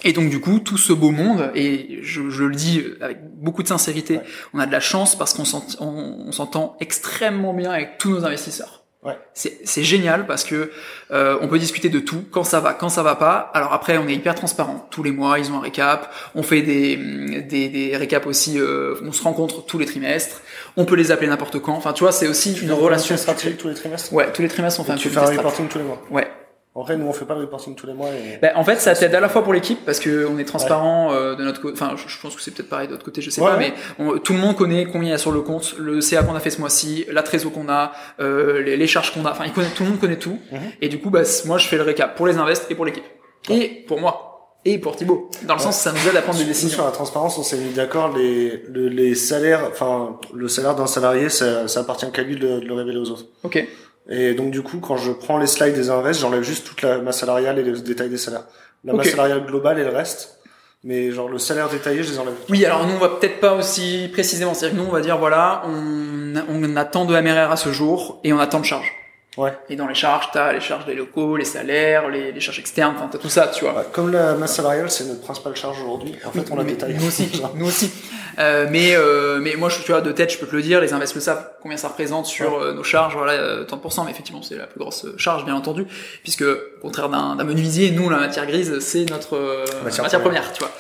Et 0.03 0.13
donc 0.13 0.30
du 0.30 0.39
coup, 0.39 0.59
tout 0.59 0.78
ce 0.78 0.93
beau 0.93 1.09
monde, 1.11 1.51
et 1.55 1.99
je, 2.01 2.30
je 2.30 2.43
le 2.43 2.55
dis 2.55 2.84
avec 3.01 3.17
beaucoup 3.38 3.61
de 3.63 3.67
sincérité, 3.67 4.17
Ouais. 4.17 4.24
on 4.53 4.59
a 4.59 4.65
de 4.67 4.72
la 4.72 4.80
chance 4.80 5.15
parce 5.15 5.34
qu'on 5.34 5.45
s'ent- 5.45 5.78
on, 5.80 6.26
on 6.28 6.32
s'entend 6.32 6.76
extrêmement 6.80 7.53
bien 7.53 7.72
avec 7.72 7.97
tous 7.99 8.09
nos 8.11 8.26
investisseurs. 8.26 8.81
Ouais. 9.04 9.18
C'est 9.34 9.84
génial 9.84 10.28
parce 10.28 10.43
que 10.43 10.72
euh, 11.12 11.36
on 11.41 11.47
peut 11.47 11.58
discuter 11.58 11.89
de 11.89 11.99
tout, 11.99 12.24
quand 12.30 12.43
ça 12.43 12.60
va, 12.60 12.74
quand 12.74 12.89
ça 12.89 13.02
va 13.02 13.16
pas. 13.16 13.49
Alors 13.56 13.74
après, 13.74 13.97
on 13.97 14.08
est 14.08 14.14
hyper 14.14 14.36
transparent. 14.36 14.88
Tous 14.91 15.02
les 15.02 15.12
mois, 15.12 15.39
ils 15.39 15.52
ont 15.52 15.58
un 15.58 15.62
récap. 15.62 16.14
On 16.36 16.43
fait 16.43 16.62
des 16.62 16.97
des, 17.41 17.70
des 17.70 17.97
récaps 17.97 18.28
aussi. 18.28 18.60
euh, 18.60 18.95
on 19.04 19.12
se 19.12 19.24
rencontre 19.24 19.66
tous 19.66 19.80
les 19.80 19.88
trimestres. 19.88 20.41
On 20.78 20.86
peut 20.86 20.95
les 20.95 21.10
appeler 21.10 21.28
n'importe 21.30 21.60
quand. 21.60 21.74
Enfin, 21.74 21.93
tu 21.93 22.04
vois, 22.04 22.12
c'est 22.12 22.28
aussi 22.28 22.54
une 22.62 22.72
relation 22.72 23.18
stratégique 23.18 23.58
tous 23.58 23.70
les 23.70 23.74
trimestres. 23.74 24.14
Ouais, 24.14 24.32
tous 24.32 24.43
les 24.43 24.49
trimestres, 24.49 24.80
on 24.80 24.84
fait 24.84 24.91
un 24.91 24.97
tu 24.97 25.10
fais 25.10 25.18
un 25.18 25.26
reporting 25.26 25.68
tous 25.68 25.80
les 25.80 25.84
mois. 25.86 26.02
Ouais. 26.12 26.28
En 26.74 26.84
vrai, 26.84 26.95
nous 26.95 27.05
on 27.05 27.11
fait 27.11 27.26
pas 27.26 27.36
le 27.36 27.41
reporting 27.41 27.76
tous 27.76 27.86
les 27.86 27.93
mois. 27.93 28.07
Et... 28.09 28.38
Bah, 28.41 28.51
en 28.55 28.63
fait, 28.63 28.78
ça 28.80 28.95
t'aide 28.95 29.13
à 29.13 29.19
la 29.19 29.28
fois 29.28 29.43
pour 29.43 29.51
l'équipe 29.51 29.80
parce 29.86 29.99
que 29.99 30.26
on 30.26 30.38
est 30.38 30.45
transparent 30.45 31.11
euh, 31.11 31.36
de 31.36 31.43
notre 31.43 31.59
côté. 31.61 31.74
Enfin, 31.74 31.95
je, 31.97 32.17
pense 32.22 32.34
que 32.34 32.41
c'est 32.41 32.51
peut-être 32.51 32.69
pareil 32.69 32.88
de 32.88 32.93
l'autre 32.93 33.03
côté, 33.03 33.22
je 33.22 33.30
sais 33.30 33.41
Ouais, 33.41 33.49
pas, 33.51 33.57
ouais. 33.57 33.74
mais 33.99 34.05
on- 34.05 34.17
tout 34.19 34.32
le 34.32 34.39
monde 34.39 34.55
connaît 34.55 34.86
combien 34.86 35.09
il 35.09 35.11
y 35.11 35.13
a 35.13 35.17
sur 35.17 35.34
le 35.34 35.41
compte, 35.41 35.76
le 35.78 35.99
CA 35.99 36.24
qu'on 36.24 36.34
a 36.36 36.39
fait 36.39 36.49
ce 36.49 36.59
mois-ci, 36.61 37.05
la 37.11 37.24
trésor 37.24 37.51
qu'on 37.51 37.67
a, 37.67 37.91
euh, 38.22 38.61
les, 38.61 38.78
les 38.78 38.88
charges 38.88 39.13
qu'on 39.13 39.26
a. 39.26 39.32
Enfin, 39.32 39.43
il 39.45 39.51
connaît, 39.51 39.67
tout 39.76 39.84
le 39.84 39.89
monde 39.89 39.99
connaît 39.99 40.17
tout. 40.19 40.39
Mhm. 40.51 40.59
Et 40.82 40.88
du 40.88 40.99
coup, 40.99 41.09
bah, 41.09 41.24
moi, 41.45 41.57
je 41.57 41.67
fais 41.67 41.76
le 41.76 41.84
récap 41.84 42.15
pour 42.15 42.26
les 42.28 42.38
invests 42.38 42.67
et 42.69 42.76
pour 42.76 42.86
l'équipe 42.86 43.03
et 43.49 43.84
pour 43.88 43.99
moi 43.99 44.28
et 44.63 44.78
pour 44.78 44.95
Thibaut. 44.95 45.30
Dans 45.43 45.55
le 45.55 45.59
sens, 45.59 45.78
ça 45.78 45.91
nous 45.91 46.07
aide 46.07 46.15
à 46.15 46.22
prendre 46.22 46.38
des 46.38 46.45
Nous, 46.45 46.53
sur 46.53 46.67
décisions. 46.67 46.86
la 46.86 46.91
transparence, 46.91 47.38
on 47.38 47.43
s'est 47.43 47.57
mis 47.57 47.74
d'accord, 47.74 48.15
les, 48.15 48.63
le- 48.69 48.88
les 48.89 49.15
salaires, 49.15 49.67
enfin, 49.72 50.19
le 50.34 50.47
salaire 50.47 50.76
d'un 50.76 50.86
salarié, 50.88 51.30
ça, 51.30 51.67
ça 51.67 51.80
appartient 51.82 52.09
qu'à 52.13 52.22
lui 52.22 52.36
de, 52.38 52.59
de 52.59 52.65
le 52.67 52.74
révéler 52.76 52.99
aux 52.99 53.09
autres. 53.09 53.26
Ok. 53.43 53.67
Et 54.12 54.34
donc, 54.34 54.51
du 54.51 54.62
coup, 54.62 54.80
quand 54.80 54.97
je 54.97 55.12
prends 55.12 55.38
les 55.38 55.47
slides 55.47 55.74
des 55.74 55.89
invests, 55.89 56.20
j'enlève 56.20 56.43
juste 56.43 56.68
toute 56.68 56.82
la 56.82 56.97
masse 56.99 57.20
salariale 57.20 57.57
et 57.57 57.64
les 57.64 57.82
détails 57.82 58.09
des 58.09 58.18
salaires. 58.18 58.43
La 58.84 58.93
masse 58.93 59.09
salariale 59.09 59.45
globale 59.45 59.80
et 59.80 59.84
le 59.84 59.89
reste. 59.89 60.38
Mais 60.84 61.12
genre, 61.12 61.30
le 61.30 61.38
salaire 61.38 61.70
détaillé, 61.70 62.03
je 62.03 62.12
les 62.12 62.20
enlève. 62.20 62.34
Oui, 62.49 62.66
alors 62.66 62.88
nous 62.88 62.95
on 62.95 62.97
va 62.97 63.09
peut-être 63.09 63.39
pas 63.39 63.53
aussi 63.53 64.09
précisément, 64.12 64.55
c'est-à-dire 64.55 64.80
que 64.80 64.84
nous 64.84 64.89
on 64.89 64.91
va 64.91 65.01
dire 65.01 65.20
voilà, 65.20 65.62
on, 65.68 66.34
on 66.49 66.76
a 66.76 66.86
tant 66.86 67.05
de 67.05 67.14
MRR 67.20 67.51
à 67.51 67.55
ce 67.55 67.72
jour 67.72 68.20
et 68.24 68.34
on 68.34 68.39
a 68.39 68.47
tant 68.47 68.59
de 68.59 68.66
charges. 68.66 68.91
Ouais. 69.38 69.53
Et 69.70 69.76
dans 69.76 69.88
les 69.88 69.93
charges, 69.93 70.30
t'as 70.34 70.51
les 70.51 70.59
charges 70.59 70.86
des 70.86 70.95
locaux, 70.95 71.38
les 71.38 71.45
salaires, 71.45 72.09
les, 72.09 72.32
les 72.32 72.39
charges 72.41 72.59
externes, 72.59 72.95
enfin 72.97 73.07
t'as 73.12 73.20
tout 73.20 73.30
ça, 73.30 73.47
tu 73.47 73.64
vois. 73.64 73.76
Ouais, 73.76 73.86
Comme 73.93 74.12
la 74.12 74.34
masse 74.34 74.55
salariale, 74.55 74.89
c'est 74.89 75.05
notre 75.05 75.22
principale 75.22 75.55
charge 75.55 75.80
aujourd'hui, 75.82 76.16
en 76.26 76.32
fait, 76.32 76.51
on 76.51 76.55
la 76.55 76.64
détaille. 76.64 76.95
Nous 76.99 77.07
aussi, 77.07 77.32
nous 77.55 77.68
aussi. 77.68 77.91
Euh, 78.40 78.68
mais 78.70 78.96
euh, 78.96 79.40
mais 79.42 79.56
moi, 79.56 79.70
je, 79.70 79.82
tu 79.82 79.92
vois, 79.92 80.02
de 80.02 80.12
tête, 80.12 80.32
je 80.32 80.38
peux 80.38 80.48
te 80.48 80.56
le 80.56 80.62
dire, 80.62 80.82
les 80.82 80.94
investisseurs 80.94 81.12
le 81.16 81.22
savent 81.22 81.50
combien 81.62 81.78
ça 81.78 81.90
représente 81.90 82.26
sur 82.26 82.58
euh, 82.58 82.74
nos 82.74 82.84
charges, 82.84 83.16
voilà, 83.16 83.34
euh, 83.34 83.66
30%. 83.66 84.06
Mais 84.06 84.12
effectivement, 84.12 84.42
c'est 84.42 84.56
la 84.56 84.68
plus 84.68 84.80
grosse 84.80 85.06
charge, 85.18 85.46
bien 85.46 85.56
entendu, 85.56 85.86
puisque 86.24 86.44
au 86.44 86.82
contraire 86.82 87.10
d'un 87.10 87.36
menuisier, 87.44 87.92
nous, 87.92 88.10
la 88.10 88.18
matière 88.18 88.46
grise, 88.48 88.80
c'est 88.80 89.10
notre 89.10 89.36
euh, 89.36 89.66
Matière 89.84 90.04
matière, 90.04 90.22
première. 90.22 90.44
première, 90.44 90.54
tu 90.54 90.60
vois. 90.60 90.72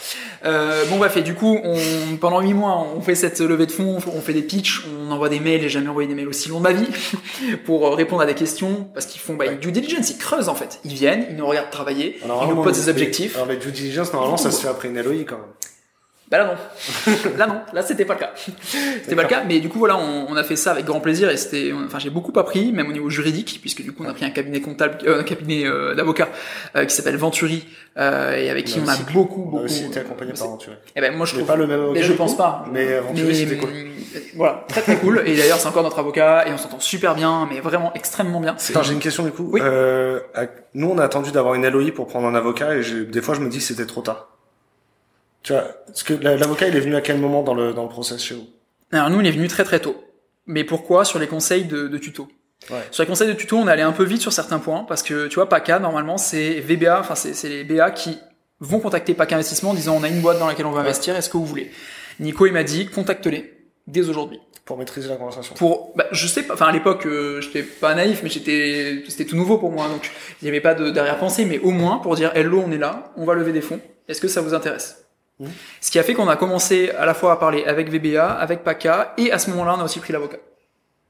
Euh, 0.45 0.85
bon 0.85 0.97
bref, 0.97 1.17
et 1.17 1.21
du 1.21 1.35
coup, 1.35 1.59
on, 1.63 2.17
pendant 2.17 2.41
huit 2.41 2.53
mois, 2.53 2.87
on 2.95 3.01
fait 3.01 3.15
cette 3.15 3.39
levée 3.39 3.67
de 3.67 3.71
fonds, 3.71 3.97
on 4.07 4.21
fait 4.21 4.33
des 4.33 4.41
pitchs, 4.41 4.83
on 5.07 5.11
envoie 5.11 5.29
des 5.29 5.39
mails. 5.39 5.61
J'ai 5.61 5.69
jamais 5.69 5.89
envoyé 5.89 6.07
des 6.07 6.15
mails 6.15 6.27
aussi 6.27 6.49
longs 6.49 6.59
de 6.59 6.63
ma 6.63 6.73
vie 6.73 6.87
pour 7.65 7.85
euh, 7.85 7.91
répondre 7.91 8.21
à 8.21 8.25
des 8.25 8.33
questions, 8.33 8.87
parce 8.93 9.05
qu'ils 9.05 9.21
font 9.21 9.35
bah, 9.35 9.45
une 9.45 9.59
due 9.59 9.71
diligence, 9.71 10.09
ils 10.09 10.17
creusent 10.17 10.49
en 10.49 10.55
fait. 10.55 10.79
Ils 10.83 10.93
viennent, 10.93 11.27
ils 11.29 11.35
nous 11.35 11.45
regardent 11.45 11.69
travailler, 11.69 12.19
Alors, 12.23 12.45
ils 12.45 12.55
nous 12.55 12.63
posent 12.63 12.83
des 12.83 12.89
objectifs. 12.89 13.35
Alors, 13.35 13.47
les 13.47 13.57
due 13.57 13.71
diligence, 13.71 14.13
normalement, 14.13 14.37
ça 14.37 14.51
se 14.51 14.61
fait 14.61 14.67
après 14.67 14.87
une 14.87 14.99
LOI, 15.01 15.23
quand 15.27 15.37
même. 15.37 15.45
Bah 16.31 16.37
là 16.37 16.45
non, 16.45 17.13
là 17.37 17.45
non, 17.45 17.61
là 17.73 17.81
c'était 17.81 18.05
pas 18.05 18.13
le 18.13 18.19
cas. 18.21 18.31
C'était 18.35 19.15
pas 19.17 19.23
le 19.23 19.27
cas, 19.27 19.43
mais 19.45 19.59
du 19.59 19.67
coup 19.67 19.79
voilà, 19.79 19.97
on, 19.97 20.27
on 20.29 20.35
a 20.37 20.43
fait 20.45 20.55
ça 20.55 20.71
avec 20.71 20.85
grand 20.85 21.01
plaisir 21.01 21.29
et 21.29 21.35
c'était, 21.35 21.73
enfin 21.85 21.99
j'ai 21.99 22.09
beaucoup 22.09 22.31
appris, 22.39 22.71
même 22.71 22.87
au 22.87 22.93
niveau 22.93 23.09
juridique, 23.09 23.57
puisque 23.59 23.81
du 23.83 23.91
coup 23.91 24.03
on 24.05 24.09
a 24.09 24.13
pris 24.13 24.23
un 24.23 24.29
cabinet 24.29 24.61
comptable, 24.61 24.99
euh, 25.05 25.19
un 25.19 25.23
cabinet 25.23 25.65
euh, 25.65 25.93
d'avocats 25.93 26.29
euh, 26.77 26.85
qui 26.85 26.95
s'appelle 26.95 27.17
Venturi 27.17 27.67
euh, 27.97 28.33
et 28.37 28.49
avec 28.49 28.63
qui 28.63 28.79
On 28.79 28.85
on 28.85 28.87
a 28.87 28.95
beaucoup 29.11 29.41
On 29.41 29.47
a 29.47 29.51
beaucoup. 29.51 29.65
aussi 29.65 29.83
été 29.85 29.99
accompagné 29.99 30.31
euh, 30.31 30.37
par 30.39 30.47
Venturi. 30.47 30.75
Eh 30.95 31.01
ben 31.01 31.13
moi 31.17 31.25
je 31.25 31.33
Mais 31.33 31.39
trouve. 31.39 31.47
pas 31.49 31.55
le 31.57 31.67
même 31.67 31.81
avocat. 31.81 31.99
mais 31.99 32.05
je 32.05 32.13
pense 32.13 32.31
coup, 32.31 32.37
pas. 32.37 32.65
Mais 32.71 32.99
Venturi, 33.01 33.35
c'était 33.35 33.57
cool. 33.57 33.69
Voilà, 34.35 34.63
très 34.69 34.81
très 34.81 34.95
cool. 34.95 35.23
Et 35.25 35.35
d'ailleurs 35.35 35.57
c'est 35.57 35.67
encore 35.67 35.83
notre 35.83 35.99
avocat 35.99 36.47
et 36.47 36.53
on 36.53 36.57
s'entend 36.57 36.79
super 36.79 37.13
bien, 37.15 37.45
mais 37.51 37.59
vraiment 37.59 37.91
extrêmement 37.93 38.39
bien. 38.39 38.55
Attends, 38.69 38.83
j'ai 38.83 38.93
une 38.93 38.99
question 38.99 39.23
du 39.23 39.31
coup. 39.31 39.49
Oui. 39.51 39.59
Euh, 39.61 40.21
nous, 40.75 40.89
on 40.89 40.97
a 40.97 41.03
attendu 41.03 41.31
d'avoir 41.31 41.55
une 41.55 41.67
LOI 41.67 41.91
pour 41.93 42.07
prendre 42.07 42.25
un 42.27 42.35
avocat 42.35 42.75
et 42.77 42.81
des 43.05 43.21
fois, 43.21 43.35
je 43.35 43.41
me 43.41 43.49
dis 43.49 43.57
que 43.57 43.63
c'était 43.65 43.85
trop 43.85 44.01
tard. 44.01 44.29
Tu 45.43 45.53
vois, 45.53 45.67
que 46.05 46.13
l'avocat, 46.13 46.67
il 46.67 46.75
est 46.75 46.79
venu 46.79 46.95
à 46.95 47.01
quel 47.01 47.17
moment 47.17 47.41
dans 47.43 47.53
le 47.53 47.73
dans 47.73 47.83
le 47.83 47.89
process 47.89 48.21
chez 48.21 48.35
vous? 48.35 48.47
Alors 48.91 49.09
nous, 49.09 49.21
il 49.21 49.27
est 49.27 49.31
venu 49.31 49.47
très 49.47 49.63
très 49.63 49.79
tôt. 49.79 49.95
Mais 50.45 50.63
pourquoi? 50.63 51.05
Sur 51.05 51.19
les 51.19 51.27
conseils 51.27 51.65
de, 51.65 51.87
de 51.87 51.97
tuto. 51.97 52.27
Ouais. 52.69 52.83
Sur 52.91 53.03
les 53.03 53.07
conseils 53.07 53.27
de 53.27 53.33
tuto, 53.33 53.57
on 53.57 53.67
allait 53.67 53.81
un 53.81 53.91
peu 53.91 54.03
vite 54.03 54.21
sur 54.21 54.33
certains 54.33 54.59
points 54.59 54.85
parce 54.87 55.01
que 55.01 55.27
tu 55.27 55.35
vois, 55.35 55.49
PACA, 55.49 55.79
normalement, 55.79 56.17
c'est 56.17 56.59
VBA, 56.59 56.99
enfin 56.99 57.15
c'est 57.15 57.33
c'est 57.33 57.49
les 57.49 57.63
BA 57.63 57.89
qui 57.91 58.19
vont 58.59 58.79
contacter 58.79 59.15
PACA 59.15 59.35
Investissement 59.35 59.71
en 59.71 59.73
disant 59.73 59.95
on 59.99 60.03
a 60.03 60.07
une 60.09 60.21
boîte 60.21 60.37
dans 60.37 60.45
laquelle 60.47 60.67
on 60.67 60.71
va 60.71 60.81
investir, 60.81 61.15
est-ce 61.15 61.29
que 61.29 61.37
vous 61.37 61.45
voulez? 61.45 61.71
Nico, 62.19 62.45
il 62.45 62.53
m'a 62.53 62.63
dit 62.63 62.85
contacte-les 62.87 63.57
dès 63.87 64.07
aujourd'hui. 64.09 64.39
pour 64.65 64.77
maîtriser 64.77 65.09
la 65.09 65.15
conversation 65.15 65.55
Pour, 65.55 65.93
bah, 65.95 66.05
je 66.11 66.27
sais 66.27 66.43
pas, 66.43 66.53
enfin 66.53 66.67
à 66.67 66.71
l'époque, 66.71 67.07
euh, 67.07 67.41
j'étais 67.41 67.63
pas 67.63 67.95
naïf, 67.95 68.21
mais 68.21 68.29
j'étais, 68.29 69.03
c'était 69.07 69.25
tout 69.25 69.35
nouveau 69.35 69.57
pour 69.57 69.71
moi, 69.71 69.87
donc 69.87 70.11
il 70.41 70.45
n'y 70.45 70.49
avait 70.49 70.61
pas 70.61 70.75
de 70.75 70.91
d'arrière-pensée, 70.91 71.45
mais 71.45 71.57
au 71.59 71.71
moins 71.71 71.97
pour 71.97 72.15
dire 72.15 72.31
hello, 72.35 72.61
on 72.63 72.71
est 72.71 72.77
là, 72.77 73.11
on 73.17 73.25
va 73.25 73.33
lever 73.33 73.53
des 73.53 73.61
fonds, 73.61 73.79
est-ce 74.07 74.21
que 74.21 74.27
ça 74.27 74.41
vous 74.41 74.53
intéresse? 74.53 75.03
Ce 75.79 75.91
qui 75.91 75.99
a 75.99 76.03
fait 76.03 76.13
qu'on 76.13 76.27
a 76.27 76.35
commencé 76.35 76.91
à 76.91 77.05
la 77.05 77.13
fois 77.13 77.33
à 77.33 77.35
parler 77.37 77.63
avec 77.65 77.89
VBA, 77.89 78.31
avec 78.31 78.63
PACA, 78.63 79.13
et 79.17 79.31
à 79.31 79.39
ce 79.39 79.49
moment-là, 79.51 79.75
on 79.77 79.81
a 79.81 79.83
aussi 79.83 79.99
pris 79.99 80.13
l'avocat. 80.13 80.37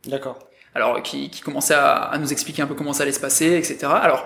D'accord. 0.06 0.40
Alors, 0.74 1.04
qui, 1.04 1.30
qui 1.30 1.42
commençait 1.42 1.74
à, 1.74 1.96
à 1.96 2.18
nous 2.18 2.32
expliquer 2.32 2.62
un 2.62 2.68
peu 2.68 2.76
comment 2.76 2.94
ça 2.94 3.04
allait 3.04 3.12
se 3.12 3.20
passer, 3.20 3.58
etc. 3.58 3.80
Alors, 3.84 4.26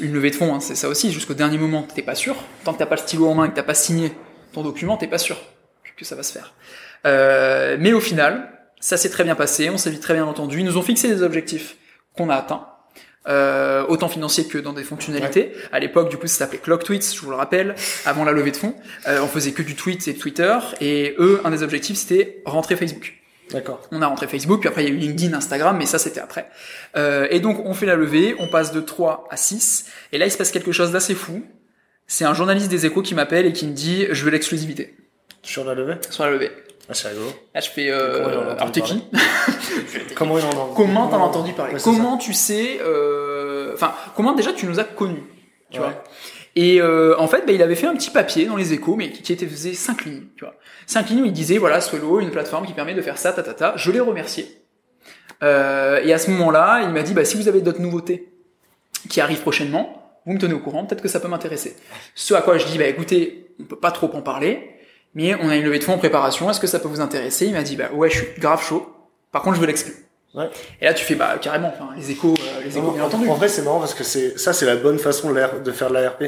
une 0.00 0.12
levée 0.12 0.30
de 0.30 0.36
fonds, 0.36 0.54
hein, 0.54 0.60
c'est 0.60 0.74
ça 0.74 0.88
aussi, 0.88 1.12
jusqu'au 1.12 1.34
dernier 1.34 1.58
moment, 1.58 1.86
t'es 1.94 2.02
pas 2.02 2.16
sûr. 2.16 2.34
Tant 2.64 2.72
que 2.72 2.78
t'as 2.78 2.86
pas 2.86 2.96
le 2.96 3.00
stylo 3.00 3.28
en 3.28 3.34
main 3.34 3.44
et 3.44 3.50
que 3.50 3.54
t'as 3.54 3.62
pas 3.62 3.74
signé 3.74 4.12
ton 4.52 4.62
document, 4.62 4.96
t'es 4.96 5.06
pas 5.06 5.18
sûr 5.18 5.36
que, 5.84 5.90
que 6.00 6.04
ça 6.04 6.16
va 6.16 6.24
se 6.24 6.32
faire. 6.32 6.52
Euh, 7.06 7.76
mais 7.78 7.92
au 7.92 8.00
final, 8.00 8.50
ça 8.80 8.96
s'est 8.96 9.10
très 9.10 9.24
bien 9.24 9.34
passé, 9.34 9.70
on 9.70 9.78
s'est 9.78 9.90
vite 9.90 10.02
très 10.02 10.14
bien 10.14 10.26
entendu. 10.26 10.58
Ils 10.60 10.64
nous 10.64 10.76
ont 10.76 10.82
fixé 10.82 11.08
des 11.08 11.22
objectifs 11.22 11.76
qu'on 12.16 12.28
a 12.28 12.36
atteints. 12.36 12.66
Euh, 13.26 13.86
autant 13.88 14.08
financiers 14.08 14.46
que 14.46 14.58
dans 14.58 14.74
des 14.74 14.84
fonctionnalités. 14.84 15.52
À 15.72 15.80
l'époque, 15.80 16.10
du 16.10 16.18
coup, 16.18 16.26
ça 16.26 16.36
s'appelait 16.40 16.58
Clock 16.58 16.84
Tweets, 16.84 17.14
je 17.14 17.20
vous 17.22 17.30
le 17.30 17.36
rappelle, 17.36 17.74
avant 18.04 18.22
la 18.22 18.32
levée 18.32 18.50
de 18.50 18.56
fonds. 18.58 18.74
Euh, 19.08 19.20
on 19.22 19.28
faisait 19.28 19.52
que 19.52 19.62
du 19.62 19.76
tweet 19.76 20.06
et 20.08 20.12
de 20.12 20.18
Twitter, 20.18 20.58
et 20.82 21.14
eux, 21.18 21.40
un 21.42 21.50
des 21.50 21.62
objectifs, 21.62 21.96
c'était 21.96 22.42
rentrer 22.44 22.76
Facebook. 22.76 23.14
D'accord. 23.50 23.80
On 23.92 24.02
a 24.02 24.06
rentré 24.06 24.26
Facebook, 24.26 24.60
puis 24.60 24.68
après 24.68 24.84
il 24.84 24.88
y 24.88 24.92
a 24.92 24.94
eu 24.94 24.98
LinkedIn, 24.98 25.34
Instagram, 25.34 25.76
mais 25.78 25.86
ça 25.86 25.98
c'était 25.98 26.20
après. 26.20 26.48
Euh, 26.96 27.26
et 27.30 27.40
donc 27.40 27.60
on 27.64 27.74
fait 27.74 27.86
la 27.86 27.94
levée, 27.94 28.34
on 28.38 28.48
passe 28.48 28.72
de 28.72 28.80
3 28.80 29.28
à 29.30 29.36
6, 29.36 29.86
et 30.12 30.18
là 30.18 30.26
il 30.26 30.30
se 30.30 30.38
passe 30.38 30.50
quelque 30.50 30.72
chose 30.72 30.92
d'assez 30.92 31.14
fou. 31.14 31.44
C'est 32.06 32.24
un 32.24 32.34
journaliste 32.34 32.68
des 32.68 32.86
échos 32.86 33.02
qui 33.02 33.14
m'appelle 33.14 33.46
et 33.46 33.52
qui 33.52 33.66
me 33.66 33.72
dit 33.72 34.06
je 34.10 34.24
veux 34.24 34.30
l'exclusivité 34.30 34.94
Sur 35.42 35.64
la 35.64 35.74
levée? 35.74 35.94
Sur 36.10 36.24
la 36.24 36.30
levée. 36.30 36.50
Ah, 36.88 36.94
c'est 36.94 37.08
rigolo. 37.08 37.26
Là 37.54 37.60
je 37.60 37.70
fais 37.70 37.90
euh, 37.90 38.24
entendu 38.24 38.56
alors 38.58 38.72
t'es 38.72 38.80
qui 38.82 39.02
Comment 40.14 40.38
il 40.38 40.44
en 40.44 40.50
a 40.50 40.68
Comment 40.76 41.08
t'en 41.08 41.16
as 41.22 41.26
entendu 41.26 41.52
parler 41.52 41.74
Ouais, 41.74 41.80
Comment 41.82 42.18
tu 42.18 42.32
sais 42.34 42.78
euh, 42.82 43.72
Enfin 43.74 43.94
comment 44.16 44.32
déjà 44.34 44.52
tu 44.52 44.66
nous 44.66 44.78
as 44.80 44.84
connus 44.84 45.22
Tu 45.70 45.78
Ouais. 45.80 45.86
vois 45.86 46.04
et 46.56 46.80
euh, 46.80 47.18
en 47.18 47.26
fait, 47.26 47.44
bah, 47.46 47.52
il 47.52 47.60
avait 47.62 47.74
fait 47.74 47.88
un 47.88 47.96
petit 47.96 48.10
papier 48.10 48.46
dans 48.46 48.54
les 48.54 48.72
échos, 48.72 48.94
mais 48.94 49.10
qui, 49.10 49.22
qui 49.22 49.32
était 49.32 49.44
faisait 49.44 49.74
cinq 49.74 50.04
lignes, 50.04 50.26
tu 50.36 50.44
vois. 50.44 50.54
Cinq 50.86 51.10
lignes 51.10 51.22
où 51.22 51.24
il 51.24 51.32
disait 51.32 51.58
voilà, 51.58 51.80
Swello, 51.80 52.20
une 52.20 52.30
plateforme 52.30 52.64
qui 52.64 52.72
permet 52.74 52.94
de 52.94 53.02
faire 53.02 53.18
ça, 53.18 53.32
ta 53.32 53.42
ta 53.42 53.54
ta. 53.54 53.76
Je 53.76 53.90
l'ai 53.90 53.98
remercié. 53.98 54.46
Euh, 55.42 56.00
et 56.04 56.12
à 56.12 56.18
ce 56.18 56.30
moment-là, 56.30 56.82
il 56.84 56.90
m'a 56.90 57.02
dit 57.02 57.12
bah 57.12 57.24
si 57.24 57.36
vous 57.36 57.48
avez 57.48 57.60
d'autres 57.60 57.80
nouveautés 57.80 58.28
qui 59.08 59.20
arrivent 59.20 59.40
prochainement, 59.40 60.20
vous 60.26 60.34
me 60.34 60.38
tenez 60.38 60.54
au 60.54 60.60
courant, 60.60 60.84
peut-être 60.84 61.02
que 61.02 61.08
ça 61.08 61.18
peut 61.18 61.26
m'intéresser. 61.26 61.74
Ce 62.14 62.34
à 62.34 62.40
quoi 62.42 62.56
je 62.56 62.66
dis 62.66 62.78
bah 62.78 62.86
écoutez, 62.86 63.48
on 63.60 63.64
peut 63.64 63.74
pas 63.80 63.90
trop 63.90 64.08
en 64.14 64.22
parler, 64.22 64.73
mais 65.14 65.34
on 65.34 65.48
a 65.48 65.56
une 65.56 65.64
levée 65.64 65.78
de 65.78 65.84
fonds 65.84 65.94
en 65.94 65.98
préparation, 65.98 66.50
est-ce 66.50 66.60
que 66.60 66.66
ça 66.66 66.78
peut 66.78 66.88
vous 66.88 67.00
intéresser? 67.00 67.46
Il 67.46 67.52
m'a 67.52 67.62
dit 67.62 67.76
bah 67.76 67.90
ouais, 67.92 68.10
je 68.10 68.16
suis 68.18 68.26
grave 68.40 68.62
chaud. 68.62 68.86
Par 69.32 69.42
contre, 69.42 69.56
je 69.56 69.60
veux 69.60 69.66
l'exclure. 69.66 69.94
Ouais. 70.34 70.48
Et 70.80 70.84
là, 70.86 70.94
tu 70.94 71.04
fais 71.04 71.14
bah 71.14 71.36
carrément, 71.40 71.72
enfin, 71.74 71.90
les 71.96 72.10
échos, 72.10 72.34
euh, 72.38 72.60
les 72.64 72.76
échos, 72.76 72.86
Non, 72.86 72.92
bien 72.92 73.02
en- 73.04 73.06
entendu. 73.06 73.28
En 73.28 73.34
vrai, 73.34 73.48
c'est 73.48 73.62
marrant 73.62 73.78
parce 73.78 73.94
que 73.94 74.02
c'est 74.04 74.38
ça, 74.38 74.52
c'est 74.52 74.66
la 74.66 74.76
bonne 74.76 74.98
façon 74.98 75.32
de, 75.32 75.58
de 75.62 75.72
faire 75.72 75.88
de 75.90 75.94
l'ARP. 75.94 76.24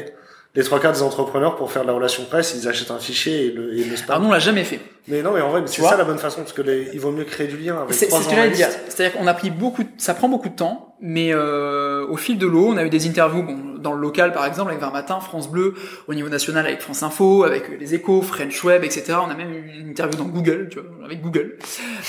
Les 0.55 0.63
trois 0.63 0.79
quarts 0.79 0.93
des 0.93 1.03
entrepreneurs, 1.03 1.55
pour 1.55 1.71
faire 1.71 1.83
de 1.83 1.87
la 1.87 1.93
relation 1.93 2.23
presse, 2.25 2.55
ils 2.59 2.67
achètent 2.67 2.89
un 2.89 2.97
fichier 2.97 3.45
et 3.47 3.51
le, 3.51 3.73
et 3.75 3.83
le 3.83 3.83
Alors 3.85 3.97
spam. 3.97 4.21
nous, 4.23 4.29
on 4.29 4.31
l'a 4.31 4.39
jamais 4.39 4.63
fait. 4.63 4.79
Mais 5.07 5.21
non, 5.21 5.31
mais 5.33 5.41
en 5.41 5.49
vrai, 5.51 5.61
c'est 5.67 5.81
ça 5.83 5.95
la 5.95 6.03
bonne 6.03 6.17
façon 6.17 6.39
parce 6.41 6.51
que 6.51 6.61
les, 6.63 6.89
il 6.93 6.99
vaut 6.99 7.11
mieux 7.11 7.25
créer 7.25 7.47
du 7.47 7.57
lien 7.57 7.77
avec 7.81 7.93
C'est 7.93 8.07
trois 8.07 8.17
c'est 8.19 8.25
ce 8.25 8.29
que 8.31 8.35
j'allais 8.35 8.49
dire. 8.51 8.65
journalistes. 8.67 8.91
C'est-à-dire 8.91 9.17
qu'on 9.19 9.27
a 9.27 9.33
pris 9.35 9.51
beaucoup, 9.51 9.83
de- 9.83 9.89
ça 9.97 10.13
prend 10.15 10.27
beaucoup 10.29 10.49
de 10.49 10.55
temps, 10.55 10.95
mais 10.99 11.29
euh, 11.31 12.07
au 12.07 12.17
fil 12.17 12.37
de 12.39 12.47
l'eau, 12.47 12.65
on 12.69 12.77
a 12.77 12.83
eu 12.83 12.89
des 12.89 13.07
interviews, 13.07 13.43
bon, 13.43 13.55
dans 13.77 13.93
le 13.93 14.01
local 14.01 14.31
par 14.33 14.45
exemple, 14.47 14.71
avec 14.71 14.81
20 14.81 14.89
Matin, 14.91 15.19
France 15.19 15.49
Bleu, 15.49 15.75
au 16.07 16.13
niveau 16.15 16.27
national 16.27 16.65
avec 16.65 16.81
France 16.81 17.03
Info, 17.03 17.43
avec 17.43 17.79
les 17.79 17.93
Échos, 17.93 18.21
French 18.23 18.61
Web, 18.63 18.83
etc. 18.83 19.13
On 19.25 19.29
a 19.29 19.35
même 19.35 19.53
eu 19.53 19.79
une 19.81 19.89
interview 19.89 20.17
dans 20.17 20.25
Google, 20.27 20.69
tu 20.71 20.79
vois, 20.79 20.89
avec 21.05 21.21
Google. 21.21 21.57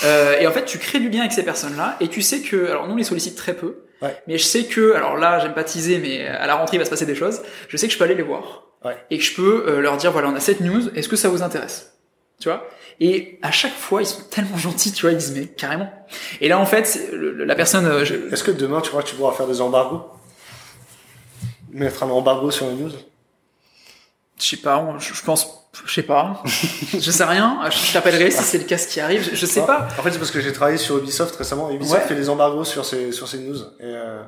Euh, 0.05 0.39
et 0.39 0.47
en 0.47 0.51
fait, 0.51 0.65
tu 0.65 0.79
crées 0.79 0.99
du 0.99 1.09
lien 1.09 1.19
avec 1.19 1.33
ces 1.33 1.43
personnes-là, 1.43 1.97
et 2.01 2.07
tu 2.07 2.21
sais 2.23 2.39
que, 2.39 2.65
alors 2.69 2.87
nous 2.87 2.93
on 2.93 2.97
les 2.97 3.03
sollicite 3.03 3.35
très 3.35 3.53
peu, 3.53 3.75
Ouais. 4.01 4.15
mais 4.27 4.37
je 4.37 4.43
sais 4.45 4.63
que, 4.65 4.93
alors 4.93 5.17
là, 5.17 5.39
j'aime 5.39 5.53
pas 5.53 5.63
teaser, 5.65 5.97
mais 5.99 6.25
à 6.27 6.47
la 6.47 6.55
rentrée 6.55 6.77
il 6.77 6.79
va 6.79 6.85
se 6.85 6.89
passer 6.89 7.05
des 7.05 7.15
choses. 7.15 7.41
Je 7.67 7.75
sais 7.77 7.87
que 7.87 7.93
je 7.93 7.97
peux 7.97 8.05
aller 8.05 8.15
les 8.15 8.23
voir 8.23 8.63
Ouais. 8.85 8.97
et 9.09 9.17
que 9.17 9.23
je 9.23 9.35
peux 9.35 9.65
euh, 9.67 9.81
leur 9.81 9.97
dire 9.97 10.11
voilà, 10.13 10.29
on 10.29 10.35
a 10.35 10.39
cette 10.39 10.61
news, 10.61 10.89
est-ce 10.95 11.09
que 11.09 11.17
ça 11.17 11.27
vous 11.29 11.43
intéresse? 11.43 11.97
Tu 12.39 12.47
vois? 12.47 12.65
Et 13.01 13.39
à 13.41 13.51
chaque 13.51 13.73
fois, 13.73 14.01
ils 14.01 14.05
sont 14.05 14.21
tellement 14.29 14.57
gentils, 14.57 14.93
tu 14.93 15.01
vois, 15.01 15.11
ils 15.11 15.17
disent 15.17 15.33
mais 15.35 15.47
carrément. 15.47 15.91
Et 16.39 16.47
là, 16.47 16.57
en 16.59 16.65
fait, 16.65 17.09
le- 17.11 17.43
la 17.43 17.55
personne, 17.55 17.85
euh, 17.85 18.05
je- 18.05 18.15
Est-ce 18.31 18.43
que 18.43 18.51
demain, 18.51 18.79
tu 18.81 18.89
crois 18.89 19.03
que 19.03 19.09
tu 19.09 19.15
pourras 19.15 19.33
faire 19.33 19.47
des 19.47 19.59
embargos? 19.59 20.03
Mettre 21.71 22.03
un 22.03 22.09
embargo 22.09 22.51
sur 22.51 22.69
une 22.69 22.79
news? 22.79 22.91
Je 24.39 24.45
sais 24.45 24.57
pas, 24.57 24.95
je 24.99 25.21
pense, 25.23 25.58
je 25.85 25.93
sais 25.93 26.03
pas, 26.03 26.41
je 26.45 27.11
sais 27.11 27.23
rien. 27.23 27.59
Je 27.69 27.93
t'appellerai 27.93 28.31
si 28.31 28.43
c'est 28.43 28.57
le 28.57 28.63
cas 28.63 28.77
ce 28.77 28.87
qui 28.87 28.99
arrive. 28.99 29.23
Je, 29.31 29.35
je 29.35 29.45
sais 29.45 29.61
pas. 29.61 29.87
En 29.97 30.01
fait, 30.01 30.11
c'est 30.11 30.17
parce 30.19 30.31
que 30.31 30.41
j'ai 30.41 30.51
travaillé 30.51 30.77
sur 30.77 30.97
Ubisoft 30.97 31.35
récemment. 31.35 31.69
Ubisoft 31.71 32.01
Ouais. 32.01 32.07
fait 32.07 32.15
des 32.15 32.29
embargos 32.29 32.63
sur 32.63 32.85
ses, 32.85 33.11
sur 33.11 33.27
ses 33.27 33.37
news. 33.39 33.57
Et 33.79 33.83
euh, 33.83 34.21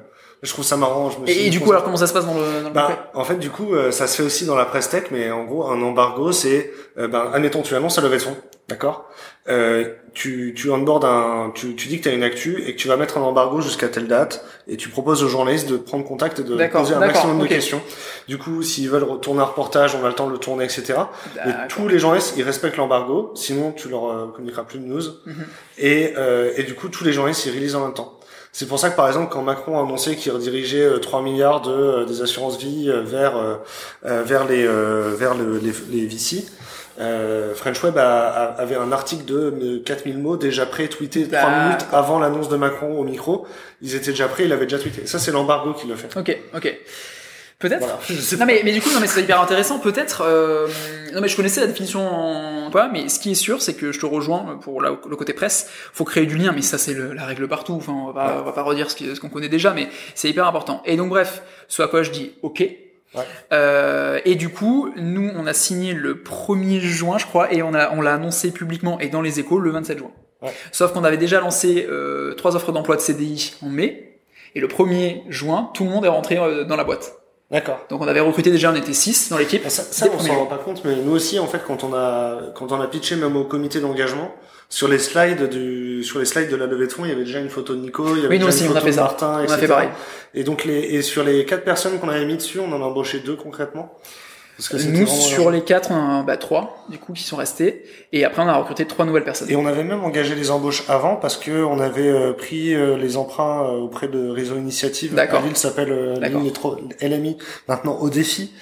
je 0.43 0.51
trouve 0.51 0.63
ça 0.65 0.77
marrant. 0.77 1.09
Je 1.09 1.19
me 1.19 1.27
suis 1.27 1.39
Et, 1.47 1.49
du 1.49 1.59
coup, 1.59 1.71
alors 1.71 1.83
comment 1.83 1.97
ça 1.97 2.07
se 2.07 2.13
passe 2.13 2.25
dans 2.25 2.35
le, 2.35 2.61
dans 2.63 2.67
le 2.69 2.73
Bah, 2.73 3.09
en 3.15 3.23
fait, 3.23 3.35
du 3.37 3.49
coup, 3.49 3.73
euh, 3.73 3.91
ça 3.91 4.07
se 4.07 4.17
fait 4.17 4.23
aussi 4.23 4.45
dans 4.45 4.55
la 4.55 4.65
presse 4.65 4.89
tech, 4.89 5.05
mais 5.11 5.31
en 5.31 5.43
gros, 5.45 5.67
un 5.67 5.81
embargo, 5.81 6.31
c'est, 6.31 6.71
euh, 6.97 7.07
ben, 7.07 7.31
admettons, 7.33 7.61
tu 7.63 7.75
annonces 7.75 7.97
la 7.97 8.03
levée 8.03 8.17
de 8.17 8.21
fonds. 8.23 8.37
D'accord. 8.71 9.09
Euh, 9.49 9.95
tu 10.13 10.53
tu 10.55 10.69
onboard 10.69 11.03
un, 11.03 11.51
tu, 11.53 11.75
tu 11.75 11.87
dis 11.87 11.97
que 11.97 12.03
tu 12.03 12.09
as 12.09 12.13
une 12.13 12.23
actu 12.23 12.63
et 12.65 12.73
que 12.75 12.79
tu 12.79 12.87
vas 12.87 12.95
mettre 12.95 13.17
un 13.17 13.21
embargo 13.21 13.59
jusqu'à 13.59 13.87
telle 13.87 14.07
date 14.07 14.45
et 14.67 14.77
tu 14.77 14.87
proposes 14.89 15.23
aux 15.23 15.27
journalistes 15.27 15.69
de 15.69 15.77
prendre 15.77 16.05
contact 16.05 16.39
et 16.39 16.43
de 16.43 16.55
poser 16.67 16.93
un 16.95 16.99
maximum 16.99 17.39
de 17.39 17.47
questions. 17.47 17.81
Du 18.27 18.37
coup, 18.37 18.63
s'ils 18.63 18.89
veulent 18.89 19.19
tourner 19.19 19.41
un 19.41 19.45
reportage, 19.45 19.93
on 19.95 19.99
va 19.99 20.07
le 20.09 20.15
temps 20.15 20.27
de 20.27 20.31
le 20.31 20.37
tourner, 20.37 20.63
etc. 20.63 20.93
Mais 21.45 21.51
D'accord. 21.51 21.67
tous 21.69 21.87
les 21.87 21.99
journalistes, 21.99 22.33
ils 22.37 22.43
respectent 22.43 22.77
l'embargo, 22.77 23.31
sinon 23.35 23.71
tu 23.71 23.89
leur 23.89 24.09
euh, 24.09 24.27
communiqueras 24.33 24.63
plus 24.63 24.79
de 24.79 24.85
news. 24.85 25.03
Mhm. 25.25 25.45
Et, 25.79 26.13
euh, 26.17 26.51
et 26.55 26.63
du 26.63 26.73
coup, 26.75 26.87
tous 26.87 27.03
les 27.03 27.11
journalistes, 27.11 27.45
ils 27.45 27.51
réalisent 27.51 27.75
en 27.75 27.83
même 27.85 27.93
temps. 27.93 28.19
C'est 28.53 28.67
pour 28.67 28.79
ça 28.79 28.89
que 28.89 28.97
par 28.97 29.07
exemple, 29.07 29.31
quand 29.31 29.41
Macron 29.41 29.79
a 29.79 29.81
annoncé 29.81 30.17
qu'il 30.17 30.31
redirigeait 30.33 30.83
euh, 30.83 30.97
3 30.99 31.21
milliards 31.21 31.61
de 31.61 31.71
euh, 31.71 32.05
des 32.05 32.21
assurances 32.21 32.57
vie 32.57 32.89
euh, 32.89 33.01
vers 33.01 33.37
euh, 33.37 33.55
euh, 34.05 34.23
vers 34.23 34.45
les 34.45 34.65
euh, 34.67 35.13
vers 35.17 35.35
le, 35.35 35.57
les, 35.57 35.71
les 35.89 36.05
VC, 36.05 36.45
euh, 36.99 37.53
French 37.55 37.81
Web 37.83 37.97
a- 37.97 38.27
a- 38.29 38.43
avait 38.61 38.75
un 38.75 38.91
article 38.91 39.25
de 39.25 39.35
euh, 39.37 39.81
4000 39.85 40.17
mots 40.17 40.37
déjà 40.37 40.65
prêt 40.65 40.87
tweeté 40.87 41.27
3 41.27 41.39
D'accord. 41.41 41.63
minutes 41.63 41.85
avant 41.91 42.19
l'annonce 42.19 42.49
de 42.49 42.57
Macron 42.57 42.97
au 42.99 43.03
micro. 43.03 43.47
Ils 43.81 43.95
étaient 43.95 44.11
déjà 44.11 44.27
prêts, 44.27 44.45
il 44.45 44.53
avait 44.53 44.65
déjà 44.65 44.79
tweeté. 44.79 45.05
Ça, 45.07 45.17
c'est 45.19 45.31
l'embargo 45.31 45.73
qui 45.73 45.87
le 45.87 45.95
fait. 45.95 46.15
Ok, 46.19 46.37
ok. 46.55 46.77
Peut-être. 47.59 47.79
Voilà. 47.79 47.99
Non 48.39 48.45
mais, 48.47 48.61
mais 48.63 48.71
du 48.71 48.81
coup 48.81 48.89
non 48.91 48.99
mais 48.99 49.05
c'est 49.05 49.21
hyper 49.21 49.39
intéressant 49.39 49.77
peut-être 49.77 50.23
euh, 50.25 50.67
non 51.13 51.21
mais 51.21 51.27
je 51.27 51.35
connaissais 51.35 51.61
la 51.61 51.67
définition 51.67 51.99
en 52.01 52.71
quoi 52.71 52.89
mais 52.91 53.07
ce 53.07 53.19
qui 53.19 53.33
est 53.33 53.35
sûr 53.35 53.61
c'est 53.61 53.75
que 53.75 53.91
je 53.91 53.99
te 53.99 54.05
rejoins 54.07 54.57
pour 54.63 54.81
la- 54.81 54.97
le 55.07 55.15
côté 55.15 55.33
presse 55.33 55.69
faut 55.93 56.03
créer 56.03 56.25
du 56.25 56.37
lien 56.39 56.53
mais 56.55 56.63
ça 56.63 56.79
c'est 56.79 56.95
la 56.95 57.23
règle 57.23 57.47
partout 57.47 57.73
enfin 57.73 57.91
on 57.93 58.07
va 58.07 58.13
pas, 58.13 58.37
on 58.41 58.45
va 58.45 58.51
pas 58.51 58.63
redire 58.63 58.89
ce 58.89 59.19
qu'on 59.19 59.29
connaît 59.29 59.47
déjà 59.47 59.75
mais 59.75 59.89
c'est 60.15 60.27
hyper 60.27 60.47
important 60.47 60.81
et 60.87 60.97
donc 60.97 61.09
bref 61.09 61.43
ce 61.67 61.83
à 61.83 61.87
quoi 61.87 62.01
je 62.01 62.09
dis 62.09 62.31
ok 62.41 62.65
Euh, 63.51 64.19
et 64.23 64.35
du 64.35 64.49
coup 64.49 64.89
nous 64.95 65.29
on 65.35 65.45
a 65.45 65.53
signé 65.53 65.93
le 65.93 66.15
1er 66.15 66.79
juin 66.79 67.17
je 67.17 67.25
crois 67.25 67.51
et 67.53 67.61
on 67.61 67.73
a 67.73 67.91
on 67.91 68.01
l'a 68.01 68.13
annoncé 68.13 68.51
publiquement 68.51 68.99
et 68.99 69.09
dans 69.09 69.21
les 69.21 69.39
échos 69.39 69.59
le 69.59 69.71
27 69.71 69.97
juin 69.97 70.11
Ouais. 70.41 70.49
sauf 70.71 70.91
qu'on 70.93 71.03
avait 71.03 71.17
déjà 71.17 71.39
lancé 71.39 71.85
euh, 71.87 72.33
trois 72.33 72.55
offres 72.55 72.71
d'emploi 72.71 72.95
de 72.95 73.01
CDI 73.01 73.53
en 73.61 73.69
mai 73.69 74.17
et 74.55 74.59
le 74.59 74.67
1er 74.67 75.23
juin 75.29 75.69
tout 75.75 75.83
le 75.83 75.91
monde 75.91 76.03
est 76.05 76.07
rentré 76.09 76.37
euh, 76.39 76.63
dans 76.63 76.75
la 76.77 76.83
boîte 76.83 77.13
D'accord. 77.51 77.79
donc 77.89 78.01
on 78.01 78.07
avait 78.07 78.21
recruté 78.21 78.49
déjà, 78.49 78.71
on 78.71 78.75
était 78.75 78.93
6 78.93 79.29
dans 79.29 79.37
l'équipe. 79.37 79.61
Ça, 79.67 79.83
ça 79.83 80.07
on 80.11 80.17
s'en 80.19 80.35
rend 80.35 80.45
pas 80.45 80.57
compte, 80.57 80.83
mais 80.85 80.95
nous 80.95 81.11
aussi, 81.11 81.37
en 81.37 81.47
fait, 81.47 81.61
quand 81.67 81.83
on 81.83 81.93
a, 81.93 82.39
quand 82.55 82.71
on 82.71 82.79
a 82.79 82.87
pitché 82.87 83.17
même 83.17 83.35
au 83.35 83.43
comité 83.43 83.81
d'engagement, 83.81 84.31
sur 84.71 84.87
les 84.87 84.99
slides 84.99 85.49
du, 85.49 86.01
sur 86.01 86.17
les 86.17 86.25
slides 86.25 86.49
de 86.49 86.55
la 86.55 86.65
levée 86.65 86.87
de 86.87 86.91
fonds, 86.93 87.03
il 87.03 87.09
y 87.09 87.11
avait 87.11 87.25
déjà 87.25 87.39
une 87.39 87.49
photo 87.49 87.75
de 87.75 87.81
Nico, 87.81 88.15
il 88.15 88.23
y 88.23 88.25
avait 88.25 88.29
Oui, 88.29 88.39
nous 88.39 88.45
déjà 88.45 88.55
aussi, 88.55 88.65
une 88.65 88.71
on 88.71 88.75
a 88.75 88.79
photo 88.79 88.85
fait 88.85 88.91
de 88.91 88.95
ça. 88.95 89.01
Martin, 89.01 89.45
On 89.47 89.51
a 89.51 89.57
fait 89.57 89.67
pareil. 89.67 89.89
Et 90.33 90.45
donc 90.45 90.63
les, 90.63 90.79
et 90.79 91.01
sur 91.01 91.25
les 91.25 91.45
quatre 91.45 91.65
personnes 91.65 91.99
qu'on 91.99 92.07
avait 92.07 92.23
mis 92.25 92.37
dessus, 92.37 92.59
on 92.59 92.71
en 92.71 92.81
a 92.81 92.85
embauché 92.85 93.19
deux 93.19 93.35
concrètement. 93.35 93.99
Parce 94.55 94.69
que 94.69 94.89
Nous, 94.89 95.07
sur 95.07 95.49
les 95.49 95.63
4, 95.63 95.91
on 95.91 95.95
a 95.95 96.23
bah, 96.23 96.37
3 96.37 96.85
du 96.89 96.99
coup 96.99 97.13
qui 97.13 97.23
sont 97.23 97.35
restés. 97.35 97.83
Et 98.13 98.23
après, 98.23 98.43
on 98.43 98.47
a 98.47 98.55
recruté 98.55 98.85
trois 98.85 99.05
nouvelles 99.05 99.23
personnes. 99.23 99.49
Et 99.49 99.55
on 99.55 99.65
avait 99.65 99.83
même 99.83 100.03
engagé 100.03 100.35
les 100.35 100.51
embauches 100.51 100.83
avant 100.87 101.15
parce 101.15 101.35
que 101.35 101.63
on 101.63 101.79
avait 101.79 102.07
euh, 102.07 102.33
pris 102.33 102.75
euh, 102.75 102.95
les 102.95 103.17
emprunts 103.17 103.63
euh, 103.63 103.79
auprès 103.79 104.07
de 104.07 104.29
Réseau 104.29 104.57
Initiative. 104.57 105.15
D'accord. 105.15 105.41
Ville 105.41 105.57
s'appelle 105.57 106.19
LMI 107.01 107.37
maintenant 107.67 107.97
au 107.99 108.09
défi. 108.09 108.53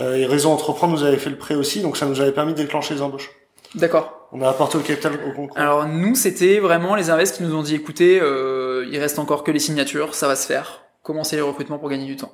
Et 0.00 0.26
Réseau 0.26 0.50
Entreprendre 0.50 0.92
nous 0.92 1.04
avait 1.04 1.18
fait 1.18 1.30
le 1.30 1.38
prêt 1.38 1.54
aussi, 1.54 1.80
donc 1.80 1.96
ça 1.96 2.06
nous 2.06 2.20
avait 2.20 2.32
permis 2.32 2.52
de 2.52 2.58
déclencher 2.58 2.94
les 2.94 3.02
embauches. 3.02 3.30
D'accord. 3.76 4.23
On 4.36 4.42
a 4.42 4.48
apporté 4.48 4.76
au 4.76 4.80
capital 4.80 5.14
au 5.28 5.32
concours. 5.32 5.56
Alors 5.56 5.86
nous, 5.86 6.16
c'était 6.16 6.58
vraiment 6.58 6.96
les 6.96 7.08
invests 7.08 7.36
qui 7.36 7.44
nous 7.44 7.54
ont 7.54 7.62
dit, 7.62 7.76
écoutez, 7.76 8.18
euh, 8.20 8.84
il 8.90 8.98
reste 8.98 9.20
encore 9.20 9.44
que 9.44 9.52
les 9.52 9.60
signatures, 9.60 10.16
ça 10.16 10.26
va 10.26 10.34
se 10.34 10.44
faire. 10.44 10.82
Commencez 11.04 11.36
les 11.36 11.42
recrutements 11.42 11.78
pour 11.78 11.88
gagner 11.88 12.06
du 12.06 12.16
temps. 12.16 12.32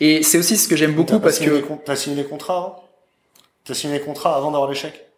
Et 0.00 0.22
c'est 0.22 0.36
aussi 0.36 0.58
ce 0.58 0.68
que 0.68 0.76
j'aime 0.76 0.92
beaucoup 0.92 1.18
parce 1.18 1.38
que 1.38 1.62
t'as 1.86 1.96
signé 1.96 2.22
les 2.22 2.28
contrats 2.28 2.58
avant 2.58 2.84
T'as 3.64 3.72
signé 3.72 3.98
les 3.98 4.04
contrats 4.04 4.36
avant 4.36 4.50
d'avoir 4.50 4.68
l'échec? 4.68 5.08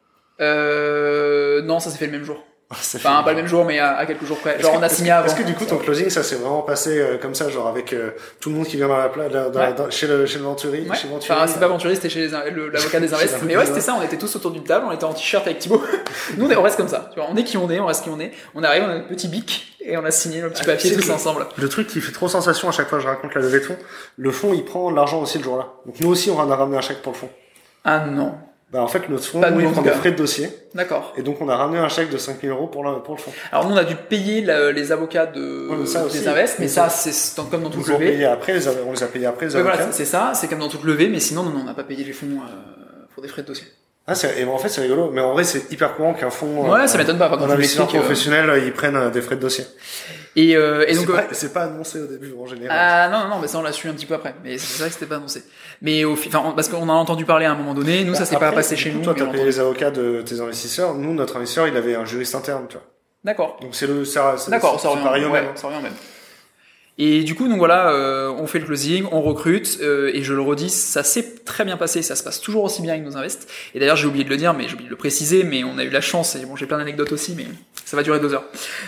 Euh, 0.40 1.60
non, 1.62 1.80
ça 1.80 1.90
s'est 1.90 1.98
fait 1.98 2.06
le 2.06 2.12
même 2.12 2.24
jour. 2.24 2.40
Fait- 2.72 2.98
Enfin, 2.98 3.22
pas 3.24 3.30
le 3.30 3.36
même 3.36 3.48
jour, 3.48 3.64
mais 3.64 3.80
à, 3.80 3.96
à 3.96 4.06
quelques 4.06 4.24
jours 4.24 4.38
près. 4.38 4.60
Genre, 4.60 4.70
que- 4.72 4.78
on 4.78 4.82
a 4.82 4.88
signé 4.88 5.10
avant. 5.10 5.26
Est-ce 5.26 5.34
que 5.34 5.42
du 5.42 5.54
coup 5.54 5.64
ton 5.64 5.76
closing 5.78 6.08
ça 6.08 6.22
s'est 6.22 6.36
vraiment 6.36 6.62
passé 6.62 7.00
euh, 7.00 7.18
comme 7.18 7.34
ça, 7.34 7.48
genre 7.48 7.66
avec 7.66 7.92
euh, 7.92 8.10
tout 8.38 8.48
le 8.50 8.54
monde 8.54 8.66
qui 8.66 8.76
vient 8.76 8.86
dans 8.86 8.96
la 8.96 9.08
pla- 9.08 9.28
dans- 9.28 9.50
dans- 9.50 9.58
Ouais. 9.58 9.72
dans- 9.74 9.90
chez 9.90 10.06
le 10.06 10.24
chez 10.24 10.38
le 10.38 10.44
Venturi, 10.44 10.86
Ouais. 10.88 10.96
chez 10.96 11.08
Venturi 11.08 11.36
Enfin, 11.36 11.48
c'est 11.48 11.58
pas 11.58 11.66
Venturi, 11.66 11.96
c'était 11.96 12.08
chez 12.08 12.20
les 12.20 12.32
in- 12.34 12.44
le- 12.48 12.68
l'avocat 12.68 13.00
des 13.00 13.12
invests. 13.14 13.38
Mais 13.42 13.56
ouais, 13.56 13.66
c'était 13.66 13.80
ça, 13.80 13.96
on 13.98 14.02
était 14.02 14.18
tous 14.18 14.36
autour 14.36 14.52
d'une 14.52 14.62
table, 14.62 14.86
on 14.88 14.92
était 14.92 15.02
en 15.02 15.12
t-shirt 15.12 15.44
avec 15.48 15.58
Thibaut. 15.58 15.82
Nous, 16.36 16.46
on 16.46 16.50
est- 16.50 16.54
on 16.56 16.62
reste 16.62 16.76
comme 16.76 16.86
ça. 16.88 17.10
Tu 17.12 17.18
vois, 17.18 17.28
on 17.28 17.36
est 17.36 17.42
qui 17.42 17.56
on 17.56 17.68
est, 17.68 17.80
on 17.80 17.86
reste 17.86 18.04
qui 18.04 18.10
on 18.10 18.20
est. 18.20 18.30
On 18.54 18.62
arrive, 18.62 18.84
on 18.84 18.90
a 18.90 18.94
notre 18.98 19.08
petit 19.08 19.26
bic, 19.26 19.76
et 19.80 19.96
on 19.96 20.04
a 20.04 20.12
signé 20.12 20.40
le 20.40 20.50
petit 20.50 20.62
Ah, 20.62 20.66
papier 20.66 20.94
tous 20.94 21.10
ensemble. 21.10 21.46
Le 21.56 21.68
truc 21.68 21.88
qui 21.88 22.00
fait 22.00 22.12
trop 22.12 22.28
sensation 22.28 22.68
à 22.68 22.72
chaque 22.72 22.88
fois 22.88 22.98
que 22.98 23.04
je 23.04 23.08
raconte 23.08 23.34
la 23.34 23.40
levée 23.40 23.58
de 23.58 23.64
fonds, 23.64 23.78
le 24.16 24.30
fonds 24.30 24.54
il 24.54 24.64
prend 24.64 24.92
l'argent 24.92 25.20
aussi 25.20 25.38
le 25.38 25.44
jour-là. 25.44 25.66
Donc 25.86 25.98
nous 25.98 26.08
aussi 26.08 26.30
on 26.30 26.38
en 26.38 26.48
a 26.48 26.54
ramené 26.54 26.78
un 26.78 26.82
chèque 26.82 27.02
pour 27.02 27.14
le 27.14 27.18
fonds. 27.18 27.30
Ah 27.82 28.04
non. 28.06 28.34
Bah 28.72 28.82
en 28.82 28.86
fait 28.86 29.08
notre 29.08 29.24
fonds 29.24 29.40
nous, 29.40 29.60
il 29.60 29.66
en 29.66 29.72
prend 29.72 29.82
des 29.82 29.90
frais 29.90 30.12
de 30.12 30.16
dossier 30.16 30.48
D'accord. 30.74 31.12
et 31.16 31.22
donc 31.22 31.40
on 31.40 31.48
a 31.48 31.56
ramené 31.56 31.78
un 31.80 31.88
chèque 31.88 32.08
de 32.10 32.18
5000 32.18 32.50
euros 32.50 32.68
pour, 32.68 32.84
la, 32.84 32.92
pour 33.00 33.16
le 33.16 33.20
fonds. 33.20 33.32
Alors 33.50 33.66
nous, 33.68 33.74
on 33.74 33.76
a 33.76 33.82
dû 33.82 33.96
payer 33.96 34.42
la- 34.42 34.70
les 34.70 34.92
avocats 34.92 35.26
de, 35.26 35.68
Ouais, 35.70 35.86
ça 35.86 36.04
des 36.06 36.28
invests, 36.28 36.56
mais 36.60 36.66
Mais 36.66 36.68
ça, 36.68 36.88
c'est 36.88 37.10
comme 37.50 37.64
dans 37.64 37.70
toute 37.70 37.88
levée. 37.88 38.12
payé 38.12 38.26
après, 38.26 38.52
les 38.52 38.68
on 38.68 38.92
les 38.92 39.02
a 39.02 39.06
payés 39.06 39.26
après 39.26 39.46
les 39.46 39.56
Ouais, 39.56 39.62
voilà, 39.62 39.76
avocats. 39.78 39.92
c'est 39.92 40.04
ça, 40.04 40.32
c'est 40.34 40.46
comme 40.46 40.60
dans 40.60 40.68
toute 40.68 40.84
levée, 40.84 41.08
mais 41.08 41.18
sinon, 41.18 41.42
non, 41.42 41.50
non, 41.50 41.60
on 41.62 41.64
n'a 41.64 41.74
pas 41.74 41.82
payé 41.82 42.04
les 42.04 42.12
fonds 42.12 42.26
euh, 42.28 43.06
pour 43.12 43.22
des 43.24 43.28
frais 43.28 43.42
de 43.42 43.48
dossier. 43.48 43.66
Ah, 44.06 44.14
c'est- 44.14 44.40
et 44.40 44.44
en 44.44 44.56
fait 44.58 44.68
c'est 44.68 44.80
rigolo, 44.82 45.10
mais 45.12 45.20
en 45.20 45.32
vrai 45.34 45.42
c'est 45.44 45.70
hyper 45.72 45.94
courant 45.96 46.14
qu'un 46.14 46.30
fonds 46.30 46.70
Ouais, 46.70 46.80
euh, 46.82 46.86
ça 46.86 46.96
m'étonne 46.96 47.18
pas, 47.18 47.28
quand 47.28 47.42
un 47.42 47.50
investisseur 47.50 47.86
professionnel 47.88 48.48
euh, 48.50 48.58
ils 48.58 48.72
prennent 48.72 48.96
euh, 48.96 49.10
des 49.10 49.20
frais 49.20 49.36
de 49.36 49.40
dossier. 49.40 49.64
Et, 50.36 50.56
euh, 50.56 50.84
et 50.86 50.94
donc, 50.94 51.08
euh, 51.10 51.20
c'est 51.32 51.52
pas 51.52 51.64
annoncé 51.64 52.00
au 52.00 52.06
début 52.06 52.32
en 52.40 52.46
général. 52.46 52.76
Ah 52.80 53.08
non, 53.10 53.24
non, 53.28 53.34
non, 53.36 53.40
mais 53.42 53.48
ça 53.48 53.58
on 53.58 53.62
l'a 53.62 53.72
su 53.72 53.88
un 53.88 53.92
petit 53.94 54.06
peu 54.06 54.14
après. 54.14 54.34
Mais 54.44 54.58
c'est 54.58 54.78
vrai 54.78 54.88
que 54.88 54.94
c'était 54.94 55.06
pas 55.06 55.16
annoncé. 55.16 55.42
Mais 55.82 56.04
au 56.04 56.14
fi- 56.14 56.28
enfin, 56.32 56.52
parce 56.54 56.68
qu'on 56.68 56.88
a 56.88 56.92
entendu 56.92 57.24
parler 57.24 57.46
à 57.46 57.52
un 57.52 57.56
moment 57.56 57.74
donné. 57.74 58.04
Nous, 58.04 58.14
ça 58.14 58.24
s'est 58.24 58.36
pas 58.36 58.50
Bah, 58.50 58.52
passé 58.56 58.76
chez 58.76 58.92
nous. 58.92 59.02
Toi 59.02 59.14
t'as 59.16 59.26
payé 59.26 59.44
les 59.44 59.58
avocats 59.58 59.90
de 59.90 60.22
tes 60.22 60.40
investisseurs. 60.40 60.94
Nous 60.94 61.12
notre 61.14 61.36
investisseur 61.36 61.66
il 61.66 61.76
avait 61.76 61.96
un 61.96 62.04
juriste 62.04 62.34
interne, 62.36 62.66
tu 62.68 62.74
vois. 62.74 62.86
D'accord. 63.24 63.58
Donc 63.60 63.74
c'est 63.74 63.86
le 63.88 64.04
ça, 64.04 64.36
c'est- 64.38 64.50
D'accord, 64.52 64.78
ça 64.80 64.88
revient, 64.90 65.24
au 65.24 65.30
même. 65.30 65.46
ça 65.56 65.66
revient 65.66 65.82
même. 65.82 65.92
Et 66.98 67.22
du 67.24 67.34
coup, 67.34 67.48
donc 67.48 67.56
voilà, 67.58 67.92
euh, 67.92 68.28
on 68.30 68.46
fait 68.46 68.58
le 68.58 68.66
closing, 68.66 69.06
on 69.10 69.22
recrute, 69.22 69.78
euh, 69.80 70.10
et 70.12 70.22
je 70.22 70.34
le 70.34 70.42
redis, 70.42 70.68
ça 70.68 71.02
s'est 71.02 71.36
très 71.46 71.64
bien 71.64 71.78
passé, 71.78 72.02
ça 72.02 72.14
se 72.14 72.22
passe 72.22 72.42
toujours 72.42 72.62
aussi 72.64 72.82
bien 72.82 72.92
avec 72.92 73.04
nos 73.06 73.16
invests. 73.16 73.48
Et 73.74 73.78
d'ailleurs, 73.80 73.96
j'ai 73.96 74.06
oublié 74.06 74.22
de 74.24 74.28
le 74.28 74.36
dire, 74.36 74.52
mais 74.52 74.64
j'ai 74.68 74.74
oublié 74.74 74.86
de 74.86 74.90
le 74.90 74.98
préciser, 74.98 75.42
mais 75.42 75.64
on 75.64 75.78
a 75.78 75.84
eu 75.84 75.88
la 75.88 76.02
chance, 76.02 76.36
et 76.36 76.44
bon, 76.44 76.56
j'ai 76.56 76.66
plein 76.66 76.76
d'anecdotes 76.76 77.10
aussi, 77.12 77.32
mais 77.34 77.46
ça 77.90 77.96
va 77.96 78.04
durer 78.04 78.20
deux 78.20 78.32
heures. 78.32 78.44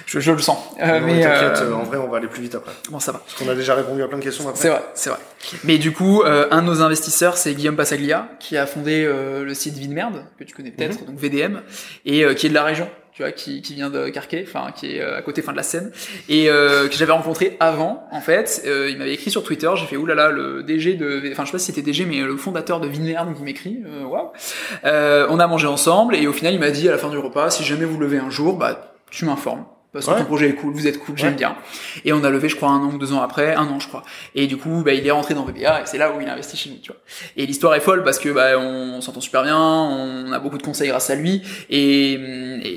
Je, 0.07 0.21
je 0.21 0.31
le 0.31 0.39
sens. 0.39 0.59
Euh, 0.81 1.01
Non, 1.01 1.07
mais 1.07 1.21
t'inquiète, 1.23 1.63
euh, 1.63 1.73
en 1.75 1.83
vrai 1.83 1.99
on 1.99 2.09
va 2.09 2.19
aller 2.19 2.29
plus 2.29 2.41
vite 2.43 2.55
après. 2.55 2.71
bon, 2.89 3.01
ça 3.01 3.11
va. 3.11 3.19
Parce 3.19 3.35
qu'on 3.35 3.49
a 3.49 3.55
déjà 3.57 3.75
répondu 3.75 4.01
à 4.03 4.07
plein 4.07 4.19
de 4.19 4.23
questions 4.23 4.49
après. 4.49 4.61
C'est 4.61 4.69
vrai, 4.69 4.83
c'est 4.95 5.11
vrai. 5.11 5.19
Mais 5.65 5.79
du 5.79 5.91
coup, 5.93 6.23
euh, 6.23 6.47
un 6.53 6.63
de 6.63 6.67
nos 6.69 6.83
investisseurs, 6.83 7.37
c'est 7.37 7.53
Guillaume 7.55 7.75
Passaglia, 7.77 8.29
qui 8.39 8.57
a 8.57 8.65
fondé 8.67 9.05
euh, 9.05 9.45
le 9.45 9.55
site 9.55 9.75
Vie 9.75 9.89
de 9.89 9.95
Merde, 9.95 10.25
que 10.39 10.45
tu 10.45 10.55
connais 10.55 10.71
peut-être, 10.71 11.01
Mhm. 11.01 11.07
donc 11.07 11.19
VDM, 11.19 11.63
et 12.07 12.25
euh, 12.25 12.35
qui 12.35 12.47
est 12.47 12.51
de 12.51 12.55
la 12.55 12.63
région, 12.63 12.89
tu 13.13 13.23
vois, 13.23 13.33
qui, 13.33 13.61
qui 13.61 13.75
vient 13.75 13.91
de 13.91 14.09
Carquet, 14.09 14.45
enfin, 14.47 14.71
qui 14.75 14.97
est 14.97 15.01
euh, 15.03 15.19
à 15.19 15.23
côté, 15.23 15.43
fin 15.43 15.51
de 15.53 15.57
la 15.57 15.63
Seine, 15.65 15.91
et 16.29 16.49
euh, 16.49 16.87
que 16.89 16.95
j'avais 16.95 17.13
rencontré 17.13 17.57
avant, 17.61 18.07
en 18.13 18.21
fait. 18.21 18.63
Euh, 18.67 18.89
il 18.89 18.97
m'avait 18.99 19.13
écrit 19.15 19.31
sur 19.33 19.43
Twitter, 19.43 19.69
j'ai 19.77 19.87
fait 19.87 19.97
oulala, 19.97 20.29
le 20.31 20.63
DG 20.63 20.95
de, 20.95 21.21
enfin, 21.33 21.43
je 21.43 21.49
sais 21.49 21.53
pas 21.53 21.59
si 21.59 21.67
c'était 21.67 21.83
DG, 21.83 22.05
mais 22.07 22.21
le 22.21 22.37
fondateur 22.37 22.79
de 22.81 22.87
Vie 22.87 23.01
de 23.01 23.05
Merde 23.05 23.35
qui 23.37 23.43
m'écrit, 23.43 23.83
euh, 23.85 24.05
waouh. 24.05 24.31
Euh, 24.85 25.27
on 25.29 25.41
a 25.41 25.47
mangé 25.49 25.67
ensemble, 25.67 26.15
et 26.15 26.27
au 26.29 26.33
final, 26.33 26.55
il 26.55 26.61
m'a 26.61 26.71
dit 26.71 26.89
à 26.89 26.93
la 26.93 26.99
fin 26.99 27.11
du 27.11 27.19
repas, 27.19 27.51
si 27.51 27.65
jamais 27.65 27.85
vous 27.85 27.99
levez 27.99 28.19
un 28.19 28.31
jour, 28.31 28.57
bah, 28.57 28.92
tu 29.13 29.25
m'informes. 29.25 29.65
Parce 29.93 30.07
que 30.07 30.11
Ouais. 30.13 30.19
ton 30.21 30.25
projet 30.25 30.49
est 30.49 30.55
cool, 30.55 30.73
vous 30.73 30.87
êtes 30.87 30.99
cool, 30.99 31.19
j'aime 31.19 31.33
Ouais. 31.33 31.37
bien. 31.37 31.55
Et 32.07 32.15
on 32.15 32.25
a 32.25 32.31
levé, 32.31 32.49
je 32.49 32.57
crois, 32.57 32.71
un 32.71 32.79
an 32.83 32.91
ou 32.95 32.97
deux 32.99 33.13
ans 33.13 33.21
après, 33.21 33.55
un 33.55 33.67
an, 33.67 33.79
je 33.79 33.89
crois. 33.89 34.05
Et 34.35 34.47
du 34.47 34.57
coup, 34.57 34.83
bah, 34.83 34.95
il 34.95 35.07
est 35.07 35.11
rentré 35.11 35.35
dans 35.35 35.45
VBA 35.45 35.83
et 35.83 35.85
c'est 35.85 35.99
là 35.99 36.13
où 36.17 36.21
il 36.23 36.27
a 36.29 36.33
investi 36.33 36.57
chez 36.57 36.71
nous, 36.71 36.77
tu 36.79 36.91
vois. 36.91 37.01
Et 37.37 37.45
l'histoire 37.45 37.75
est 37.75 37.81
folle 37.81 38.03
parce 38.03 38.19
que 38.19 38.31
bah, 38.31 38.59
on 38.59 39.03
s'entend 39.03 39.21
super 39.21 39.43
bien, 39.43 39.59
on 39.59 40.33
a 40.33 40.39
beaucoup 40.39 40.57
de 40.57 40.63
conseils 40.63 40.89
grâce 40.89 41.11
à 41.11 41.15
lui, 41.15 41.43
et, 41.69 42.13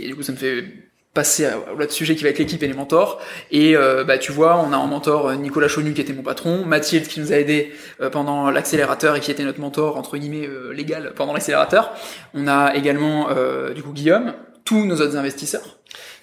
et 0.04 0.08
du 0.08 0.14
coup, 0.16 0.24
ça 0.24 0.34
me 0.34 0.38
fait 0.38 0.66
passer 1.14 1.46
à- 1.46 1.58
au 1.74 1.80
autre 1.82 1.94
sujet 1.94 2.16
qui 2.18 2.24
va 2.26 2.30
être 2.32 2.40
l'équipe 2.40 2.62
et 2.62 2.68
les 2.68 2.74
mentors. 2.74 3.22
Et 3.50 3.78
euh, 3.78 4.04
bah 4.04 4.18
tu 4.18 4.34
vois, 4.34 4.58
on 4.60 4.74
a 4.74 4.78
en 4.78 4.88
mentor 4.88 5.30
euh, 5.30 5.36
Nicolas 5.36 5.70
Chonu 5.70 5.94
qui 5.94 6.02
était 6.02 6.12
mon 6.12 6.24
patron, 6.24 6.66
Mathilde 6.66 7.08
qui 7.08 7.22
nous 7.22 7.32
a 7.32 7.38
aidé 7.38 7.72
euh, 8.02 8.10
pendant 8.10 8.52
l'accélérateur 8.52 9.16
et 9.16 9.22
qui 9.22 9.32
était 9.32 9.46
notre 9.46 9.62
mentor 9.62 9.96
entre 9.96 10.18
guillemets 10.18 10.46
euh, 10.46 10.74
légal 10.74 11.14
pendant 11.16 11.32
l'accélérateur. 11.32 11.94
On 12.34 12.50
a 12.50 12.76
également 12.76 13.30
euh, 13.30 13.72
du 13.74 13.82
coup 13.82 13.94
Guillaume, 13.94 14.34
tous 14.66 14.84
nos 14.86 14.96
autres 15.00 15.16
investisseurs. 15.16 15.74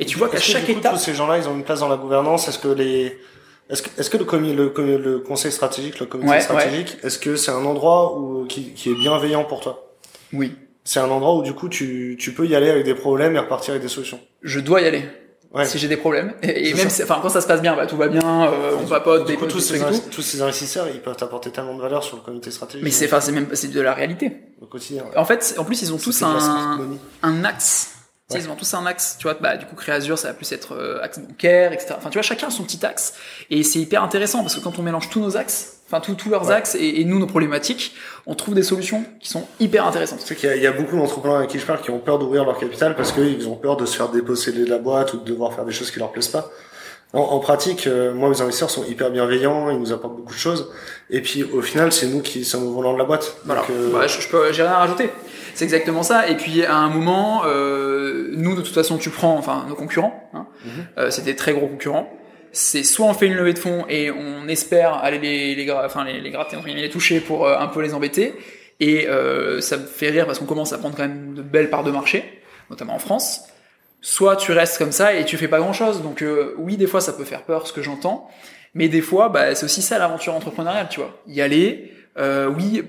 Et 0.02 0.04
tu 0.04 0.18
vois 0.18 0.28
qu'à 0.28 0.36
que, 0.38 0.42
chaque 0.42 0.66
coup, 0.66 0.72
étape, 0.72 0.92
tous 0.94 0.98
ces 0.98 1.14
gens-là, 1.14 1.38
ils 1.38 1.48
ont 1.48 1.54
une 1.54 1.62
place 1.64 1.80
dans 1.80 1.88
la 1.88 1.96
gouvernance? 1.96 2.48
Est-ce 2.48 2.58
que 2.58 2.68
les, 2.68 3.18
est-ce 3.70 3.82
que, 3.82 3.88
est-ce 4.00 4.10
que 4.10 4.16
le, 4.16 4.24
comité, 4.24 4.54
le, 4.54 4.72
le 4.98 5.18
conseil 5.20 5.52
stratégique, 5.52 6.00
le 6.00 6.06
comité 6.06 6.30
Ouais, 6.30 6.40
stratégique, 6.40 6.96
est-ce 7.04 7.18
que 7.18 7.36
c'est 7.36 7.52
un 7.52 7.64
endroit 7.64 8.18
où, 8.18 8.44
qui, 8.46 8.72
qui 8.74 8.90
est 8.90 8.94
bienveillant 8.94 9.44
pour 9.44 9.60
toi? 9.60 9.94
Oui, 10.32 10.56
C'est 10.84 10.98
un 11.00 11.08
endroit 11.10 11.34
où 11.36 11.42
du 11.42 11.52
coup 11.52 11.68
tu, 11.68 12.16
tu 12.18 12.32
peux 12.32 12.46
y 12.46 12.56
aller 12.56 12.68
avec 12.70 12.84
des 12.84 12.94
problèmes 12.94 13.36
et 13.36 13.38
repartir 13.38 13.70
avec 13.72 13.82
des 13.82 13.88
solutions. 13.88 14.18
je 14.42 14.58
dois 14.60 14.80
y 14.80 14.86
aller. 14.86 15.04
Ouais. 15.54 15.66
Si 15.66 15.78
j'ai 15.78 15.86
des 15.86 15.98
problèmes, 15.98 16.32
et, 16.42 16.72
même, 16.72 16.86
enfin 16.86 17.18
quand 17.20 17.28
ça 17.28 17.42
se 17.42 17.46
passe 17.46 17.60
bien, 17.60 17.76
bah 17.76 17.86
tout 17.86 17.98
va 17.98 18.08
bien, 18.08 18.46
euh, 18.50 18.76
on 18.82 18.86
papote, 18.88 19.26
Du 19.26 19.32
des 19.32 19.38
coup, 19.38 19.44
tous 19.44 19.70
des 19.70 19.78
ces, 19.78 19.84
tout. 19.84 20.00
tous 20.10 20.22
ces 20.22 20.40
investisseurs, 20.40 20.86
ils 20.88 21.00
peuvent 21.02 21.14
apporter 21.20 21.50
tellement 21.50 21.76
de 21.76 21.82
valeur 21.82 22.02
sur 22.02 22.16
le 22.16 22.22
comité 22.22 22.50
stratégique. 22.50 22.82
Mais 22.82 22.90
c'est, 22.90 23.04
enfin, 23.04 23.20
c'est 23.20 23.32
même, 23.32 23.46
c'est 23.52 23.68
de 23.70 23.80
la 23.82 23.92
réalité. 23.92 24.32
au 24.62 24.64
quotidien. 24.64 25.02
ouais. 25.04 25.16
En 25.18 25.26
fait, 25.26 25.54
en 25.58 25.64
plus, 25.64 25.82
ils 25.82 25.92
ont 25.92 25.98
tous 25.98 26.22
un, 26.22 26.78
un 27.22 27.44
axe. 27.44 27.91
Ouais. 28.30 28.40
Ils 28.40 28.48
ont 28.48 28.56
tous 28.56 28.72
un 28.74 28.86
axe, 28.86 29.16
tu 29.18 29.24
vois, 29.24 29.34
bah, 29.34 29.56
du 29.56 29.66
coup, 29.66 29.74
Créazure, 29.74 30.18
ça 30.18 30.28
va 30.28 30.34
plus 30.34 30.50
être 30.52 30.74
euh, 30.74 31.02
axe 31.02 31.18
bancaire, 31.18 31.72
etc. 31.72 31.94
Enfin, 31.98 32.08
tu 32.08 32.14
vois, 32.14 32.22
chacun 32.22 32.46
a 32.46 32.50
son 32.50 32.62
petit 32.62 32.84
axe. 32.86 33.14
Et 33.50 33.62
c'est 33.62 33.78
hyper 33.78 34.02
intéressant 34.02 34.40
parce 34.40 34.54
que 34.54 34.60
quand 34.60 34.78
on 34.78 34.82
mélange 34.82 35.10
tous 35.10 35.20
nos 35.20 35.36
axes, 35.36 35.80
enfin 35.86 36.00
tous 36.00 36.30
leurs 36.30 36.50
axes 36.50 36.74
et, 36.74 37.00
et, 37.00 37.04
nous 37.04 37.18
nos 37.18 37.26
problématiques, 37.26 37.94
on 38.26 38.34
trouve 38.34 38.54
des 38.54 38.62
solutions 38.62 39.04
qui 39.20 39.28
sont 39.28 39.46
hyper 39.60 39.86
intéressantes. 39.86 40.20
C'est 40.24 40.36
qu'il 40.36 40.54
y, 40.56 40.60
y, 40.60 40.66
a 40.66 40.72
beaucoup 40.72 40.96
d'entrepreneurs 40.96 41.38
avec 41.38 41.50
qui 41.50 41.58
je 41.58 41.66
parle 41.66 41.82
qui 41.82 41.90
ont 41.90 41.98
peur 41.98 42.18
d'ouvrir 42.18 42.44
leur 42.44 42.58
capital 42.58 42.96
parce 42.96 43.12
qu'ils 43.12 43.48
ont 43.48 43.56
peur 43.56 43.76
de 43.76 43.84
se 43.84 43.96
faire 43.96 44.08
déposséder 44.08 44.64
de 44.64 44.70
la 44.70 44.78
boîte 44.78 45.12
ou 45.12 45.18
de 45.18 45.24
devoir 45.24 45.52
faire 45.52 45.66
des 45.66 45.72
choses 45.72 45.90
qui 45.90 45.98
leur 45.98 46.12
plaisent 46.12 46.28
pas. 46.28 46.50
En, 47.12 47.20
en 47.20 47.40
pratique, 47.40 47.86
euh, 47.86 48.14
moi, 48.14 48.30
mes 48.30 48.40
investisseurs 48.40 48.70
sont 48.70 48.84
hyper 48.84 49.10
bienveillants, 49.10 49.68
ils 49.70 49.78
nous 49.78 49.92
apportent 49.92 50.16
beaucoup 50.16 50.32
de 50.32 50.38
choses. 50.38 50.70
Et 51.10 51.20
puis, 51.20 51.44
au 51.44 51.60
final, 51.60 51.92
c'est 51.92 52.06
nous 52.06 52.22
qui 52.22 52.42
sommes 52.44 52.66
au 52.66 52.72
volant 52.72 52.94
de 52.94 52.98
la 52.98 53.04
boîte. 53.04 53.36
Voilà. 53.44 53.62
Euh... 53.70 53.92
Ouais, 53.92 54.08
je, 54.08 54.20
je 54.20 54.28
peux, 54.28 54.50
j'ai 54.52 54.62
rien 54.62 54.72
à 54.72 54.78
rajouter. 54.78 55.10
C'est 55.54 55.64
exactement 55.64 56.02
ça. 56.02 56.28
Et 56.28 56.36
puis, 56.36 56.64
à 56.64 56.76
un 56.76 56.88
moment, 56.88 57.42
euh, 57.44 58.30
nous, 58.32 58.54
de 58.54 58.62
toute 58.62 58.74
façon, 58.74 58.98
tu 58.98 59.10
prends, 59.10 59.36
enfin, 59.36 59.66
nos 59.68 59.74
concurrents, 59.74 60.30
hein, 60.34 60.46
mm 60.64 60.68
-hmm. 60.70 61.10
c'était 61.10 61.34
très 61.34 61.52
gros 61.52 61.68
concurrents 61.68 62.08
c'est 62.52 62.82
soit 62.82 63.06
on 63.06 63.14
fait 63.14 63.26
une 63.26 63.34
levée 63.34 63.54
de 63.54 63.58
fonds 63.58 63.86
et 63.88 64.10
on 64.10 64.46
espère 64.46 64.94
aller 64.94 65.18
les, 65.18 65.54
les, 65.54 65.70
enfin, 65.72 66.04
les, 66.04 66.20
les 66.20 66.30
gratter, 66.30 66.58
les 66.66 66.90
toucher 66.90 67.20
pour 67.20 67.46
euh, 67.46 67.58
un 67.58 67.66
peu 67.66 67.80
les 67.80 67.94
embêter. 67.94 68.34
Et 68.78 69.08
euh, 69.08 69.60
ça 69.60 69.78
me 69.78 69.86
fait 69.86 70.10
rire 70.10 70.26
parce 70.26 70.38
qu'on 70.38 70.44
commence 70.44 70.72
à 70.72 70.78
prendre 70.78 70.94
quand 70.94 71.02
même 71.02 71.34
de 71.34 71.42
belles 71.42 71.70
parts 71.70 71.84
de 71.84 71.90
marché, 71.90 72.42
notamment 72.68 72.94
en 72.94 72.98
France. 72.98 73.48
Soit 74.02 74.36
tu 74.36 74.52
restes 74.52 74.78
comme 74.78 74.92
ça 74.92 75.14
et 75.14 75.24
tu 75.24 75.36
fais 75.36 75.48
pas 75.48 75.60
grand 75.60 75.72
chose. 75.72 76.02
Donc 76.02 76.22
euh, 76.22 76.54
oui, 76.58 76.76
des 76.76 76.86
fois 76.86 77.00
ça 77.00 77.12
peut 77.12 77.24
faire 77.24 77.42
peur, 77.42 77.66
ce 77.66 77.72
que 77.72 77.82
j'entends. 77.82 78.28
Mais 78.74 78.88
des 78.88 79.02
fois, 79.02 79.28
bah, 79.28 79.54
c'est 79.54 79.64
aussi 79.64 79.82
ça 79.82 79.98
l'aventure 79.98 80.34
entrepreneuriale, 80.34 80.88
tu 80.90 81.00
vois. 81.00 81.22
Y 81.26 81.40
aller, 81.42 81.92
euh, 82.18 82.48
oui, 82.48 82.82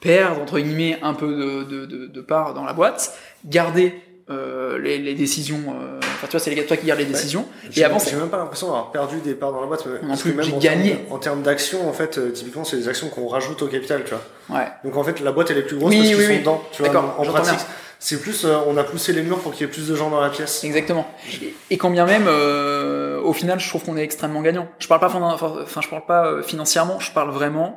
perdre 0.00 0.40
entre 0.40 0.58
guillemets 0.58 0.98
un 1.02 1.14
peu 1.14 1.26
de, 1.26 1.64
de, 1.64 1.86
de, 1.86 2.06
de 2.06 2.20
part 2.20 2.54
dans 2.54 2.64
la 2.64 2.72
boîte, 2.72 3.16
garder 3.44 3.94
euh, 4.30 4.78
les, 4.78 4.98
les, 4.98 5.14
décisions. 5.14 5.58
Euh, 5.68 5.98
enfin, 6.00 6.26
tu 6.26 6.32
vois, 6.32 6.40
c'est 6.40 6.50
les 6.50 6.56
gars 6.56 6.64
toi 6.64 6.76
qui 6.76 6.86
gardent 6.86 7.00
les 7.00 7.06
décisions. 7.06 7.46
Et 7.74 7.82
avant, 7.82 7.98
j'ai 7.98 8.14
même 8.14 8.28
pas 8.28 8.36
l'impression 8.36 8.66
d'avoir 8.66 8.90
perdu 8.90 9.20
des 9.20 9.34
parts 9.34 9.52
dans 9.52 9.60
la 9.60 9.66
boîte. 9.66 9.86
Non 10.02 10.16
plus, 10.16 10.36
j'ai 10.42 10.58
gagné. 10.58 11.06
En, 11.10 11.18
termes 11.18 11.42
d'action, 11.42 11.88
en 11.88 11.92
fait, 11.92 12.18
euh, 12.18 12.30
typiquement, 12.30 12.64
c'est 12.64 12.76
des 12.76 12.88
actions 12.88 13.08
qu'on 13.08 13.26
rajoute 13.26 13.62
au 13.62 13.68
capital, 13.68 14.04
tu 14.04 14.10
vois. 14.10 14.58
Ouais. 14.58 14.66
Donc 14.84 14.96
en 14.96 15.02
fait, 15.02 15.20
la 15.20 15.32
boîte 15.32 15.50
elle 15.50 15.58
est 15.58 15.62
plus 15.62 15.76
grosse 15.76 15.90
oui, 15.90 15.98
parce 15.98 16.08
qu'ils 16.08 16.18
oui, 16.18 16.24
sont 16.24 16.30
oui. 16.30 16.38
dedans. 16.40 16.62
Tu 16.72 16.82
vois, 16.82 17.00
en, 17.00 17.22
en 17.22 17.24
pratique, 17.24 17.60
c'est 17.98 18.20
plus, 18.20 18.44
euh, 18.44 18.58
on 18.66 18.76
a 18.76 18.84
poussé 18.84 19.14
les 19.14 19.22
murs 19.22 19.38
pour 19.38 19.52
qu'il 19.52 19.62
y 19.62 19.64
ait 19.64 19.72
plus 19.72 19.88
de 19.88 19.96
gens 19.96 20.10
dans 20.10 20.20
la 20.20 20.28
pièce. 20.28 20.62
Exactement. 20.62 21.06
Et, 21.42 21.54
et 21.70 21.78
quand 21.78 21.90
bien 21.90 22.04
même, 22.04 22.26
euh, 22.28 23.20
au 23.22 23.32
final, 23.32 23.58
je 23.58 23.68
trouve 23.68 23.82
qu'on 23.82 23.96
est 23.96 24.04
extrêmement 24.04 24.42
gagnant. 24.42 24.68
Je 24.78 24.88
parle 24.88 25.00
pas, 25.00 25.10
enfin, 25.10 25.80
je 25.80 25.88
parle 25.88 26.04
pas 26.06 26.42
financièrement. 26.42 27.00
Je 27.00 27.12
parle 27.12 27.30
vraiment 27.30 27.76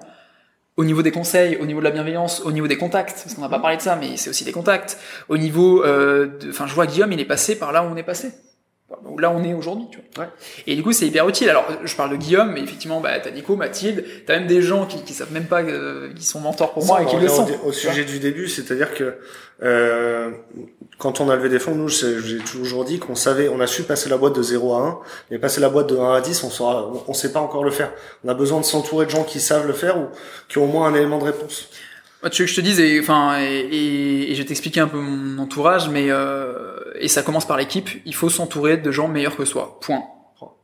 au 0.82 0.84
niveau 0.84 1.04
des 1.04 1.12
conseils, 1.12 1.58
au 1.58 1.68
niveau 1.68 1.80
de 1.80 1.84
la 1.84 1.92
bienveillance, 1.92 2.42
au 2.44 2.52
niveau 2.52 2.68
des 2.68 2.78
contacts, 2.78 3.22
parce 3.24 3.36
qu'on 3.36 3.42
n'a 3.42 3.50
pas 3.50 3.60
parlé 3.60 3.78
de 3.78 3.84
ça, 3.84 3.96
mais 3.96 4.18
c'est 4.18 4.32
aussi 4.32 4.44
des 4.44 4.52
contacts. 4.52 4.98
Au 5.30 5.38
niveau, 5.38 5.86
euh, 5.86 6.26
de, 6.40 6.50
enfin, 6.50 6.66
je 6.66 6.74
vois 6.74 6.88
Guillaume, 6.88 7.12
il 7.12 7.20
est 7.20 7.26
passé 7.26 7.56
par 7.56 7.72
là 7.72 7.84
où 7.84 7.86
on 7.86 7.96
est 7.96 8.04
passé, 8.04 8.32
là 9.20 9.30
où 9.32 9.34
on 9.36 9.44
est 9.44 9.54
aujourd'hui, 9.54 9.86
tu 9.92 10.00
vois. 10.16 10.26
Ouais. 10.26 10.32
Et 10.68 10.76
du 10.76 10.84
coup, 10.84 10.92
c'est 10.92 11.08
hyper 11.08 11.28
utile. 11.28 11.50
Alors, 11.50 11.66
je 11.84 11.96
parle 11.96 12.12
de 12.12 12.16
Guillaume, 12.16 12.52
mais 12.52 12.62
effectivement, 12.62 13.02
bah, 13.02 13.20
t'as 13.20 13.32
Nico, 13.32 13.56
Mathilde, 13.56 14.04
t'as 14.26 14.38
même 14.38 14.48
des 14.48 14.62
gens 14.62 14.86
qui, 14.86 15.04
qui 15.04 15.14
savent 15.14 15.32
même 15.32 15.46
pas 15.46 15.62
euh, 15.62 16.14
qui 16.14 16.24
sont 16.24 16.40
mentors 16.40 16.74
pour 16.74 16.86
moi 16.86 17.02
et 17.02 17.06
qui 17.06 17.16
le 17.18 17.28
sont. 17.28 17.48
Au, 17.64 17.70
au 17.70 17.72
sujet 17.72 18.04
du 18.04 18.20
début, 18.20 18.48
c'est-à-dire 18.48 18.94
que 18.94 19.18
euh, 19.64 20.32
quand 20.98 21.22
on 21.22 21.30
a 21.30 21.36
levé 21.36 21.50
des 21.50 21.60
fonds, 21.60 21.76
nous, 21.76 21.88
j'ai 21.88 22.38
toujours 22.40 22.86
dit 22.86 23.00
qu'on 23.00 23.16
savait, 23.16 23.48
on 23.50 23.60
a 23.60 23.68
su 23.68 23.84
passer 23.84 24.10
la 24.10 24.18
boîte 24.18 24.36
de 24.36 24.42
0 24.42 24.74
à 24.74 24.80
1, 24.80 25.00
mais 25.30 25.40
passer 25.40 25.62
la 25.62 25.70
boîte 25.70 25.88
de 25.88 25.98
1 25.98 26.14
à 26.14 26.22
10, 26.22 26.44
on 26.44 26.50
saura, 26.50 26.92
on 27.08 27.14
sait 27.14 27.32
pas 27.32 27.40
encore 27.40 27.64
le 27.64 27.72
faire. 27.72 27.92
On 28.24 28.30
a 28.30 28.34
besoin 28.34 28.60
de 28.60 28.66
s'entourer 28.66 29.06
de 29.06 29.12
gens 29.12 29.24
qui 29.24 29.40
savent 29.40 29.68
le 29.68 29.74
faire 29.74 29.98
ou 29.98 30.08
qui 30.48 30.58
ont 30.58 30.66
au 30.66 30.68
moins 30.68 30.88
un 30.88 30.96
élément 30.96 31.20
de 31.20 31.26
réponse. 31.26 31.70
Tu 32.30 32.44
veux 32.44 32.46
que 32.46 32.52
je 32.52 32.56
te 32.56 32.62
dise, 32.62 32.80
et, 32.80 33.00
enfin, 33.00 33.40
et, 33.40 33.68
et, 33.72 34.32
et 34.32 34.36
je 34.36 34.42
vais 34.42 34.48
t'expliquer 34.48 34.80
un 34.80 34.88
peu 34.88 35.00
mon 35.00 35.42
entourage, 35.42 35.90
mais 35.90 36.06
euh, 36.10 36.80
et 37.00 37.08
ça 37.08 37.24
commence 37.24 37.46
par 37.48 37.58
l'équipe. 37.58 37.90
Il 38.06 38.14
faut 38.14 38.30
s'entourer 38.30 38.78
de 38.78 38.92
gens 38.92 39.08
meilleurs 39.08 39.36
que 39.36 39.46
soi. 39.46 39.80
Point. 39.82 40.04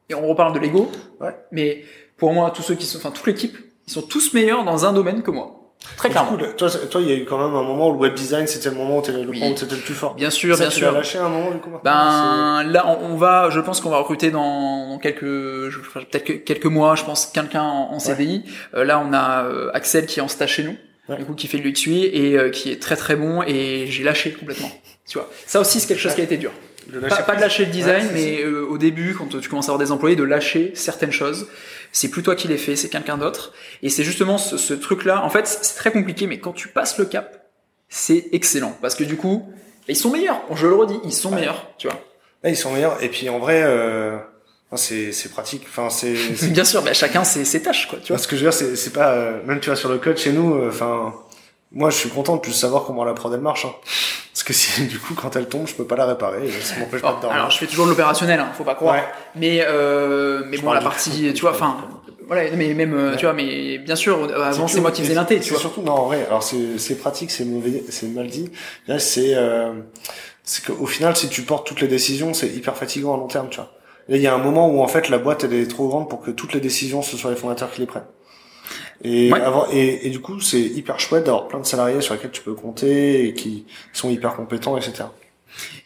Et 0.10 0.14
on 0.14 0.28
reparle 0.28 0.54
de 0.54 0.60
l'ego. 0.60 0.92
Ouais. 1.20 1.36
Mais 1.52 1.84
pour 2.18 2.32
moi, 2.32 2.52
tous 2.52 2.62
ceux 2.62 2.76
qui 2.76 2.86
sont, 2.86 2.98
enfin, 2.98 3.12
toute 3.12 3.26
l'équipe, 3.26 3.58
ils 3.88 3.92
sont 3.92 4.04
tous 4.04 4.34
meilleurs 4.34 4.64
dans 4.64 4.86
un 4.86 4.94
domaine 4.94 5.24
que 5.24 5.32
moi. 5.32 5.54
Très 5.96 6.10
clairement. 6.10 6.32
Coup, 6.32 6.44
toi, 6.58 6.70
toi, 6.70 7.02
il 7.02 7.08
y 7.08 7.12
a 7.12 7.16
eu 7.16 7.26
quand 7.26 7.38
même 7.38 7.56
un 7.56 7.64
moment 7.64 7.90
où 7.90 7.94
le 7.94 8.00
web 8.00 8.14
design, 8.14 8.48
c'était 8.48 8.70
le 8.70 8.76
moment 8.76 8.98
où 8.98 9.02
tu 9.02 9.12
oui. 9.12 9.40
le 9.40 9.78
plus 9.78 9.94
fort. 9.94 10.16
Bien 10.16 10.30
sûr, 10.30 10.56
ça, 10.56 10.64
bien 10.64 10.70
tu 10.70 10.80
sûr. 10.80 10.92
lâché 10.92 11.18
un 11.18 11.30
moment, 11.30 11.52
du 11.52 11.60
coup. 11.60 11.70
Ben, 11.84 12.64
là, 12.64 12.88
on, 12.88 13.14
on, 13.14 13.16
va, 13.16 13.50
je 13.52 13.60
pense 13.60 13.80
qu'on 13.80 13.90
va 13.90 13.98
recruter 13.98 14.32
dans 14.32 14.98
quelques, 15.02 15.22
peut-être 15.22 16.44
quelques 16.44 16.66
mois, 16.66 16.96
je 16.96 17.04
pense, 17.04 17.28
quelqu'un 17.28 17.64
en, 17.64 17.94
en, 17.94 18.00
CDI. 18.00 18.44
Ouais. 18.74 18.80
Euh, 18.80 18.84
là, 18.86 19.04
on 19.06 19.14
a 19.14 19.46
euh, 19.46 19.70
Axel 19.74 20.08
qui 20.08 20.20
est 20.20 20.24
en 20.24 20.28
stage 20.28 20.54
chez 20.54 20.64
nous. 20.64 20.76
Ouais. 21.10 21.18
Du 21.18 21.26
coup, 21.26 21.34
qui 21.34 21.48
fait 21.48 21.58
de 21.58 21.64
l'UXUI 21.64 22.06
et 22.06 22.38
euh, 22.38 22.50
qui 22.50 22.72
est 22.72 22.82
très 22.82 22.96
très 22.96 23.16
bon 23.16 23.42
et 23.44 23.88
j'ai 23.88 24.04
lâché 24.04 24.32
complètement. 24.34 24.72
Tu 25.08 25.18
vois. 25.18 25.30
Ça 25.46 25.62
aussi, 25.62 25.80
c'est 25.80 25.88
quelque 25.88 26.02
chose 26.02 26.16
qui 26.16 26.22
a 26.22 26.26
été 26.26 26.38
dur. 26.38 26.52
Pas, 27.10 27.24
pas, 27.24 27.36
de 27.36 27.42
lâcher 27.42 27.66
le 27.66 27.72
design, 27.72 28.08
ouais, 28.08 28.12
mais 28.14 28.44
euh, 28.44 28.66
au 28.66 28.78
début, 28.78 29.14
quand 29.14 29.28
tu 29.40 29.50
commences 29.50 29.68
à 29.68 29.72
avoir 29.72 29.86
des 29.86 29.92
employés, 29.92 30.16
de 30.16 30.24
lâcher 30.24 30.72
certaines 30.74 31.12
choses. 31.12 31.48
C'est 31.92 32.10
plus 32.10 32.24
toi 32.24 32.36
qui 32.36 32.48
les 32.48 32.58
fais, 32.58 32.76
c'est 32.76 32.90
quelqu'un 32.90 33.18
d'autre. 33.18 33.54
Et 33.84 33.90
c'est 33.90 34.04
justement 34.04 34.38
ce, 34.38 34.58
ce 34.58 34.74
truc-là. 34.74 35.24
En 35.24 35.30
fait, 35.30 35.48
c'est 35.48 35.76
très 35.76 35.92
compliqué, 35.92 36.28
mais 36.28 36.40
quand 36.40 36.54
tu 36.54 36.70
passes 36.70 36.98
le 36.98 37.06
cap, 37.06 37.50
c'est 37.90 38.28
excellent. 38.32 38.78
Parce 38.82 38.96
que 38.96 39.04
du 39.04 39.18
coup, 39.18 39.50
ils 39.88 39.96
sont 39.96 40.12
meilleurs. 40.12 40.42
Je 40.54 40.68
le 40.68 40.76
redis, 40.76 41.00
ils 41.04 41.14
sont 41.14 41.30
ouais. 41.30 41.40
meilleurs, 41.40 41.70
tu 41.78 41.88
vois. 41.88 42.00
ils 42.44 42.58
sont 42.58 42.72
meilleurs. 42.72 43.02
Et 43.04 43.10
puis 43.10 43.30
en 43.30 43.40
vrai, 43.40 43.64
euh, 43.64 44.18
c'est 44.76 45.12
c'est 45.14 45.30
pratique. 45.30 45.64
Enfin, 45.70 45.90
c'est 45.90 46.14
bien 46.50 46.66
sûr. 46.66 46.82
Bah, 46.82 46.94
chacun 46.94 47.24
ses, 47.24 47.46
ses 47.46 47.62
tâches, 47.62 47.88
quoi. 47.88 48.00
Tu 48.04 48.12
vois. 48.12 48.18
Ce 48.22 48.28
que 48.28 48.36
je 48.36 48.44
veux 48.44 48.50
dire, 48.50 48.58
c'est 48.58 48.76
c'est 48.76 48.92
pas 48.94 49.12
euh, 49.14 49.42
même 49.46 49.60
tu 49.60 49.70
vois 49.70 49.78
sur 49.78 49.90
le 49.90 49.98
code 49.98 50.18
chez 50.18 50.32
nous. 50.34 50.56
euh, 50.56 50.70
Enfin, 50.70 51.14
moi, 51.72 51.90
je 51.90 51.96
suis 51.98 52.10
content 52.10 52.36
de 52.36 52.42
plus 52.42 52.54
savoir 52.54 52.84
comment 52.86 53.04
la 53.06 53.14
prod 53.14 53.34
elle 53.34 53.42
marche. 53.42 53.66
Hein. 53.66 53.74
Parce 54.34 54.44
que 54.44 54.54
si 54.54 54.84
du 54.88 55.00
coup 55.00 55.14
quand 55.16 55.36
elle 55.36 55.48
tombe, 55.48 55.68
je 55.68 55.74
peux 55.74 55.86
pas 55.86 55.96
la 55.96 56.06
réparer. 56.06 56.50
Ça 56.62 56.76
m'empêche 56.80 57.02
oh, 57.04 57.08
pas 57.08 57.14
de 57.16 57.22
dormir. 57.22 57.38
Alors 57.40 57.52
je 57.52 57.58
fais 57.58 57.68
toujours 57.68 57.86
de 57.86 57.92
l'opérationnel, 57.92 58.40
hein, 58.40 58.50
faut 58.58 58.64
pas 58.64 58.76
croire. 58.76 58.96
Ouais. 58.96 59.04
Mais 59.36 59.64
euh, 59.68 60.44
mais 60.48 60.58
je 60.58 60.62
bon 60.62 60.72
la 60.74 60.82
partie, 60.82 61.34
tu 61.34 61.42
vois, 61.42 61.52
enfin 61.52 61.78
voilà, 62.28 62.52
mais 62.58 62.74
même 62.74 62.94
ouais. 62.94 63.16
tu 63.16 63.26
vois, 63.26 63.34
mais 63.34 63.78
bien 63.78 63.96
sûr 63.96 64.30
avant 64.36 64.68
c'est 64.68 64.82
moi 64.82 64.92
qui 64.92 65.02
faisais 65.02 65.14
l'inté, 65.14 65.40
tu 65.40 65.52
vois. 65.52 65.60
Surtout 65.62 65.82
non 65.82 65.94
en 65.94 66.06
vrai. 66.08 66.26
Alors 66.28 66.44
c'est 66.44 66.78
c'est 66.78 66.96
pratique, 66.96 67.32
c'est 67.32 67.46
mauvais, 67.46 67.84
c'est 67.90 68.08
mal 68.08 68.28
dit. 68.28 68.52
Là 68.88 69.00
c'est 69.00 69.34
euh, 69.34 69.72
c'est 70.44 70.66
qu'au 70.66 70.86
final 70.86 71.16
si 71.16 71.30
tu 71.30 71.42
portes 71.44 71.66
toutes 71.66 71.80
les 71.82 71.88
décisions, 71.88 72.34
c'est 72.34 72.48
hyper 72.50 72.76
fatigant 72.78 73.14
à 73.14 73.18
long 73.18 73.28
terme, 73.28 73.48
tu 73.50 73.58
vois. 73.58 73.72
Là 74.10 74.18
il 74.18 74.22
y 74.22 74.28
a 74.28 74.34
un 74.34 74.40
moment 74.40 74.70
où 74.70 74.82
en 74.82 74.88
fait 74.88 75.10
la 75.10 75.18
boîte 75.18 75.44
elle 75.44 75.54
est 75.54 75.68
trop 75.68 75.88
grande 75.88 76.10
pour 76.10 76.22
que 76.22 76.32
toutes 76.32 76.54
les 76.54 76.60
décisions 76.60 77.02
ce 77.02 77.18
soit 77.18 77.32
les 77.32 77.38
fondateurs 77.38 77.72
qui 77.72 77.82
les 77.82 77.88
prennent. 77.88 78.08
Et, 79.04 79.32
ouais. 79.32 79.42
avant, 79.42 79.68
et, 79.72 80.08
et, 80.08 80.10
du 80.10 80.20
coup, 80.20 80.40
c'est 80.40 80.60
hyper 80.60 81.00
chouette 81.00 81.26
d'avoir 81.26 81.48
plein 81.48 81.60
de 81.60 81.66
salariés 81.66 82.02
sur 82.02 82.16
lesquels 82.16 82.32
tu 82.32 82.42
peux 82.42 82.56
compter 82.56 83.28
et 83.28 83.34
qui 83.34 83.66
sont 83.94 84.10
hyper 84.10 84.36
compétents, 84.36 84.76
etc. 84.76 85.04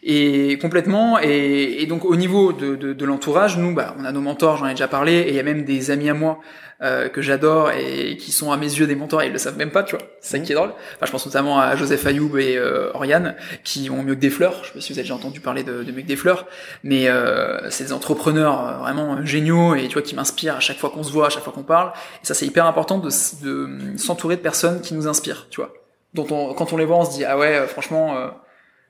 Et 0.04 0.58
complètement. 0.62 1.20
Et, 1.22 1.82
et 1.82 1.86
donc 1.86 2.06
au 2.06 2.16
niveau 2.16 2.54
de, 2.54 2.76
de, 2.76 2.94
de 2.94 3.06
l'entourage, 3.06 3.58
nous, 3.58 3.74
bah, 3.74 3.96
on 4.00 4.06
a 4.06 4.12
nos 4.12 4.22
mentors, 4.22 4.58
j'en 4.58 4.68
ai 4.68 4.72
déjà 4.72 4.88
parlé, 4.88 5.14
et 5.14 5.30
il 5.30 5.36
y 5.36 5.40
a 5.40 5.44
même 5.44 5.66
des 5.66 5.92
amis 5.92 6.10
à 6.10 6.14
moi 6.14 6.40
euh, 6.82 7.10
que 7.10 7.22
j'adore 7.22 7.72
et 7.72 8.18
qui 8.18 8.32
sont 8.32 8.52
à 8.52 8.58
mes 8.58 8.66
yeux 8.66 8.88
des 8.88 8.96
mentors 8.96 9.22
et 9.22 9.28
ils 9.28 9.32
le 9.32 9.38
savent 9.38 9.58
même 9.58 9.72
pas, 9.72 9.84
tu 9.84 9.96
vois. 9.96 10.06
C'est 10.20 10.32
ça 10.32 10.40
mmh. 10.40 10.44
qui 10.44 10.52
est 10.52 10.56
drôle. 10.56 10.72
Enfin, 10.96 11.06
je 11.06 11.12
pense 11.12 11.26
notamment 11.26 11.60
à 11.60 11.76
Joseph 11.76 12.06
Ayoub 12.06 12.38
et 12.38 12.58
euh, 12.58 12.92
Oriane 12.94 13.36
qui 13.64 13.90
ont 13.90 14.04
mieux 14.04 14.16
que 14.16 14.20
des 14.20 14.30
fleurs. 14.30 14.56
Je 14.64 14.68
sais 14.68 14.74
pas 14.74 14.82
si 14.82 14.94
vous 14.94 15.00
avez 15.00 15.04
déjà 15.04 15.16
entendu 15.16 15.40
parler 15.40 15.64
de, 15.64 15.84
de 15.84 15.92
mieux 15.92 16.02
que 16.02 16.08
des 16.08 16.16
fleurs, 16.16 16.48
mais 16.84 17.08
euh, 17.08 17.70
c'est 17.70 17.86
des 17.86 17.94
entrepreneurs 17.94 18.68
euh, 18.68 18.78
vraiment 18.80 19.24
géniaux 19.26 19.76
et 19.76 19.88
tu 19.88 19.94
vois 19.94 20.02
qui 20.02 20.16
m'inspirent 20.16 20.56
à 20.56 20.60
chaque 20.60 20.78
fois 20.78 20.90
qu'on 20.90 21.04
se 21.04 21.12
voit, 21.12 21.28
à 21.28 21.30
chaque 21.30 21.44
fois 21.44 21.54
qu'on 21.54 21.64
parle. 21.64 21.92
Et 22.24 22.26
ça, 22.26 22.34
c'est 22.34 22.46
hyper 22.46 22.66
important 22.66 22.98
de, 22.98 23.10
de 23.44 23.98
s'entourer 23.98 24.36
de 24.36 24.42
personnes 24.42 24.82
qui 24.82 24.94
nous 24.94 25.08
inspirent, 25.08 25.48
tu 25.50 25.62
vois. 25.62 25.74
Dont 26.14 26.28
on, 26.32 26.54
quand 26.54 26.74
on 26.74 26.78
les 26.78 26.86
voit, 26.86 26.98
on 26.98 27.06
se 27.06 27.12
dit 27.12 27.26
ah 27.26 27.38
ouais, 27.38 27.56
euh, 27.56 27.68
franchement 27.68 28.16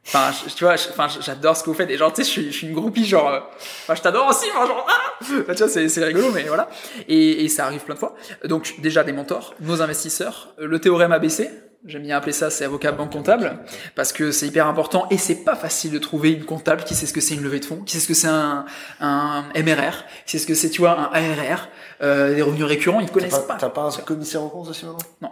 Enfin, 0.08 0.32
tu 0.56 0.64
vois, 0.64 0.74
enfin, 0.74 1.08
j'adore 1.22 1.56
ce 1.56 1.64
que 1.64 1.70
vous 1.70 1.76
faites. 1.76 1.89
Et 1.89 1.97
genre, 1.97 2.12
tu 2.12 2.24
sais, 2.24 2.28
je 2.28 2.32
suis, 2.32 2.52
je 2.52 2.58
suis 2.58 2.68
une 2.68 2.74
groupie, 2.74 3.06
genre, 3.06 3.30
euh, 3.30 3.39
enfin, 3.84 3.95
je 3.95 4.02
t'adore 4.02 4.28
aussi, 4.28 4.45
enfin, 4.56 4.66
genre, 4.66 4.86
ah 4.89 5.18
enfin, 5.22 5.54
tu 5.54 5.64
vois, 5.64 5.70
c'est, 5.70 5.88
c'est 5.89 6.04
rigolo, 6.04 6.32
mais 6.32 6.43
voilà. 6.43 6.70
Et, 7.08 7.45
et 7.45 7.49
ça 7.49 7.66
arrive 7.66 7.82
plein 7.82 7.93
de 7.95 7.99
fois. 7.99 8.16
Donc, 8.45 8.76
déjà 8.80 9.04
des 9.04 9.14
mentors, 9.14 9.54
nos 9.60 9.82
investisseurs, 9.82 10.54
le 10.58 10.80
théorème 10.80 11.12
ABC. 11.12 11.49
J'aime 11.84 12.04
bien 12.04 12.18
appeler 12.18 12.32
ça, 12.32 12.52
c'est 12.52 12.64
avocat 12.64 12.91
banque 12.91 13.12
comptable, 13.12 13.58
parce 13.95 14.14
que 14.14 14.32
c'est 14.32 14.45
hyper 14.45 14.68
important 14.68 15.08
et 15.10 15.18
c'est 15.18 15.43
pas 15.43 15.56
facile 15.56 15.89
de 15.89 15.97
trouver 15.97 16.32
une 16.32 16.45
comptable 16.45 16.84
qui 16.84 16.93
sait 16.93 17.08
ce 17.08 17.14
que 17.14 17.22
c'est 17.22 17.34
une 17.34 17.41
levée 17.41 17.60
de 17.60 17.66
fonds, 17.66 17.78
qui 17.78 17.93
sait 17.95 18.02
ce 18.02 18.08
que 18.08 18.14
c'est 18.14 18.28
un, 18.28 18.66
un 18.99 19.45
MRR, 19.56 20.04
qui 20.28 20.34
sait 20.34 20.38
ce 20.38 20.45
que 20.45 20.54
c'est, 20.54 20.70
tu 20.70 20.82
vois, 20.82 20.91
un 20.91 21.10
ARR, 21.12 21.70
euh, 22.04 22.36
des 22.36 22.43
revenus 22.43 22.66
récurrents, 22.66 22.99
ils 22.99 23.10
connaissent 23.10 23.39
pas. 23.39 23.58
T'as 23.60 23.70
pas, 23.70 23.89
pas 23.89 23.97
un 23.97 24.02
commissaire 24.04 24.43
aux 24.43 24.49
comptes 24.49 24.70
aussi 24.70 24.86
maintenant? 24.86 24.99
Non. 25.24 25.32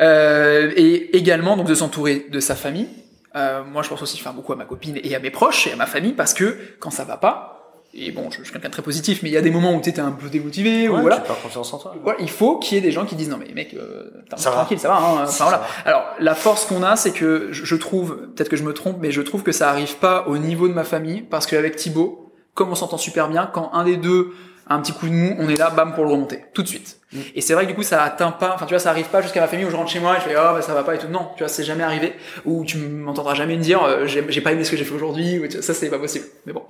Euh, 0.00 0.72
et 0.74 1.16
également 1.16 1.56
donc 1.58 1.66
de 1.66 1.74
s'entourer 1.74 2.26
de 2.30 2.40
sa 2.40 2.54
famille, 2.54 2.88
euh, 3.36 3.64
moi, 3.64 3.82
je 3.82 3.88
pense 3.88 4.02
aussi 4.02 4.18
faire 4.18 4.32
beaucoup 4.32 4.52
à 4.52 4.56
ma 4.56 4.64
copine 4.64 4.98
et 5.02 5.14
à 5.14 5.18
mes 5.18 5.30
proches 5.30 5.66
et 5.66 5.72
à 5.72 5.76
ma 5.76 5.86
famille 5.86 6.12
parce 6.12 6.34
que 6.34 6.56
quand 6.78 6.90
ça 6.90 7.04
va 7.04 7.16
pas, 7.16 7.50
et 7.96 8.10
bon, 8.10 8.28
je, 8.30 8.38
je 8.38 8.42
suis 8.42 8.52
quelqu'un 8.52 8.68
de 8.68 8.72
très 8.72 8.82
positif, 8.82 9.22
mais 9.22 9.28
il 9.28 9.32
y 9.32 9.36
a 9.36 9.40
des 9.40 9.52
moments 9.52 9.72
où 9.74 9.80
tu 9.80 9.88
es 9.90 10.00
un 10.00 10.10
peu 10.10 10.28
démotivé 10.28 10.88
ouais, 10.88 10.98
ou 10.98 11.00
voilà. 11.00 11.18
Perds 11.18 11.42
confiance 11.42 11.72
en 11.72 11.78
toi. 11.78 11.94
Voilà, 12.02 12.18
il 12.20 12.30
faut 12.30 12.58
qu'il 12.58 12.76
y 12.76 12.78
ait 12.78 12.82
des 12.82 12.90
gens 12.90 13.04
qui 13.06 13.14
disent 13.14 13.28
non 13.28 13.36
mais 13.38 13.52
mec, 13.54 13.74
euh, 13.74 14.10
ça 14.36 14.50
tranquille, 14.50 14.78
va. 14.78 14.82
ça 14.82 14.88
va. 14.88 14.96
Hein, 14.96 15.22
enfin, 15.24 15.44
voilà. 15.44 15.58
Va. 15.58 15.66
Alors 15.84 16.04
la 16.18 16.34
force 16.34 16.66
qu'on 16.66 16.82
a, 16.82 16.96
c'est 16.96 17.12
que 17.12 17.48
je, 17.52 17.64
je 17.64 17.76
trouve, 17.76 18.16
peut-être 18.34 18.48
que 18.48 18.56
je 18.56 18.64
me 18.64 18.72
trompe, 18.72 18.98
mais 19.00 19.12
je 19.12 19.22
trouve 19.22 19.42
que 19.42 19.52
ça 19.52 19.70
arrive 19.70 19.96
pas 19.96 20.26
au 20.26 20.38
niveau 20.38 20.66
de 20.66 20.72
ma 20.72 20.84
famille 20.84 21.22
parce 21.22 21.46
qu'avec 21.46 21.76
Thibaut, 21.76 22.32
comme 22.54 22.70
on 22.70 22.74
s'entend 22.74 22.98
super 22.98 23.28
bien, 23.28 23.46
quand 23.52 23.70
un 23.72 23.84
des 23.84 23.96
deux 23.96 24.32
un 24.66 24.80
petit 24.80 24.92
coup 24.92 25.06
de 25.06 25.12
mou, 25.12 25.36
on 25.38 25.48
est 25.48 25.56
là, 25.56 25.70
bam, 25.70 25.94
pour 25.94 26.04
le 26.04 26.10
remonter, 26.10 26.44
tout 26.54 26.62
de 26.62 26.68
suite. 26.68 26.98
Mm. 27.12 27.18
Et 27.34 27.40
c'est 27.40 27.54
vrai 27.54 27.64
que 27.64 27.70
du 27.70 27.74
coup, 27.74 27.82
ça 27.82 28.02
atteint 28.02 28.30
pas, 28.30 28.54
enfin, 28.54 28.66
tu 28.66 28.72
vois, 28.72 28.78
ça 28.78 28.90
arrive 28.90 29.06
pas 29.06 29.22
jusqu'à 29.22 29.40
ma 29.40 29.46
famille 29.46 29.66
où 29.66 29.70
je 29.70 29.76
rentre 29.76 29.90
chez 29.90 30.00
moi 30.00 30.16
et 30.16 30.20
je 30.20 30.24
fais, 30.24 30.34
oh, 30.36 30.54
bah, 30.54 30.62
ça 30.62 30.74
va 30.74 30.82
pas 30.82 30.94
et 30.94 30.98
tout. 30.98 31.08
Non, 31.08 31.28
tu 31.36 31.42
vois, 31.42 31.48
c'est 31.48 31.64
jamais 31.64 31.84
arrivé. 31.84 32.14
Ou 32.44 32.64
tu 32.64 32.78
m'entendras 32.78 33.34
jamais 33.34 33.56
me 33.56 33.62
dire, 33.62 33.82
euh, 33.82 34.06
j'ai 34.06 34.40
pas 34.40 34.52
aimé 34.52 34.64
ce 34.64 34.70
que 34.70 34.76
j'ai 34.76 34.84
fait 34.84 34.94
aujourd'hui, 34.94 35.38
ou 35.38 35.50
ça, 35.60 35.74
c'est 35.74 35.90
pas 35.90 35.98
possible. 35.98 36.24
Mais 36.46 36.52
bon. 36.52 36.62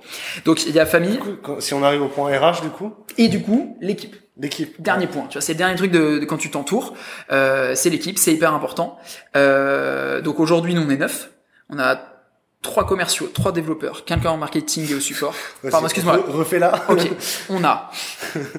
Donc, 0.45 0.65
il 0.65 0.73
y 0.73 0.79
a 0.79 0.85
famille. 0.85 1.13
Du 1.13 1.19
coup, 1.19 1.35
quand, 1.41 1.61
si 1.61 1.73
on 1.73 1.83
arrive 1.83 2.01
au 2.01 2.09
point 2.09 2.37
RH, 2.37 2.61
du 2.61 2.69
coup? 2.69 2.93
Et 3.17 3.27
du 3.27 3.41
coup, 3.41 3.77
l'équipe. 3.81 4.15
L'équipe. 4.37 4.81
Dernier 4.81 5.07
point, 5.07 5.27
tu 5.29 5.33
vois, 5.33 5.41
c'est 5.41 5.53
le 5.53 5.57
dernier 5.57 5.75
truc 5.75 5.91
de, 5.91 6.19
de 6.19 6.25
quand 6.25 6.37
tu 6.37 6.51
t'entoures, 6.51 6.93
euh, 7.31 7.73
c'est 7.73 7.89
l'équipe, 7.89 8.17
c'est 8.17 8.33
hyper 8.33 8.53
important. 8.53 8.97
Euh, 9.37 10.19
donc 10.19 10.41
aujourd'hui, 10.41 10.73
nous 10.73 10.81
on 10.81 10.89
est 10.89 10.97
neuf, 10.97 11.29
on 11.69 11.79
a 11.79 12.14
trois 12.65 12.85
commerciaux, 12.85 13.29
trois 13.31 13.51
développeurs, 13.51 14.05
quelqu'un 14.05 14.31
en 14.31 14.37
marketing 14.37 14.91
et 14.91 14.95
au 14.95 14.99
support. 14.99 15.35
Pardon, 15.71 15.85
excuse-moi. 15.85 16.19
Refais 16.27 16.59
là. 16.59 16.83
Ok, 16.89 17.07
on 17.49 17.63
a 17.63 17.91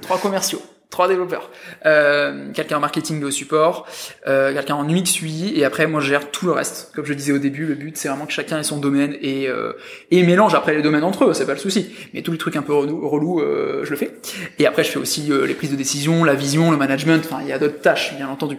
trois 0.00 0.18
commerciaux, 0.18 0.62
trois 0.90 1.08
développeurs, 1.08 1.50
euh, 1.86 2.52
quelqu'un 2.52 2.76
en 2.76 2.80
marketing 2.80 3.20
et 3.20 3.24
au 3.24 3.30
support, 3.32 3.86
euh, 4.28 4.52
quelqu'un 4.54 4.76
en 4.76 4.88
UX 4.88 5.20
UI, 5.22 5.58
et 5.58 5.64
après 5.64 5.88
moi 5.88 6.00
je 6.00 6.08
gère 6.08 6.30
tout 6.30 6.46
le 6.46 6.52
reste. 6.52 6.92
Comme 6.94 7.04
je 7.04 7.14
disais 7.14 7.32
au 7.32 7.38
début, 7.38 7.66
le 7.66 7.74
but 7.74 7.96
c'est 7.96 8.08
vraiment 8.08 8.26
que 8.26 8.32
chacun 8.32 8.60
ait 8.60 8.64
son 8.64 8.78
domaine 8.78 9.16
et 9.20 9.48
euh, 9.48 9.72
et 10.12 10.22
mélange 10.22 10.54
après 10.54 10.74
les 10.74 10.82
domaines 10.82 11.04
entre 11.04 11.24
eux, 11.24 11.34
c'est 11.34 11.46
pas 11.46 11.54
le 11.54 11.58
souci. 11.58 11.94
Mais 12.14 12.22
tous 12.22 12.32
les 12.32 12.38
trucs 12.38 12.56
un 12.56 12.62
peu 12.62 12.74
relou, 12.74 13.08
relou 13.08 13.40
euh, 13.40 13.84
je 13.84 13.90
le 13.90 13.96
fais. 13.96 14.16
Et 14.60 14.66
après 14.66 14.84
je 14.84 14.90
fais 14.92 14.98
aussi 15.00 15.32
euh, 15.32 15.46
les 15.46 15.54
prises 15.54 15.72
de 15.72 15.76
décision, 15.76 16.22
la 16.22 16.34
vision, 16.34 16.70
le 16.70 16.76
management. 16.76 17.22
Enfin 17.24 17.40
il 17.42 17.48
y 17.48 17.52
a 17.52 17.58
d'autres 17.58 17.80
tâches 17.80 18.14
bien 18.16 18.28
entendu. 18.28 18.58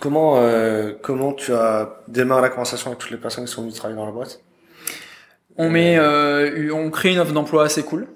Comment 0.00 0.34
euh, 0.36 0.92
comment 1.02 1.32
tu 1.32 1.52
as 1.52 2.02
démarré 2.06 2.42
la 2.42 2.48
conversation 2.50 2.88
avec 2.88 2.98
toutes 2.98 3.10
les 3.10 3.16
personnes 3.16 3.44
qui 3.46 3.52
sont 3.52 3.62
venues 3.62 3.72
travailler 3.72 3.98
dans 3.98 4.06
la 4.06 4.12
boîte? 4.12 4.40
On 5.58 5.68
met, 5.70 5.96
euh, 5.98 6.70
on 6.72 6.90
crée 6.90 7.10
une 7.12 7.18
offre 7.18 7.32
d'emploi 7.32 7.64
assez 7.64 7.82
cool 7.82 8.06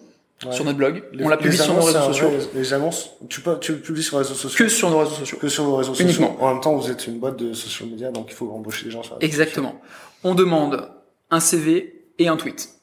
Ouais. 0.45 0.53
sur 0.53 0.65
notre 0.65 0.77
blog. 0.79 1.05
Les- 1.13 1.25
on 1.25 1.29
la 1.29 1.37
publie 1.37 1.57
les 1.57 1.63
sur 1.63 1.73
nos 1.75 1.83
réseaux 1.83 2.01
sociaux. 2.01 2.29
vrai- 2.31 2.39
Les 2.55 2.73
annonces, 2.73 3.11
tu, 3.29 3.41
peux, 3.43 3.59
tu 3.61 3.75
publies 3.75 4.03
sur 4.03 4.17
les 4.19 4.25
réseaux 4.25 4.35
sociaux 4.35 4.65
Que 4.65 4.69
sur 4.69 4.91
nos 4.91 4.99
réseaux 4.99 5.15
sociaux. 5.15 5.39
que 5.41 5.49
sur 5.49 5.63
vos 5.65 5.77
réseaux 5.77 5.93
sociaux. 5.95 6.07
Uniquement. 6.07 6.37
En 6.41 6.53
même 6.53 6.61
temps, 6.61 6.75
vous 6.75 6.91
êtes 6.91 7.07
une 7.07 7.19
boîte 7.21 7.37
de 7.37 7.53
social 7.53 7.89
media, 7.89 8.11
donc 8.11 8.27
il 8.29 8.35
faut 8.35 8.51
embaucher 8.51 8.85
des 8.87 8.91
gens 8.91 9.03
sur 9.05 9.17
les 9.21 9.25
Exactement. 9.27 9.81
On 10.25 10.35
demande 10.35 10.89
un 11.31 11.39
CV 11.41 12.07
et 12.19 12.27
un 12.29 12.37
tweet. 12.37 12.59
sociaux. 12.61 12.77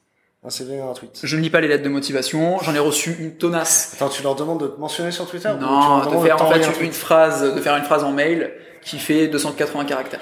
Un 0.45 0.49
CV 0.49 0.75
et 0.75 0.79
un 0.79 0.93
tweet. 0.93 1.19
Je 1.21 1.35
ne 1.35 1.41
lis 1.41 1.49
pas 1.49 1.59
les 1.59 1.67
lettres 1.67 1.83
de 1.83 1.89
motivation. 1.89 2.59
J'en 2.61 2.73
ai 2.73 2.79
reçu 2.79 3.13
une 3.19 3.35
tonasse. 3.35 3.91
Attends, 3.95 4.07
tu 4.07 4.23
leur 4.23 4.35
demandes 4.35 4.61
de 4.61 4.67
te 4.67 4.79
mentionner 4.79 5.11
sur 5.11 5.29
Twitter 5.29 5.49
ou 5.49 5.55
tu 5.55 5.59
leur 5.59 5.69
Non, 5.69 5.99
de 5.99 6.05
demandes 6.05 6.25
faire 6.25 6.41
en 6.41 6.49
fait 6.49 6.85
une 6.85 6.93
phrase, 6.93 7.43
de 7.55 7.59
faire 7.59 7.75
une 7.75 7.83
phrase 7.83 8.05
en 8.05 8.13
mail 8.13 8.53
qui 8.81 8.99
fait 8.99 9.27
280 9.27 9.83
caractères. 9.83 10.21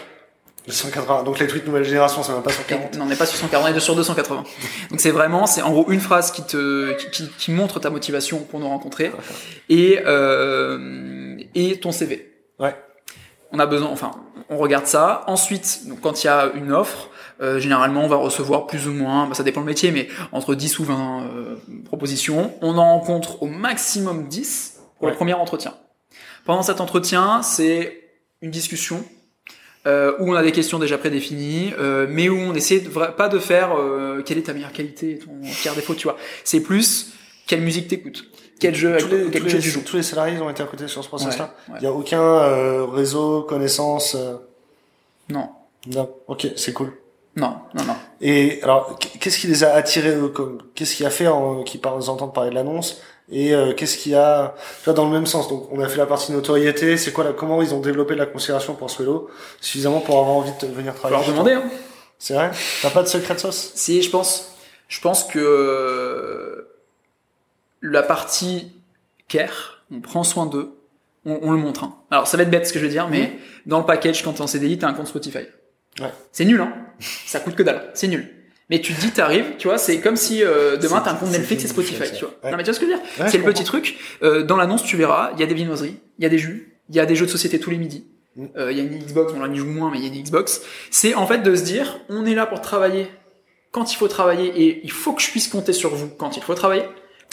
180. 0.74 1.24
Donc 1.24 1.40
les 1.40 1.48
tweets 1.48 1.66
nouvelle 1.66 1.84
génération, 1.84 2.24
c'est 2.24 2.32
même 2.34 2.44
pas 2.44 2.52
sur 2.52 2.66
40. 2.66 2.96
Non, 2.98 3.06
on 3.06 3.08
n'est 3.08 3.16
pas 3.16 3.26
sur 3.26 3.38
140, 3.38 3.70
on 3.72 3.76
est 3.76 3.80
sur 3.80 3.96
280. 3.96 4.44
Donc 4.90 5.00
c'est 5.00 5.12
vraiment, 5.12 5.46
c'est 5.46 5.62
en 5.62 5.72
gros 5.72 5.90
une 5.92 6.00
phrase 6.02 6.32
qui 6.32 6.44
te, 6.44 6.94
qui, 6.94 7.10
qui, 7.12 7.30
qui 7.30 7.52
montre 7.52 7.80
ta 7.80 7.90
motivation 7.90 8.40
pour 8.40 8.60
nous 8.60 8.68
rencontrer 8.68 9.12
et 9.70 10.00
euh, 10.06 11.38
et 11.56 11.80
ton 11.80 11.92
CV. 11.92 12.32
Ouais. 12.60 12.76
On 13.52 13.60
a 13.60 13.66
besoin, 13.66 13.90
enfin, 13.90 14.12
on 14.50 14.58
regarde 14.58 14.88
ça. 14.88 15.24
Ensuite, 15.28 15.88
donc, 15.88 16.02
quand 16.02 16.24
il 16.24 16.28
y 16.28 16.30
a 16.30 16.52
une 16.56 16.72
offre, 16.74 17.10
euh, 17.42 17.60
généralement, 17.60 18.04
on 18.04 18.08
va 18.10 18.18
recevoir 18.18 18.68
plus 18.68 18.88
ou 18.88 18.92
moins, 18.94 19.28
bah, 19.28 19.36
ça 19.36 19.44
dépend 19.44 19.62
le 19.62 19.68
métier, 19.68 19.92
mais 19.92 20.10
entre 20.34 20.54
10 20.54 20.80
ou 20.80 20.84
20 20.84 21.22
euh, 21.22 21.56
propositions. 21.86 22.54
On 22.62 22.78
en 22.78 22.98
rencontre 22.98 23.42
au 23.44 23.46
maximum 23.46 24.28
10 24.28 24.80
pour 24.98 25.06
Ouais. 25.06 25.12
le 25.12 25.16
premier 25.16 25.34
entretien. 25.34 25.76
Pendant 26.46 26.62
cet 26.64 26.82
entretien, 26.82 27.42
c'est 27.44 28.02
une 28.42 28.52
discussion 28.52 29.04
euh, 29.88 30.14
où 30.20 30.32
on 30.32 30.36
a 30.36 30.44
des 30.44 30.52
questions 30.52 30.78
déjà 30.78 30.98
prédéfinies, 31.00 31.74
euh, 31.80 32.06
mais 32.10 32.30
où 32.30 32.38
on 32.38 32.54
essaie 32.54 32.82
de, 32.82 32.90
pas 32.90 33.30
de 33.30 33.40
faire 33.40 33.76
euh, 33.80 34.22
quelle 34.24 34.38
est 34.38 34.44
ta 34.44 34.54
meilleure 34.54 34.72
qualité, 34.74 35.18
ton 35.18 35.32
pire 35.62 35.74
défaut, 35.74 35.96
tu 35.96 36.04
vois. 36.04 36.18
C'est 36.44 36.60
plus 36.60 37.14
quelle 37.48 37.62
musique 37.62 37.88
t'écoutes, 37.88 38.26
quel 38.60 38.76
jeu, 38.76 38.98
Tous 39.00 39.08
les, 39.08 39.30
quel 39.32 39.42
tous, 39.44 39.50
jeu 39.50 39.58
les, 39.58 39.64
tu 39.64 39.70
joues. 39.70 39.82
tous 39.86 39.96
les 39.98 40.04
salariés 40.04 40.38
ont 40.40 40.50
été 40.50 40.62
recrutés 40.62 40.88
sur 40.88 41.04
ce 41.04 41.08
process-là. 41.08 41.56
Ouais, 41.70 41.74
ouais. 41.74 41.80
Il 41.82 41.84
y 41.86 41.88
a 41.88 41.94
aucun 41.94 42.22
euh, 42.22 42.86
réseau, 42.86 43.44
connaissance. 43.44 44.16
euh, 44.16 44.36
Non, 45.30 45.50
Non. 45.88 46.10
Ok, 46.28 46.48
c'est 46.58 46.74
cool. 46.74 46.92
non, 47.36 47.56
non, 47.76 47.84
non. 47.86 47.96
Et 48.20 48.60
alors, 48.64 48.98
qu- 49.00 49.18
qu'est-ce 49.20 49.38
qui 49.40 49.48
les 49.48 49.64
a 49.64 49.74
attirés 49.76 50.16
comme 50.34 50.58
Qu'est-ce 50.76 50.96
qui 50.96 51.06
a 51.06 51.10
fait 51.10 51.28
en, 51.28 51.64
qu'ils 51.64 51.80
par- 51.80 51.96
entendent 52.10 52.34
parler 52.34 52.50
de 52.50 52.56
l'annonce? 52.56 53.02
Et 53.30 53.54
euh, 53.54 53.74
qu'est-ce 53.74 53.98
qui 53.98 54.16
a, 54.16 54.56
tu 54.80 54.86
vois, 54.86 54.94
dans 54.94 55.06
le 55.06 55.12
même 55.12 55.26
sens. 55.26 55.50
Donc, 55.50 55.68
on 55.72 55.80
a 55.82 55.88
fait 55.90 55.98
la 55.98 56.06
partie 56.06 56.32
notoriété. 56.32 56.96
C'est 56.96 57.12
quoi 57.12 57.24
la, 57.26 57.34
comment 57.34 57.62
ils 57.62 57.74
ont 57.74 57.80
développé 57.82 58.14
de 58.14 58.20
la 58.20 58.26
considération 58.26 58.74
pour 58.74 58.90
ce 58.90 59.00
vélo 59.00 59.30
suffisamment 59.60 60.00
pour 60.00 60.18
avoir 60.20 60.36
envie 60.38 60.52
de 60.62 60.68
venir 60.68 60.94
travailler. 60.96 61.22
leur 61.26 61.30
demander. 61.34 61.54
Hein. 61.54 61.64
C'est 62.20 62.34
vrai? 62.36 62.52
T'as 62.82 62.90
pas 62.90 63.04
de 63.04 63.08
secret 63.08 63.34
de 63.36 63.40
sauce? 63.40 63.72
Si, 63.76 64.02
je 64.02 64.10
pense, 64.10 64.56
je 64.88 65.02
pense 65.02 65.26
que 65.26 65.40
euh, 65.40 66.74
la 67.82 68.02
partie 68.02 68.72
care, 69.28 69.84
on 69.92 70.00
prend 70.00 70.24
soin 70.24 70.46
d'eux, 70.46 70.72
on, 71.26 71.38
on 71.42 71.52
le 71.52 71.58
montre. 71.58 71.84
hein. 71.84 71.96
Alors, 72.12 72.28
ça 72.28 72.38
va 72.38 72.44
être 72.44 72.50
bête 72.50 72.66
ce 72.66 72.72
que 72.74 72.80
je 72.80 72.86
vais 72.86 72.92
dire, 72.92 73.10
mais 73.10 73.38
dans 73.66 73.80
le 73.80 73.86
package, 73.86 74.24
quand 74.24 74.34
t'es 74.34 74.42
en 74.42 74.48
CDI, 74.48 74.78
t'as 74.78 74.88
un 74.88 74.94
compte 74.94 75.08
Spotify. 75.08 75.40
Ouais. 76.00 76.14
C'est 76.32 76.46
nul, 76.46 76.62
hein. 76.62 76.74
Ça 77.26 77.40
coûte 77.42 77.56
que 77.56 77.64
dalle. 77.64 77.92
C'est 77.94 78.08
nul. 78.08 78.34
Mais 78.70 78.82
tu 78.82 78.94
te 78.94 79.00
dis, 79.00 79.12
t'arrives, 79.12 79.56
tu 79.58 79.68
vois, 79.68 79.78
c'est 79.78 80.02
comme 80.02 80.18
si 80.18 80.44
euh, 80.44 80.76
demain 80.76 81.02
t'as 81.02 81.12
un 81.12 81.16
compte 81.16 81.32
Netflix 81.32 81.64
et 81.64 81.68
Spotify, 81.68 82.12
tu 82.14 82.26
vois. 82.26 82.34
ouais. 82.44 82.52
Non 82.52 82.58
mais 82.58 82.64
tu 82.64 82.70
vois 82.70 82.74
ce 82.74 82.80
que 82.80 82.86
je 82.86 82.92
veux 82.92 82.98
dire 82.98 83.06
Ouais, 83.20 83.30
C'est 83.30 83.38
le 83.38 83.44
petit 83.46 83.64
truc. 83.64 83.98
Euh, 84.24 84.44
dans 84.44 84.58
l'annonce, 84.58 84.84
tu 84.84 84.98
verras, 84.98 85.32
il 85.36 85.40
y 85.40 85.44
a 85.44 85.46
des 85.46 85.54
viennoiseries, 85.54 85.98
il 86.20 86.24
y 86.24 86.26
a 86.26 86.30
des 86.30 86.38
jus, 86.38 86.78
il 86.90 86.96
y 86.96 87.00
a 87.00 87.06
des 87.06 87.16
jeux 87.16 87.26
de 87.26 87.32
société 87.32 87.60
tous 87.60 87.70
les 87.70 87.78
midis. 87.78 88.06
Mm. 88.36 88.46
Euh, 88.58 88.72
Il 88.72 88.78
y 88.78 88.82
a 88.82 88.84
une 88.84 88.98
Xbox, 89.00 89.34
on 89.36 89.40
la 89.40 89.54
joue 89.54 89.66
moins, 89.66 89.90
mais 89.90 90.00
il 90.00 90.04
y 90.04 90.10
a 90.10 90.14
une 90.14 90.22
Xbox. 90.22 90.62
C'est 90.92 91.16
en 91.16 91.26
fait 91.28 91.40
de 91.40 91.56
se 91.56 91.64
dire, 91.64 92.00
on 92.10 92.26
est 92.26 92.36
là 92.36 92.46
pour 92.46 92.62
travailler 92.62 93.08
quand 93.72 93.94
il 93.94 93.96
faut 93.96 94.08
travailler 94.08 94.48
et 94.48 94.82
il 94.84 94.92
faut 94.92 95.14
que 95.14 95.22
je 95.22 95.30
puisse 95.30 95.48
compter 95.48 95.74
sur 95.74 95.94
vous 95.96 96.10
quand 96.10 96.36
il 96.36 96.44
faut 96.44 96.56
travailler. 96.56 96.84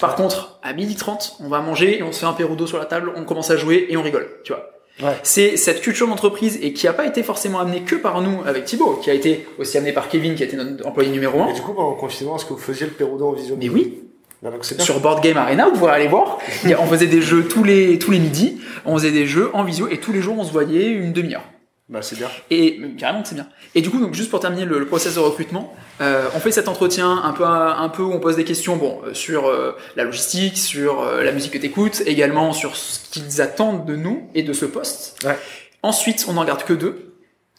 Par 0.01 0.17
contre, 0.17 0.59
à 0.63 0.73
12h30, 0.73 1.35
on 1.41 1.49
va 1.49 1.61
manger 1.61 1.99
et 1.99 2.03
on 2.03 2.13
se 2.13 2.21
fait 2.21 2.27
un 2.27 2.55
d'eau 2.55 2.67
sur 2.67 2.79
la 2.79 2.85
table, 2.85 3.13
on 3.17 3.25
commence 3.25 3.51
à 3.51 3.57
jouer 3.57 3.87
et 3.89 3.97
on 3.97 4.03
rigole, 4.03 4.29
tu 4.45 4.53
vois. 4.53 4.74
Ouais. 5.03 5.17
C'est 5.25 5.57
cette 5.57 5.81
culture 5.81 6.07
d'entreprise 6.07 6.59
et 6.63 6.73
qui 6.73 6.87
a 6.87 6.93
pas 6.93 7.07
été 7.07 7.23
forcément 7.23 7.59
amenée 7.59 7.81
que 7.81 7.97
par 7.97 8.21
nous 8.21 8.43
avec 8.47 8.65
Thibaut, 8.65 9.01
qui 9.03 9.11
a 9.11 9.15
été 9.15 9.47
aussi 9.59 9.77
amenée 9.77 9.93
par 9.93 10.09
Kevin, 10.09 10.35
qui 10.35 10.43
a 10.45 10.47
été 10.47 10.57
notre 10.57 10.87
employé 10.87 11.11
numéro 11.11 11.41
un. 11.43 11.49
Et 11.49 11.53
du 11.53 11.61
coup, 11.63 11.73
pendant 11.73 11.91
le 11.91 11.97
confinement, 11.97 12.37
est-ce 12.37 12.45
que 12.45 12.53
vous 12.53 12.61
faisiez 12.61 12.87
le 12.87 12.93
Pérodo 12.93 13.27
en 13.27 13.33
visio 13.33 13.57
Mais 13.59 13.69
oui, 13.69 14.03
Bah, 14.43 14.51
sur 14.79 15.01
Board 15.01 15.23
Game 15.23 15.37
Arena, 15.37 15.69
vous 15.69 15.79
pourrez 15.79 15.93
aller 15.93 16.07
voir. 16.09 16.39
On 16.79 16.87
faisait 16.87 17.07
des 17.09 17.23
jeux 17.23 17.49
tous 17.49 17.65
les 17.65 17.99
tous 17.99 18.11
les 18.13 18.19
midis, 18.21 18.61
on 18.85 18.95
faisait 18.97 19.11
des 19.11 19.27
jeux 19.27 19.51
en 19.55 19.65
visio 19.65 19.89
et 19.89 19.99
tous 19.99 20.13
les 20.13 20.21
jours 20.23 20.37
on 20.39 20.45
se 20.45 20.53
voyait 20.53 20.91
une 20.91 21.13
demi-heure. 21.13 21.45
Bah, 21.91 22.01
c'est 22.01 22.17
bien. 22.17 22.31
Et 22.51 22.81
carrément 22.99 23.23
c'est 23.25 23.35
bien. 23.35 23.47
Et 23.75 23.83
du 23.83 23.91
coup 23.91 24.01
donc 24.01 24.15
juste 24.15 24.31
pour 24.31 24.41
terminer 24.41 24.65
le, 24.65 24.79
le 24.79 24.87
process 24.87 25.17
de 25.17 25.21
recrutement, 25.21 25.75
euh, 26.01 26.29
on 26.35 26.41
fait 26.41 26.51
cet 26.51 26.69
entretien 26.69 27.23
un 27.23 27.33
peu 27.33 27.45
un 27.45 27.89
peu 27.91 28.03
où 28.03 28.11
on 28.11 28.21
pose 28.21 28.37
des 28.37 28.45
questions 28.45 28.77
bon 28.77 29.03
euh, 29.05 29.13
sur 29.13 29.47
euh, 29.47 29.77
la 29.95 30.05
logistique, 30.05 30.57
sur 30.57 31.03
euh, 31.03 31.23
la 31.23 31.33
musique 31.33 31.53
que 31.53 31.59
t'écoutes, 31.59 32.03
également 32.07 32.55
sur 32.55 32.75
ce 32.75 33.11
qu'ils 33.11 33.43
attendent 33.43 33.85
de 33.85 33.97
nous 33.97 34.31
et 34.35 34.43
de 34.43 34.55
ce 34.55 34.65
poste. 34.65 35.23
Ouais. 35.25 35.37
Ensuite 35.83 36.25
on 36.27 36.33
n'en 36.33 36.45
garde 36.47 36.65
que 36.65 36.73
deux. 36.73 37.11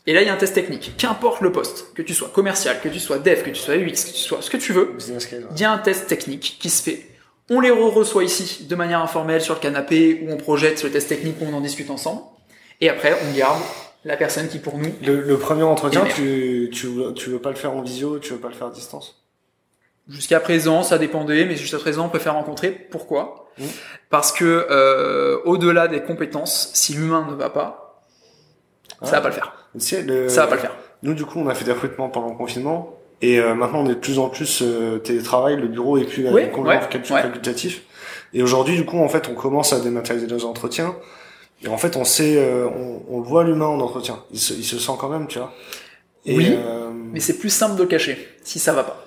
Et 0.07 0.13
là 0.13 0.23
il 0.23 0.27
y 0.27 0.29
a 0.29 0.33
un 0.33 0.37
test 0.37 0.55
technique. 0.55 0.93
Qu'importe 0.97 1.41
le 1.41 1.51
poste, 1.51 1.93
que 1.93 2.01
tu 2.01 2.15
sois 2.15 2.29
commercial, 2.29 2.81
que 2.81 2.89
tu 2.89 2.99
sois 2.99 3.19
dev, 3.19 3.43
que 3.43 3.51
tu 3.51 3.61
sois 3.61 3.75
UX, 3.75 4.05
que 4.05 4.11
tu 4.11 4.17
sois 4.17 4.41
ce 4.41 4.49
que 4.49 4.57
tu 4.57 4.73
veux, 4.73 4.97
il 5.51 5.61
y 5.61 5.63
a 5.63 5.71
un 5.71 5.77
test 5.77 6.07
technique 6.07 6.57
qui 6.59 6.71
se 6.71 6.81
fait. 6.81 7.11
On 7.51 7.59
les 7.59 7.69
re-reçoit 7.69 8.23
ici 8.23 8.65
de 8.65 8.75
manière 8.75 9.01
informelle 9.01 9.41
sur 9.41 9.53
le 9.53 9.59
canapé 9.59 10.23
où 10.23 10.31
on 10.31 10.37
projette 10.37 10.83
le 10.83 10.89
test 10.89 11.09
technique 11.09 11.35
où 11.41 11.45
on 11.45 11.53
en 11.53 11.61
discute 11.61 11.91
ensemble. 11.91 12.21
Et 12.81 12.89
après, 12.89 13.15
on 13.23 13.37
garde 13.37 13.61
la 14.05 14.15
personne 14.15 14.47
qui 14.47 14.59
pour 14.59 14.77
nous. 14.77 14.89
Le, 15.05 15.19
le 15.21 15.37
premier 15.37 15.63
entretien, 15.63 16.05
Et 16.05 16.09
tu, 16.13 16.69
tu, 16.71 16.87
tu 17.15 17.29
veux 17.29 17.39
pas 17.39 17.49
le 17.49 17.55
faire 17.55 17.73
en 17.75 17.81
visio, 17.81 18.19
tu 18.19 18.31
veux 18.33 18.39
pas 18.39 18.47
le 18.47 18.53
faire 18.53 18.67
à 18.67 18.71
distance? 18.71 19.21
Jusqu'à 20.07 20.39
présent, 20.39 20.83
ça 20.83 20.97
dépendait, 20.99 21.45
mais 21.45 21.55
jusqu'à 21.55 21.79
présent, 21.79 22.05
on 22.05 22.09
peut 22.09 22.19
faire 22.19 22.35
rencontrer. 22.35 22.69
Pourquoi? 22.71 23.49
Mmh. 23.57 23.63
Parce 24.11 24.31
que 24.31 24.67
euh, 24.69 25.39
au-delà 25.45 25.87
des 25.87 26.01
compétences, 26.03 26.69
si 26.73 26.93
l'humain 26.93 27.25
ne 27.29 27.35
va 27.35 27.49
pas, 27.49 28.03
Ah. 29.01 29.05
ça 29.07 29.11
va 29.13 29.21
pas 29.21 29.27
le 29.29 29.33
faire. 29.33 29.53
Sais, 29.77 30.03
le- 30.03 30.29
Ça 30.29 30.41
va 30.41 30.47
pas 30.47 30.55
le 30.55 30.61
faire. 30.61 30.75
Nous, 31.03 31.13
du 31.15 31.25
coup, 31.25 31.39
on 31.39 31.47
a 31.49 31.55
fait 31.55 31.65
des 31.65 31.71
recrutements 31.73 32.09
pendant 32.09 32.29
le 32.29 32.35
confinement. 32.37 32.97
Et 33.21 33.39
euh, 33.39 33.55
maintenant, 33.55 33.79
on 33.79 33.85
est 33.85 33.95
de 33.95 33.99
plus 33.99 34.19
en 34.19 34.29
plus 34.29 34.61
euh, 34.61 34.99
télétravail. 34.99 35.55
Le 35.57 35.67
bureau 35.67 35.97
est 35.97 36.05
plus 36.05 36.27
Oui, 36.29 36.43
euh, 36.43 36.47
complètement 36.47 37.15
ouais, 37.15 37.21
facultatif. 37.23 37.77
ouais. 37.77 38.39
Et 38.39 38.43
aujourd'hui, 38.43 38.75
du 38.75 38.85
coup, 38.85 38.99
en 38.99 39.07
fait, 39.09 39.27
on 39.29 39.33
commence 39.33 39.73
à 39.73 39.79
dématérialiser 39.79 40.31
nos 40.31 40.45
entretiens. 40.45 40.95
Et 41.63 41.67
en 41.67 41.77
fait, 41.77 41.95
on 41.95 42.03
sait, 42.03 42.35
euh, 42.37 42.67
on, 42.67 43.01
on 43.09 43.19
le 43.21 43.25
voit 43.27 43.43
l'humain 43.43 43.65
en 43.67 43.79
entretien. 43.79 44.19
Il 44.31 44.39
se, 44.39 44.53
il 44.53 44.63
se 44.65 44.77
sent 44.77 44.91
quand 44.99 45.09
même, 45.09 45.27
tu 45.27 45.39
vois. 45.39 45.53
Et, 46.25 46.35
Oui. 46.37 46.47
euh, 46.57 46.89
Mais 47.13 47.19
c'est 47.19 47.37
plus 47.37 47.49
simple 47.49 47.75
de 47.75 47.83
le 47.83 47.87
cacher 47.87 48.27
si 48.43 48.59
ça 48.59 48.73
va 48.73 48.83
pas. 48.83 49.01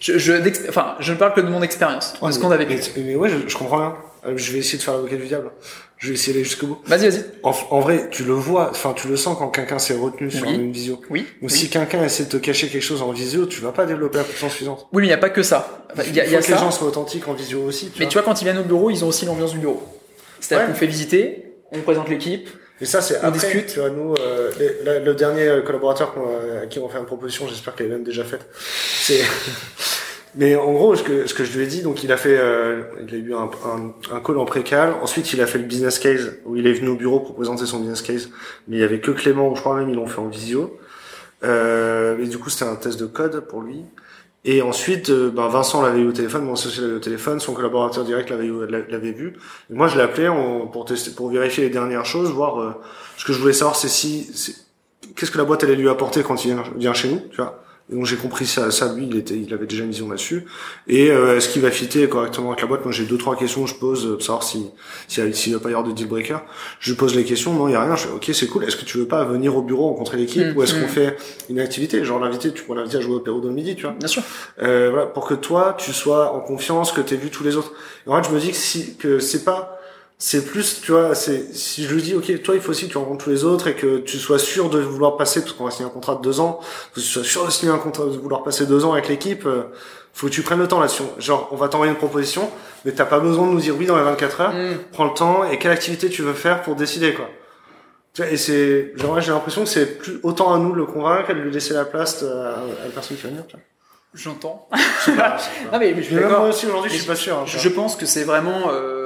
Je, 0.00 0.16
je, 0.16 0.32
enfin, 0.68 0.94
je 1.00 1.12
ne 1.12 1.18
parle 1.18 1.34
que 1.34 1.40
de 1.40 1.48
mon 1.48 1.60
expérience, 1.62 2.14
de 2.20 2.24
ouais, 2.24 2.32
ce 2.32 2.38
qu'on 2.38 2.50
a 2.52 2.56
vécu. 2.56 2.78
Mais, 2.96 3.02
mais 3.02 3.14
ouais, 3.16 3.28
je, 3.28 3.48
je 3.48 3.56
comprends 3.56 3.78
bien. 3.78 3.96
Euh, 4.26 4.36
Je 4.36 4.52
vais 4.52 4.58
essayer 4.60 4.78
de 4.78 4.82
faire 4.82 4.94
l'avocat 4.94 5.16
du 5.16 5.26
diable. 5.26 5.50
Je 5.96 6.08
vais 6.08 6.14
essayer 6.14 6.32
d'aller 6.32 6.44
jusqu'au 6.44 6.68
bout. 6.68 6.78
Vas-y, 6.86 7.08
vas-y. 7.10 7.24
En, 7.42 7.52
en 7.70 7.80
vrai, 7.80 8.08
tu 8.10 8.22
le 8.22 8.32
vois, 8.32 8.70
enfin, 8.70 8.92
tu 8.94 9.08
le 9.08 9.16
sens 9.16 9.36
quand 9.36 9.48
quelqu'un 9.48 9.80
s'est 9.80 9.94
retenu 9.96 10.30
sur 10.30 10.46
Oui. 10.46 10.54
une 10.54 10.70
visio. 10.70 11.00
Oui. 11.10 11.26
Oui. 11.42 11.50
si 11.50 11.68
quelqu'un 11.68 12.04
essaie 12.04 12.24
de 12.24 12.28
te 12.28 12.36
cacher 12.36 12.68
quelque 12.68 12.82
chose 12.82 13.02
en 13.02 13.10
visio, 13.10 13.46
tu 13.46 13.60
vas 13.60 13.72
pas 13.72 13.84
développer 13.86 14.18
la 14.18 14.24
puissance 14.24 14.52
suffisante. 14.52 14.86
Oui, 14.92 15.00
mais 15.02 15.06
il 15.06 15.10
n'y 15.10 15.14
a 15.14 15.18
pas 15.18 15.30
que 15.30 15.42
ça. 15.42 15.84
Enfin, 15.92 16.04
Il 16.06 16.14
y 16.14 16.20
a, 16.20 16.26
il 16.26 16.30
y 16.32 16.36
a 16.36 16.40
faut 16.40 16.46
que 16.46 16.52
les 16.52 16.58
gens 16.58 16.70
soient 16.70 16.86
authentiques 16.88 17.26
en 17.26 17.32
visio 17.34 17.62
aussi. 17.62 17.86
Tu 17.86 17.98
Mais 17.98 18.04
vois. 18.04 18.10
tu 18.10 18.18
vois, 18.18 18.22
quand 18.22 18.40
ils 18.40 18.44
viennent 18.44 18.58
au 18.58 18.62
bureau, 18.64 18.90
ils 18.90 19.04
ont 19.04 19.08
aussi 19.08 19.24
l'ambiance 19.26 19.52
du 19.52 19.58
bureau. 19.58 19.82
C'est-à-dire 20.38 20.66
Ouais. 20.68 20.72
qu'on 20.72 20.78
fait 20.78 20.86
visiter, 20.86 21.47
on 21.72 21.80
présente 21.80 22.08
l'équipe. 22.08 22.48
Et 22.80 22.84
ça, 22.84 23.00
c'est 23.00 23.16
après, 23.16 23.32
discute. 23.32 23.66
Tu 23.66 23.80
vois, 23.80 23.90
nous, 23.90 24.14
euh, 24.14 24.50
les- 24.58 24.84
la- 24.84 24.98
le 25.00 25.14
dernier 25.14 25.48
euh, 25.48 25.62
collaborateur 25.62 26.14
qu'on 26.14 26.28
a- 26.28 26.62
à 26.62 26.66
qui 26.66 26.78
on 26.78 26.88
fait 26.88 26.98
une 26.98 27.06
proposition, 27.06 27.48
j'espère 27.48 27.74
qu'elle 27.74 27.86
est 27.86 27.90
même 27.90 28.04
déjà 28.04 28.22
faite. 28.24 28.46
C'est. 28.52 29.20
Mais 30.34 30.54
en 30.54 30.72
gros, 30.72 30.94
ce 30.94 31.02
que, 31.02 31.26
ce 31.26 31.34
que 31.34 31.42
je 31.42 31.56
lui 31.56 31.64
ai 31.64 31.66
dit, 31.66 31.82
donc 31.82 32.04
il 32.04 32.12
a 32.12 32.16
fait, 32.16 32.36
euh, 32.38 32.82
il 33.08 33.14
a 33.14 33.18
eu 33.18 33.34
un, 33.34 33.50
un, 33.66 33.94
un 34.16 34.20
call 34.20 34.38
en 34.38 34.44
précal. 34.44 34.94
Ensuite, 35.02 35.32
il 35.32 35.40
a 35.40 35.46
fait 35.46 35.58
le 35.58 35.64
business 35.64 35.98
case 35.98 36.36
où 36.44 36.54
il 36.54 36.66
est 36.66 36.72
venu 36.74 36.88
au 36.88 36.96
bureau 36.96 37.18
pour 37.18 37.34
présenter 37.34 37.66
son 37.66 37.78
business 37.80 38.02
case. 38.02 38.28
Mais 38.68 38.76
il 38.76 38.80
y 38.80 38.84
avait 38.84 39.00
que 39.00 39.10
Clément, 39.10 39.48
ou 39.50 39.56
je 39.56 39.60
crois 39.60 39.76
même 39.76 39.88
ils 39.88 39.96
l'ont 39.96 40.06
fait 40.06 40.20
en 40.20 40.28
visio. 40.28 40.78
Euh, 41.44 42.18
et 42.22 42.26
du 42.26 42.38
coup, 42.38 42.50
c'était 42.50 42.66
un 42.70 42.76
test 42.76 43.00
de 43.00 43.06
code 43.06 43.40
pour 43.48 43.62
lui. 43.62 43.84
Et 44.44 44.62
ensuite, 44.62 45.10
euh, 45.10 45.30
ben 45.30 45.48
Vincent 45.48 45.82
l'avait 45.82 46.00
eu 46.00 46.08
au 46.08 46.12
téléphone, 46.12 46.44
mon 46.44 46.52
associé 46.52 46.82
l'avait 46.82 46.94
eu 46.94 46.96
au 46.96 47.00
téléphone, 47.00 47.40
son 47.40 47.54
collaborateur 47.54 48.04
direct 48.04 48.30
l'avait 48.30 48.48
l'avait 48.88 49.12
vu. 49.12 49.34
Et 49.70 49.74
moi, 49.74 49.88
je 49.88 49.96
l'ai 49.96 50.02
appelé 50.02 50.30
pour 50.72 50.84
tester, 50.84 51.10
pour 51.10 51.28
vérifier 51.28 51.64
les 51.64 51.70
dernières 51.70 52.06
choses, 52.06 52.30
voir 52.30 52.60
euh, 52.60 52.72
ce 53.16 53.24
que 53.24 53.32
je 53.32 53.40
voulais 53.40 53.52
savoir, 53.52 53.76
c'est 53.76 53.88
si, 53.88 54.30
qu'est-ce 55.16 55.30
que 55.30 55.38
la 55.38 55.44
boîte 55.44 55.64
allait 55.64 55.76
lui 55.76 55.88
apporter 55.88 56.22
quand 56.22 56.44
il 56.44 56.54
vient, 56.54 56.64
vient 56.76 56.94
chez 56.94 57.08
nous, 57.08 57.20
tu 57.30 57.36
vois. 57.36 57.62
Et 57.90 57.94
donc 57.94 58.06
j'ai 58.06 58.16
compris 58.16 58.46
ça, 58.46 58.70
ça 58.70 58.92
lui, 58.92 59.06
il 59.06 59.16
était, 59.16 59.34
il 59.34 59.52
avait 59.54 59.66
déjà 59.66 59.84
une 59.84 59.90
vision 59.90 60.08
là-dessus. 60.08 60.44
Et 60.88 61.10
euh, 61.10 61.36
est-ce 61.36 61.48
qu'il 61.48 61.62
va 61.62 61.70
fitter 61.70 62.08
correctement 62.08 62.48
avec 62.48 62.60
la 62.60 62.66
boîte? 62.66 62.84
Moi, 62.84 62.92
j'ai 62.92 63.04
deux 63.04 63.18
trois 63.18 63.36
questions, 63.36 63.64
que 63.64 63.70
je 63.70 63.74
pose 63.76 64.06
euh, 64.06 64.14
pour 64.14 64.22
savoir 64.22 64.42
si 64.42 64.66
s'il 65.06 65.34
s'il 65.34 65.54
va 65.54 65.60
pas 65.60 65.70
y 65.70 65.72
avoir 65.72 65.86
de 65.86 65.92
deal 65.92 66.08
breaker. 66.08 66.38
Je 66.80 66.90
lui 66.90 66.96
pose 66.96 67.14
les 67.14 67.24
questions, 67.24 67.54
non, 67.54 67.68
il 67.68 67.72
y 67.72 67.74
a 67.74 67.82
rien. 67.82 67.96
Je 67.96 68.06
fais, 68.06 68.12
ok, 68.12 68.30
c'est 68.32 68.46
cool. 68.46 68.64
Est-ce 68.64 68.76
que 68.76 68.84
tu 68.84 68.98
veux 68.98 69.08
pas 69.08 69.24
venir 69.24 69.56
au 69.56 69.62
bureau 69.62 69.88
rencontrer 69.88 70.16
l'équipe 70.16 70.48
Mm, 70.48 70.56
ou 70.56 70.62
est-ce 70.62 70.74
mm. 70.76 70.82
qu'on 70.82 70.88
fait 70.88 71.16
une 71.48 71.60
activité, 71.60 72.04
genre 72.04 72.20
l'inviter, 72.20 72.52
tu 72.52 72.62
pourrais 72.62 72.78
l'inviter 72.78 72.98
à 72.98 73.00
jouer 73.00 73.16
au 73.16 73.20
Pérou 73.20 73.40
dans 73.40 73.48
le 73.48 73.54
midi, 73.54 73.74
tu 73.76 73.82
vois 73.82 73.92
Bien 73.92 74.08
sûr. 74.08 74.22
euh, 74.62 74.90
voilà, 74.90 75.06
pour 75.06 75.26
que 75.26 75.34
toi 75.34 75.76
tu 75.78 75.92
sois 75.92 76.32
en 76.32 76.40
confiance, 76.40 76.92
que 76.92 77.00
tu 77.00 77.16
vu 77.16 77.30
tous 77.30 77.44
les 77.44 77.56
autres. 77.56 77.72
Et 78.06 78.10
en 78.10 78.22
fait, 78.22 78.28
je 78.28 78.34
me 78.34 78.40
dis 78.40 78.50
que 78.50 78.56
si 78.56 78.96
que 78.96 79.18
c'est 79.18 79.44
pas 79.44 79.77
c'est 80.20 80.44
plus, 80.44 80.80
tu 80.80 80.90
vois, 80.92 81.14
c'est 81.14 81.54
si 81.54 81.84
je 81.84 81.94
lui 81.94 82.02
dis 82.02 82.14
OK, 82.16 82.42
toi 82.42 82.54
il 82.56 82.60
faut 82.60 82.70
aussi 82.70 82.86
que 82.88 82.92
tu 82.92 82.98
rencontres 82.98 83.24
tous 83.24 83.30
les 83.30 83.44
autres 83.44 83.68
et 83.68 83.74
que 83.76 83.98
tu 83.98 84.18
sois 84.18 84.38
sûr 84.40 84.68
de 84.68 84.80
vouloir 84.80 85.16
passer 85.16 85.40
parce 85.42 85.52
qu'on 85.52 85.64
va 85.64 85.70
signer 85.70 85.86
un 85.88 85.92
contrat 85.92 86.16
de 86.16 86.22
deux 86.22 86.40
ans, 86.40 86.58
que 86.92 87.00
tu 87.00 87.06
sois 87.06 87.22
sûr 87.24 87.46
de 87.46 87.50
signer 87.52 87.70
un 87.72 87.78
contrat 87.78 88.04
de 88.06 88.10
vouloir 88.18 88.42
passer 88.42 88.66
deux 88.66 88.84
ans 88.84 88.92
avec 88.92 89.08
l'équipe, 89.08 89.46
euh, 89.46 89.62
faut 90.12 90.26
que 90.26 90.32
tu 90.32 90.42
prennes 90.42 90.58
le 90.58 90.66
temps 90.66 90.80
là-dessus. 90.80 91.04
Genre, 91.18 91.48
on 91.52 91.56
va 91.56 91.68
t'envoyer 91.68 91.92
une 91.92 91.98
proposition, 91.98 92.50
mais 92.84 92.90
t'as 92.90 93.04
pas 93.04 93.20
besoin 93.20 93.46
de 93.46 93.52
nous 93.52 93.60
dire 93.60 93.76
oui 93.78 93.86
dans 93.86 93.96
les 93.96 94.02
24 94.02 94.40
heures. 94.40 94.52
Mm. 94.54 94.78
Prends 94.90 95.04
le 95.04 95.14
temps 95.14 95.44
et 95.44 95.56
quelle 95.58 95.70
activité 95.70 96.08
tu 96.08 96.22
veux 96.22 96.32
faire 96.34 96.62
pour 96.62 96.74
décider 96.74 97.14
quoi. 97.14 97.28
Tu 98.12 98.22
vois, 98.22 98.30
Et 98.32 98.36
c'est, 98.36 98.92
genre, 98.96 99.20
j'ai 99.20 99.30
l'impression 99.30 99.62
que 99.62 99.68
c'est 99.68 99.98
plus 99.98 100.18
autant 100.24 100.52
à 100.52 100.58
nous 100.58 100.72
de 100.72 100.78
le 100.78 100.86
convaincre 100.86 101.30
et 101.30 101.34
de 101.34 101.40
lui 101.40 101.52
laisser 101.52 101.74
la 101.74 101.84
place 101.84 102.24
euh, 102.24 102.46
à, 102.46 102.58
à 102.58 102.84
la 102.86 102.90
personne 102.92 103.16
qui 103.16 103.22
va 103.22 103.28
venir. 103.28 103.44
Tu 103.46 103.54
vois. 103.54 103.62
J'entends. 104.14 104.68
Non 105.72 105.78
mais, 105.78 105.92
mais 105.94 105.96
je 106.02 106.06
suis 106.06 106.14
Mais 106.14 106.20
même 106.22 106.30
d'accord. 106.30 106.40
moi 106.46 106.48
aussi 106.48 106.66
aujourd'hui, 106.66 106.90
je 106.90 106.96
suis 106.96 107.06
pas 107.06 107.14
sûr. 107.14 107.36
hein, 107.38 107.44
Je 107.46 107.58
je 107.58 107.68
pense 107.68 107.94
que 107.94 108.04
c'est 108.06 108.24
vraiment 108.24 108.70
euh, 108.72 108.97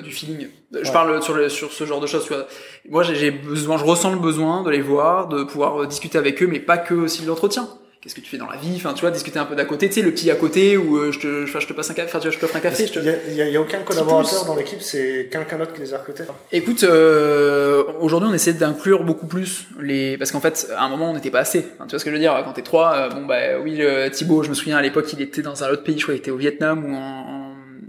du 0.00 0.10
feeling. 0.12 0.48
Je 0.72 0.78
Ouais. 0.78 0.92
parle 0.92 1.22
sur, 1.22 1.34
le, 1.34 1.48
sur 1.48 1.72
ce 1.72 1.84
genre 1.84 2.00
de 2.00 2.06
choses. 2.06 2.24
Tu 2.26 2.32
vois. 2.32 2.46
Moi, 2.88 3.02
j'ai- 3.02 3.30
besoin, 3.30 3.76
je 3.78 3.84
ressens 3.84 4.12
le 4.12 4.18
besoin 4.18 4.62
de 4.62 4.70
les 4.70 4.80
voir, 4.82 5.28
de 5.28 5.44
pouvoir 5.44 5.82
euh, 5.82 5.86
discuter 5.86 6.18
avec 6.18 6.42
eux, 6.42 6.46
mais 6.46 6.60
pas 6.60 6.78
que 6.78 6.94
aussi 6.94 7.22
de 7.22 7.26
l'entretien. 7.28 7.68
Qu'est-ce 8.02 8.14
que 8.14 8.22
tu 8.22 8.30
fais 8.30 8.38
dans 8.38 8.46
la 8.48 8.56
vie? 8.56 8.72
Enfin, 8.76 8.94
tu 8.94 9.02
vois, 9.02 9.10
discuter 9.10 9.38
un 9.38 9.44
peu 9.44 9.54
d'à 9.54 9.66
côté. 9.66 9.86
Tu 9.88 9.96
sais, 9.96 10.00
le 10.00 10.10
petit 10.10 10.30
à 10.30 10.34
côté 10.34 10.78
où 10.78 10.96
euh, 10.96 11.12
je 11.12 11.18
te, 11.18 11.44
je 11.44 11.66
te 11.66 11.72
passe 11.74 11.90
un 11.90 11.92
café, 11.92 12.08
enfin, 12.08 12.18
tu 12.18 12.28
vois, 12.28 12.34
je 12.34 12.38
t'offre 12.38 12.56
un 12.56 12.60
café. 12.60 12.86
Je 12.86 12.92
te... 12.94 12.98
Il 12.98 13.04
y 13.04 13.10
a, 13.10 13.14
il 13.28 13.34
y 13.34 13.42
a- 13.42 13.48
il 13.50 13.58
aucun 13.58 13.80
collaborateur 13.80 14.46
dans 14.46 14.56
l'équipe, 14.56 14.80
c'est 14.80 15.28
quelqu'un 15.30 15.58
d'autre 15.58 15.74
qui 15.74 15.82
les 15.82 15.92
a 15.92 15.98
recrutés? 15.98 16.22
Écoute, 16.50 16.82
euh, 16.84 17.84
aujourd'hui, 18.00 18.30
on 18.30 18.34
essaie 18.34 18.54
d'inclure 18.54 19.04
beaucoup 19.04 19.26
plus 19.26 19.66
les, 19.80 20.16
parce 20.16 20.32
qu'en 20.32 20.40
fait, 20.40 20.68
à 20.74 20.84
un 20.84 20.88
moment, 20.88 21.10
on 21.10 21.14
n'était 21.14 21.30
pas 21.30 21.40
assez. 21.40 21.66
Enfin, 21.74 21.84
tu 21.84 21.90
vois 21.90 21.98
ce 21.98 22.04
que 22.06 22.10
je 22.10 22.14
veux 22.14 22.20
dire? 22.20 22.40
Quand 22.44 22.52
t'es 22.54 22.62
trois, 22.62 22.94
euh, 22.94 23.08
bon 23.10 23.26
bah 23.26 23.58
oui, 23.62 23.76
euh, 23.80 24.08
Thibaut, 24.08 24.42
je 24.42 24.48
me 24.48 24.54
souviens 24.54 24.78
à 24.78 24.82
l'époque, 24.82 25.12
il 25.12 25.20
était 25.20 25.42
dans 25.42 25.62
un 25.62 25.68
autre 25.70 25.82
pays, 25.84 25.98
je 25.98 26.04
crois 26.04 26.14
qu'il 26.14 26.20
était 26.22 26.30
au 26.30 26.36
Vietnam 26.38 26.82
ou 26.86 26.94
en, 26.94 27.39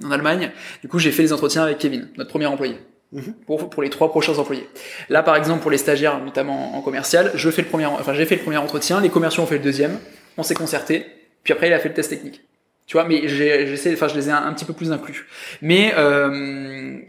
en, 0.03 0.11
Allemagne. 0.11 0.51
Du 0.81 0.87
coup, 0.87 0.99
j'ai 0.99 1.11
fait 1.11 1.23
les 1.23 1.33
entretiens 1.33 1.63
avec 1.63 1.77
Kevin, 1.77 2.09
notre 2.17 2.29
premier 2.29 2.45
employé. 2.45 2.77
Mhm. 3.11 3.33
Pour, 3.45 3.69
pour 3.69 3.83
les 3.83 3.89
trois 3.89 4.09
prochains 4.09 4.37
employés. 4.37 4.69
Là, 5.09 5.21
par 5.21 5.35
exemple, 5.35 5.61
pour 5.61 5.69
les 5.69 5.77
stagiaires, 5.77 6.23
notamment 6.23 6.77
en 6.77 6.81
commercial, 6.81 7.31
je 7.35 7.49
fais 7.49 7.61
le 7.61 7.67
premier, 7.67 7.85
enfin, 7.85 8.13
j'ai 8.13 8.25
fait 8.25 8.37
le 8.37 8.41
premier 8.41 8.55
entretien, 8.55 9.01
les 9.01 9.09
commerciaux 9.09 9.43
ont 9.43 9.47
fait 9.47 9.57
le 9.57 9.63
deuxième, 9.63 9.99
on 10.37 10.43
s'est 10.43 10.53
concerté, 10.53 11.05
puis 11.43 11.51
après, 11.51 11.67
il 11.67 11.73
a 11.73 11.79
fait 11.79 11.89
le 11.89 11.93
test 11.93 12.09
technique. 12.09 12.41
Tu 12.87 12.95
vois, 12.95 13.05
mais 13.05 13.27
j'ai, 13.27 13.67
j'essaie, 13.67 13.93
enfin, 13.93 14.07
je 14.07 14.15
les 14.15 14.29
ai 14.29 14.31
un, 14.31 14.43
un 14.45 14.53
petit 14.53 14.63
peu 14.63 14.71
plus 14.71 14.93
inclus. 14.93 15.27
Mais, 15.61 15.93
euh, 15.97 16.99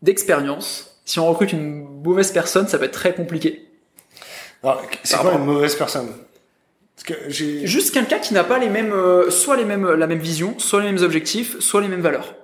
d'expérience, 0.00 1.00
si 1.04 1.18
on 1.18 1.28
recrute 1.28 1.52
une 1.52 2.02
mauvaise 2.02 2.32
personne, 2.32 2.66
ça 2.66 2.78
peut 2.78 2.84
être 2.84 2.92
très 2.92 3.14
compliqué. 3.14 3.66
Alors, 4.62 4.82
c'est 5.02 5.16
quoi 5.18 5.34
une 5.34 5.44
mauvaise 5.44 5.74
personne? 5.74 6.08
J'ai. 7.28 7.66
Juste 7.66 7.92
quelqu'un 7.92 8.18
qui 8.18 8.34
n'a 8.34 8.44
pas 8.44 8.58
les 8.58 8.68
mêmes, 8.68 8.92
euh, 8.92 9.30
soit 9.30 9.56
les 9.56 9.64
mêmes, 9.64 9.88
la 9.94 10.06
même 10.06 10.18
vision, 10.18 10.54
soit 10.58 10.80
les 10.82 10.92
mêmes 10.92 11.02
objectifs, 11.04 11.58
soit 11.60 11.80
les 11.80 11.88
mêmes 11.88 12.00
valeurs. 12.00 12.34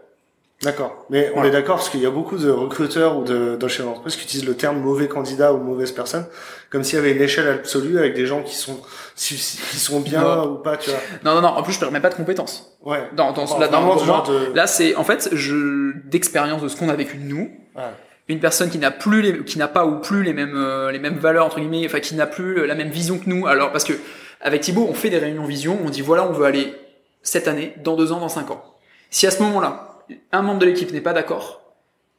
D'accord. 0.62 1.07
Mais 1.11 1.30
on 1.30 1.34
Voilà. 1.40 1.48
est 1.48 1.53
d'accord 1.53 1.76
parce 1.76 1.90
qu'il 1.90 1.98
y 2.00 2.07
a 2.07 2.11
beaucoup 2.11 2.36
de 2.36 2.48
recruteurs 2.48 3.18
ou 3.18 3.24
de, 3.24 3.57
de 3.57 3.68
chefs 3.68 3.84
d'entreprise 3.84 4.14
qui 4.14 4.22
utilisent 4.22 4.46
le 4.46 4.55
terme 4.55 4.78
mauvais 4.78 5.09
candidat 5.09 5.53
ou 5.53 5.59
mauvaise 5.59 5.90
personne 5.90 6.24
comme 6.70 6.84
s'il 6.84 6.94
y 6.94 6.98
avait 7.00 7.11
une 7.11 7.20
échelle 7.20 7.48
absolue 7.48 7.98
avec 7.98 8.14
des 8.14 8.26
gens 8.26 8.42
qui 8.44 8.55
sont 8.55 8.80
qui 9.16 9.34
sont 9.36 9.98
bien 10.00 10.20
Non. 10.22 10.53
ou 10.53 10.55
pas, 10.59 10.76
tu 10.76 10.90
vois. 10.90 11.00
Non, 11.24 11.34
non, 11.34 11.40
non. 11.42 11.48
En 11.48 11.62
plus, 11.64 11.72
je 11.72 11.78
ne 11.78 11.84
permets 11.84 11.98
pas 12.00 12.11
de 12.11 12.14
compétences. 12.14 12.76
Ouais. 12.84 13.09
Dans, 13.16 13.32
dans, 13.32 13.42
Enfin, 13.42 13.59
là, 13.59 13.66
dans- 13.66 13.82
moi, 13.82 13.96
genre 14.07 14.22
de. 14.30 14.55
là, 14.55 14.68
c'est 14.68 14.94
en 14.94 15.03
fait, 15.03 15.30
je 15.32 15.94
d'expérience 16.07 16.62
de 16.62 16.68
ce 16.68 16.76
qu'on 16.76 16.88
a 16.88 16.94
vécu 16.94 17.18
nous. 17.18 17.50
Ouais. 17.74 17.82
Une 18.28 18.38
personne 18.38 18.70
qui 18.70 18.78
n'a 18.78 18.92
plus, 18.92 19.20
les, 19.20 19.42
qui 19.44 19.59
n'a 19.59 19.66
pas 19.68 19.84
ou 19.84 19.96
plus 20.00 20.22
les 20.22 20.32
mêmes, 20.32 20.55
euh, 20.57 20.92
les 20.92 21.00
mêmes 21.00 21.18
valeurs 21.18 21.44
entre 21.46 21.59
guillemets, 21.59 21.84
enfin 21.86 21.98
qui 21.98 22.14
n'a 22.14 22.26
plus 22.28 22.66
la 22.68 22.76
même 22.76 22.90
vision 22.90 23.18
que 23.18 23.28
nous. 23.28 23.48
Alors 23.48 23.72
parce 23.72 23.82
que 23.82 23.94
avec 24.43 24.61
Thibaut, 24.62 24.86
on 24.88 24.95
fait 24.95 25.11
des 25.11 25.18
réunions 25.18 25.45
vision, 25.45 25.78
on 25.84 25.88
dit 25.90 26.01
voilà, 26.03 26.26
on 26.28 26.32
veut 26.32 26.45
aller 26.45 26.74
cette 27.22 27.49
année, 27.49 27.74
dans 27.82 27.97
deux 27.97 28.12
ans, 28.12 28.20
dans 28.20 28.28
cinq 28.28 28.51
ans. 28.51 28.62
Si 29.11 29.26
à 29.26 29.30
ce 29.30 29.43
moment-là, 29.43 29.99
un 30.32 30.43
membre 30.43 30.59
de 30.61 30.66
l'équipe 30.66 30.93
n'est 30.93 31.01
pas 31.01 31.12
d'accord, 31.12 31.62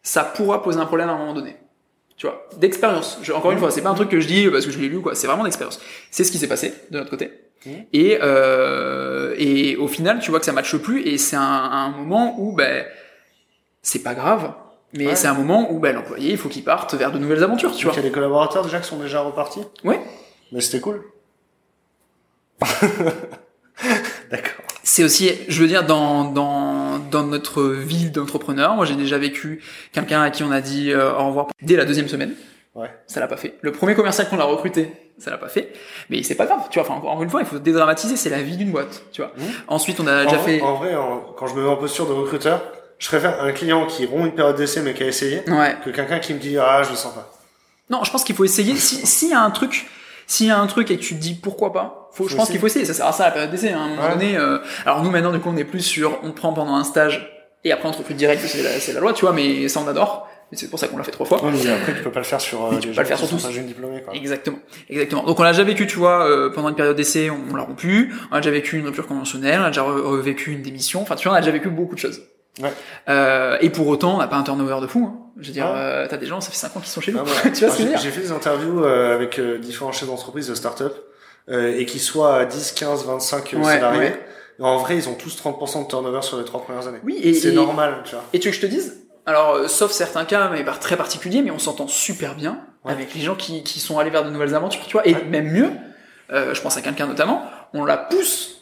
ça 0.01 0.23
pourra 0.23 0.63
poser 0.63 0.79
un 0.79 0.85
problème 0.85 1.09
à 1.09 1.13
un 1.13 1.17
moment 1.17 1.33
donné. 1.33 1.57
Tu 2.15 2.27
vois, 2.27 2.47
d'expérience. 2.57 3.17
Encore 3.33 3.51
une 3.51 3.57
fois, 3.57 3.71
c'est 3.71 3.81
pas 3.81 3.89
un 3.89 3.95
truc 3.95 4.09
que 4.09 4.19
je 4.19 4.27
dis 4.27 4.47
parce 4.49 4.65
que 4.65 4.71
je 4.71 4.79
l'ai 4.79 4.87
lu, 4.87 5.01
quoi. 5.01 5.15
C'est 5.15 5.27
vraiment 5.27 5.43
d'expérience. 5.43 5.79
C'est 6.11 6.23
ce 6.23 6.31
qui 6.31 6.37
s'est 6.37 6.47
passé 6.47 6.73
de 6.91 6.97
notre 6.99 7.09
côté. 7.09 7.31
Mhm. 7.65 7.85
Et 7.93 8.19
euh, 8.21 9.33
et 9.37 9.75
au 9.77 9.87
final, 9.87 10.19
tu 10.19 10.29
vois 10.29 10.39
que 10.39 10.45
ça 10.45 10.51
matche 10.53 10.75
plus 10.77 11.01
et 11.07 11.17
c'est 11.17 11.35
un, 11.35 11.41
un 11.41 11.89
moment 11.89 12.35
où 12.39 12.53
ben 12.53 12.85
c'est 13.81 14.03
pas 14.03 14.13
grave, 14.13 14.53
mais 14.93 15.07
Ouais. 15.07 15.15
c'est 15.15 15.27
un 15.27 15.33
moment 15.33 15.71
où 15.71 15.79
ben 15.79 15.95
l'employé 15.95 16.31
il 16.31 16.37
faut 16.37 16.49
qu'il 16.49 16.63
parte 16.63 16.93
vers 16.93 17.11
de 17.11 17.17
nouvelles 17.19 17.43
aventures, 17.43 17.71
tu 17.75 17.85
Donc, 17.85 17.93
vois. 17.93 18.01
il 18.01 18.03
y 18.03 18.07
a 18.07 18.09
des 18.09 18.13
collaborateurs 18.13 18.63
déjà 18.63 18.79
qui 18.79 18.87
sont 18.87 18.99
déjà 18.99 19.21
repartis? 19.21 19.61
Ouais. 19.83 19.99
Mais 20.51 20.61
c'était 20.61 20.79
cool. 20.81 21.03
D'accord. 24.31 24.53
C'est 24.83 25.03
aussi, 25.03 25.31
je 25.47 25.61
veux 25.61 25.67
dire, 25.67 25.85
dans 25.85 26.25
dans 26.25 26.99
dans 26.99 27.23
notre 27.23 27.63
vie 27.63 28.09
d'entrepreneur, 28.11 28.75
moi 28.75 28.85
j'ai 28.85 28.95
déjà 28.95 29.17
vécu 29.17 29.63
quelqu'un 29.91 30.21
à 30.21 30.29
qui 30.29 30.43
on 30.43 30.51
a 30.51 30.61
dit 30.61 30.91
euh, 30.91 31.13
au 31.13 31.27
revoir 31.27 31.47
dès 31.61 31.75
la 31.75 31.85
deuxième 31.85 32.07
semaine. 32.07 32.33
Ouais. 32.75 32.89
Ça 33.07 33.19
l'a 33.19 33.27
pas 33.27 33.37
fait. 33.37 33.55
Le 33.61 33.71
premier 33.71 33.93
commercial 33.95 34.27
qu'on 34.27 34.39
a 34.39 34.43
recruté, 34.43 34.91
ça 35.19 35.29
l'a 35.29 35.37
pas 35.37 35.47
fait. 35.47 35.73
Mais 36.09 36.23
c'est 36.23 36.33
pas 36.35 36.45
grave, 36.47 36.61
tu 36.71 36.79
vois. 36.79 36.87
Enfin, 36.89 36.97
encore 36.99 37.21
une 37.21 37.29
fois, 37.29 37.41
il 37.41 37.45
faut 37.45 37.59
dédramatiser. 37.59 38.15
C'est 38.17 38.31
la 38.31 38.41
vie 38.41 38.57
d'une 38.57 38.71
boîte, 38.71 39.03
tu 39.11 39.21
vois. 39.21 39.31
Mhm. 39.37 39.43
Ensuite, 39.67 39.99
on 39.99 40.07
a 40.07 40.21
En, 40.21 40.23
déjà 40.25 40.37
vrai- 40.37 40.57
fait. 40.57 40.61
en 40.61 40.75
vrai, 40.75 40.95
en- 40.95 41.19
quand 41.37 41.45
je 41.47 41.53
me 41.55 41.61
mets 41.63 41.69
en 41.69 41.77
posture 41.77 42.07
de 42.07 42.13
recruteur, 42.13 42.63
je 42.97 43.07
préfère 43.07 43.43
un 43.43 43.51
client 43.51 43.85
qui 43.85 44.05
rompt 44.07 44.25
une 44.25 44.33
période 44.35 44.55
d'essai 44.55 44.81
mais 44.81 44.93
qui 44.95 45.03
a 45.03 45.07
essayé 45.07 45.43
Ouais. 45.49 45.75
que 45.85 45.91
quelqu'un 45.91 46.19
qui 46.19 46.33
me 46.33 46.39
dit 46.39 46.57
ah 46.57 46.81
je 46.83 46.89
le 46.89 46.95
sens 46.95 47.13
pas. 47.13 47.31
Non, 47.89 48.03
je 48.03 48.11
pense 48.11 48.23
qu'il 48.23 48.35
faut 48.35 48.45
essayer. 48.45 48.75
Si 48.75 49.05
s'il 49.05 49.29
y 49.29 49.33
a 49.33 49.41
un 49.41 49.51
truc, 49.51 49.87
s'il 50.27 50.47
y 50.47 50.51
a 50.51 50.59
un 50.59 50.67
truc 50.67 50.89
et 50.91 50.97
que 50.97 51.01
tu 51.03 51.15
te 51.15 51.19
dis 51.19 51.33
pourquoi 51.35 51.71
pas, 51.73 52.09
faut, 52.13 52.27
je 52.27 52.35
pense 52.35 52.49
qu'il 52.49 52.59
faut 52.59 52.67
essayer. 52.67 52.85
Ça 52.85 52.93
sert 52.93 53.07
à 53.07 53.11
ça 53.11 53.25
la 53.25 53.31
période 53.31 53.51
d'essai. 53.51 53.71
hein, 53.71 53.79
à 53.79 53.83
un 53.83 53.87
moment 53.89 54.03
Ouais. 54.03 54.09
donné. 54.13 54.37
euh, 54.37 54.59
alors 54.85 55.03
nous 55.03 55.09
maintenant, 55.11 55.31
du 55.31 55.39
coup, 55.39 55.49
on 55.51 55.57
est 55.57 55.63
plus 55.63 55.81
sur, 55.81 56.19
on 56.23 56.31
prend 56.31 56.53
pendant 56.53 56.75
un 56.75 56.83
stage 56.83 57.29
et 57.63 57.71
après 57.71 57.87
on 57.87 57.91
te 57.91 57.97
recrute 57.97 58.17
direct. 58.17 58.41
C'est 58.45 58.61
la, 58.63 58.69
c'est 58.79 58.93
la 58.93 58.99
loi, 58.99 59.13
tu 59.13 59.21
vois. 59.25 59.33
Mais 59.33 59.67
ça, 59.67 59.79
on 59.83 59.87
adore. 59.87 60.27
C'est 60.55 60.69
pour 60.69 60.77
ça 60.77 60.87
qu'on 60.87 60.97
l'a 60.97 61.03
fait 61.03 61.09
trois 61.09 61.25
fois. 61.25 61.43
Ouais, 61.43 61.49
mais 61.51 61.71
après 61.71 61.95
tu 61.95 62.03
peux 62.03 62.11
pas 62.11 62.19
le 62.19 62.25
faire 62.25 62.39
sur 62.39 62.63
euh, 62.65 62.77
tu 62.79 62.89
peux 62.89 62.93
pas 62.93 63.01
le 63.01 63.07
faire 63.07 63.17
sur 63.17 63.27
tous. 63.27 63.47
diplômés 63.47 64.03
quoi. 64.03 64.13
Exactement, 64.13 64.59
exactement. 64.87 65.23
Donc 65.23 65.39
on 65.39 65.41
l'a 65.43 65.51
déjà 65.51 65.63
vécu, 65.63 65.87
tu 65.87 65.97
vois, 65.97 66.27
euh, 66.29 66.51
pendant 66.51 66.69
une 66.69 66.75
période 66.75 66.95
d'essai, 66.95 67.31
on, 67.31 67.39
on 67.51 67.55
l'a 67.55 67.63
rompu. 67.63 68.13
On 68.29 68.35
a 68.35 68.39
déjà 68.39 68.51
vécu 68.51 68.77
une 68.77 68.85
rupture 68.85 69.07
conventionnelle, 69.07 69.59
on 69.59 69.63
a 69.63 69.69
déjà 69.69 69.83
vécu 70.21 70.51
une 70.51 70.61
démission. 70.61 71.01
Enfin, 71.01 71.15
tu 71.15 71.27
vois, 71.27 71.33
on 71.33 71.37
a 71.37 71.41
déjà 71.41 71.51
vécu 71.51 71.69
beaucoup 71.69 71.95
de 71.95 71.99
choses. 71.99 72.21
Ouais. 72.61 72.71
Euh, 73.09 73.57
et 73.61 73.69
pour 73.69 73.87
autant, 73.87 74.15
on 74.15 74.17
n'a 74.17 74.27
pas 74.27 74.35
un 74.35 74.43
turnover 74.43 74.79
de 74.81 74.87
fou. 74.87 75.09
Hein. 75.11 75.19
Je 75.39 75.47
veux 75.47 75.53
dire, 75.53 75.65
Ouais. 75.65 75.71
euh, 75.75 76.07
t'as 76.07 76.17
des 76.17 76.27
gens, 76.27 76.39
ça 76.41 76.51
fait 76.51 76.57
5 76.57 76.75
ans 76.77 76.79
qu'ils 76.79 76.89
sont 76.89 77.01
chez 77.01 77.11
nous. 77.11 77.19
Ah, 77.19 77.23
voilà. 77.25 77.41
tu 77.55 77.65
vois 77.65 77.73
ce 77.73 77.77
que 77.79 77.83
J'ai 77.83 77.89
dire 77.89 77.97
j'ai 77.99 78.11
fait 78.11 78.21
des 78.21 78.31
interviews 78.31 78.83
euh, 78.83 79.15
avec 79.15 79.39
euh, 79.39 79.57
différents 79.57 79.91
chefs 79.91 80.07
d'entreprise 80.07 80.47
de 80.49 80.55
start-up 80.55 80.93
euh, 81.49 81.73
et 81.77 81.85
qui 81.85 81.99
soient 81.99 82.35
à 82.37 82.45
10, 82.45 82.71
15, 82.73 83.05
25 83.05 83.53
Ouais, 83.57 83.63
salariés. 83.63 83.99
ouais. 83.99 84.25
En 84.61 84.77
vrai, 84.77 84.95
ils 84.95 85.09
ont 85.09 85.15
tous 85.15 85.35
30% 85.35 85.83
de 85.83 85.87
turnover 85.87 86.21
sur 86.21 86.37
les 86.37 86.45
trois 86.45 86.61
premières 86.63 86.87
années. 86.87 86.99
Oui, 87.03 87.19
et, 87.23 87.33
C'est 87.33 87.51
normal, 87.53 88.01
tu 88.05 88.11
vois. 88.13 88.23
Et 88.33 88.39
tu 88.39 88.47
veux 88.47 88.51
que 88.51 88.57
je 88.57 88.61
te 88.61 88.67
dise? 88.71 88.99
Alors, 89.25 89.55
euh, 89.55 89.67
sauf 89.67 89.91
certains 89.91 90.25
cas, 90.25 90.49
mais 90.51 90.63
par- 90.63 90.79
très 90.79 90.95
particuliers, 90.95 91.41
mais 91.41 91.49
on 91.51 91.57
s'entend 91.59 91.87
super 91.87 92.35
bien 92.35 92.59
Ouais. 92.85 92.91
avec 92.91 93.15
les 93.15 93.21
gens 93.21 93.35
qui, 93.35 93.63
qui 93.63 93.79
sont 93.79 93.97
allés 93.97 94.09
vers 94.11 94.23
de 94.25 94.29
nouvelles 94.29 94.53
aventures, 94.53 94.85
tu 94.85 94.91
vois. 94.93 95.07
Et 95.07 95.15
même 95.23 95.49
mieux, 95.51 95.71
euh, 96.31 96.53
je 96.53 96.61
pense 96.61 96.77
à 96.77 96.81
quelqu'un 96.81 97.07
notamment, 97.07 97.43
on 97.73 97.83
la 97.85 97.97
pousse. 97.97 98.61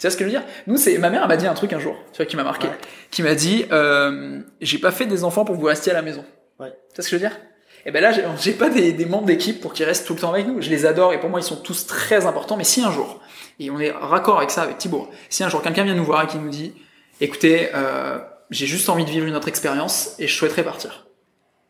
Tu 0.00 0.06
sais 0.06 0.10
ce 0.10 0.16
que 0.16 0.24
je 0.24 0.30
veux 0.30 0.38
dire? 0.38 0.42
Nous, 0.66 0.78
c'est 0.78 0.96
ma 0.96 1.10
mère 1.10 1.20
elle 1.22 1.28
m'a 1.28 1.36
dit 1.36 1.46
un 1.46 1.52
truc 1.52 1.74
un 1.74 1.78
jour, 1.78 1.94
tu 2.12 2.16
vois, 2.16 2.24
qui 2.26 2.34
m'a 2.34 2.42
marqué, 2.42 2.68
Ouais. 2.68 2.74
qui 3.10 3.22
m'a 3.22 3.34
dit 3.34 3.66
euh, 3.70 4.40
j'ai 4.62 4.78
pas 4.78 4.92
fait 4.92 5.04
des 5.04 5.24
enfants 5.24 5.44
pour 5.44 5.54
que 5.56 5.60
vous 5.60 5.66
restiez 5.66 5.92
à 5.92 5.94
la 5.94 6.00
maison. 6.00 6.24
Ouais. 6.58 6.70
Tu 6.70 6.96
sais 6.96 7.02
ce 7.02 7.10
que 7.10 7.18
je 7.18 7.22
veux 7.22 7.28
dire? 7.28 7.38
Et 7.84 7.90
ben 7.90 8.02
là, 8.02 8.10
j'ai- 8.38 8.52
pas 8.52 8.70
des, 8.70 8.92
des 8.92 9.04
membres 9.04 9.26
d'équipe 9.26 9.60
pour 9.60 9.72
qu'ils 9.74 9.84
restent 9.84 10.06
tout 10.06 10.14
le 10.14 10.20
temps 10.20 10.32
avec 10.32 10.46
nous. 10.46 10.60
Je 10.62 10.70
les 10.70 10.84
adore 10.86 11.12
et 11.12 11.20
pour 11.20 11.28
moi, 11.30 11.40
ils 11.40 11.42
sont 11.44 11.56
tous 11.56 11.86
très 11.86 12.24
importants. 12.26 12.56
Mais 12.56 12.64
si 12.64 12.82
un 12.82 12.90
jour, 12.90 13.20
et 13.58 13.70
on 13.70 13.78
est 13.78 13.90
raccord 13.90 14.38
avec 14.38 14.50
ça 14.50 14.62
avec 14.62 14.78
Thibaut, 14.78 15.08
si 15.28 15.44
un 15.44 15.48
jour 15.50 15.60
quelqu'un 15.62 15.84
vient 15.84 15.94
nous 15.94 16.04
voir 16.04 16.22
et 16.24 16.26
qui 16.26 16.38
nous 16.38 16.48
dit 16.50 16.72
écoutez, 17.20 17.68
euh, 17.74 18.18
j'ai 18.50 18.66
juste 18.66 18.88
envie 18.88 19.04
de 19.04 19.10
vivre 19.10 19.26
une 19.26 19.36
autre 19.36 19.48
expérience 19.48 20.14
et 20.18 20.26
je 20.28 20.34
souhaiterais 20.34 20.62
partir. 20.64 21.06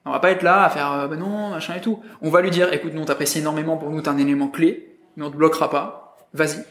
On 0.05 0.12
va 0.12 0.20
pas 0.20 0.31
être 0.31 0.43
là 0.43 0.62
à 0.64 0.70
faire 0.70 0.93
euh, 0.93 1.07
bah 1.09 1.16
non, 1.16 1.51
machin 1.51 1.74
et 1.76 1.81
tout. 1.81 2.01
On 2.22 2.31
va 2.31 2.41
lui 2.43 2.51
dire 2.51 2.72
écoute, 2.72 2.93
nous 2.95 3.03
on 3.03 3.07
t'apprécie 3.07 3.41
énormément, 3.41 3.76
pour 3.76 3.91
nous 3.91 4.01
t'es 4.03 4.09
un 4.09 4.18
élément 4.18 4.47
clé, 4.49 4.99
mais 5.16 5.24
on 5.24 5.31
te 5.33 5.37
bloquera 5.37 5.68
pas. 5.68 6.16
Vas-y. 6.33 6.64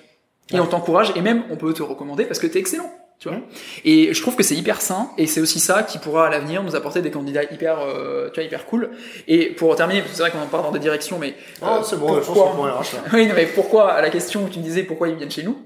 Et 0.51 0.55
Ouais. 0.55 0.59
on 0.61 0.65
t'encourage 0.65 1.11
et 1.15 1.21
même 1.21 1.43
on 1.51 1.55
peut 1.57 1.73
te 1.73 1.83
recommander 1.83 2.25
parce 2.25 2.39
que 2.39 2.47
t'es 2.47 2.59
excellent. 2.59 2.91
Tu 3.19 3.27
vois. 3.27 3.37
Et 3.83 4.13
je 4.13 4.21
trouve 4.21 4.37
que 4.37 4.43
c'est 4.43 4.55
hyper 4.55 4.79
sain 4.81 5.09
et 5.17 5.27
c'est 5.27 5.41
aussi 5.41 5.59
ça 5.59 5.83
qui 5.83 5.97
pourra 5.97 6.27
à 6.27 6.29
l'avenir 6.29 6.63
nous 6.63 6.73
apporter 6.77 7.01
des 7.01 7.11
candidats 7.11 7.43
hyper, 7.43 7.79
euh, 7.81 8.29
tu 8.29 8.35
vois, 8.35 8.43
hyper 8.45 8.65
cool. 8.65 8.91
Et 9.27 9.47
pour 9.47 9.75
terminer, 9.75 9.99
parce 9.99 10.11
que 10.11 10.15
c'est 10.17 10.23
vrai 10.23 10.31
qu'on 10.31 10.39
en 10.41 10.47
part 10.47 10.63
dans 10.63 10.71
des 10.71 10.79
directions, 10.79 11.19
mais 11.19 11.33
euh, 11.61 11.83
c'est 11.83 11.99
bon, 11.99 12.07
je 12.13 12.13
pense 12.19 12.25
pourquoi- 12.27 12.43
qu'on 12.45 12.49
prend 12.55 12.65
les 12.67 12.71
RH 12.71 12.93
là. 12.93 12.99
oui, 13.13 13.27
non, 13.27 13.33
mais 13.35 13.45
pourquoi, 13.47 13.91
à 13.91 14.01
la 14.01 14.09
question 14.09 14.45
où 14.45 14.47
tu 14.47 14.59
me 14.59 14.63
disais 14.63 14.83
pourquoi 14.83 15.09
ils 15.09 15.15
viennent 15.15 15.29
chez 15.29 15.43
nous, 15.43 15.57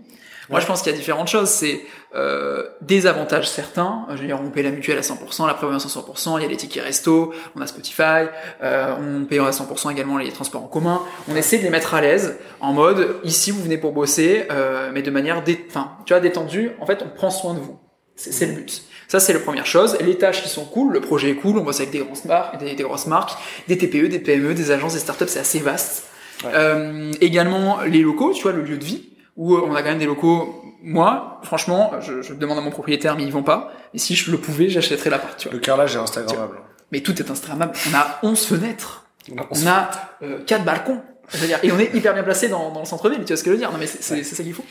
Moi, 0.50 0.60
je 0.60 0.66
pense 0.66 0.82
qu'il 0.82 0.92
y 0.92 0.96
a 0.96 0.98
différentes 0.98 1.28
choses. 1.28 1.50
C'est 1.50 1.82
euh, 2.16 2.64
des 2.82 3.08
avantages 3.08 3.50
certains. 3.50 4.06
Je 4.12 4.18
veux 4.18 4.28
dire, 4.28 4.40
on 4.42 4.50
paie 4.50 4.64
la 4.64 4.72
mutuelle 4.72 4.98
à 4.98 5.02
100%, 5.02 5.48
la 5.48 5.54
prévoyance 5.54 5.86
à 5.86 6.00
100%, 6.00 6.38
il 6.38 6.44
y 6.44 6.46
a 6.46 6.48
les 6.48 6.58
tickets 6.58 6.84
resto, 6.84 7.34
on 7.56 7.62
a 7.62 7.68
Spotify, 7.68 8.28
euh, 8.62 8.94
on 9.00 9.26
paye 9.26 9.40
à 9.40 9.50
100% 9.50 9.92
également 9.92 10.18
les 10.18 10.32
transports 10.32 10.64
en 10.64 10.68
commun. 10.68 11.02
On 11.30 11.36
essaie 11.36 11.58
de 11.58 11.64
les 11.64 11.70
mettre 11.70 11.94
à 11.94 12.02
l'aise 12.02 12.38
en 12.60 12.74
mode, 12.74 13.18
ici, 13.24 13.52
vous 13.52 13.62
venez 13.62 13.78
pour 13.78 13.94
bosser, 13.94 14.46
euh, 14.52 14.92
mais 14.94 15.02
de 15.02 15.12
manière, 15.12 15.44
dé... 15.44 15.68
tu 16.06 16.14
vois, 16.14 16.20
détendue. 16.20 16.72
En 16.80 16.86
fait, 16.86 17.04
on 17.04 17.10
prend 17.10 17.30
soin 17.30 17.54
de 17.54 17.60
vous. 17.60 17.80
C'est 18.16 18.46
le 18.46 18.54
but. 18.54 18.84
Ça, 19.08 19.20
c'est 19.20 19.34
la 19.34 19.40
première 19.40 19.66
chose. 19.66 19.98
Les 20.02 20.18
tâches 20.18 20.44
qui 20.44 20.50
sont 20.50 20.66
cool, 20.66 20.94
le 20.94 21.02
projet 21.02 21.32
est 21.32 21.36
cool, 21.36 21.58
on 21.58 21.64
bosse 21.64 21.80
avec 21.80 21.92
des 21.92 22.00
grosses 22.00 22.26
marques, 22.26 22.60
des, 22.60 22.76
des 22.76 22.84
grosses 22.84 23.08
marques, 23.08 23.32
des 23.68 23.78
TPE, 23.78 24.08
des 24.08 24.20
PME, 24.20 24.54
des 24.54 24.72
agences, 24.72 24.94
des 24.94 25.00
startups, 25.00 25.28
c'est 25.28 25.40
assez 25.40 25.60
vaste. 25.60 26.06
Euh, 26.46 27.12
également 27.22 27.82
les 27.82 28.02
locaux, 28.02 28.34
tu 28.34 28.44
vois, 28.44 28.52
le 28.52 28.62
lieu 28.62 28.78
de 28.78 28.84
vie, 28.84 29.13
où 29.36 29.56
on 29.56 29.74
a 29.74 29.82
quand 29.82 29.90
même 29.90 30.00
des 30.00 30.06
locaux. 30.06 30.62
Moi, 30.82 31.40
franchement, 31.44 31.94
je, 32.02 32.22
je 32.22 32.34
demande 32.34 32.58
à 32.58 32.62
mon 32.62 32.72
propriétaire, 32.72 33.16
mais 33.16 33.24
ils 33.24 33.32
vont 33.32 33.44
pas. 33.44 33.72
Et 33.94 33.98
si 33.98 34.16
je 34.16 34.32
le 34.32 34.38
pouvais, 34.38 34.70
j'achèterais 34.70 35.10
l'appart, 35.10 35.38
tu 35.38 35.48
vois. 35.48 35.56
Le 35.56 35.60
carrelage 35.60 35.96
est 35.96 36.00
instagrammable. 36.00 36.58
Mais 36.92 37.02
tout 37.02 37.18
est 37.22 37.32
instagrammable. 37.32 37.74
On 37.90 37.96
a 37.96 38.20
11 38.24 38.46
fenêtres. 38.46 39.06
On 39.50 39.68
a 39.68 39.90
euh, 40.22 40.40
4 40.46 40.66
balcons. 40.66 41.02
Dire, 41.32 41.58
et 41.64 41.72
on 41.72 41.80
est 41.80 41.96
hyper 41.96 42.14
bien 42.14 42.22
placé 42.22 42.48
dans, 42.50 42.72
dans 42.72 42.82
le 42.82 42.86
centre-ville, 42.86 43.20
tu 43.20 43.28
vois 43.28 43.38
ce 43.38 43.44
que 43.44 43.50
je 43.50 43.54
veux 43.56 43.60
dire 43.60 43.72
Non 43.72 43.78
mais 43.80 43.88
c'est 43.88 44.14
ouais. 44.14 44.24
ça 44.24 44.44
qu'il 44.44 44.54
faut. 44.54 44.66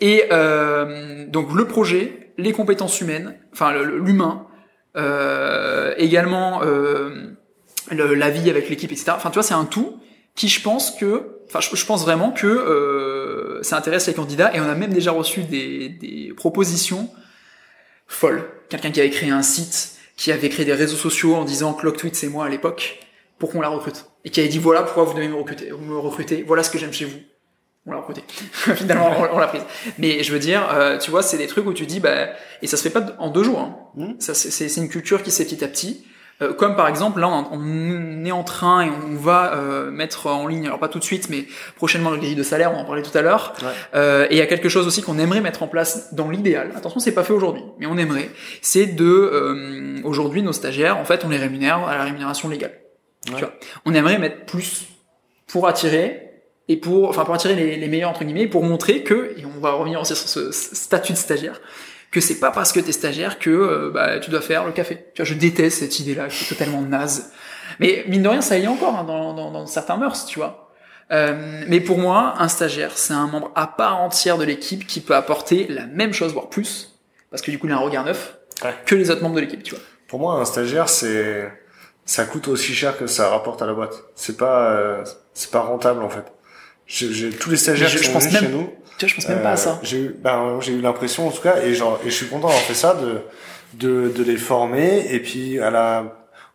Et 0.00 0.24
euh, 0.30 1.26
donc 1.26 1.52
le 1.52 1.66
projet, 1.66 2.32
les 2.36 2.52
compétences 2.52 3.00
humaines, 3.00 3.34
enfin 3.52 3.72
l'humain, 3.72 4.46
euh, 4.96 5.94
également 5.96 6.62
euh, 6.62 7.32
le, 7.90 8.14
la 8.14 8.30
vie 8.30 8.48
avec 8.50 8.68
l'équipe, 8.68 8.92
etc. 8.92 9.12
Enfin 9.16 9.30
tu 9.30 9.34
vois, 9.34 9.42
c'est 9.42 9.54
un 9.54 9.64
tout 9.64 9.98
qui 10.36 10.48
je 10.48 10.60
pense 10.62 10.92
que, 10.92 11.40
enfin 11.48 11.60
je, 11.60 11.74
je 11.74 11.86
pense 11.86 12.02
vraiment 12.02 12.30
que 12.30 12.46
euh, 12.46 13.13
ça 13.64 13.76
intéresse 13.76 14.06
les 14.06 14.14
candidats 14.14 14.54
et 14.54 14.60
on 14.60 14.68
a 14.68 14.74
même 14.74 14.92
déjà 14.92 15.10
reçu 15.10 15.42
des, 15.42 15.88
des 15.88 16.32
propositions 16.36 17.10
folles. 18.06 18.44
Quelqu'un 18.68 18.90
qui 18.90 19.00
avait 19.00 19.10
créé 19.10 19.30
un 19.30 19.42
site, 19.42 19.92
qui 20.16 20.30
avait 20.32 20.48
créé 20.48 20.64
des 20.64 20.74
réseaux 20.74 20.96
sociaux 20.96 21.34
en 21.34 21.44
disant 21.44 21.74
ClockTweet 21.74 22.14
c'est 22.14 22.28
moi 22.28 22.46
à 22.46 22.48
l'époque 22.48 23.00
pour 23.38 23.50
qu'on 23.50 23.60
la 23.60 23.68
recrute 23.68 24.06
et 24.24 24.30
qui 24.30 24.40
avait 24.40 24.48
dit 24.48 24.58
voilà 24.58 24.82
pourquoi 24.82 25.04
vous 25.04 25.14
devez 25.14 25.28
me 25.28 25.34
recruter, 25.34 25.70
me 25.72 25.98
recruter, 25.98 26.44
voilà 26.46 26.62
ce 26.62 26.70
que 26.70 26.78
j'aime 26.78 26.92
chez 26.92 27.04
vous. 27.04 27.18
On 27.86 27.92
l'a 27.92 27.98
recruté. 27.98 28.22
Finalement, 28.76 29.10
on, 29.10 29.36
on 29.36 29.38
l'a 29.38 29.46
prise. 29.46 29.62
Mais 29.98 30.22
je 30.22 30.32
veux 30.32 30.38
dire, 30.38 30.66
euh, 30.72 30.96
tu 30.96 31.10
vois, 31.10 31.22
c'est 31.22 31.36
des 31.36 31.46
trucs 31.46 31.66
où 31.66 31.74
tu 31.74 31.84
dis, 31.84 32.00
bah, 32.00 32.30
et 32.62 32.66
ça 32.66 32.78
se 32.78 32.82
fait 32.82 32.88
pas 32.88 33.14
en 33.18 33.28
deux 33.28 33.44
jours. 33.44 33.58
Hein. 33.58 33.76
Mmh. 33.94 34.12
Ça, 34.20 34.32
c'est 34.32 34.76
une 34.76 34.88
culture 34.88 35.22
qui 35.22 35.30
se 35.30 35.42
fait 35.42 35.44
petit 35.44 35.62
à 35.62 35.68
petit. 35.68 36.06
Euh, 36.42 36.52
comme 36.52 36.74
par 36.74 36.88
exemple, 36.88 37.20
là, 37.20 37.28
on, 37.28 37.46
on, 37.52 38.24
est 38.24 38.32
en 38.32 38.42
train 38.42 38.82
et 38.86 38.90
on 38.90 39.14
va 39.14 39.54
euh, 39.54 39.90
mettre 39.90 40.26
en 40.26 40.46
ligne, 40.46 40.66
alors 40.66 40.78
pas 40.78 40.88
tout 40.88 40.98
de 40.98 41.04
suite, 41.04 41.28
mais 41.30 41.46
prochainement 41.76 42.10
le 42.10 42.16
grille 42.16 42.34
de 42.34 42.42
salaire, 42.42 42.72
on 42.74 42.78
en 42.78 42.84
parlait 42.84 43.02
tout 43.02 43.16
à 43.16 43.22
l'heure. 43.22 43.54
Ouais. 43.62 43.68
Euh, 43.94 44.26
et 44.30 44.34
il 44.34 44.38
y 44.38 44.40
a 44.40 44.46
quelque 44.46 44.68
chose 44.68 44.86
aussi 44.86 45.02
qu'on 45.02 45.18
aimerait 45.18 45.40
mettre 45.40 45.62
en 45.62 45.68
place 45.68 46.12
dans 46.12 46.28
l'idéal. 46.28 46.72
Attention, 46.76 46.98
c'est 46.98 47.14
pas 47.14 47.22
fait 47.22 47.32
aujourd'hui, 47.32 47.62
mais 47.78 47.86
on 47.86 47.96
aimerait. 47.96 48.30
C'est 48.62 48.86
de, 48.86 49.04
euh, 49.04 50.00
aujourd'hui, 50.02 50.42
nos 50.42 50.52
stagiaires, 50.52 50.98
en 50.98 51.04
fait, 51.04 51.24
on 51.24 51.28
les 51.28 51.38
rémunère 51.38 51.86
à 51.86 51.96
la 51.96 52.04
rémunération 52.04 52.48
légale. 52.48 52.72
Ouais. 53.28 53.34
Tu 53.34 53.40
vois. 53.40 53.54
On 53.84 53.94
aimerait 53.94 54.18
mettre 54.18 54.44
plus 54.44 54.86
pour 55.46 55.68
attirer 55.68 56.20
et 56.68 56.76
pour, 56.76 57.10
enfin, 57.10 57.24
pour 57.24 57.34
attirer 57.34 57.54
les, 57.54 57.76
les 57.76 57.88
meilleurs 57.88 58.10
entre 58.10 58.24
guillemets, 58.24 58.48
pour 58.48 58.64
montrer 58.64 59.02
que, 59.02 59.34
et 59.36 59.44
on 59.44 59.60
va 59.60 59.72
revenir 59.72 60.00
aussi 60.00 60.16
sur 60.16 60.28
ce 60.28 60.50
statut 60.50 61.12
de 61.12 61.18
stagiaire, 61.18 61.60
que 62.14 62.20
c'est 62.20 62.38
pas 62.38 62.52
parce 62.52 62.72
que 62.72 62.78
t'es 62.78 62.92
stagiaire 62.92 63.40
que 63.40 63.50
euh, 63.50 63.90
bah, 63.92 64.20
tu 64.20 64.30
dois 64.30 64.40
faire 64.40 64.64
le 64.64 64.70
café. 64.70 65.06
Tu 65.14 65.22
vois, 65.22 65.24
je 65.24 65.34
déteste 65.34 65.80
cette 65.80 65.98
idée-là, 65.98 66.28
qui 66.28 66.44
est 66.44 66.46
totalement 66.48 66.80
naze. 66.80 67.32
Mais 67.80 68.04
mine 68.06 68.22
de 68.22 68.28
rien, 68.28 68.40
ça 68.40 68.56
y 68.56 68.62
est 68.62 68.68
encore 68.68 68.96
hein, 68.96 69.02
dans, 69.02 69.34
dans, 69.34 69.50
dans, 69.50 69.66
certains 69.66 69.96
mœurs, 69.96 70.24
tu 70.24 70.38
vois. 70.38 70.70
Euh, 71.10 71.64
mais 71.66 71.80
pour 71.80 71.98
moi, 71.98 72.34
un 72.38 72.46
stagiaire, 72.46 72.92
c'est 72.96 73.14
un 73.14 73.26
membre 73.26 73.50
à 73.56 73.66
part 73.66 74.00
entière 74.00 74.38
de 74.38 74.44
l'équipe 74.44 74.86
qui 74.86 75.00
peut 75.00 75.16
apporter 75.16 75.66
la 75.68 75.86
même 75.86 76.12
chose, 76.12 76.32
voire 76.32 76.48
plus, 76.48 77.00
parce 77.30 77.42
que 77.42 77.50
du 77.50 77.58
coup, 77.58 77.66
il 77.66 77.72
a 77.72 77.76
un 77.76 77.80
regard 77.80 78.04
neuf 78.04 78.38
ouais. 78.62 78.74
que 78.86 78.94
les 78.94 79.10
autres 79.10 79.22
membres 79.22 79.34
de 79.34 79.40
l'équipe, 79.40 79.64
tu 79.64 79.74
vois. 79.74 79.82
Pour 80.06 80.20
moi, 80.20 80.34
un 80.34 80.44
stagiaire, 80.44 80.88
c'est 80.88 81.50
ça 82.04 82.26
coûte 82.26 82.46
aussi 82.46 82.74
cher 82.74 82.96
que 82.96 83.08
ça 83.08 83.28
rapporte 83.28 83.60
à 83.60 83.66
la 83.66 83.74
boîte. 83.74 84.04
C'est 84.14 84.36
pas 84.36 84.70
euh, 84.70 85.04
c'est 85.32 85.50
pas 85.50 85.60
rentable 85.60 86.04
en 86.04 86.10
fait. 86.10 86.32
J'ai 86.86 87.30
tous 87.30 87.50
les 87.50 87.56
stagiaires 87.56 87.88
je, 87.88 87.98
qui 87.98 88.04
sont 88.04 88.10
je 88.10 88.14
pense 88.14 88.26
venus 88.26 88.40
même, 88.40 88.50
chez 88.50 88.56
nous. 88.56 88.72
Tu 88.98 89.04
vois, 89.04 89.08
je 89.08 89.14
pense 89.14 89.28
même 89.28 89.42
pas 89.42 89.52
à 89.52 89.56
ça. 89.56 89.70
Euh, 89.70 89.74
j'ai 89.82 89.98
eu, 89.98 90.16
ben, 90.22 90.58
j'ai 90.60 90.72
eu 90.72 90.80
l'impression 90.80 91.28
en 91.28 91.30
tout 91.30 91.42
cas, 91.42 91.62
et 91.62 91.74
genre, 91.74 91.98
et 92.04 92.10
je 92.10 92.14
suis 92.14 92.26
content 92.26 92.48
d'avoir 92.48 92.62
fait 92.62 92.74
ça, 92.74 92.94
de, 92.94 93.20
de, 93.74 94.08
de 94.08 94.22
les 94.22 94.36
former, 94.36 95.06
et 95.12 95.20
puis 95.20 95.58
à 95.60 95.70
la, 95.70 96.04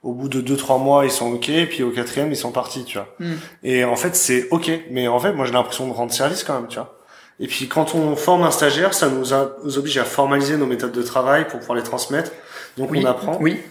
au 0.03 0.13
bout 0.13 0.29
de 0.29 0.41
deux 0.41 0.57
trois 0.57 0.77
mois, 0.77 1.05
ils 1.05 1.11
sont 1.11 1.31
ok, 1.33 1.49
et 1.49 1.65
puis 1.65 1.83
au 1.83 1.91
quatrième, 1.91 2.31
ils 2.31 2.37
sont 2.37 2.51
partis, 2.51 2.85
tu 2.85 2.97
vois. 2.97 3.07
Mm. 3.19 3.33
Et 3.63 3.83
en 3.83 3.95
fait, 3.95 4.15
c'est 4.15 4.47
ok, 4.51 4.71
mais 4.91 5.07
en 5.07 5.19
fait, 5.19 5.33
moi, 5.33 5.45
j'ai 5.45 5.53
l'impression 5.53 5.87
de 5.87 5.93
rendre 5.93 6.13
service 6.13 6.43
quand 6.43 6.55
même, 6.55 6.67
tu 6.67 6.75
vois. 6.75 6.95
Et 7.41 7.47
puis 7.47 7.67
quand 7.67 7.95
on 7.95 8.15
forme 8.15 8.43
un 8.43 8.51
stagiaire, 8.51 8.93
ça 8.93 9.07
nous, 9.07 9.33
a, 9.33 9.55
nous 9.63 9.77
oblige 9.77 9.97
à 9.97 10.03
formaliser 10.03 10.57
nos 10.57 10.65
méthodes 10.65 10.91
de 10.91 11.01
travail 11.01 11.47
pour 11.47 11.59
pouvoir 11.59 11.77
les 11.77 11.83
transmettre. 11.83 12.31
Donc 12.77 12.91
oui. 12.91 13.01
on 13.01 13.05
apprend. 13.05 13.37
Oui. 13.39 13.61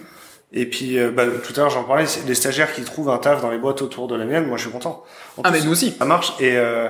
Et 0.51 0.65
puis, 0.65 0.97
euh, 0.97 1.11
bah, 1.11 1.25
tout 1.27 1.53
à 1.55 1.59
l'heure, 1.59 1.69
j'en 1.69 1.83
parlais, 1.83 2.05
les 2.25 2.33
stagiaires 2.33 2.73
qui 2.73 2.81
trouvent 2.81 3.11
un 3.11 3.19
taf 3.19 3.41
dans 3.41 3.51
les 3.51 3.59
boîtes 3.59 3.83
autour 3.83 4.07
de 4.07 4.15
la 4.15 4.25
mienne, 4.25 4.47
moi, 4.47 4.57
je 4.57 4.63
suis 4.63 4.71
content. 4.71 5.03
En 5.37 5.43
ah, 5.43 5.51
plus, 5.51 5.59
mais 5.59 5.65
nous 5.65 5.71
aussi. 5.71 5.95
Ça 5.99 6.05
marche 6.05 6.33
et 6.39 6.57
euh, 6.57 6.89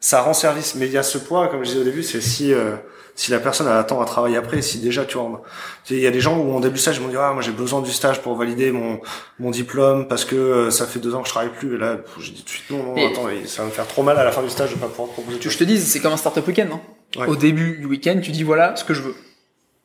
ça 0.00 0.22
rend 0.22 0.32
service. 0.32 0.74
Mais 0.74 0.86
il 0.86 0.92
y 0.92 0.98
a 0.98 1.02
ce 1.02 1.18
poids, 1.18 1.48
comme 1.48 1.62
je 1.64 1.70
disais 1.70 1.80
au 1.80 1.84
début, 1.84 2.02
c'est 2.02 2.20
si 2.20 2.52
euh, 2.52 2.76
si 3.14 3.30
la 3.30 3.38
personne 3.38 3.68
a 3.68 3.78
attend 3.78 4.00
à 4.00 4.06
travailler 4.06 4.36
après, 4.38 4.62
si 4.62 4.78
déjà 4.78 5.04
tu 5.04 5.18
vois, 5.18 5.42
il 5.90 5.98
y 5.98 6.06
a 6.06 6.10
des 6.10 6.20
gens 6.20 6.38
où 6.38 6.54
en 6.56 6.60
début 6.60 6.74
de 6.74 6.80
stage, 6.80 6.96
ils 6.96 7.02
m'ont 7.02 7.08
dit 7.08 7.16
ah 7.18 7.32
moi 7.32 7.42
j'ai 7.42 7.52
besoin 7.52 7.82
du 7.82 7.92
stage 7.92 8.22
pour 8.22 8.34
valider 8.34 8.72
mon 8.72 9.00
mon 9.38 9.50
diplôme 9.50 10.08
parce 10.08 10.24
que 10.24 10.36
euh, 10.36 10.70
ça 10.70 10.86
fait 10.86 11.00
deux 11.00 11.14
ans 11.14 11.20
que 11.20 11.28
je 11.28 11.32
travaille 11.32 11.52
plus. 11.52 11.74
Et 11.74 11.78
là, 11.78 11.98
j'ai 12.18 12.32
dit 12.32 12.42
tout 12.42 12.44
de 12.44 12.50
suite 12.50 12.70
non, 12.70 12.82
non, 12.82 12.96
et 12.96 13.06
attends, 13.06 13.28
ça 13.46 13.62
va 13.62 13.68
me 13.68 13.72
faire 13.72 13.86
trop 13.86 14.02
mal 14.02 14.18
à 14.18 14.24
la 14.24 14.32
fin 14.32 14.42
du 14.42 14.50
stage 14.50 14.70
de 14.70 14.76
pas 14.76 14.86
pouvoir 14.88 15.10
proposer. 15.10 15.38
Tu 15.38 15.50
je 15.50 15.58
te 15.58 15.64
dis, 15.64 15.78
c'est 15.78 16.00
comme 16.00 16.12
un 16.12 16.16
startup 16.16 16.46
week-end, 16.46 16.66
non 16.70 16.80
ouais. 17.20 17.28
Au 17.28 17.36
début 17.36 17.78
du 17.78 17.86
week-end, 17.86 18.18
tu 18.22 18.30
dis 18.30 18.42
voilà 18.42 18.74
ce 18.76 18.84
que 18.84 18.94
je 18.94 19.02
veux. 19.02 19.14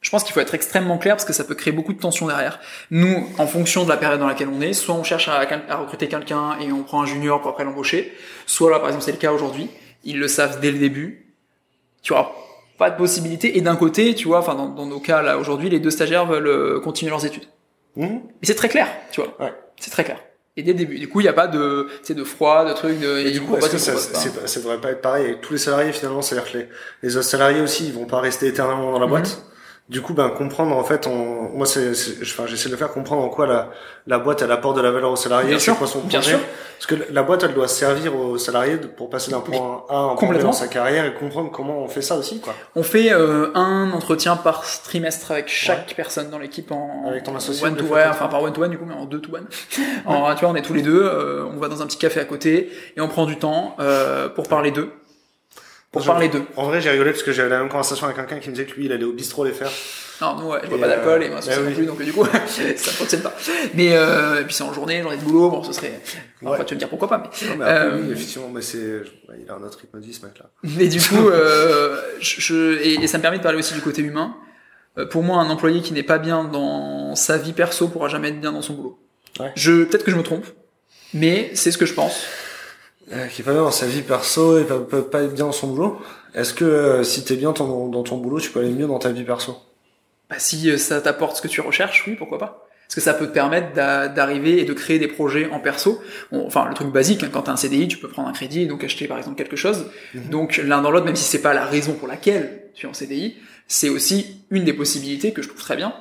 Je 0.02 0.12
pense 0.12 0.24
qu'il 0.24 0.34
faut 0.34 0.40
être 0.40 0.54
extrêmement 0.54 1.00
clair 1.00 1.16
parce 1.16 1.26
que 1.26 1.34
ça 1.34 1.44
peut 1.44 1.56
créer 1.56 1.74
beaucoup 1.74 1.92
de 1.92 2.00
tension 2.00 2.28
derrière. 2.28 2.60
Nous, 2.92 3.28
en 3.40 3.48
fonction 3.48 3.86
de 3.86 3.90
la 3.90 3.98
période 3.98 4.20
dans 4.20 4.28
laquelle 4.28 4.50
on 4.50 4.62
est, 4.62 4.74
soit 4.74 4.94
on 4.94 5.04
cherche 5.04 5.28
à, 5.28 5.40
à 5.40 5.76
recruter 5.78 6.08
quelqu'un 6.08 6.60
et 6.62 6.72
on 6.72 6.84
prend 6.84 7.02
un 7.02 7.08
junior 7.08 7.42
pour 7.42 7.50
après 7.50 7.64
l'embaucher, 7.64 8.14
soit 8.46 8.70
là, 8.70 8.78
par 8.78 8.90
exemple, 8.90 9.04
c'est 9.04 9.14
le 9.14 9.18
cas 9.18 9.32
aujourd'hui, 9.32 9.68
ils 10.06 10.20
le 10.20 10.28
savent 10.28 10.60
dès 10.60 10.72
le 10.72 10.78
début. 10.78 11.36
Tu 12.02 12.14
auras 12.14 12.32
pas 12.78 12.90
de 12.90 12.98
possibilité. 12.98 13.58
Et 13.58 13.62
d'un 13.62 13.76
côté, 13.76 14.16
tu 14.16 14.28
vois, 14.28 14.40
enfin 14.40 14.56
dans, 14.56 14.70
dans, 14.70 14.86
nos 14.86 15.00
cas 15.00 15.22
là 15.22 15.38
aujourd'hui, 15.38 15.70
les 15.70 15.80
deux 15.80 15.92
stagiaires 15.92 16.26
veulent 16.26 16.48
euh, 16.48 16.80
continuer 16.80 17.10
leurs 17.10 17.26
études. 17.26 17.48
Mmh. 17.96 18.06
Et 18.42 18.46
c'est 18.46 18.56
très 18.56 18.70
clair, 18.70 18.88
tu 19.12 19.22
vois. 19.22 19.36
Ouais. 19.40 19.54
C'est 19.80 19.92
très 19.92 20.04
clair. 20.04 20.20
Et 20.58 20.64
dès 20.64 20.72
le 20.72 20.78
début. 20.78 21.00
Du 21.00 21.10
coup, 21.10 21.20
il 21.20 21.24
n'y 21.24 21.30
a 21.30 21.34
pas 21.34 21.48
de, 21.48 21.88
tu 22.00 22.08
sais, 22.08 22.14
de 22.14 22.24
froid, 22.24 22.66
de 22.66 22.74
trucs, 22.74 23.00
de. 23.00 23.18
Et, 23.20 23.28
et 23.28 23.32
du 23.32 23.42
coup, 23.42 23.58
est-ce 23.58 23.70
que 23.70 23.78
ça, 23.78 23.98
ça 23.98 24.60
devrait 24.60 24.80
pas 24.80 24.92
être 24.92 25.02
pareil 25.02 25.26
avec 25.26 25.42
tous 25.42 25.54
les 25.54 25.60
salariés 25.60 25.92
finalement? 25.92 26.22
C'est-à-dire 26.22 26.50
que 26.50 26.58
les, 26.60 26.68
les 27.04 27.18
autres 27.18 27.26
salariés 27.26 27.62
aussi, 27.62 27.88
ils 27.88 27.94
vont 27.94 28.06
pas 28.06 28.20
rester 28.20 28.48
éternellement 28.48 28.92
dans 28.92 29.00
la 29.00 29.08
boîte? 29.08 29.44
Mmh 29.50 29.55
du 29.88 30.02
coup 30.02 30.16
ben 30.16 30.30
comprendre 30.30 30.76
en 30.76 30.84
fait 30.84 31.06
on, 31.06 31.50
moi 31.54 31.68
c'est 31.68 31.92
enfin 32.24 32.48
j'essaie 32.48 32.70
de 32.70 32.76
faire 32.76 32.92
comprendre 32.92 33.22
en 33.22 33.30
quoi 33.30 33.46
la 33.46 33.70
la 34.08 34.18
boîte 34.18 34.42
elle 34.42 34.52
apporte 34.52 34.78
de 34.78 34.82
la 34.82 34.90
valeur 34.90 35.12
aux 35.12 35.16
salariés 35.16 35.60
c'est 35.60 35.76
quoi 35.76 35.86
son 35.86 36.00
bien 36.00 36.24
sûr. 36.24 36.40
parce 36.78 36.88
que 36.88 36.96
la 37.12 37.22
boîte 37.22 37.44
elle 37.44 37.54
doit 37.54 37.68
servir 37.68 38.16
aux 38.16 38.40
salariés 38.40 38.78
pour 38.78 39.12
passer 39.12 39.30
d'un 39.30 39.42
point 39.42 39.84
A 39.90 39.94
à 39.94 39.98
un 39.98 40.16
point 40.16 40.34
B 40.34 40.40
dans 40.40 40.54
sa 40.54 40.68
carrière 40.68 41.06
et 41.06 41.14
comprendre 41.14 41.52
comment 41.52 41.84
on 41.84 41.88
fait 41.88 42.02
ça 42.02 42.16
aussi 42.16 42.40
quoi. 42.40 42.56
On 42.76 42.82
fait 42.82 43.14
euh, 43.14 43.52
un 43.54 43.92
entretien 43.92 44.36
par 44.38 44.64
trimestre 44.84 45.30
avec 45.30 45.50
chaque 45.50 45.90
ouais. 45.90 45.94
personne 45.96 46.32
dans 46.32 46.40
l'équipe 46.40 46.72
en 46.72 47.06
avec 47.08 47.22
ton 47.22 47.36
associé 47.36 47.64
one 47.68 47.76
to 47.76 47.86
one 47.86 48.10
enfin 48.10 48.28
par 48.28 48.42
one 48.42 48.54
to 48.54 48.64
one 48.64 48.72
du 48.72 48.80
coup 48.80 48.86
mais 48.88 48.96
en 48.96 49.06
deux 49.06 49.22
to 49.22 49.36
one. 49.36 49.46
En, 50.08 50.34
tu 50.34 50.42
vois 50.42 50.50
on 50.50 50.56
est 50.56 50.64
tous 50.64 50.74
les 50.74 50.82
deux 50.82 51.04
euh, 51.04 51.46
on 51.46 51.60
va 51.60 51.68
dans 51.68 51.84
un 51.84 51.86
petit 51.86 51.98
café 51.98 52.20
à 52.20 52.26
côté 52.26 52.72
et 52.98 53.02
on 53.02 53.08
prend 53.08 53.26
du 53.28 53.38
temps 53.38 53.76
euh, 53.80 54.30
pour 54.30 54.48
parler 54.48 54.72
d'eux 54.72 54.90
pour 55.96 56.04
je, 56.04 56.08
parler 56.08 56.30
d'eux. 56.30 56.44
En 56.56 56.66
vrai, 56.66 56.82
j'ai 56.82 56.90
rigolé 56.90 57.12
parce 57.12 57.24
que 57.24 57.32
j'avais 57.32 57.50
la 57.50 57.60
même 57.60 57.70
conversation 57.70 58.06
avec 58.06 58.18
quelqu'un 58.18 58.40
qui 58.40 58.50
me 58.50 58.56
disait 58.56 58.68
que 58.68 58.76
lui, 58.76 58.86
il 58.86 58.92
allait 58.92 59.06
au 59.06 59.14
bistrot 59.14 59.46
les 59.46 59.52
faire. 59.52 59.72
Non, 60.22 60.36
nous, 60.38 60.48
ouais, 60.48 60.60
je 60.64 60.70
bois 60.70 60.80
pas 60.80 60.88
d'alcool 60.88 61.24
et 61.24 61.30
moi, 61.30 61.42
ça 61.42 61.52
euh, 61.52 61.70
non 61.70 61.76
plus, 61.76 61.86
donc 61.86 62.02
du 62.02 62.14
coup, 62.14 62.26
ça 62.76 62.92
fonctionne 62.92 63.22
pas. 63.22 63.34
Mais 63.74 63.96
euh, 63.96 64.42
et 64.42 64.44
puis 64.46 64.54
c'est 64.54 64.64
en 64.64 64.74
journée, 64.74 65.02
journée 65.02 65.18
de 65.18 65.24
boulot, 65.24 65.50
bon, 65.50 65.64
ce 65.64 65.74
serait. 65.74 66.00
Ouais. 66.42 66.52
Enfin, 66.52 66.64
tu 66.64 66.74
vas 66.74 66.76
me 66.76 66.80
dire 66.80 66.90
pourquoi 66.90 67.10
pas, 67.10 67.18
mais. 67.18 67.48
Non, 67.48 67.56
mais 67.58 67.66
après, 67.66 67.86
euh, 67.86 68.02
oui, 68.02 68.12
effectivement, 68.12 68.50
mais 68.50 68.62
c'est, 68.62 69.02
il 69.42 69.50
a 69.50 69.56
un 69.56 69.64
autre 69.64 69.80
rythme 69.80 70.00
de 70.00 70.06
vie, 70.06 70.14
ce 70.14 70.26
mec-là. 70.26 70.46
Mais 70.64 70.88
du 70.88 71.02
coup, 71.02 71.28
euh, 71.30 72.02
je, 72.20 72.40
je 72.40 72.78
et, 72.82 73.04
et, 73.04 73.08
ça 73.08 73.18
me 73.18 73.22
permet 73.22 73.40
de 73.40 73.44
parler 73.44 73.58
aussi 73.58 73.74
du 73.74 73.82
côté 73.82 74.02
humain. 74.02 74.36
Euh, 74.98 75.06
pour 75.06 75.24
moi, 75.24 75.38
un 75.38 75.50
employé 75.50 75.82
qui 75.82 75.94
n'est 75.94 76.04
pas 76.04 76.18
bien 76.18 76.46
dans 76.46 77.16
sa 77.16 77.38
vie 77.38 77.54
perso 77.54 77.88
pourra 77.88 78.08
jamais 78.08 78.30
être 78.30 78.40
bien 78.40 78.52
dans 78.52 78.62
son 78.62 78.74
boulot. 78.74 79.00
Ouais. 79.40 79.52
Je, 79.56 79.84
peut-être 79.84 80.06
que 80.06 80.12
je 80.12 80.16
me 80.16 80.24
trompe, 80.24 80.46
mais 81.14 81.52
c'est 81.54 81.72
ce 81.72 81.78
que 81.78 81.86
je 81.86 81.94
pense. 81.94 82.26
Euh, 83.12 83.28
qui 83.28 83.42
est 83.42 83.46
pas 83.46 83.54
bien 83.54 83.62
dans 83.62 83.72
sa 83.72 83.86
vie 83.86 84.02
perso 84.02 84.58
et 84.58 84.64
peut 84.64 85.04
pas 85.04 85.22
être 85.22 85.34
bien 85.34 85.46
dans 85.46 85.52
son 85.52 85.68
boulot. 85.68 86.02
Est-ce 86.34 86.56
que 86.56 86.66
euh, 86.66 87.04
si 87.04 87.24
t'es 87.24 87.36
bien 87.36 87.54
ton, 87.54 87.88
dans 87.88 88.02
ton 88.02 88.18
boulot, 88.18 88.40
tu 88.40 88.50
peux 88.50 88.60
aller 88.60 88.72
mieux 88.72 88.88
dans 88.88 88.98
ta 88.98 89.12
vie 89.12 89.24
perso? 89.24 89.58
Bah 90.30 90.38
si 90.40 90.72
euh, 90.72 90.78
ça 90.78 91.02
t'apporte 91.02 91.38
ce 91.38 91.42
que 91.44 91.48
tu 91.48 91.62
recherches, 91.62 92.06
oui, 92.08 92.16
pourquoi 92.16 92.40
pas. 92.40 92.68
Parce 92.88 92.96
que 92.96 93.02
ça 93.02 93.14
peut 93.14 93.28
te 93.28 93.32
permettre 93.32 93.74
d'arriver 93.74 94.60
et 94.60 94.66
de 94.66 94.74
créer 94.74 95.00
des 95.00 95.08
projets 95.08 95.50
en 95.52 95.60
perso. 95.60 96.02
Enfin, 96.32 96.68
le 96.68 96.74
truc 96.76 96.90
basique, 96.90 97.24
hein, 97.24 97.30
quand 97.32 97.44
t'as 97.44 97.52
un 97.52 97.58
CDI, 97.58 97.88
tu 97.88 97.98
peux 97.98 98.08
prendre 98.08 98.28
un 98.28 98.32
crédit 98.32 98.62
et 98.62 98.66
donc 98.68 98.84
acheter 98.84 99.08
par 99.08 99.18
exemple 99.18 99.38
quelque 99.38 99.56
chose. 99.56 99.88
-hmm. 100.14 100.30
Donc 100.30 100.58
l'un 100.64 100.82
dans 100.82 100.92
l'autre, 100.92 101.06
même 101.06 101.16
si 101.16 101.24
c'est 101.24 101.42
pas 101.42 101.54
la 101.54 101.66
raison 101.66 101.94
pour 101.94 102.08
laquelle 102.08 102.64
tu 102.76 102.86
es 102.86 102.90
en 102.90 102.94
CDI, 102.94 103.38
c'est 103.68 103.90
aussi 103.90 104.42
une 104.52 104.66
des 104.66 104.74
possibilités 104.74 105.32
que 105.32 105.42
je 105.42 105.48
trouve 105.48 105.62
très 105.62 105.76
bien 105.76 105.94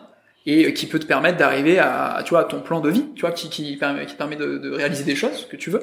et 0.46 0.74
qui 0.74 0.86
peut 0.86 0.98
te 0.98 1.06
permettre 1.06 1.38
d'arriver 1.38 1.78
à, 1.78 2.20
tu 2.24 2.30
vois, 2.30 2.40
à 2.40 2.44
ton 2.44 2.60
plan 2.60 2.80
de 2.80 2.90
vie, 2.90 3.06
tu 3.14 3.22
vois, 3.22 3.32
qui, 3.32 3.48
qui 3.48 3.76
permet, 3.76 4.04
qui 4.04 4.12
te 4.12 4.18
permet 4.18 4.36
de, 4.36 4.58
de 4.58 4.70
réaliser 4.70 5.04
des 5.04 5.16
choses 5.16 5.48
que 5.50 5.56
tu 5.56 5.70
veux. 5.70 5.82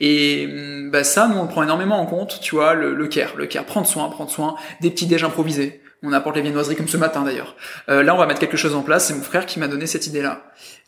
Et 0.00 0.46
hum, 0.50 0.90
bah, 0.90 1.04
ça, 1.04 1.28
nous, 1.28 1.38
on 1.38 1.42
le 1.42 1.48
prend 1.48 1.62
énormément 1.62 1.98
en 1.98 2.06
compte, 2.06 2.40
tu 2.40 2.54
vois, 2.54 2.74
le, 2.74 2.94
le 2.94 3.06
care, 3.06 3.34
le 3.36 3.46
care, 3.46 3.64
prendre 3.64 3.86
soin, 3.86 4.08
prendre 4.08 4.30
soin, 4.30 4.56
des 4.80 4.90
petits 4.90 5.06
déj 5.06 5.24
improvisés. 5.24 5.80
On 6.04 6.12
apporte 6.12 6.34
les 6.34 6.42
viennoiseries 6.42 6.74
comme 6.74 6.88
ce 6.88 6.96
matin 6.96 7.22
d'ailleurs. 7.22 7.54
Euh, 7.88 8.02
là, 8.02 8.12
on 8.14 8.18
va 8.18 8.26
mettre 8.26 8.40
quelque 8.40 8.56
chose 8.56 8.74
en 8.74 8.82
place. 8.82 9.06
C'est 9.06 9.14
mon 9.14 9.22
frère 9.22 9.46
qui 9.46 9.60
m'a 9.60 9.68
donné 9.68 9.86
cette 9.86 10.08
idée-là, 10.08 10.42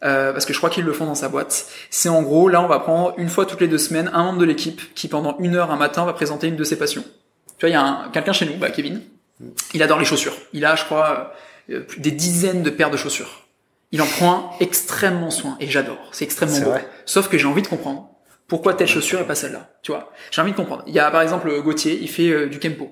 euh, 0.04 0.32
parce 0.32 0.44
que 0.44 0.52
je 0.52 0.58
crois 0.58 0.70
qu'ils 0.70 0.84
le 0.84 0.92
font 0.92 1.06
dans 1.06 1.14
sa 1.14 1.28
boîte. 1.28 1.66
C'est 1.88 2.08
en 2.08 2.22
gros, 2.22 2.48
là, 2.48 2.60
on 2.60 2.66
va 2.66 2.80
prendre 2.80 3.14
une 3.16 3.28
fois 3.28 3.46
toutes 3.46 3.60
les 3.60 3.68
deux 3.68 3.78
semaines 3.78 4.10
un 4.12 4.24
membre 4.24 4.40
de 4.40 4.44
l'équipe 4.44 4.82
qui, 4.94 5.06
pendant 5.06 5.38
une 5.38 5.54
heure 5.54 5.70
un 5.70 5.76
matin, 5.76 6.04
va 6.04 6.12
présenter 6.12 6.48
une 6.48 6.56
de 6.56 6.64
ses 6.64 6.76
passions. 6.76 7.04
Tu 7.58 7.66
vois, 7.66 7.68
il 7.68 7.72
y 7.72 7.76
a 7.76 8.08
quelqu'un 8.12 8.32
chez 8.32 8.44
nous, 8.44 8.56
bah, 8.56 8.70
Kevin. 8.70 9.02
Il 9.72 9.82
adore 9.82 9.98
les 9.98 10.04
chaussures. 10.04 10.34
Il 10.52 10.64
a, 10.64 10.74
je 10.74 10.84
crois, 10.84 11.32
des 11.68 12.10
dizaines 12.10 12.62
de 12.62 12.70
paires 12.70 12.90
de 12.90 12.96
chaussures. 12.96 13.46
Il 13.92 14.02
en 14.02 14.06
prend 14.06 14.56
extrêmement 14.60 15.30
soin 15.30 15.56
et 15.60 15.68
j'adore. 15.68 16.08
C'est 16.12 16.24
extrêmement 16.24 16.58
beau. 16.60 16.74
Sauf 17.04 17.28
que 17.28 17.38
j'ai 17.38 17.46
envie 17.46 17.62
de 17.62 17.68
comprendre 17.68 18.10
pourquoi 18.48 18.74
telle 18.74 18.88
chaussure 18.88 19.20
et 19.20 19.26
pas 19.26 19.34
celle-là. 19.34 19.70
Tu 19.82 19.92
vois, 19.92 20.12
j'ai 20.30 20.42
envie 20.42 20.52
de 20.52 20.56
comprendre. 20.56 20.82
Il 20.86 20.94
y 20.94 20.98
a 20.98 21.10
par 21.10 21.22
exemple 21.22 21.50
Gauthier, 21.62 21.98
il 22.00 22.08
fait 22.08 22.28
euh, 22.28 22.46
du 22.46 22.58
kempo. 22.58 22.90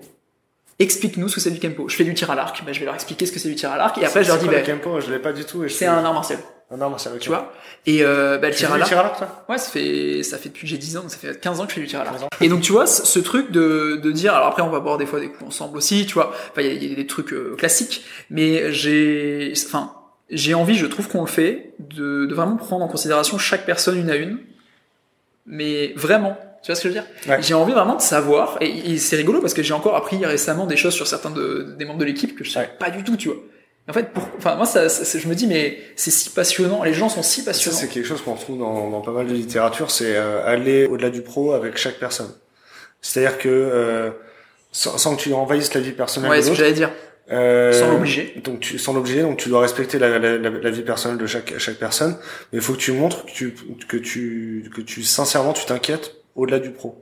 Explique-nous 0.79 1.29
ce 1.29 1.35
que 1.35 1.41
c'est 1.41 1.51
du 1.51 1.61
kempo. 1.61 1.89
Je 1.89 1.97
fais 1.97 2.05
du 2.05 2.15
tir 2.15 2.31
à 2.31 2.35
l'arc, 2.35 2.63
ben, 2.65 2.73
je 2.73 2.81
vais 2.81 2.87
leur 2.87 2.95
expliquer 2.95 3.27
ce 3.27 3.33
que 3.33 3.39
c'est 3.39 3.49
du 3.49 3.55
tir 3.55 3.71
à 3.71 3.77
l'arc 3.77 3.99
et 3.99 4.05
après 4.05 4.25
je 4.25 4.29
leur 4.29 4.39
dis 4.39 4.47
ben, 4.47 4.61
le 4.61 4.67
kempo, 4.67 5.01
je 5.01 5.13
l'ai 5.13 5.19
pas 5.19 5.33
du 5.33 5.45
tout. 5.45 5.69
C'est 5.69 5.87
un 5.87 6.05
art 6.05 6.15
martial. 6.15 6.39
Martial, 6.77 7.19
tu 7.19 7.29
vois. 7.29 7.53
Et 7.87 8.03
euh, 8.03 8.39
ben, 8.39 8.49
le 8.49 8.55
tir 8.55 8.73
à 8.73 8.79
l'arc. 8.79 8.89
tir 8.89 8.99
à 8.99 9.03
l'arc, 9.03 9.19
toi? 9.19 9.45
Ouais, 9.49 9.59
ça 9.59 9.71
fait 9.71 10.23
ça 10.23 10.39
fait 10.39 10.49
depuis 10.49 10.63
que 10.63 10.69
j'ai 10.69 10.79
10 10.79 10.97
ans, 10.97 11.01
donc 11.03 11.11
ça 11.11 11.19
fait 11.19 11.41
15 11.41 11.61
ans 11.61 11.65
que 11.65 11.71
je 11.71 11.75
fais 11.77 11.81
du 11.81 11.87
tir 11.87 12.01
à 12.01 12.05
l'arc. 12.05 12.17
Et 12.41 12.49
donc 12.49 12.63
tu 12.63 12.73
vois 12.73 12.87
ce, 12.87 13.19
truc 13.19 13.51
de 13.51 14.01
de 14.03 14.13
dire 14.13 14.35
alors 14.35 14.49
après 14.49 14.63
on 14.63 14.71
va 14.71 14.81
boire 14.81 14.99
des 14.99 15.07
fois 15.07 15.21
des 15.21 15.29
coups 15.29 15.49
ensemble 15.49 15.77
aussi, 15.77 16.07
tu 16.07 16.15
vois. 16.15 16.33
Enfin 16.51 16.63
il 16.63 16.83
y, 16.83 16.93
a 16.93 16.97
des 16.97 17.07
trucs 17.07 17.33
euh, 17.33 17.55
classiques, 17.57 18.05
mais 18.31 18.73
j'ai 18.73 19.53
enfin 19.67 19.93
j'ai 20.31 20.55
envie, 20.55 20.77
je 20.77 20.87
trouve 20.87 21.09
qu'on 21.09 21.21
le 21.21 21.27
fait, 21.27 21.75
de, 21.79 22.25
de 22.25 22.35
vraiment 22.35 22.57
prendre 22.57 22.85
en 22.85 22.89
considération 22.89 23.37
chaque 23.37 23.67
personne 23.67 23.99
une 23.99 24.11
à 24.11 24.17
une, 24.17 24.39
mais 25.45 25.93
vraiment 25.95 26.39
tu 26.63 26.69
vois 26.71 26.77
ce 26.77 26.83
que 26.83 26.91
je 26.91 26.95
veux 26.95 27.01
dire? 27.01 27.41
J'ai 27.41 27.55
envie 27.55 27.73
vraiment 27.73 27.97
de 27.97 28.01
savoir, 28.01 28.57
et, 28.61 28.97
c'est 28.97 29.17
rigolo 29.17 29.41
parce 29.41 29.53
que 29.53 29.65
j'ai 29.65 29.75
encore 29.75 29.97
appris 29.97 30.25
récemment 30.25 30.67
des 30.67 30.77
choses 30.77 30.95
sur 30.95 31.09
certains 31.09 31.31
de, 31.31 31.75
des 31.77 31.85
membres 31.85 31.99
de 31.99 32.05
l'équipe 32.05 32.39
que 32.39 32.45
je 32.45 32.51
savais 32.51 32.71
pas 32.79 32.91
du 32.91 33.03
tout, 33.03 33.17
tu 33.17 33.29
vois. 33.29 33.39
En 33.89 33.93
fait, 33.93 34.13
pour, 34.13 34.29
enfin 34.39 34.55
moi, 34.55 34.65
ça, 34.65 34.87
je 34.87 35.29
me 35.29 35.35
dis, 35.35 35.47
mais 35.47 35.79
c'est 35.97 36.13
si 36.13 36.31
passionnant. 36.31 36.85
Les 36.85 36.95
gens 36.95 37.09
sont 37.09 37.23
si 37.23 37.45
passionnants. 37.45 37.77
C'est 37.77 37.89
quelque 37.89 38.07
chose 38.07 38.23
qu'on 38.23 38.35
retrouve 38.35 38.59
dans, 38.59 38.91
dans, 38.91 39.01
pas 39.01 39.11
mal 39.11 39.27
de 39.27 39.33
littérature, 39.33 39.91
c'est 39.91 40.17
euh, 40.17 40.47
aller 40.47 40.87
au-delà 40.87 41.11
du 41.11 41.23
pro 41.23 41.53
avec 41.53 41.77
chaque 41.77 41.99
personne. 41.99 42.33
C'est-à-dire 43.01 43.39
que 43.39 43.49
euh, 43.49 44.11
sans, 44.71 44.99
sans, 44.99 45.17
que 45.17 45.23
tu 45.23 45.33
envahisses 45.33 45.75
la 45.75 45.81
vie 45.81 45.93
personnelle 45.93 46.31
ouais, 46.31 46.41
de 46.41 46.45
l'autre. 46.45 46.57
j'allais 46.57 46.73
dire. 46.73 46.91
Euh, 47.31 47.73
sans 47.73 47.91
l'obliger. 47.91 48.41
Donc 48.45 48.61
tu, 48.61 48.79
sans 48.79 48.93
l'obliger, 48.93 49.23
donc 49.23 49.39
tu 49.39 49.49
dois 49.49 49.61
respecter 49.61 49.99
la, 49.99 50.19
la, 50.19 50.39
la, 50.39 50.71
vie 50.71 50.83
personnelle 50.83 51.19
de 51.19 51.27
chaque 51.27 51.57
chaque 51.59 51.77
personne, 51.77 52.17
mais 52.53 52.59
il 52.59 52.61
faut 52.61 52.73
que 52.73 52.79
tu 52.79 52.93
montres 52.93 53.25
que 53.25 53.31
tu 53.31 53.55
que 53.89 53.97
tu 53.97 54.71
que 54.75 54.81
tu 54.81 55.03
sincèrement 55.05 55.53
tu 55.53 55.65
t'inquiètes 55.65 56.17
au-delà 56.35 56.59
du 56.59 56.71
pro. 56.71 57.01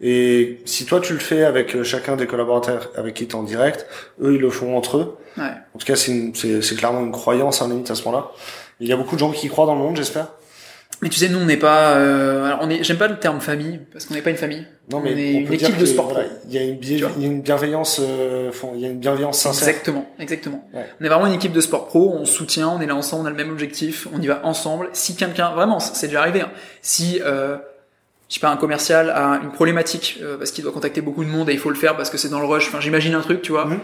Et 0.00 0.60
si 0.66 0.84
toi 0.84 1.00
tu 1.00 1.14
le 1.14 1.18
fais 1.18 1.42
avec 1.42 1.74
euh, 1.74 1.84
chacun 1.84 2.16
des 2.16 2.26
collaborateurs 2.26 2.92
avec 2.96 3.14
qui 3.14 3.26
tu 3.26 3.32
es 3.32 3.34
en 3.34 3.42
direct, 3.42 3.86
eux 4.20 4.34
ils 4.34 4.40
le 4.40 4.50
font 4.50 4.76
entre 4.76 4.98
eux. 4.98 5.16
Ouais. 5.36 5.52
En 5.74 5.78
tout 5.78 5.86
cas, 5.86 5.96
c'est 5.96 6.32
c'est 6.34 6.76
clairement 6.76 7.00
une 7.00 7.12
croyance, 7.12 7.62
un 7.62 7.68
limite 7.68 7.90
à 7.90 7.94
ce 7.94 8.04
moment-là. 8.04 8.30
Il 8.80 8.88
y 8.88 8.92
a 8.92 8.96
beaucoup 8.96 9.14
de 9.14 9.20
gens 9.20 9.30
qui 9.30 9.46
y 9.46 9.48
croient 9.48 9.66
dans 9.66 9.74
le 9.74 9.80
monde, 9.80 9.96
j'espère. 9.96 10.28
Mais 11.00 11.08
tu 11.08 11.18
sais, 11.18 11.28
nous 11.28 11.38
on 11.38 11.44
n'est 11.46 11.56
pas, 11.56 11.94
euh, 11.94 12.54
on 12.60 12.70
est, 12.70 12.84
j'aime 12.84 12.96
pas 12.96 13.08
le 13.08 13.18
terme 13.18 13.40
famille 13.40 13.80
parce 13.92 14.04
qu'on 14.04 14.14
n'est 14.14 14.22
pas 14.22 14.30
une 14.30 14.36
famille. 14.36 14.64
Non, 14.90 15.00
mais 15.00 15.12
on 15.14 15.18
est 15.18 15.32
une 15.32 15.52
équipe 15.52 15.76
de 15.76 15.86
sport. 15.86 16.16
il 16.46 16.54
y 16.54 16.58
a 16.58 16.62
une, 16.62 16.78
il 16.80 17.00
y 17.00 17.04
a 17.04 17.26
une 17.26 17.40
bienveillance, 17.40 18.00
euh, 18.00 18.52
il 18.74 18.80
y 18.80 18.84
a 18.84 18.88
une 18.88 19.00
bienveillance 19.00 19.40
sincère. 19.40 19.68
Exactement, 19.68 20.06
exactement. 20.20 20.68
On 20.72 21.04
est 21.04 21.08
vraiment 21.08 21.26
une 21.26 21.32
équipe 21.32 21.52
de 21.52 21.60
sport 21.60 21.88
pro. 21.88 22.14
On 22.14 22.24
soutient, 22.24 22.68
on 22.68 22.80
est 22.80 22.86
là 22.86 22.94
ensemble, 22.94 23.24
on 23.24 23.26
a 23.26 23.30
le 23.30 23.36
même 23.36 23.50
objectif, 23.50 24.06
on 24.14 24.20
y 24.20 24.28
va 24.28 24.44
ensemble. 24.44 24.90
Si 24.92 25.16
quelqu'un, 25.16 25.52
vraiment, 25.54 25.80
c'est 25.80 26.06
déjà 26.06 26.20
arrivé. 26.20 26.42
Hein, 26.42 26.50
si 26.82 27.20
euh, 27.24 27.56
je 28.32 28.34
sais 28.34 28.40
pas, 28.40 28.50
un 28.50 28.56
commercial 28.56 29.10
a 29.10 29.40
une 29.42 29.52
problématique 29.52 30.18
euh, 30.22 30.38
parce 30.38 30.52
qu'il 30.52 30.64
doit 30.64 30.72
contacter 30.72 31.02
beaucoup 31.02 31.22
de 31.22 31.28
monde 31.28 31.50
et 31.50 31.52
il 31.52 31.58
faut 31.58 31.68
le 31.68 31.76
faire 31.76 31.98
parce 31.98 32.08
que 32.08 32.16
c'est 32.16 32.30
dans 32.30 32.40
le 32.40 32.46
rush. 32.46 32.68
Enfin, 32.68 32.80
j'imagine 32.80 33.14
un 33.14 33.20
truc, 33.20 33.42
tu 33.42 33.52
vois. 33.52 33.66
Mhm. 33.66 33.80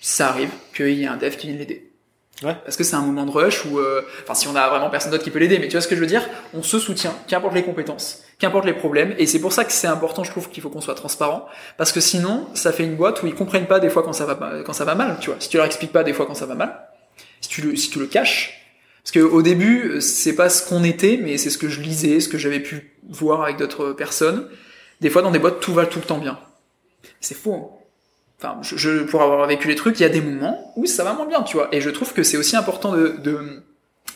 Ça 0.00 0.28
arrive 0.28 0.50
qu'il 0.74 0.90
y 0.90 1.04
ait 1.04 1.06
un 1.06 1.16
dev 1.16 1.36
qui 1.36 1.46
vienne 1.46 1.58
l'aider. 1.58 1.90
Ouais. 2.42 2.56
Parce 2.64 2.76
que 2.76 2.84
c'est 2.84 2.96
un 2.96 3.02
moment 3.02 3.26
de 3.26 3.30
rush 3.30 3.66
où, 3.66 3.78
euh, 3.78 4.00
enfin, 4.22 4.34
si 4.34 4.48
on 4.48 4.56
a 4.56 4.66
vraiment 4.70 4.88
personne 4.88 5.10
d'autre 5.10 5.24
qui 5.24 5.30
peut 5.30 5.38
l'aider, 5.38 5.58
mais 5.58 5.68
tu 5.68 5.72
vois 5.72 5.82
ce 5.82 5.88
que 5.88 5.94
je 5.94 6.00
veux 6.00 6.06
dire? 6.06 6.26
On 6.54 6.62
se 6.62 6.78
soutient, 6.78 7.14
qu'importe 7.28 7.54
les 7.54 7.62
compétences, 7.62 8.22
qu'importe 8.38 8.64
les 8.64 8.72
problèmes, 8.72 9.14
et 9.18 9.26
c'est 9.26 9.40
pour 9.40 9.52
ça 9.52 9.64
que 9.64 9.72
c'est 9.72 9.86
important, 9.86 10.24
je 10.24 10.30
trouve, 10.30 10.48
qu'il 10.48 10.62
faut 10.62 10.70
qu'on 10.70 10.80
soit 10.80 10.94
transparent, 10.94 11.46
parce 11.76 11.92
que 11.92 12.00
sinon, 12.00 12.48
ça 12.54 12.72
fait 12.72 12.84
une 12.84 12.96
boîte 12.96 13.22
où 13.22 13.26
ils 13.26 13.34
comprennent 13.34 13.66
pas 13.66 13.78
des 13.78 13.90
fois 13.90 14.02
quand 14.02 14.14
ça 14.14 14.24
va 14.24 14.62
quand 14.64 14.72
ça 14.72 14.86
va 14.86 14.94
mal, 14.94 15.18
tu 15.20 15.28
vois. 15.28 15.38
Si 15.38 15.50
tu 15.50 15.58
leur 15.58 15.66
expliques 15.66 15.92
pas 15.92 16.02
des 16.02 16.14
fois 16.14 16.24
quand 16.24 16.34
ça 16.34 16.46
va 16.46 16.54
mal, 16.54 16.88
si 17.42 17.50
tu 17.50 17.60
le, 17.60 17.76
si 17.76 17.90
tu 17.90 17.98
le 17.98 18.06
caches, 18.06 18.60
parce 19.02 19.12
que 19.12 19.20
au 19.20 19.42
début, 19.42 20.00
c'est 20.00 20.34
pas 20.34 20.48
ce 20.48 20.66
qu'on 20.66 20.82
était, 20.84 21.18
mais 21.22 21.36
c'est 21.36 21.50
ce 21.50 21.58
que 21.58 21.68
je 21.68 21.80
lisais, 21.80 22.20
ce 22.20 22.28
que 22.28 22.38
j'avais 22.38 22.60
pu 22.60 22.96
voir 23.08 23.42
avec 23.42 23.58
d'autres 23.58 23.92
personnes. 23.92 24.48
Des 25.00 25.10
fois, 25.10 25.22
dans 25.22 25.30
des 25.30 25.38
boîtes, 25.38 25.60
tout 25.60 25.72
va 25.72 25.86
tout 25.86 25.98
le 25.98 26.04
temps 26.04 26.18
bien. 26.18 26.38
C'est 27.20 27.34
faux. 27.34 27.54
Hein. 27.54 27.79
Enfin, 28.42 28.58
je, 28.62 29.02
pour 29.02 29.20
avoir 29.20 29.46
vécu 29.46 29.68
les 29.68 29.74
trucs, 29.74 30.00
il 30.00 30.02
y 30.02 30.06
a 30.06 30.10
des 30.10 30.22
moments 30.22 30.72
où 30.74 30.86
ça 30.86 31.04
va 31.04 31.12
moins 31.12 31.26
bien, 31.26 31.42
tu 31.42 31.58
vois. 31.58 31.68
Et 31.72 31.82
je 31.82 31.90
trouve 31.90 32.14
que 32.14 32.22
c'est 32.22 32.38
aussi 32.38 32.56
important 32.56 32.92
de, 32.92 33.16
de, 33.18 33.62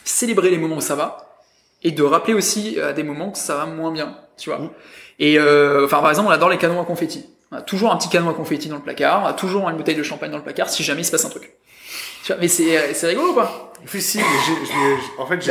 célébrer 0.04 0.50
les 0.50 0.56
moments 0.56 0.76
où 0.76 0.80
ça 0.80 0.94
va 0.94 1.36
et 1.82 1.90
de 1.90 2.02
rappeler 2.02 2.32
aussi 2.32 2.80
à 2.80 2.94
des 2.94 3.02
moments 3.02 3.30
que 3.30 3.38
ça 3.38 3.54
va 3.54 3.66
moins 3.66 3.92
bien, 3.92 4.16
tu 4.38 4.48
vois. 4.48 4.60
Mmh. 4.60 4.70
Et 5.18 5.38
euh, 5.38 5.84
enfin, 5.84 6.00
par 6.00 6.08
exemple, 6.08 6.28
on 6.28 6.32
adore 6.32 6.48
les 6.48 6.56
canons 6.56 6.80
à 6.80 6.86
confetti. 6.86 7.26
On 7.52 7.56
a 7.56 7.60
toujours 7.60 7.92
un 7.92 7.96
petit 7.98 8.08
canon 8.08 8.30
à 8.30 8.34
confetti 8.34 8.68
dans 8.68 8.76
le 8.76 8.82
placard, 8.82 9.22
on 9.24 9.26
a 9.26 9.34
toujours 9.34 9.68
une 9.68 9.76
bouteille 9.76 9.94
de 9.94 10.02
champagne 10.02 10.30
dans 10.30 10.38
le 10.38 10.42
placard 10.42 10.70
si 10.70 10.82
jamais 10.82 11.02
il 11.02 11.04
se 11.04 11.10
passe 11.10 11.26
un 11.26 11.28
truc. 11.30 11.54
Tu 12.24 12.32
vois, 12.32 12.40
mais 12.40 12.48
c'est 12.48 12.94
c'est 12.94 13.06
rigolo 13.06 13.32
ou 13.32 13.34
pas? 13.34 13.72
Oui, 13.92 14.00
si, 14.00 14.16
mais 14.16 14.24
j'ai, 14.46 15.22
en 15.22 15.26
fait, 15.26 15.42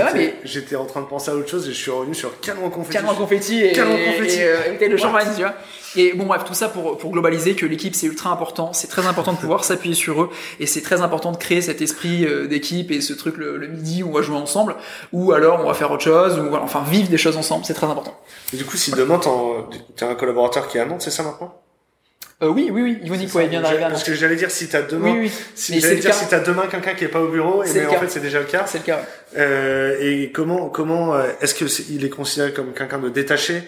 j'étais, 0.44 0.76
en 0.76 0.86
train 0.86 1.02
de 1.02 1.06
penser 1.06 1.30
à 1.30 1.36
autre 1.36 1.48
chose 1.48 1.68
et 1.70 1.72
je 1.72 1.78
suis 1.78 1.92
revenu 1.92 2.16
sur 2.16 2.40
canon 2.40 2.72
confetti. 2.72 2.98
Canon 2.98 3.14
confetti 3.14 3.64
et, 3.64 3.74
canon 3.74 3.96
confetti. 3.96 4.40
et, 4.40 4.44
euh, 4.44 4.80
et, 4.80 4.88
le 4.88 4.98
champagne, 4.98 5.28
tu 5.36 5.44
vois. 5.44 5.54
Et 5.96 6.14
bon, 6.14 6.26
bref, 6.26 6.44
tout 6.44 6.56
ça 6.56 6.70
pour, 6.70 6.98
pour 6.98 7.12
globaliser 7.12 7.54
que 7.54 7.68
l'équipe, 7.68 7.94
c'est 7.94 8.08
ultra 8.08 8.32
important. 8.32 8.74
C'est 8.74 8.88
très 8.88 9.06
important 9.06 9.34
de 9.34 9.38
pouvoir 9.38 9.64
s'appuyer 9.64 9.94
sur 9.94 10.24
eux 10.24 10.30
et 10.60 10.66
c'est 10.66 10.82
très 10.82 11.02
important 11.02 11.32
de 11.32 11.38
créer 11.38 11.62
cet 11.62 11.82
esprit 11.84 12.26
euh, 12.26 12.48
d'équipe 12.48 12.90
et 12.90 13.02
ce 13.02 13.14
truc 13.14 13.38
le, 13.38 13.68
midi 13.68 14.02
où 14.02 14.10
on 14.10 14.14
va 14.14 14.24
jouer 14.24 14.38
ensemble 14.38 14.76
ou 15.12 15.32
alors 15.32 15.60
on 15.62 15.68
va 15.68 15.76
faire 15.76 15.92
autre 15.92 16.04
chose 16.04 16.40
ou 16.40 16.56
enfin 16.56 16.84
vivre 16.90 17.10
des 17.10 17.20
choses 17.20 17.38
ensemble. 17.38 17.66
C'est 17.66 17.76
très 17.76 17.88
important. 17.88 18.20
Et 18.52 18.58
du 18.58 18.66
coup, 18.66 18.78
si 18.78 18.92
demain 18.92 19.20
t'es 19.96 20.06
un 20.06 20.16
collaborateur 20.16 20.68
qui 20.68 20.80
est 20.80 20.82
à 20.82 20.86
Nantes, 20.86 21.04
c'est 21.04 21.12
ça 21.12 21.22
maintenant? 21.22 21.54
Euh, 22.44 22.50
oui, 22.50 22.70
oui, 22.72 22.82
oui, 22.82 23.00
Ivonique 23.04 23.30
pouvait 23.30 23.48
bien 23.48 23.64
arriver. 23.64 23.82
Parce 23.82 24.04
que 24.04 24.14
j'allais 24.14 24.36
dire 24.36 24.52
si 24.52 24.68
t'as 24.68 24.82
demain, 24.82 25.12
oui, 25.14 25.20
oui. 25.22 25.32
si 25.56 25.80
j'allais 25.80 25.96
dire 25.96 26.14
si 26.14 26.28
t'as 26.28 26.40
demain 26.40 26.68
quelqu'un 26.68 26.94
qui 26.94 27.06
est 27.06 27.10
pas 27.10 27.22
au 27.22 27.30
bureau, 27.30 27.64
et 27.64 27.74
mais 27.74 27.86
en 27.86 28.00
fait 28.00 28.10
c'est 28.10 28.20
déjà 28.20 28.40
le 28.40 28.46
cas. 28.46 28.66
C'est 28.66 28.80
le 28.80 28.84
cas. 28.84 29.02
Euh, 29.38 29.98
et 30.00 30.32
comment, 30.32 30.70
comment, 30.70 31.16
euh, 31.16 31.24
est-ce 31.42 31.56
que 31.56 31.66
est, 31.66 31.90
il 31.90 32.04
est 32.06 32.10
considéré 32.10 32.54
comme 32.54 32.74
quelqu'un 32.74 33.00
de 33.00 33.10
détaché 33.10 33.64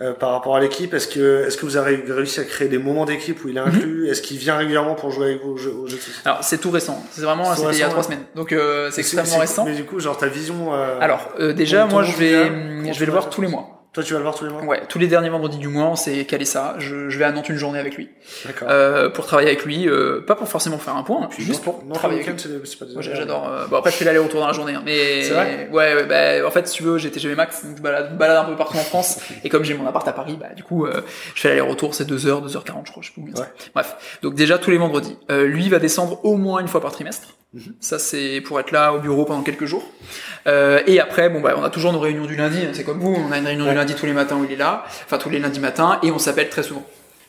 euh, 0.00 0.12
par 0.12 0.30
rapport 0.30 0.56
à 0.56 0.60
l'équipe? 0.60 0.94
Est-ce 0.94 1.08
que, 1.08 1.46
est-ce 1.46 1.56
que 1.56 1.66
vous 1.66 1.76
avez 1.76 2.02
réussi 2.08 2.40
à 2.40 2.44
créer 2.44 2.68
des 2.68 2.78
moments 2.78 3.04
d'équipe 3.04 3.44
où 3.44 3.48
il 3.48 3.56
est 3.56 3.60
mhm. 3.60 3.68
inclus? 3.68 4.08
Est-ce 4.08 4.22
qu'il 4.22 4.38
vient 4.38 4.56
régulièrement 4.56 4.94
pour 4.94 5.10
jouer 5.10 5.26
avec 5.26 5.42
vous 5.42 5.52
au 5.52 5.56
jeu, 5.56 5.72
au 5.72 5.88
jeu 5.88 5.98
Alors 6.24 6.44
c'est 6.44 6.58
tout 6.58 6.70
récent. 6.70 7.04
C'est 7.10 7.22
vraiment, 7.22 7.54
c'était 7.56 7.72
il 7.72 7.78
y 7.78 7.82
a 7.82 7.88
trois 7.88 8.04
semaines. 8.04 8.24
Donc 8.36 8.52
euh, 8.52 8.90
c'est 8.92 9.00
extrêmement 9.00 9.38
récent. 9.38 9.64
Mais 9.64 9.74
du 9.74 9.84
coup, 9.84 9.98
genre 9.98 10.16
ta 10.16 10.28
vision. 10.28 10.72
Alors 11.00 11.32
déjà, 11.56 11.86
moi 11.86 12.04
je 12.04 12.16
vais, 12.16 12.92
je 12.92 12.98
vais 13.00 13.06
le 13.06 13.12
voir 13.12 13.30
tous 13.30 13.42
les 13.42 13.48
mois. 13.48 13.81
Toi, 13.92 14.02
tu 14.02 14.14
vas 14.14 14.20
le 14.20 14.22
voir 14.22 14.34
tous 14.34 14.44
les 14.44 14.50
mois 14.50 14.62
Ouais, 14.62 14.82
tous 14.88 14.98
les 14.98 15.06
derniers 15.06 15.28
vendredis 15.28 15.58
du 15.58 15.68
mois, 15.68 15.84
on 15.84 15.96
s'est 15.96 16.24
calé 16.24 16.46
ça. 16.46 16.76
Je, 16.78 17.10
je, 17.10 17.18
vais 17.18 17.24
à 17.24 17.32
Nantes 17.32 17.50
une 17.50 17.56
journée 17.56 17.78
avec 17.78 17.96
lui. 17.96 18.08
D'accord. 18.46 18.68
Euh, 18.70 19.10
pour 19.10 19.26
travailler 19.26 19.48
avec 19.50 19.66
lui, 19.66 19.86
euh, 19.86 20.22
pas 20.22 20.34
pour 20.34 20.48
forcément 20.48 20.78
faire 20.78 20.96
un 20.96 21.02
point, 21.02 21.26
puis 21.30 21.44
juste 21.44 21.62
pour 21.62 21.84
travailler 21.92 22.22
avec 22.22 22.42
lui. 22.42 22.52
Moi, 22.94 23.02
j'adore. 23.02 23.48
Euh, 23.52 23.66
bon, 23.66 23.76
après, 23.76 23.90
je 23.90 23.96
fais 23.96 24.06
l'aller-retour 24.06 24.40
dans 24.40 24.46
la 24.46 24.54
journée, 24.54 24.74
hein, 24.74 24.82
mais 24.84 25.22
c'est 25.22 25.34
vrai. 25.34 25.68
Ouais, 25.70 25.94
ouais, 25.94 26.06
bah, 26.06 26.46
en 26.46 26.50
fait, 26.50 26.66
si 26.68 26.74
tu 26.74 26.82
veux, 26.82 26.96
j'étais 26.96 27.20
chez 27.20 27.34
Max, 27.34 27.66
donc 27.66 27.76
je 27.76 27.82
balade, 27.82 28.16
balade 28.16 28.38
un 28.38 28.44
peu 28.44 28.56
partout 28.56 28.78
en 28.78 28.80
France, 28.80 29.18
et 29.44 29.50
comme 29.50 29.62
j'ai 29.62 29.74
mon 29.74 29.86
appart 29.86 30.08
à 30.08 30.12
Paris, 30.12 30.38
bah, 30.40 30.54
du 30.56 30.62
coup, 30.62 30.86
euh, 30.86 31.02
je 31.34 31.40
fais 31.42 31.48
l'aller-retour, 31.48 31.94
c'est 31.94 32.08
2h, 32.08 32.48
2h40, 32.48 32.86
je 32.86 32.90
crois, 32.92 33.02
je 33.02 33.08
sais 33.08 33.12
plus 33.14 33.32
Bref. 33.74 34.18
Donc 34.22 34.34
déjà 34.34 34.58
tous 34.58 34.70
les 34.70 34.78
vendredis. 34.78 35.18
Euh, 35.30 35.46
lui 35.46 35.68
va 35.68 35.78
descendre 35.78 36.24
au 36.24 36.36
moins 36.36 36.60
une 36.60 36.68
fois 36.68 36.80
par 36.80 36.92
trimestre. 36.92 37.28
Mhm. 37.54 37.74
Ça, 37.80 37.98
c'est 37.98 38.40
pour 38.40 38.58
être 38.60 38.70
là 38.70 38.94
au 38.94 38.98
bureau 38.98 39.24
pendant 39.24 39.42
quelques 39.42 39.66
jours. 39.66 39.84
Euh, 40.46 40.80
et 40.86 41.00
après, 41.00 41.28
bon, 41.28 41.40
bah, 41.40 41.54
on 41.56 41.62
a 41.62 41.70
toujours 41.70 41.92
nos 41.92 42.00
réunions 42.00 42.24
du 42.24 42.36
lundi. 42.36 42.58
Hein, 42.62 42.70
c'est 42.72 42.84
comme 42.84 42.98
vous, 43.00 43.14
on 43.14 43.30
a 43.30 43.38
une 43.38 43.46
réunion 43.46 43.66
du 43.68 43.74
lundi 43.74 43.94
tous 43.94 44.06
les 44.06 44.14
matins 44.14 44.36
où 44.36 44.44
il 44.44 44.52
est 44.52 44.56
là, 44.56 44.84
enfin 45.04 45.18
tous 45.18 45.28
les 45.28 45.38
lundis 45.38 45.60
matins, 45.60 45.98
et 46.02 46.10
on 46.10 46.18
s'appelle 46.18 46.48
très 46.48 46.62
souvent. 46.62 46.84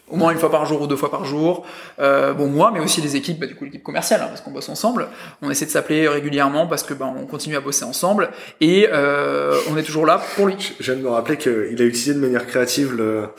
Au 0.09 0.15
moins 0.17 0.31
une 0.31 0.37
fois 0.37 0.51
par 0.51 0.65
jour 0.65 0.81
ou 0.81 0.85
deux 0.87 0.97
fois 0.97 1.09
par 1.09 1.25
jour. 1.25 1.65
Euh, 1.99 2.33
bon, 2.33 2.47
moi, 2.47 2.71
mais 2.73 2.79
aussi 2.81 3.01
les 3.01 3.15
équipes, 3.15 3.39
bah, 3.39 3.47
du 3.47 3.55
coup 3.55 3.63
l'équipe 3.65 3.81
commerciale, 3.81 4.21
hein, 4.21 4.27
parce 4.27 4.41
qu'on 4.41 4.51
bosse 4.51 4.69
ensemble. 4.69 5.07
On 5.41 5.49
essaie 5.49 5.65
de 5.65 5.71
s'appeler 5.71 6.07
régulièrement 6.07 6.67
parce 6.67 6.83
que 6.83 6.93
bah, 6.93 7.11
on 7.17 7.25
continue 7.25 7.55
à 7.55 7.61
bosser 7.61 7.83
ensemble 7.83 8.29
et 8.61 8.89
euh, 8.91 9.57
on 9.71 9.77
est 9.77 9.83
toujours 9.83 10.05
là 10.05 10.21
pour 10.35 10.45
lui. 10.45 10.73
Je 10.79 10.91
viens 10.91 11.01
de 11.01 11.05
me 11.05 11.09
rappeler 11.09 11.37
qu'il 11.37 11.51
a 11.51 11.85
utilisé 11.85 12.13
de 12.13 12.19
manière 12.19 12.45
créative 12.45 12.93
le, 12.93 13.29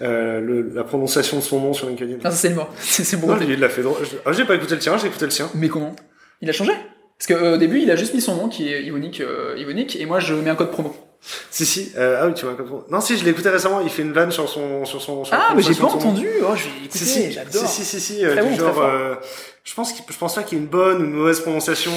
euh, 0.00 0.40
le, 0.40 0.70
la 0.74 0.84
prononciation 0.84 1.38
de 1.38 1.42
son 1.42 1.60
nom 1.60 1.72
sur 1.72 1.88
LinkedIn. 1.88 2.16
Ah, 2.24 2.30
ça 2.30 2.36
c'est 2.36 2.48
le 2.50 2.56
mot. 2.56 2.66
C'est 2.80 3.16
bon. 3.18 3.34
Il 3.40 3.58
l'a 3.58 3.68
fait. 3.68 3.82
Ah, 4.26 4.32
j'ai 4.32 4.44
pas 4.44 4.56
écouté 4.56 4.74
le 4.74 4.80
tien, 4.80 4.98
j'ai 4.98 5.06
écouté 5.06 5.24
le 5.24 5.30
sien. 5.30 5.48
Mais 5.54 5.68
comment? 5.68 5.94
Il 6.40 6.48
a 6.48 6.52
changé 6.52 6.72
Parce 7.18 7.26
qu'au 7.26 7.44
euh, 7.44 7.56
début, 7.56 7.80
il 7.80 7.90
a 7.90 7.96
juste 7.96 8.14
mis 8.14 8.20
son 8.20 8.36
nom 8.36 8.48
qui 8.48 8.72
est 8.72 8.82
Ivonique, 8.82 9.20
euh, 9.20 9.56
et 9.56 10.06
moi 10.06 10.20
je 10.20 10.34
mets 10.34 10.50
un 10.50 10.56
code 10.56 10.70
promo. 10.70 10.94
Si 11.50 11.66
si, 11.66 11.92
euh, 11.96 12.20
ah 12.20 12.26
oui 12.28 12.34
tu 12.34 12.44
vois 12.44 12.54
un 12.54 12.56
code 12.56 12.66
promo. 12.66 12.84
Non 12.90 13.00
si, 13.00 13.18
je 13.18 13.24
l'ai 13.24 13.30
écouté 13.32 13.48
récemment. 13.48 13.80
Il 13.80 13.90
fait 13.90 14.02
une 14.02 14.12
vanne 14.12 14.30
sur 14.30 14.48
son 14.48 14.84
sur 14.84 15.02
son. 15.02 15.24
Sur 15.24 15.34
ah 15.34 15.52
mais 15.56 15.62
j'ai 15.62 15.74
pas 15.74 15.86
entendu. 15.86 16.28
Oh, 16.42 16.54
j'ai 16.54 16.68
écouté. 16.84 16.98
Si, 16.98 17.04
si, 17.04 17.32
j'adore. 17.32 17.66
Si 17.66 17.84
si 17.84 18.00
si, 18.00 18.00
si 18.00 18.24
euh, 18.24 18.42
du 18.42 18.54
genre 18.54 18.80
Je 19.68 19.74
pense 19.74 19.92
qu'il, 19.92 20.02
je 20.08 20.16
pense 20.16 20.34
pas 20.34 20.42
qu'il 20.44 20.56
y 20.56 20.60
ait 20.60 20.64
une 20.64 20.70
bonne 20.70 21.02
ou 21.02 21.04
une 21.04 21.12
mauvaise 21.12 21.40
prononciation. 21.40 21.92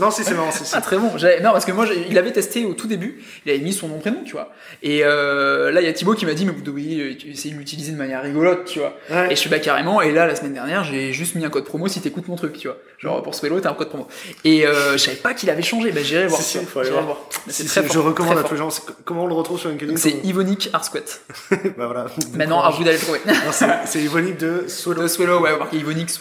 Non, 0.00 0.10
si 0.10 0.24
c'est 0.24 0.34
marrant, 0.34 0.50
c'est 0.50 0.64
si. 0.64 0.72
Ah 0.74 0.80
très 0.80 0.96
bon. 0.96 1.06
Non 1.06 1.52
parce 1.52 1.64
que 1.64 1.70
moi 1.70 1.86
il 2.08 2.18
avait 2.18 2.32
testé 2.32 2.64
au 2.64 2.74
tout 2.74 2.88
début, 2.88 3.22
il 3.46 3.52
avait 3.52 3.60
mis 3.60 3.72
son 3.72 3.86
nom 3.86 4.00
prénom, 4.00 4.24
tu 4.24 4.32
vois. 4.32 4.52
Et 4.82 5.04
euh, 5.04 5.70
là 5.70 5.80
il 5.80 5.86
y 5.86 5.88
a 5.88 5.92
Thibaut 5.92 6.14
qui 6.14 6.26
m'a 6.26 6.34
dit 6.34 6.44
mais 6.44 6.52
oui, 6.70 7.16
tu 7.16 7.30
essayes 7.30 7.52
de 7.52 7.58
l'utiliser 7.58 7.92
de 7.92 7.96
manière 7.96 8.22
rigolote, 8.22 8.64
tu 8.64 8.80
vois. 8.80 8.98
Ouais. 9.08 9.28
Et 9.28 9.36
je 9.36 9.40
suis 9.40 9.48
bah 9.48 9.60
carrément. 9.60 10.02
Et 10.02 10.10
là 10.10 10.26
la 10.26 10.34
semaine 10.34 10.54
dernière 10.54 10.82
j'ai 10.82 11.12
juste 11.12 11.36
mis 11.36 11.44
un 11.44 11.50
code 11.50 11.64
promo 11.64 11.86
si 11.86 12.00
t'écoutes 12.00 12.26
mon 12.26 12.34
truc, 12.34 12.58
tu 12.58 12.66
vois. 12.66 12.78
Genre 12.98 13.22
pour 13.22 13.36
Swello 13.36 13.60
t'as 13.60 13.70
un 13.70 13.74
code 13.74 13.90
promo. 13.90 14.08
Et 14.44 14.66
euh, 14.66 14.94
je 14.94 14.98
savais 14.98 15.16
pas 15.16 15.32
qu'il 15.32 15.48
avait 15.48 15.62
changé. 15.62 15.92
Bah 15.92 16.02
j'irai 16.02 16.26
voir. 16.26 16.40
Si, 16.40 16.58
si, 16.58 16.58
vois. 16.58 16.66
faut 16.66 16.80
aller 16.80 16.90
voir. 16.90 17.18
Si, 17.46 17.52
C'est 17.52 17.62
si, 17.62 17.68
très 17.68 17.82
fort. 17.84 17.92
je 17.92 17.98
recommande 18.00 18.38
à 18.38 18.42
tous 18.42 18.54
les 18.54 18.58
gens. 18.58 18.68
Comment 19.04 19.24
on 19.24 19.28
le 19.28 19.34
retrouve 19.34 19.60
sur 19.60 19.68
LinkedIn 19.68 19.94
c'est 19.96 20.10
comment- 20.10 20.24
Ivonic. 20.24 20.70
Bah 21.78 21.86
voilà. 21.86 22.06
Maintenant 22.34 22.62
à 22.62 22.70
vous 22.70 22.82
d'aller 22.82 22.96
le 22.96 23.02
trouver. 23.02 23.20
Non, 23.26 23.52
c'est, 23.86 24.02
Ivonique 24.02 24.38
de 24.38 24.64
Swallow. 24.66 25.02
De 25.02 25.06
Swello, 25.06 25.40
ouais, 25.40 25.52
Ivonic, 25.72 26.10
Si 26.10 26.18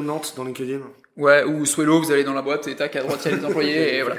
Swello. 0.00 0.12
Nantes 0.12 0.34
dans 0.36 0.44
LinkedIn. 0.44 0.80
Ouais, 1.16 1.44
ou 1.44 1.66
Swello, 1.66 2.00
vous 2.00 2.10
allez 2.12 2.24
dans 2.24 2.32
la 2.34 2.42
boîte 2.42 2.66
et 2.68 2.76
tac, 2.76 2.96
à 2.96 3.02
droite, 3.02 3.20
il 3.26 3.30
y 3.30 3.34
a 3.34 3.36
les 3.36 3.44
employés, 3.44 3.96
et 3.98 4.02
voilà. 4.02 4.16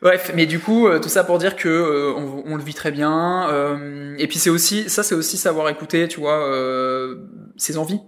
Bref, 0.00 0.30
mais 0.36 0.46
du 0.46 0.60
coup, 0.60 0.86
euh, 0.86 1.00
tout 1.00 1.08
ça 1.08 1.24
pour 1.24 1.38
dire 1.38 1.56
que 1.56 1.68
euh, 1.68 2.12
on, 2.16 2.44
on 2.46 2.56
le 2.56 2.62
vit 2.62 2.74
très 2.74 2.92
bien. 2.92 3.48
euh, 3.50 4.14
et 4.18 4.28
puis 4.28 4.38
c'est 4.38 4.50
aussi, 4.50 4.88
ça 4.88 5.02
c'est 5.02 5.16
aussi 5.16 5.36
savoir 5.36 5.68
écouter, 5.70 6.06
tu 6.06 6.20
vois, 6.20 6.38
euh, 6.48 7.16
ses 7.56 7.78
envies. 7.78 7.98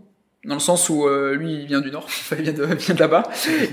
Dans 0.44 0.55
le 0.55 0.60
sens 0.60 0.88
où 0.88 1.06
lui, 1.32 1.52
il 1.62 1.66
vient 1.66 1.80
du 1.80 1.90
Nord, 1.90 2.05
enfin, 2.06 2.36
il 2.38 2.44
vient 2.44 2.52
de, 2.52 2.64
il 2.70 2.76
vient 2.76 2.94
de 2.94 3.01
là-bas, 3.01 3.24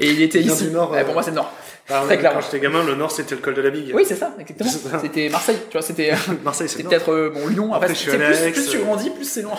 et 0.02 0.10
il 0.10 0.22
était 0.22 0.40
Il 0.42 0.48
ici. 0.48 0.66
du 0.66 0.72
Nord, 0.72 0.92
Ouais, 0.92 1.04
pour 1.06 1.14
moi, 1.14 1.22
c'est 1.24 1.30
le 1.30 1.36
Nord. 1.36 1.54
Très 1.88 2.18
clairement. 2.18 2.40
Quand 2.42 2.46
j'étais 2.46 2.60
gamin, 2.60 2.84
le 2.84 2.96
Nord 2.96 3.12
c'était 3.12 3.36
le 3.36 3.40
col 3.40 3.54
de 3.54 3.62
la 3.62 3.70
Bigue. 3.70 3.94
Oui, 3.96 4.04
c'est 4.06 4.16
ça, 4.18 4.36
exactement. 4.38 5.00
C'était 5.00 5.30
Marseille, 5.30 5.56
tu 5.70 5.74
vois, 5.78 5.82
c'était. 5.82 6.12
Marseille, 6.44 6.68
c'est 6.68 6.84
peut-être 6.84 7.32
bon 7.34 7.48
Lyon. 7.48 7.72
Après, 7.74 7.92
Après, 7.92 7.96
je 7.96 8.00
suis 8.00 8.12
plus, 8.12 8.52
plus 8.52 8.70
tu 8.72 8.80
grandis, 8.80 9.10
plus 9.12 9.24
c'est 9.24 9.44
loin. 9.44 9.56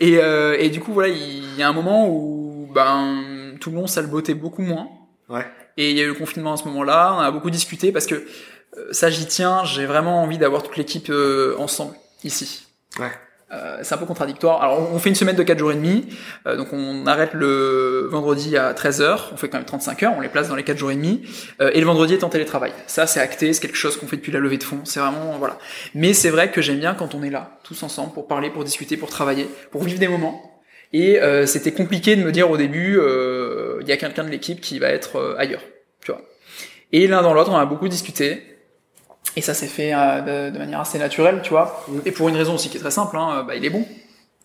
Et 0.00 0.20
et 0.58 0.68
du 0.68 0.78
coup 0.78 0.92
voilà, 0.92 1.08
il 1.08 1.56
y 1.56 1.62
a 1.64 1.68
un 1.68 1.72
moment 1.72 2.08
où 2.08 2.39
ben 2.72 3.56
tout 3.60 3.70
le 3.70 3.76
monde 3.76 3.88
ça 3.88 4.00
le 4.00 4.08
bottait 4.08 4.34
beaucoup 4.34 4.62
moins. 4.62 4.88
Ouais. 5.28 5.46
Et 5.76 5.90
il 5.90 5.96
y 5.96 6.00
a 6.00 6.04
eu 6.04 6.08
le 6.08 6.14
confinement 6.14 6.54
à 6.54 6.56
ce 6.56 6.64
moment-là. 6.64 7.14
On 7.16 7.20
a 7.20 7.30
beaucoup 7.30 7.50
discuté 7.50 7.92
parce 7.92 8.06
que 8.06 8.14
euh, 8.14 8.88
ça 8.92 9.10
j'y 9.10 9.26
tiens. 9.26 9.64
J'ai 9.64 9.86
vraiment 9.86 10.22
envie 10.22 10.38
d'avoir 10.38 10.62
toute 10.62 10.76
l'équipe 10.76 11.10
euh, 11.10 11.56
ensemble 11.58 11.94
ici. 12.24 12.66
Ouais. 12.98 13.10
Euh, 13.52 13.78
c'est 13.82 13.94
un 13.94 13.98
peu 13.98 14.06
contradictoire. 14.06 14.62
Alors 14.62 14.92
on 14.92 14.98
fait 15.00 15.08
une 15.08 15.16
semaine 15.16 15.34
de 15.34 15.42
4 15.42 15.58
jours 15.58 15.72
et 15.72 15.74
demi, 15.74 16.06
euh, 16.46 16.56
donc 16.56 16.72
on 16.72 17.04
arrête 17.06 17.34
le 17.34 18.06
vendredi 18.08 18.56
à 18.56 18.72
13h, 18.74 19.18
on 19.32 19.36
fait 19.36 19.48
quand 19.48 19.58
même 19.58 19.66
35 19.66 20.04
heures, 20.04 20.12
on 20.16 20.20
les 20.20 20.28
place 20.28 20.48
dans 20.48 20.54
les 20.54 20.62
4 20.62 20.78
jours 20.78 20.92
et 20.92 20.94
demi, 20.94 21.22
euh, 21.60 21.70
et 21.74 21.80
le 21.80 21.86
vendredi 21.86 22.14
est 22.14 22.22
en 22.22 22.28
télétravail. 22.28 22.72
Ça 22.86 23.08
c'est 23.08 23.18
acté, 23.18 23.52
c'est 23.52 23.60
quelque 23.60 23.76
chose 23.76 23.96
qu'on 23.96 24.06
fait 24.06 24.16
depuis 24.16 24.30
la 24.30 24.38
levée 24.38 24.56
de 24.56 24.62
fonds, 24.62 24.82
c'est 24.84 25.00
vraiment 25.00 25.36
voilà. 25.38 25.58
Mais 25.94 26.14
c'est 26.14 26.30
vrai 26.30 26.52
que 26.52 26.62
j'aime 26.62 26.78
bien 26.78 26.94
quand 26.94 27.16
on 27.16 27.24
est 27.24 27.30
là, 27.30 27.58
tous 27.64 27.82
ensemble, 27.82 28.12
pour 28.12 28.28
parler, 28.28 28.50
pour 28.50 28.62
discuter, 28.62 28.96
pour 28.96 29.10
travailler, 29.10 29.48
pour 29.72 29.82
vivre 29.82 29.98
des 29.98 30.08
moments. 30.08 30.49
Et 30.92 31.20
euh, 31.20 31.46
c'était 31.46 31.72
compliqué 31.72 32.16
de 32.16 32.22
me 32.24 32.32
dire 32.32 32.50
au 32.50 32.56
début, 32.56 32.98
euh, 32.98 33.78
il 33.80 33.88
y 33.88 33.92
a 33.92 33.96
quelqu'un 33.96 34.24
de 34.24 34.30
l'équipe 34.30 34.60
qui 34.60 34.78
va 34.78 34.88
être 34.88 35.16
euh, 35.16 35.34
ailleurs, 35.38 35.62
tu 36.02 36.10
vois. 36.12 36.22
Et 36.92 37.06
l'un 37.06 37.22
dans 37.22 37.32
l'autre, 37.32 37.50
on 37.52 37.56
a 37.56 37.64
beaucoup 37.66 37.88
discuté. 37.88 38.42
Et 39.36 39.40
ça 39.40 39.54
s'est 39.54 39.68
fait 39.68 39.92
euh, 39.94 40.48
de, 40.48 40.52
de 40.52 40.58
manière 40.58 40.80
assez 40.80 40.98
naturelle, 40.98 41.40
tu 41.42 41.50
vois. 41.50 41.84
Mm. 41.88 41.98
Et 42.06 42.10
pour 42.10 42.28
une 42.28 42.36
raison 42.36 42.54
aussi 42.56 42.68
qui 42.70 42.78
est 42.78 42.80
très 42.80 42.90
simple, 42.90 43.16
hein, 43.16 43.44
bah, 43.46 43.54
il 43.54 43.64
est 43.64 43.70
bon. 43.70 43.80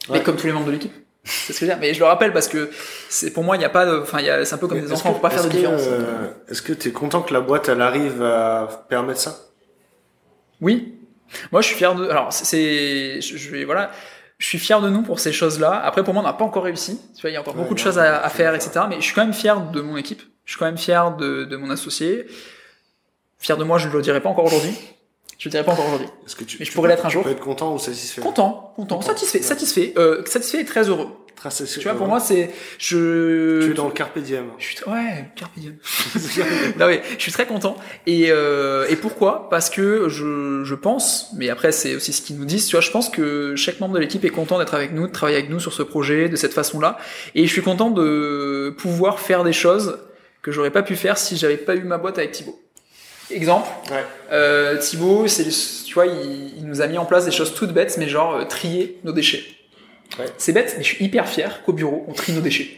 Ouais. 0.10 0.20
Mais 0.20 0.22
comme 0.24 0.36
tous 0.36 0.46
les 0.46 0.54
membres 0.54 0.68
de 0.68 0.72
l'équipe. 0.74 0.94
C'est 1.24 1.54
ce 1.54 1.60
que 1.60 1.66
je 1.66 1.72
veux 1.72 1.76
dire. 1.76 1.80
Mais 1.82 1.96
je 1.96 2.00
le 2.00 2.06
rappelle 2.06 2.32
parce 2.32 2.48
que 2.48 2.70
c'est 3.10 3.34
pour 3.34 3.44
moi, 3.44 3.56
il 3.56 3.60
n'y 3.60 3.66
a 3.66 3.70
pas 3.70 3.88
de, 3.88 3.98
enfin, 4.02 4.20
c'est 4.44 4.54
un 4.54 4.58
peu 4.60 4.68
comme 4.68 4.78
Mais 4.78 4.84
des 4.86 4.92
enfants, 4.94 5.12
faut 5.12 5.20
pas 5.20 5.32
faire 5.32 5.42
de 5.42 5.48
est-ce 5.48 5.54
que, 5.54 5.58
différence. 5.58 5.82
euh, 5.88 6.28
Est-ce 6.52 6.62
que 6.62 6.74
t'es 6.74 6.92
content 6.92 7.24
que 7.24 7.34
la 7.34 7.42
boîte 7.42 7.68
elle 7.68 7.82
arrive 7.82 8.22
à 8.22 8.86
permettre 8.88 9.20
ça? 9.20 9.36
Oui. 10.62 10.94
Moi, 11.52 11.62
je 11.62 11.68
suis 11.68 11.76
fier 11.76 11.96
de. 11.96 12.08
Alors, 12.08 12.32
c'est- 12.32 13.20
je 13.22 13.50
vais, 13.52 13.64
voilà, 13.64 13.90
je 14.38 14.48
suis 14.48 14.60
fier 14.60 14.82
de 14.82 14.90
nous 14.90 15.02
pour 15.02 15.20
ces 15.20 15.32
choses-là. 15.32 15.82
Après, 15.84 16.04
pour 16.04 16.14
moi, 16.14 16.22
on 16.22 16.26
n'a 16.26 16.34
pas 16.34 16.46
encore 16.46 16.64
réussi. 16.64 17.00
Tu 17.16 17.22
vois, 17.22 17.30
il 17.30 17.34
y 17.34 17.38
a 17.38 17.42
encore 17.42 17.56
Ouais, 17.56 17.62
beaucoup 17.62 17.74
de 17.74 17.80
choses 17.80 17.98
à, 17.98 18.28
faire, 18.30 18.54
etc. 18.54 18.82
Mais 18.90 18.98
je 18.98 19.02
suis 19.02 19.14
quand 19.14 19.24
même 19.24 19.34
fier 19.34 19.62
de 19.62 19.82
mon 19.82 19.98
équipe. 19.98 20.22
Je 20.44 20.52
suis 20.52 20.60
quand 20.60 20.66
même 20.66 20.78
fier 20.78 21.16
de, 21.16 21.46
de 21.46 21.56
mon 21.56 21.70
associé. 21.70 22.28
Fier 23.40 23.58
de 23.58 23.64
moi, 23.64 23.78
je 23.78 23.88
ne 23.88 23.94
le 23.94 24.02
dirai 24.02 24.22
pas 24.22 24.30
encore 24.30 24.46
aujourd'hui. 24.46 24.74
Je 25.38 25.50
le 25.50 25.52
dirai 25.52 25.64
pas 25.64 25.74
encore 25.74 25.88
aujourd'hui. 25.88 26.08
Est-ce 26.26 26.36
que 26.36 26.44
tu, 26.44 26.58
Mais 26.60 26.66
je 26.66 26.72
tu 26.72 26.76
pourrais 26.76 26.90
l'être 26.90 27.06
un 27.06 27.10
jour. 27.10 27.24
Tu 27.24 27.30
peux 27.30 27.36
être 27.36 27.44
content 27.44 27.74
ou 27.74 27.80
satisfait? 27.80 28.22
Content, 28.22 28.74
content, 28.76 29.02
satisfait, 29.02 29.42
satisfait, 29.42 29.94
euh, 29.98 30.24
satisfait 30.26 30.62
et 30.62 30.66
très 30.66 30.88
heureux. 30.90 31.10
Très 31.36 31.52
satisfait. 31.52 31.82
Tu 31.82 31.88
vois, 31.88 31.98
pour 31.98 32.08
moi, 32.08 32.22
c'est, 32.22 32.52
je, 32.78 33.66
tu 33.66 33.72
es 33.72 33.74
dans 33.74 33.88
le 33.88 33.94
carpe 33.94 34.18
diem. 34.20 34.46
je 34.58 34.66
suis, 34.66 34.78
ouais, 34.88 35.30
carpe 35.36 35.52
diem. 35.58 35.76
non 36.80 36.88
mais 36.88 37.02
je 37.18 37.22
suis 37.22 37.34
très 37.34 37.46
content 37.46 37.76
et 38.08 38.28
euh, 38.30 38.88
et 38.88 38.96
pourquoi? 38.96 39.50
Parce 39.50 39.70
que 39.70 40.08
je 40.08 40.64
je 40.64 40.76
pense, 40.76 41.32
mais 41.36 41.50
après 41.50 41.74
c'est 41.74 41.96
aussi 41.96 42.14
ce 42.14 42.22
qu'ils 42.22 42.38
nous 42.38 42.46
disent. 42.46 42.68
Tu 42.68 42.72
vois, 42.78 42.82
je 42.82 42.92
pense 42.92 43.10
que 43.10 43.56
chaque 43.58 43.82
membre 43.82 43.96
de 43.96 44.00
l'équipe 44.00 44.24
est 44.24 44.30
content 44.30 44.60
d'être 44.60 44.74
avec 44.74 44.94
nous, 44.94 45.08
de 45.08 45.12
travailler 45.12 45.38
avec 45.38 45.50
nous 45.50 45.60
sur 45.60 45.74
ce 45.74 45.84
projet 45.84 46.30
de 46.30 46.38
cette 46.38 46.54
façon-là, 46.54 46.98
et 47.36 47.46
je 47.46 47.52
suis 47.52 47.62
content 47.62 47.92
de 47.92 48.74
pouvoir 48.78 49.20
faire 49.20 49.44
des 49.44 49.54
choses 49.54 50.00
que 50.42 50.52
j'aurais 50.52 50.72
pas 50.72 50.84
pu 50.84 50.96
faire 50.96 51.18
si 51.18 51.36
j'avais 51.36 51.58
pas 51.58 51.76
eu 51.76 51.84
ma 51.84 51.98
boîte 51.98 52.18
avec 52.18 52.32
Thibaut. 52.32 52.58
Exemple, 53.32 53.68
Ouais. 53.92 54.04
euh, 54.32 54.78
Thibaut, 54.78 55.28
c'est 55.28 55.48
tu 55.86 55.94
vois, 55.94 56.06
il, 56.06 56.58
il 56.58 56.66
nous 56.66 56.82
a 56.82 56.88
mis 56.88 56.98
en 56.98 57.06
place 57.06 57.26
des 57.26 57.32
choses 57.32 57.54
toutes 57.54 57.72
bêtes, 57.72 57.98
mais 57.98 58.08
genre 58.08 58.36
euh, 58.36 58.46
trier 58.46 59.00
nos 59.04 59.12
déchets. 59.12 59.44
Ouais. 60.20 60.26
C'est 60.38 60.54
bête, 60.54 60.76
mais 60.78 60.84
je 60.84 60.90
suis 60.96 61.04
hyper 61.06 61.28
fier 61.28 61.62
qu'au 61.64 61.74
bureau 61.74 62.06
on 62.08 62.14
trie 62.14 62.34
nos 62.34 62.42
déchets. 62.42 62.70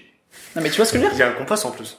Non 0.55 0.61
mais 0.61 0.69
tu 0.69 0.77
vois 0.77 0.85
ce 0.85 0.93
que 0.93 0.99
je 0.99 1.03
veux 1.03 1.09
dire? 1.09 1.17
Il 1.17 1.19
y 1.19 1.23
a 1.23 1.29
un 1.29 1.33
compost 1.33 1.65
en 1.65 1.71
plus. 1.71 1.97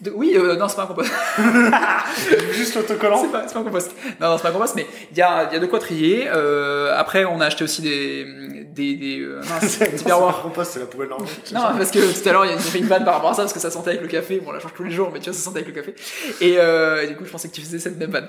De- 0.00 0.10
Oui, 0.14 0.34
euh, 0.36 0.56
non 0.56 0.68
c'est 0.68 0.76
pas 0.76 0.84
un 0.84 0.86
compost. 0.86 1.10
Juste 2.52 2.74
l'autocollant. 2.76 3.20
C'est 3.22 3.32
pas, 3.32 3.44
c'est 3.48 3.54
pas 3.54 3.60
un 3.60 3.64
compost. 3.64 3.90
Non, 4.20 4.28
non, 4.30 4.36
c'est 4.36 4.42
pas 4.42 4.48
un 4.50 4.52
compost, 4.52 4.74
mais 4.76 4.86
il 5.12 5.18
y 5.18 5.22
a, 5.22 5.48
il 5.50 5.54
y 5.54 5.56
a 5.56 5.58
de 5.58 5.66
quoi 5.66 5.78
trier. 5.78 6.26
Euh, 6.28 6.94
après, 6.96 7.24
on 7.24 7.40
a 7.40 7.46
acheté 7.46 7.64
aussi 7.64 7.82
des, 7.82 8.24
des, 8.72 8.94
des, 8.94 9.20
euh, 9.20 9.40
non, 9.42 9.68
c'est 9.68 10.04
compost, 10.42 10.72
c'est 10.72 10.80
la 10.80 10.86
poubelle 10.86 11.08
normale. 11.08 11.28
Non, 11.52 11.60
parce 11.76 11.90
que 11.90 11.98
tout 11.98 12.28
à 12.28 12.32
l'heure, 12.32 12.46
ils 12.46 12.54
ont 12.54 12.58
fait 12.58 12.78
une 12.78 12.86
vanne 12.86 13.04
par 13.04 13.14
rapport 13.14 13.30
à 13.30 13.34
ça, 13.34 13.42
parce 13.42 13.52
que 13.52 13.60
ça 13.60 13.70
sentait 13.70 13.90
avec 13.90 14.02
le 14.02 14.08
café. 14.08 14.38
Bon, 14.40 14.50
on 14.50 14.52
la 14.52 14.60
change 14.60 14.74
tous 14.74 14.84
les 14.84 14.90
jours, 14.90 15.10
mais 15.12 15.18
tu 15.20 15.30
vois, 15.30 15.38
ça 15.38 15.44
sentait 15.44 15.60
avec 15.60 15.74
le 15.74 15.80
café. 15.80 15.94
Et, 16.40 16.56
euh, 16.58 17.02
et 17.02 17.08
du 17.08 17.16
coup, 17.16 17.24
je 17.24 17.30
pensais 17.30 17.48
que 17.48 17.54
tu 17.54 17.60
faisais 17.60 17.78
cette 17.78 17.98
même 17.98 18.10
vanne. 18.10 18.28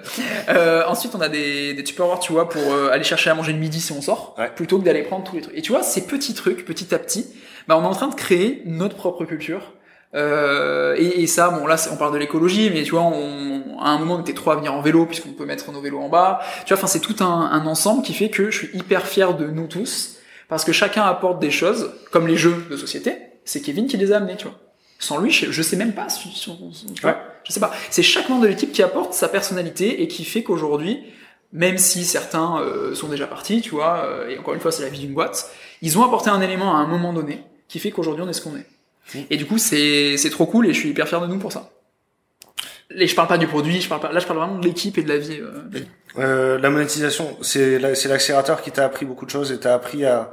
Euh, 0.50 0.84
ensuite, 0.88 1.14
on 1.16 1.22
a 1.22 1.30
des, 1.30 1.74
des 1.74 1.84
tupperwares, 1.84 2.20
tu 2.20 2.32
vois, 2.34 2.50
pour 2.50 2.62
euh, 2.74 2.90
aller 2.92 3.04
chercher 3.04 3.30
à 3.30 3.36
manger 3.36 3.54
le 3.54 3.60
midi 3.60 3.80
si 3.80 3.92
on 3.92 4.02
sort, 4.02 4.36
Ouais. 4.40 4.50
plutôt 4.56 4.80
que 4.80 4.86
d'aller 4.86 5.04
prendre 5.04 5.24
tous 5.24 5.36
les 5.36 5.42
trucs. 5.42 5.58
Et 5.58 5.62
tu 5.62 5.72
vois, 5.72 5.84
ces 5.84 6.02
petits 6.06 6.34
trucs, 6.34 6.66
petit 6.66 6.94
à 6.96 7.00
petit, 7.00 7.28
bah, 7.68 7.78
on 7.78 7.84
est 7.84 7.88
en 7.88 7.92
train 7.94 8.08
de 8.08 8.16
créer 8.16 8.62
notre 8.66 8.96
propre 8.96 9.26
culture. 9.26 9.74
Euh, 10.16 10.96
et, 10.98 11.22
et 11.24 11.28
ça, 11.28 11.50
bon 11.50 11.68
là, 11.68 11.76
on 11.92 11.96
parle 11.98 12.14
de 12.14 12.18
l'écologie, 12.18 12.70
mais 12.74 12.84
tu 12.84 12.92
vois, 12.92 13.02
on, 13.04 13.78
à 13.80 13.90
un 13.90 14.00
moment, 14.00 14.16
on 14.16 14.22
était 14.22 14.34
trois 14.34 14.54
à 14.54 14.58
venir 14.58 14.74
en 14.74 14.82
vélo 14.82 15.06
puisqu'on 15.06 15.30
peut 15.34 15.46
mettre 15.46 15.72
nos 15.72 15.82
vélos 15.82 16.00
en 16.00 16.10
bas. 16.10 16.40
Tu 16.66 16.74
vois, 16.74 16.78
enfin, 16.78 16.88
c'est 16.88 17.00
tout 17.00 17.16
un, 17.24 17.26
un 17.52 17.66
ensemble 17.68 18.02
qui 18.04 18.14
fait 18.14 18.30
que 18.30 18.50
je 18.52 18.58
suis 18.58 18.70
hyper 18.78 19.06
fier 19.08 19.36
de 19.36 19.46
nous 19.48 19.68
tous 19.68 20.16
parce 20.48 20.66
que 20.66 20.72
chacun 20.72 21.04
apporte 21.04 21.40
des 21.40 21.52
choses, 21.52 21.92
comme 22.12 22.26
les 22.28 22.38
jeux 22.38 22.66
de 22.70 22.76
société. 22.78 23.16
C'est 23.46 23.62
Kevin 23.62 23.88
qui 23.88 23.98
les 23.98 24.12
a 24.12 24.18
amenés, 24.18 24.36
tu 24.36 24.46
vois. 24.46 24.56
Sans 24.98 25.18
lui, 25.20 25.32
je, 25.32 25.52
je 25.52 25.62
sais 25.62 25.76
même 25.78 25.94
pas. 25.94 26.10
si- 26.10 26.28
si- 26.30 26.52
si- 26.74 26.94
tu 26.94 27.02
vois, 27.02 27.12
Ouais. 27.12 27.18
Je 27.46 27.54
sais 27.54 27.60
pas. 27.60 27.72
C'est 27.90 28.04
chaque 28.04 28.30
membre 28.30 28.42
de 28.44 28.48
l'équipe 28.48 28.72
qui 28.72 28.84
apporte 28.84 29.14
sa 29.14 29.28
personnalité 29.30 30.02
et 30.04 30.08
qui 30.08 30.26
fait 30.26 30.44
qu'aujourd'hui, 30.44 31.04
même 31.54 31.78
si 31.78 32.04
certains 32.04 32.60
euh, 32.62 32.94
sont 32.94 33.08
déjà 33.08 33.26
partis, 33.26 33.62
tu 33.62 33.72
vois, 33.72 34.04
euh, 34.06 34.28
et 34.30 34.38
encore 34.38 34.54
une 34.56 34.60
fois, 34.60 34.72
c'est 34.72 34.84
la 34.84 34.90
vie 34.90 35.00
d'une 35.00 35.14
boîte, 35.14 35.50
ils 35.82 35.98
ont 35.98 36.04
apporté 36.04 36.30
un 36.30 36.42
élément 36.42 36.76
à 36.76 36.80
un 36.80 36.86
moment 36.88 37.14
donné 37.14 37.44
qui 37.68 37.80
fait 37.80 37.90
qu'aujourd'hui, 37.92 38.24
on 38.24 38.30
est 38.30 38.34
ce 38.34 38.42
qu'on 38.42 38.56
est. 38.58 38.66
Et 39.30 39.38
du 39.38 39.46
coup, 39.46 39.58
c'est 39.58 40.18
c'est 40.18 40.30
trop 40.30 40.46
cool 40.46 40.68
et 40.68 40.74
je 40.74 40.80
suis 40.80 40.90
hyper 40.90 41.08
fier 41.08 41.20
de 41.22 41.28
nous 41.28 41.38
pour 41.40 41.52
ça. 41.52 41.70
Et 42.96 43.06
je 43.08 43.16
parle 43.16 43.28
pas 43.28 43.38
du 43.38 43.46
produit, 43.48 43.82
je 43.82 43.88
parle 43.88 44.02
pas, 44.02 44.12
là, 44.12 44.20
je 44.20 44.26
parle 44.26 44.40
vraiment 44.40 44.58
de 44.58 44.66
l'équipe 44.66 44.98
et 44.98 45.04
de 45.04 45.10
la 45.10 45.18
vie. 45.18 45.40
euh, 45.42 45.62
la. 46.16 46.24
Euh, 46.26 46.58
la 46.58 46.70
monétisation, 46.72 47.38
c'est 47.42 47.78
la- 47.78 47.94
c'est 47.94 48.10
l'accélérateur 48.10 48.62
qui 48.64 48.72
t'a 48.72 48.84
appris 48.86 49.06
beaucoup 49.06 49.26
de 49.26 49.30
choses 49.30 49.52
et 49.52 49.60
t'as 49.60 49.76
appris 49.76 50.06
à 50.06 50.32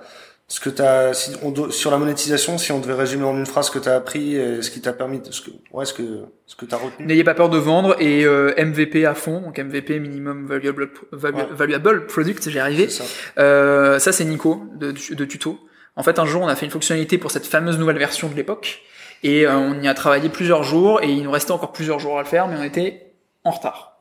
ce 0.48 0.59
que 0.61 0.70
t'as 0.70 1.12
si 1.12 1.32
on 1.43 1.51
do- 1.51 1.70
sur 1.70 1.90
la 1.90 1.98
monétisation, 1.98 2.57
si 2.57 2.73
on 2.73 2.78
devait 2.81 2.94
résumer 2.94 3.24
en 3.24 3.36
une 3.36 3.44
phrase 3.44 3.66
ce 3.66 3.70
que 3.73 3.78
t'as 3.78 3.94
appris 3.97 4.36
et 4.36 4.62
ce 4.62 4.70
qui 4.70 4.81
t'a 4.81 4.94
permis, 4.94 5.20
ce 5.31 5.43
que 5.43 5.51
ouais, 5.73 5.85
ce 5.85 5.93
que 5.93 6.03
ce 6.47 6.57
que 6.57 6.65
t'as 6.65 6.77
retenu. 6.78 7.05
N'ayez 7.05 7.24
pas 7.24 7.35
peur 7.35 7.51
de 7.51 7.59
vendre 7.59 7.94
et 8.01 8.24
euh, 8.24 8.55
MVP 8.57 9.05
à 9.05 9.15
fond, 9.15 9.40
donc 9.43 9.59
MVP 9.59 9.98
minimum 9.98 10.47
valuable, 10.47 10.90
Ouais. 11.12 11.47
valuable 11.51 12.07
product, 12.07 12.48
j'ai 12.48 12.61
arrivé. 12.61 12.89
Ça. 12.89 13.05
Euh, 13.39 13.98
ça 13.98 14.12
c'est 14.12 14.24
Nico 14.24 14.62
de, 14.77 14.93
de 14.93 15.24
Tuto. 15.27 15.59
En 15.97 16.02
fait, 16.02 16.18
un 16.18 16.27
jour, 16.27 16.43
on 16.43 16.48
a 16.48 16.56
fait 16.56 16.66
une 16.66 16.73
fonctionnalité 16.73 17.18
pour 17.18 17.31
cette 17.31 17.47
fameuse 17.47 17.78
nouvelle 17.78 17.98
version 17.98 18.28
de 18.28 18.35
l'époque 18.35 18.82
et 19.23 19.47
euh, 19.47 19.56
on 19.56 19.81
y 19.81 19.89
a 19.89 19.94
travaillé 19.94 20.28
plusieurs 20.28 20.62
jours 20.62 21.02
et 21.02 21.10
il 21.10 21.23
nous 21.23 21.31
restait 21.31 21.52
encore 21.52 21.73
plusieurs 21.73 21.98
jours 21.98 22.18
à 22.18 22.23
le 22.23 22.28
faire, 22.28 22.48
mais 22.48 22.56
on 22.59 22.62
était 22.62 23.12
en 23.44 23.51
retard. 23.51 23.98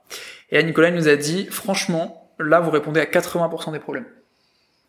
Et 0.51 0.55
là, 0.55 0.63
Nicolas 0.63 0.91
nous 0.91 1.07
a 1.07 1.15
dit, 1.15 1.47
franchement, 1.49 2.29
là, 2.37 2.59
vous 2.59 2.69
répondez 2.71 2.99
à 2.99 3.05
80% 3.05 3.71
des 3.71 3.79
problèmes. 3.79 4.05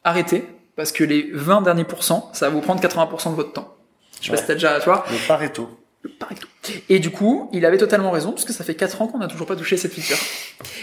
Arrêtez, 0.04 0.44
parce 0.74 0.92
que 0.92 1.04
les 1.04 1.30
20 1.32 1.62
derniers 1.62 1.84
pourcents, 1.84 2.30
ça 2.32 2.48
va 2.48 2.54
vous 2.54 2.60
prendre 2.60 2.82
80% 2.82 3.30
de 3.30 3.36
votre 3.36 3.52
temps. 3.52 3.76
Je 4.20 4.26
sais 4.26 4.32
pas 4.32 4.36
si 4.38 4.46
t'as 4.46 4.54
déjà, 4.54 4.78
tu 4.80 4.86
vois, 4.86 5.04
Le 5.10 5.28
Pareto. 5.28 5.68
le 6.02 6.10
Pareto. 6.10 6.46
Et 6.88 6.98
du 6.98 7.10
coup, 7.10 7.48
il 7.52 7.64
avait 7.64 7.78
totalement 7.78 8.10
raison, 8.10 8.32
parce 8.32 8.44
que 8.44 8.52
ça 8.52 8.64
fait 8.64 8.74
4 8.74 9.02
ans 9.02 9.06
qu'on 9.06 9.18
n'a 9.18 9.28
toujours 9.28 9.46
pas 9.46 9.56
touché 9.56 9.76
cette 9.76 9.92
feature. 9.92 10.18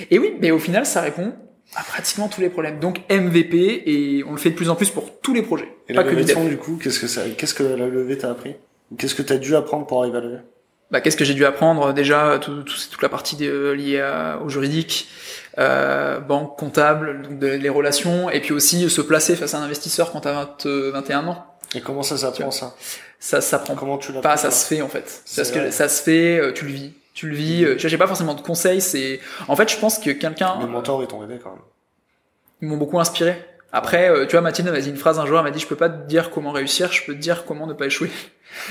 Et 0.09 0.19
oui, 0.19 0.35
mais 0.39 0.51
au 0.51 0.59
final, 0.59 0.85
ça 0.85 1.01
répond 1.01 1.33
à 1.75 1.83
pratiquement 1.83 2.27
tous 2.27 2.41
les 2.41 2.49
problèmes. 2.49 2.79
Donc 2.79 3.01
MVP, 3.09 3.83
et 3.85 4.23
on 4.27 4.31
le 4.31 4.37
fait 4.37 4.49
de 4.51 4.55
plus 4.55 4.69
en 4.69 4.75
plus 4.75 4.89
pour 4.89 5.19
tous 5.21 5.33
les 5.33 5.41
projets. 5.41 5.69
Et 5.89 5.93
pas 5.93 6.03
la 6.03 6.09
levée 6.11 6.21
du 6.23 6.23
de 6.23 6.27
dev. 6.27 6.33
fonds, 6.35 6.47
du 6.47 6.57
coup, 6.57 6.79
qu'est-ce 6.81 6.99
que 6.99 7.07
ça, 7.07 7.21
qu'est-ce 7.37 7.53
que 7.53 7.63
la 7.63 7.87
levée 7.87 8.17
t'a 8.17 8.29
appris? 8.31 8.55
Qu'est-ce 8.97 9.15
que 9.15 9.21
t'as 9.23 9.37
dû 9.37 9.55
apprendre 9.55 9.85
pour 9.87 10.01
arriver 10.01 10.17
à 10.17 10.21
lever 10.21 10.37
Bah, 10.91 11.01
qu'est-ce 11.01 11.17
que 11.17 11.25
j'ai 11.25 11.33
dû 11.33 11.45
apprendre? 11.45 11.93
Déjà, 11.93 12.37
tout, 12.39 12.61
tout- 12.63 12.75
toute 12.91 13.01
la 13.01 13.09
partie 13.09 13.35
de- 13.35 13.71
liée 13.71 13.99
à- 13.99 14.39
au 14.45 14.49
juridique, 14.49 15.07
euh, 15.57 16.19
banque, 16.19 16.57
comptable, 16.59 17.23
donc 17.23 17.39
de- 17.39 17.47
les 17.47 17.69
relations, 17.69 18.29
et 18.29 18.39
puis 18.41 18.53
aussi 18.53 18.87
se 18.89 19.01
placer 19.01 19.35
face 19.35 19.53
à 19.55 19.59
un 19.59 19.63
investisseur 19.63 20.11
quand 20.11 20.21
t'as 20.21 20.33
20, 20.33 20.65
euh, 20.67 20.91
21 20.91 21.25
ans. 21.27 21.45
Et 21.75 21.81
comment 21.81 22.03
ça 22.03 22.17
s'apprend 22.17 22.51
ça? 22.51 22.75
Ça 23.19 23.41
s'apprend 23.41 23.73
Comment 23.75 23.97
tu 23.97 24.11
pas, 24.13 24.37
ça 24.37 24.51
se 24.51 24.67
fait 24.67 24.81
en 24.83 24.89
fait. 24.89 25.23
Vrai. 25.25 25.71
ça 25.71 25.89
se 25.89 26.03
fait, 26.03 26.37
euh, 26.39 26.51
tu 26.51 26.65
le 26.65 26.71
vis. 26.71 26.93
Tu 27.13 27.27
le 27.29 27.35
vis. 27.35 27.63
euh, 27.63 27.75
vois, 27.75 27.89
j'ai 27.89 27.97
pas 27.97 28.07
forcément 28.07 28.33
de 28.33 28.41
conseils. 28.41 28.81
C'est 28.81 29.19
en 29.47 29.55
fait, 29.55 29.69
je 29.69 29.77
pense 29.77 29.99
que 29.99 30.11
quelqu'un 30.11 30.57
Les 30.59 30.65
mentors, 30.67 31.01
ils 31.03 31.07
t'ont 31.07 31.23
aidé 31.23 31.39
quand 31.41 31.51
même. 31.51 31.59
ils 32.61 32.67
m'ont 32.67 32.77
beaucoup 32.77 32.99
inspiré. 32.99 33.35
Après, 33.71 34.09
euh, 34.09 34.25
tu 34.25 34.31
vois, 34.33 34.41
Mathilde 34.41 34.69
m'a 34.69 34.79
dit 34.79 34.89
une 34.89 34.97
phrase 34.97 35.17
un 35.19 35.25
jour, 35.25 35.37
elle 35.39 35.43
m'a 35.43 35.51
dit, 35.51 35.59
je 35.59 35.67
peux 35.67 35.75
pas 35.75 35.89
te 35.89 36.07
dire 36.07 36.29
comment 36.29 36.51
réussir, 36.51 36.91
je 36.91 37.03
peux 37.05 37.13
te 37.13 37.19
dire 37.19 37.43
comment 37.45 37.65
ne 37.65 37.73
pas 37.73 37.87
échouer. 37.87 38.11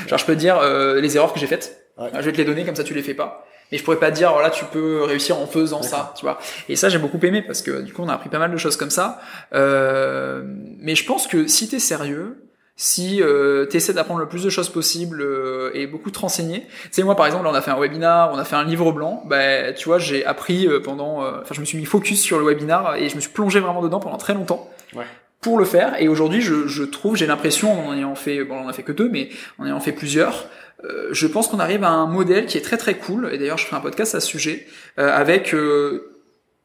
Genre, 0.07 0.19
je 0.19 0.25
peux 0.25 0.35
te 0.35 0.39
dire 0.39 0.59
euh, 0.59 1.01
les 1.01 1.17
erreurs 1.17 1.33
que 1.33 1.41
j'ai 1.41 1.49
faites. 1.49 1.89
Ouais. 1.99 2.09
Je 2.15 2.21
vais 2.21 2.33
te 2.33 2.37
les 2.37 2.45
donner, 2.45 2.65
comme 2.65 2.77
ça 2.77 2.85
tu 2.85 2.95
les 2.95 3.03
fais 3.03 3.15
pas. 3.15 3.45
Mais 3.71 3.79
je 3.79 3.85
pourrais 3.85 3.99
pas 3.99 4.11
te 4.11 4.17
dire, 4.17 4.33
voilà, 4.33 4.51
tu 4.51 4.65
peux 4.67 5.03
réussir 5.03 5.39
en 5.39 5.47
faisant 5.47 5.83
ça, 5.83 6.15
tu 6.17 6.25
vois. 6.25 6.39
Et 6.69 6.77
ça, 6.77 6.89
j'ai 6.89 6.99
beaucoup 6.99 7.19
aimé 7.25 7.43
parce 7.43 7.63
que 7.63 7.81
du 7.81 7.93
coup, 7.93 8.03
on 8.03 8.09
a 8.09 8.15
appris 8.15 8.29
pas 8.29 8.39
mal 8.39 8.53
de 8.53 8.57
choses 8.59 8.77
comme 8.77 8.91
ça. 8.91 9.21
Euh, 9.55 10.43
mais 10.79 10.95
je 10.95 11.05
pense 11.07 11.27
que 11.27 11.47
si 11.47 11.69
t'es 11.69 11.79
sérieux, 11.79 12.37
si 12.75 13.23
euh, 13.23 13.67
tu 13.71 13.77
essaies 13.77 13.93
d'apprendre 13.93 14.21
le 14.21 14.29
plus 14.29 14.43
de 14.43 14.51
choses 14.51 14.69
possible 14.71 15.21
euh, 15.21 15.71
et 15.75 15.87
beaucoup 15.87 16.11
te 16.11 16.19
renseigner. 16.19 16.67
Sais, 16.91 17.03
moi, 17.03 17.15
par 17.15 17.27
exemple, 17.27 17.45
là, 17.45 17.51
on 17.51 17.55
a 17.55 17.61
fait 17.61 17.71
un 17.71 17.79
webinar, 17.79 18.33
on 18.33 18.39
a 18.39 18.45
fait 18.45 18.57
un 18.57 18.65
livre 18.65 18.93
blanc. 18.93 19.23
Ben, 19.27 19.75
tu 19.75 19.85
vois, 19.85 19.99
j'ai 19.99 20.25
appris 20.25 20.67
euh, 20.67 20.81
pendant... 20.81 21.23
euh, 21.23 21.41
Enfin, 21.43 21.55
je 21.55 21.61
me 21.61 21.65
suis 21.67 21.79
mis 21.79 21.85
focus 21.85 22.21
sur 22.21 22.39
le 22.39 22.45
webinar 22.47 22.97
et 22.97 23.09
je 23.09 23.15
me 23.17 23.21
suis 23.21 23.31
plongé 23.31 23.61
vraiment 23.61 23.83
dedans 23.83 24.01
pendant 24.01 24.17
très 24.17 24.35
longtemps 24.35 24.69
Ouais. 24.97 25.05
pour 25.41 25.59
le 25.59 25.65
faire. 25.65 26.01
Et 26.01 26.09
aujourd'hui, 26.09 26.41
je, 26.41 26.67
je 26.67 26.83
trouve, 26.83 27.17
j'ai 27.17 27.27
l'impression, 27.27 27.89
en 27.89 27.95
ayant 27.95 28.15
fait... 28.15 28.43
Bon, 28.45 28.57
on 28.57 28.65
en 28.65 28.69
a 28.69 28.73
fait 28.73 28.83
que 28.83 28.93
deux, 28.93 29.09
mais 29.09 29.29
en 29.59 29.67
ayant 29.67 29.81
fait 29.81 29.93
plusieurs, 29.93 30.47
euh, 30.85 31.09
je 31.13 31.27
pense 31.27 31.49
qu'on 31.49 31.61
arrive 31.61 31.85
à 31.85 31.91
un 31.91 32.07
modèle 32.07 32.47
qui 32.47 32.59
est 32.59 32.63
très 32.63 32.79
très 32.79 32.95
cool. 32.95 33.29
Et 33.33 33.39
d'ailleurs, 33.39 33.59
je 33.59 33.67
ferai 33.67 33.77
un 33.77 33.81
podcast 33.81 34.15
à 34.15 34.21
ce 34.21 34.27
sujet 34.27 34.67
euh, 34.99 35.13
avec... 35.15 35.55
euh, 35.55 36.09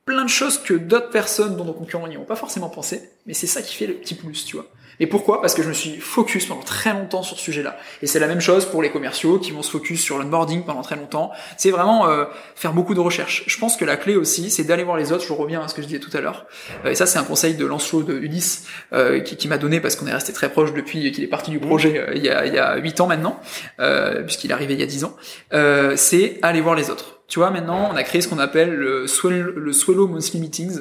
plein 0.05 0.23
de 0.23 0.29
choses 0.29 0.57
que 0.57 0.73
d'autres 0.73 1.09
personnes 1.09 1.57
dont 1.57 1.65
nos 1.65 1.73
concurrents 1.73 2.07
n'y 2.07 2.15
ont 2.15 2.23
pas 2.23 2.37
forcément 2.37 2.69
pensé, 2.69 3.01
mais 3.25 3.33
c'est 3.33 3.45
ça 3.45 3.61
qui 3.61 3.75
fait 3.75 3.87
le 3.87 3.95
petit 3.95 4.15
plus, 4.15 4.45
tu 4.45 4.55
vois. 4.55 4.65
Et 4.99 5.07
pourquoi? 5.07 5.41
Parce 5.41 5.53
que 5.53 5.63
je 5.63 5.67
me 5.67 5.73
suis 5.73 5.97
focus 5.97 6.45
pendant 6.45 6.61
très 6.61 6.93
longtemps 6.93 7.23
sur 7.23 7.37
ce 7.37 7.43
sujet-là. 7.43 7.77
Et 8.01 8.07
c'est 8.07 8.19
la 8.19 8.27
même 8.27 8.41
chose 8.41 8.65
pour 8.65 8.81
les 8.81 8.89
commerciaux 8.89 9.39
qui 9.39 9.51
vont 9.51 9.61
se 9.61 9.71
focus 9.71 10.01
sur 10.01 10.17
l'onboarding 10.17 10.63
pendant 10.63 10.81
très 10.81 10.95
longtemps. 10.95 11.31
C'est 11.57 11.71
vraiment 11.71 12.07
euh, 12.07 12.25
faire 12.55 12.73
beaucoup 12.73 12.93
de 12.93 12.99
recherches. 12.99 13.43
Je 13.47 13.57
pense 13.59 13.77
que 13.77 13.85
la 13.85 13.97
clé 13.97 14.15
aussi, 14.15 14.49
c'est 14.49 14.63
d'aller 14.63 14.83
voir 14.83 14.97
les 14.97 15.11
autres. 15.11 15.23
Je 15.23 15.33
reviens 15.33 15.61
à 15.61 15.67
ce 15.67 15.73
que 15.73 15.81
je 15.81 15.87
disais 15.87 15.99
tout 15.99 16.15
à 16.15 16.21
l'heure. 16.21 16.47
Euh, 16.85 16.91
et 16.91 16.95
ça, 16.95 17.05
c'est 17.05 17.19
un 17.19 17.23
conseil 17.23 17.55
de 17.55 17.65
Lancelot 17.65 18.03
de 18.03 18.13
Ulysse 18.13 18.65
euh, 18.93 19.19
qui, 19.19 19.37
qui 19.37 19.47
m'a 19.47 19.57
donné 19.57 19.79
parce 19.79 19.95
qu'on 19.95 20.07
est 20.07 20.13
resté 20.13 20.33
très 20.33 20.49
proche 20.49 20.73
depuis 20.73 21.11
qu'il 21.11 21.23
est 21.23 21.27
parti 21.27 21.51
du 21.51 21.59
projet 21.59 21.97
euh, 21.97 22.13
il 22.15 22.23
y 22.23 22.29
a 22.29 22.45
il 22.45 22.53
y 22.53 22.59
a 22.59 22.77
huit 22.77 22.99
ans 22.99 23.07
maintenant, 23.07 23.39
euh, 23.79 24.23
puisqu'il 24.23 24.51
est 24.51 24.53
arrivé 24.53 24.73
il 24.73 24.79
y 24.79 24.83
a 24.83 24.87
dix 24.87 25.03
ans. 25.03 25.15
Euh, 25.53 25.93
c'est 25.95 26.39
aller 26.41 26.61
voir 26.61 26.75
les 26.75 26.89
autres. 26.89 27.21
Tu 27.27 27.39
vois, 27.39 27.51
maintenant, 27.51 27.89
on 27.91 27.95
a 27.95 28.03
créé 28.03 28.21
ce 28.21 28.27
qu'on 28.27 28.39
appelle 28.39 28.73
le 28.73 29.05
Swallow, 29.05 29.51
le 29.51 29.73
Swallow 29.73 30.07
Monthly 30.07 30.39
Meetings. 30.39 30.79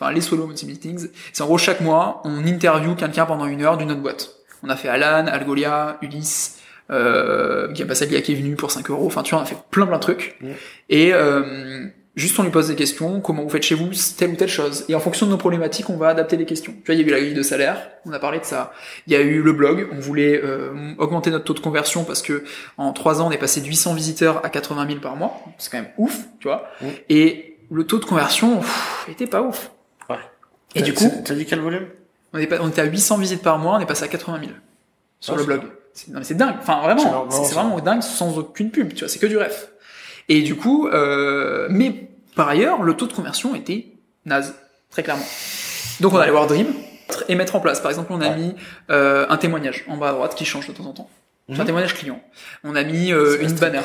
Enfin, 0.00 0.12
les 0.12 0.22
Swallow 0.22 0.46
Monthly 0.46 0.66
Meetings. 0.66 1.08
C'est 1.32 1.42
en 1.42 1.46
gros, 1.46 1.58
chaque 1.58 1.82
mois, 1.82 2.22
on 2.24 2.46
interview 2.46 2.94
quelqu'un 2.94 3.26
pendant 3.26 3.46
une 3.46 3.62
heure 3.62 3.76
d'une 3.76 3.90
autre 3.90 4.00
boîte. 4.00 4.34
On 4.62 4.70
a 4.70 4.76
fait 4.76 4.88
Alan, 4.88 5.26
Algolia, 5.26 5.98
Ulysse, 6.00 6.58
euh, 6.90 7.70
Guillaume 7.70 7.88
Passaglia 7.88 8.20
qui 8.22 8.32
est 8.32 8.36
venu 8.36 8.56
pour 8.56 8.70
5 8.70 8.88
euros. 8.90 9.06
Enfin, 9.06 9.22
tu 9.22 9.34
vois, 9.34 9.40
on 9.40 9.42
a 9.42 9.46
fait 9.46 9.58
plein 9.70 9.86
plein 9.86 9.96
de 9.96 10.02
trucs. 10.02 10.38
Et 10.88 11.12
euh, 11.12 11.84
juste, 12.16 12.38
on 12.38 12.42
lui 12.44 12.50
pose 12.50 12.68
des 12.68 12.76
questions. 12.76 13.20
Comment 13.20 13.42
vous 13.42 13.50
faites 13.50 13.62
chez 13.62 13.74
vous 13.74 13.90
telle 14.16 14.30
ou 14.30 14.36
telle 14.36 14.48
chose. 14.48 14.86
Et 14.88 14.94
en 14.94 15.00
fonction 15.00 15.26
de 15.26 15.32
nos 15.32 15.36
problématiques, 15.36 15.90
on 15.90 15.96
va 15.96 16.08
adapter 16.08 16.38
les 16.38 16.46
questions. 16.46 16.72
Tu 16.72 16.86
vois, 16.86 16.94
il 16.94 17.00
y 17.02 17.04
a 17.04 17.06
eu 17.06 17.10
la 17.10 17.20
grille 17.20 17.34
de 17.34 17.42
salaire. 17.42 17.90
On 18.06 18.12
a 18.12 18.18
parlé 18.18 18.38
de 18.38 18.44
ça. 18.44 18.72
Il 19.06 19.12
y 19.12 19.16
a 19.16 19.20
eu 19.20 19.42
le 19.42 19.52
blog. 19.52 19.88
On 19.92 20.00
voulait 20.00 20.40
euh, 20.42 20.94
augmenter 20.96 21.30
notre 21.30 21.44
taux 21.44 21.54
de 21.54 21.60
conversion 21.60 22.04
parce 22.04 22.22
que 22.22 22.44
en 22.78 22.94
3 22.94 23.20
ans, 23.20 23.28
on 23.28 23.30
est 23.30 23.38
passé 23.38 23.60
de 23.60 23.66
800 23.66 23.94
visiteurs 23.94 24.44
à 24.44 24.48
80 24.48 24.86
000 24.86 25.00
par 25.00 25.16
mois. 25.16 25.40
C'est 25.58 25.70
quand 25.70 25.78
même 25.78 25.92
ouf, 25.98 26.20
tu 26.38 26.48
vois. 26.48 26.66
Et 27.08 27.58
le 27.70 27.84
taux 27.84 27.98
de 27.98 28.04
conversion 28.04 28.60
pff, 28.60 29.06
était 29.08 29.26
pas 29.26 29.42
ouf. 29.42 29.70
Et 30.74 30.82
du 30.82 30.94
coup, 30.94 31.10
T'as 31.24 31.34
dit 31.34 31.46
quel 31.46 31.60
volume? 31.60 31.86
On, 32.32 32.38
est 32.38 32.46
pas- 32.46 32.58
on 32.60 32.68
était 32.68 32.80
à 32.82 32.84
800 32.84 33.18
visites 33.18 33.42
par 33.42 33.58
mois, 33.58 33.74
on 33.76 33.80
est 33.80 33.86
passé 33.86 34.04
à 34.04 34.08
80 34.08 34.38
000 34.40 34.52
sur 35.18 35.34
Ah, 35.34 35.36
le 35.36 35.44
blog. 35.44 35.62
C'est- 35.94 36.08
Non 36.12 36.18
mais 36.20 36.24
c'est 36.24 36.34
dingue. 36.36 36.54
Enfin 36.60 36.80
vraiment, 36.82 37.28
c'est 37.30 37.52
vraiment 37.54 37.78
dingue 37.80 38.02
sans 38.02 38.38
aucune 38.38 38.70
pub. 38.70 38.92
Tu 38.94 39.00
vois, 39.00 39.08
c'est 39.08 39.18
que 39.18 39.26
du 39.26 39.36
ref. 39.36 39.68
Et 40.28 40.42
du 40.42 40.54
coup, 40.54 40.86
euh, 40.88 41.66
mais 41.70 42.08
par 42.36 42.48
ailleurs, 42.48 42.82
le 42.84 42.94
taux 42.94 43.08
de 43.08 43.12
conversion 43.12 43.54
était 43.56 43.86
naze, 44.24 44.54
très 44.90 45.02
clairement. 45.02 45.26
Donc 46.00 46.12
on 46.14 46.18
allait 46.18 46.30
voir 46.30 46.46
Dream 46.46 46.68
et 47.28 47.34
mettre 47.34 47.56
en 47.56 47.60
place. 47.60 47.80
Par 47.80 47.90
exemple, 47.90 48.12
on 48.12 48.20
a 48.20 48.28
Ouais. 48.30 48.36
mis 48.36 48.54
euh, 48.90 49.26
un 49.28 49.36
témoignage 49.36 49.84
en 49.88 49.96
bas 49.96 50.10
à 50.10 50.12
droite 50.12 50.36
qui 50.36 50.44
change 50.44 50.68
de 50.68 50.72
temps 50.72 50.86
en 50.86 50.92
temps. 50.92 51.10
C'est 51.48 51.56
un 51.56 51.58
Mhm. 51.58 51.66
témoignage 51.66 51.94
client. 51.96 52.20
On 52.62 52.76
a 52.76 52.84
mis 52.84 53.12
euh, 53.12 53.42
une 53.42 53.52
bannière. 53.54 53.84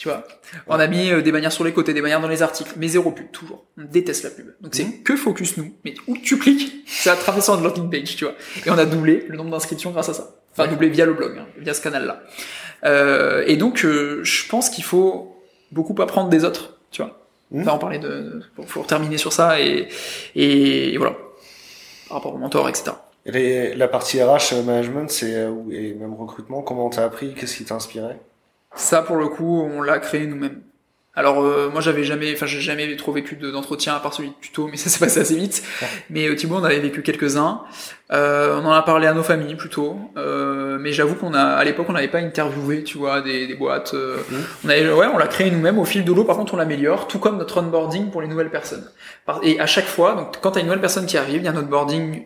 Tu 0.00 0.08
vois, 0.08 0.26
on 0.66 0.80
a 0.80 0.86
mis 0.86 1.10
euh, 1.10 1.20
des 1.20 1.30
bannières 1.30 1.52
sur 1.52 1.62
les 1.62 1.74
côtés, 1.74 1.92
des 1.92 2.00
bannières 2.00 2.22
dans 2.22 2.28
les 2.28 2.40
articles, 2.40 2.72
mais 2.78 2.88
zéro 2.88 3.10
pub, 3.10 3.30
toujours. 3.32 3.66
On 3.76 3.84
déteste 3.84 4.24
la 4.24 4.30
pub. 4.30 4.46
Donc 4.62 4.74
c'est 4.74 4.84
Mhm. 4.84 5.02
que 5.02 5.14
focus 5.14 5.58
nous. 5.58 5.74
Mais 5.84 5.92
où 6.08 6.16
tu 6.16 6.38
cliques, 6.38 6.84
c'est 6.86 7.10
à 7.10 7.16
travers 7.16 7.42
sur 7.44 7.58
de 7.58 7.62
landing 7.62 7.90
page, 7.90 8.16
tu 8.16 8.24
vois. 8.24 8.32
Et 8.64 8.70
on 8.70 8.78
a 8.78 8.86
doublé 8.86 9.26
le 9.28 9.36
nombre 9.36 9.50
d'inscriptions 9.50 9.90
grâce 9.90 10.08
à 10.08 10.14
ça. 10.14 10.36
Enfin, 10.52 10.62
Ouais. 10.62 10.68
doublé 10.70 10.88
via 10.88 11.04
le 11.04 11.12
blog, 11.12 11.36
hein, 11.38 11.46
via 11.58 11.74
ce 11.74 11.82
canal-là. 11.82 12.22
Euh, 12.84 13.44
et 13.46 13.58
donc, 13.58 13.84
euh, 13.84 14.24
je 14.24 14.48
pense 14.48 14.70
qu'il 14.70 14.84
faut 14.84 15.36
beaucoup 15.70 15.94
apprendre 16.00 16.30
des 16.30 16.44
autres, 16.46 16.78
tu 16.90 17.02
vois. 17.02 17.20
Mhm. 17.50 17.60
Enfin, 17.60 17.72
en 17.72 17.78
parler 17.78 17.98
de, 17.98 18.08
de- 18.08 18.86
terminer 18.88 19.18
sur 19.18 19.34
ça 19.34 19.60
et, 19.60 19.88
et, 20.34 20.96
voilà. 20.96 21.14
Par 22.08 22.16
rapport 22.16 22.34
au 22.34 22.38
mentor, 22.38 22.70
etc. 22.70 22.92
Et 23.26 23.32
les- 23.32 23.74
la 23.74 23.86
partie 23.86 24.22
RH 24.22 24.54
management, 24.64 25.10
c'est 25.10 25.46
et 25.72 25.92
même 25.92 26.14
recrutement. 26.14 26.62
Comment 26.62 26.88
t'as 26.88 27.04
appris 27.04 27.34
Qu'est-ce 27.34 27.54
qui 27.58 27.64
t'a 27.66 27.74
inspiré? 27.74 28.14
Ça, 28.74 29.02
pour 29.02 29.16
le 29.16 29.28
coup, 29.28 29.62
on 29.62 29.82
l'a 29.82 29.98
créé 29.98 30.26
nous-mêmes. 30.26 30.62
Alors 31.16 31.42
euh, 31.42 31.68
moi 31.72 31.80
j'avais 31.80 32.04
jamais, 32.04 32.32
enfin 32.32 32.46
j'ai 32.46 32.60
jamais 32.60 32.94
trop 32.96 33.10
vécu 33.10 33.34
de- 33.34 33.50
d'entretien 33.50 33.96
à 33.96 33.98
part 34.00 34.14
celui 34.14 34.28
de 34.28 34.34
tuto, 34.40 34.68
mais 34.70 34.76
ça 34.82 34.88
s'est 34.88 35.00
passé 35.00 35.18
assez 35.18 35.34
vite. 35.34 35.60
Ouais. 35.82 35.88
Mais 36.08 36.28
euh, 36.28 36.36
Thibaut 36.36 36.54
on 36.54 36.62
avait 36.64 36.78
vécu 36.78 37.02
quelques-uns. 37.02 37.62
Euh, 38.12 38.58
on 38.62 38.64
en 38.64 38.70
a 38.70 38.80
parlé 38.82 39.08
à 39.08 39.12
nos 39.12 39.24
familles 39.24 39.56
plutôt. 39.56 39.98
Euh, 40.16 40.78
mais 40.80 40.92
j'avoue 40.92 41.16
qu'on 41.16 41.34
a, 41.34 41.42
à 41.42 41.64
l'époque 41.64 41.86
on 41.88 41.94
n'avait 41.94 42.06
pas 42.08 42.20
interviewé, 42.20 42.84
tu 42.84 42.96
vois, 42.96 43.22
des, 43.22 43.48
des 43.48 43.54
boîtes. 43.56 43.92
euh, 43.94 44.18
Mhm. 44.30 44.44
On 44.64 44.68
avait, 44.68 44.92
ouais, 44.92 45.06
on 45.12 45.18
l'a 45.18 45.26
créé 45.26 45.50
nous-mêmes 45.50 45.80
au 45.80 45.84
fil 45.84 46.04
de 46.04 46.12
l'eau. 46.12 46.22
Par 46.24 46.36
contre 46.36 46.54
on 46.54 46.56
l'améliore, 46.56 47.08
tout 47.08 47.18
comme 47.18 47.38
notre 47.38 47.60
onboarding 47.60 48.10
pour 48.12 48.22
les 48.22 48.28
nouvelles 48.28 48.50
personnes. 48.50 48.88
Et 49.42 49.58
à 49.58 49.66
chaque 49.66 49.86
fois, 49.86 50.14
donc 50.14 50.38
quand 50.40 50.52
t'as 50.52 50.60
une 50.60 50.66
nouvelle 50.66 50.80
personne 50.80 51.06
qui 51.06 51.18
arrive, 51.18 51.42
il 51.42 51.44
y 51.44 51.48
a 51.48 51.50
un 51.50 51.56
onboarding 51.56 52.22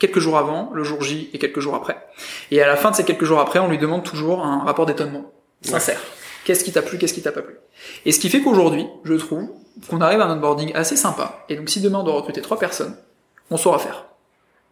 quelques 0.00 0.18
jours 0.18 0.38
avant, 0.38 0.72
le 0.74 0.82
jour 0.82 1.00
J 1.02 1.30
et 1.32 1.38
quelques 1.38 1.60
jours 1.60 1.76
après. 1.76 1.96
Et 2.50 2.60
à 2.60 2.66
la 2.66 2.74
fin 2.76 2.90
de 2.90 2.96
ces 2.96 3.04
quelques 3.04 3.24
jours 3.24 3.38
après, 3.38 3.60
on 3.60 3.68
lui 3.68 3.78
demande 3.78 4.02
toujours 4.02 4.44
un 4.44 4.64
rapport 4.64 4.86
d'étonnement 4.86 5.30
sincère. 5.62 6.00
Qu'est-ce 6.44 6.64
qui 6.64 6.72
t'a 6.72 6.82
plu, 6.82 6.98
qu'est-ce 6.98 7.14
qui 7.14 7.22
t'a 7.22 7.32
pas 7.32 7.42
plu? 7.42 7.56
Et 8.04 8.12
ce 8.12 8.20
qui 8.20 8.30
fait 8.30 8.40
qu'aujourd'hui, 8.40 8.86
je 9.04 9.14
trouve 9.14 9.50
qu'on 9.88 10.00
arrive 10.00 10.20
à 10.20 10.26
un 10.26 10.36
onboarding 10.36 10.74
assez 10.74 10.96
sympa. 10.96 11.44
Et 11.48 11.56
donc 11.56 11.68
si 11.68 11.80
demain 11.80 11.98
on 11.98 12.04
doit 12.04 12.14
recruter 12.14 12.40
trois 12.40 12.58
personnes, 12.58 12.96
on 13.50 13.56
saura 13.56 13.78
faire. 13.78 14.06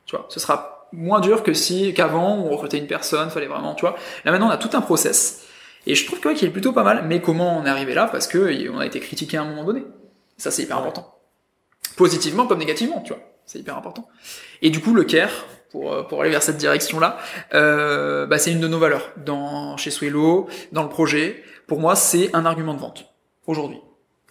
Tu 0.06 0.16
vois, 0.16 0.26
ce 0.28 0.40
sera 0.40 0.88
moins 0.92 1.20
dur 1.20 1.42
que 1.42 1.52
si 1.52 1.92
qu'avant 1.92 2.36
on 2.36 2.50
recrutait 2.50 2.78
une 2.78 2.86
personne, 2.86 3.28
fallait 3.30 3.46
vraiment, 3.46 3.74
tu 3.74 3.82
vois. 3.82 3.96
Là 4.24 4.32
maintenant 4.32 4.48
on 4.48 4.50
a 4.50 4.56
tout 4.56 4.70
un 4.72 4.80
process. 4.80 5.42
Et 5.86 5.94
je 5.94 6.06
trouve 6.06 6.18
que 6.20 6.28
ouais, 6.28 6.34
qu'il 6.34 6.48
est 6.48 6.52
plutôt 6.52 6.72
pas 6.72 6.82
mal. 6.82 7.04
Mais 7.06 7.20
comment 7.20 7.58
on 7.58 7.66
est 7.66 7.68
arrivé 7.68 7.94
là? 7.94 8.08
Parce 8.10 8.26
que 8.26 8.70
on 8.70 8.78
a 8.78 8.86
été 8.86 8.98
critiqué 8.98 9.36
à 9.36 9.42
un 9.42 9.44
moment 9.44 9.64
donné. 9.64 9.84
Ça 10.36 10.50
c'est 10.50 10.62
hyper 10.62 10.78
important. 10.78 11.14
Positivement 11.96 12.46
comme 12.46 12.58
négativement, 12.58 13.00
tu 13.02 13.12
vois. 13.12 13.22
C'est 13.44 13.58
hyper 13.58 13.76
important. 13.76 14.08
Et 14.62 14.70
du 14.70 14.80
coup 14.80 14.94
le 14.94 15.04
care, 15.04 15.30
pour, 15.76 15.92
euh, 15.92 16.02
pour 16.02 16.22
aller 16.22 16.30
vers 16.30 16.42
cette 16.42 16.56
direction-là, 16.56 17.18
euh, 17.52 18.24
bah, 18.26 18.38
c'est 18.38 18.50
une 18.50 18.60
de 18.60 18.68
nos 18.68 18.78
valeurs 18.78 19.10
dans 19.18 19.76
chez 19.76 19.90
Swello, 19.90 20.48
dans 20.72 20.82
le 20.82 20.88
projet. 20.88 21.42
Pour 21.66 21.80
moi, 21.80 21.94
c'est 21.96 22.30
un 22.34 22.46
argument 22.46 22.72
de 22.72 22.80
vente 22.80 23.12
aujourd'hui. 23.46 23.80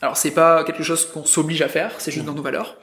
Alors 0.02 0.18
c'est 0.18 0.32
pas 0.32 0.64
quelque 0.64 0.84
chose 0.84 1.06
qu'on 1.12 1.24
s'oblige 1.24 1.62
à 1.62 1.70
faire, 1.70 1.92
c'est 2.00 2.12
juste 2.12 2.26
dans 2.26 2.34
nos 2.34 2.42
valeurs. 2.42 2.78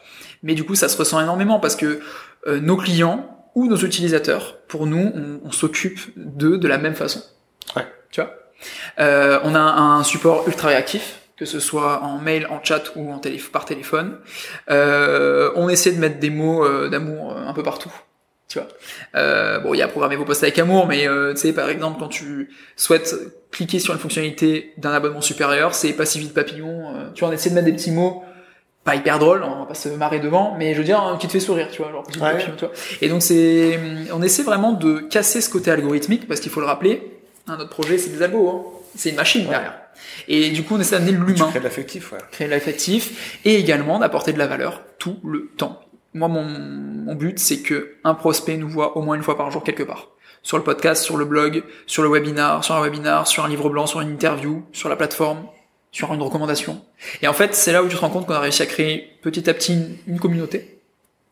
Mais 0.45 0.55
du 0.55 0.65
coup, 0.65 0.77
ça 0.77 0.89
se 0.89 0.97
ressent 0.97 1.21
énormément 1.21 1.59
parce 1.59 1.75
que 1.75 2.01
euh, 2.47 2.61
nos 2.61 2.77
clients 2.77 3.49
ou 3.57 3.67
nos 3.67 3.77
utilisateurs, 3.77 4.59
pour 4.69 4.87
nous, 4.87 5.13
on, 5.15 5.41
on 5.45 5.51
s'occupe 5.51 6.01
d'eux 6.17 6.57
de 6.57 6.69
la 6.69 6.79
même 6.79 6.95
façon. 6.95 7.21
Ouais. 7.77 7.87
Tu 8.13 8.21
vois? 8.21 8.31
Euh, 9.01 9.41
On 9.43 9.55
a 9.57 9.61
un 9.61 10.05
support 10.05 10.47
ultra 10.47 10.69
réactif, 10.69 11.19
que 11.37 11.45
ce 11.45 11.59
soit 11.59 12.03
en 12.03 12.19
mail, 12.19 12.47
en 12.49 12.63
chat 12.63 12.85
ou 12.95 13.13
en 13.13 13.19
télé 13.19 13.41
par 13.53 13.65
téléphone. 13.65 14.19
Euh, 14.71 15.51
on 15.57 15.69
essaie 15.69 15.93
de 15.93 15.99
mettre 15.99 16.21
des 16.21 16.31
mots 16.31 16.65
euh, 16.65 16.89
d'amour 16.89 17.37
un 17.37 17.53
peu 17.53 17.65
partout. 17.65 17.93
Tu 18.53 18.59
vois. 18.59 18.69
Euh, 19.15 19.61
bon, 19.61 19.73
il 19.73 19.79
y 19.79 19.83
a 19.83 19.89
programmer 19.89 20.15
vos 20.17 20.27
posts 20.27 20.43
avec 20.43 20.59
amour, 20.59 20.87
mais 20.87 21.09
euh, 21.09 21.33
tu 21.33 21.41
sais, 21.41 21.53
par 21.55 21.71
exemple, 21.71 21.99
quand 21.99 22.09
tu 22.09 22.51
souhaites 22.77 23.15
cliquer 23.51 23.79
sur 23.79 23.95
une 23.95 23.99
fonctionnalité 23.99 24.75
d'un 24.77 24.93
abonnement 24.93 25.23
supérieur, 25.23 25.75
c'est 25.75 25.95
pas 25.95 26.05
si 26.05 26.19
vite 26.19 26.35
papillon. 26.35 26.95
euh, 26.95 27.09
tu 27.15 27.21
vois, 27.21 27.31
on 27.31 27.33
essaie 27.33 27.49
de 27.49 27.55
mettre 27.55 27.67
des 27.67 27.73
petits 27.73 27.91
mots 27.93 28.23
pas 28.85 28.95
hyper 28.97 29.19
drôles, 29.21 29.43
on 29.45 29.61
va 29.61 29.67
pas 29.67 29.75
se 29.75 29.89
marrer 29.91 30.19
devant, 30.19 30.57
mais 30.59 30.75
je 30.75 30.79
veux 30.79 30.85
dire, 30.85 31.01
hein, 31.01 31.17
qui 31.19 31.29
te 31.29 31.33
fait 31.33 31.41
sourire, 31.41 31.69
tu 31.71 31.81
vois, 31.81 31.93
genre 31.93 32.05
Ouais. 32.21 32.33
papillon, 32.33 32.53
tu 32.59 32.65
vois. 32.67 32.75
Et 33.01 33.09
donc 33.09 33.23
c'est, 33.23 33.79
on 34.13 34.21
essaie 34.23 34.43
vraiment 34.43 34.73
de 34.73 34.99
casser 34.99 35.41
ce 35.41 35.49
côté 35.49 35.71
algorithmique, 35.71 36.27
parce 36.29 36.41
qu'il 36.41 36.51
faut 36.51 36.61
le 36.61 36.67
rappeler, 36.67 37.01
hein, 37.47 37.57
notre 37.59 37.71
projet 37.71 37.97
c'est 37.97 38.11
des 38.11 38.23
algos, 38.23 38.49
hein. 38.51 38.63
c'est 38.97 39.11
une 39.11 39.17
machine 39.17 39.47
derrière. 39.49 39.79
Et 40.29 40.51
du 40.51 40.65
coup, 40.65 40.75
on 40.77 40.81
essaie 40.81 40.97
d'amener 40.99 41.13
l'humain 41.13 41.49
crées 41.49 41.61
de 41.61 41.65
l'affectif, 41.65 42.11
ouais. 42.13 42.19
créer 42.33 42.49
de 42.49 42.53
l'affectif 42.53 43.39
et 43.45 43.55
également 43.55 43.99
d'apporter 44.01 44.33
de 44.33 44.39
la 44.39 44.49
valeur 44.49 44.83
tout 44.99 45.19
le 45.25 45.51
temps. 45.57 45.81
Moi, 46.15 46.29
mon, 46.29 46.43
mon 46.45 47.15
but, 47.15 47.39
c'est 47.39 47.63
que 47.63 47.97
un 48.05 48.15
prospect 48.15 48.57
nous 48.57 48.69
voit 48.69 48.97
au 48.97 49.03
moins 49.03 49.17
une 49.17 49.23
fois 49.23 49.37
par 49.37 49.51
jour 49.51 49.65
quelque 49.65 49.83
part. 49.83 50.09
Sur 50.43 50.59
le 50.59 50.65
podcast, 50.65 51.03
sur 51.03 51.17
le 51.17 51.25
blog, 51.25 51.63
sur 51.87 52.03
le 52.03 52.09
webinar, 52.09 52.65
sur 52.65 52.75
un 52.75 52.83
webinar, 52.83 53.27
sur 53.27 53.45
un 53.45 53.49
livre 53.49 53.69
blanc, 53.71 53.87
sur 53.87 54.01
une 54.01 54.11
interview, 54.11 54.65
sur 54.73 54.89
la 54.89 54.97
plateforme, 54.97 55.47
sur 55.93 56.13
une 56.13 56.23
recommandation. 56.23 56.83
Et 57.23 57.29
en 57.29 57.33
fait, 57.33 57.55
c'est 57.55 57.73
là 57.73 57.83
où 57.83 57.89
tu 57.89 57.95
te 57.95 58.01
rends 58.01 58.11
compte 58.11 58.27
qu'on 58.27 58.35
a 58.35 58.41
réussi 58.41 58.63
à 58.63 58.67
créer 58.67 59.09
petit 59.23 59.49
à 59.49 59.55
petit 59.55 59.75
une, 59.75 59.97
une 60.07 60.21
communauté 60.21 60.83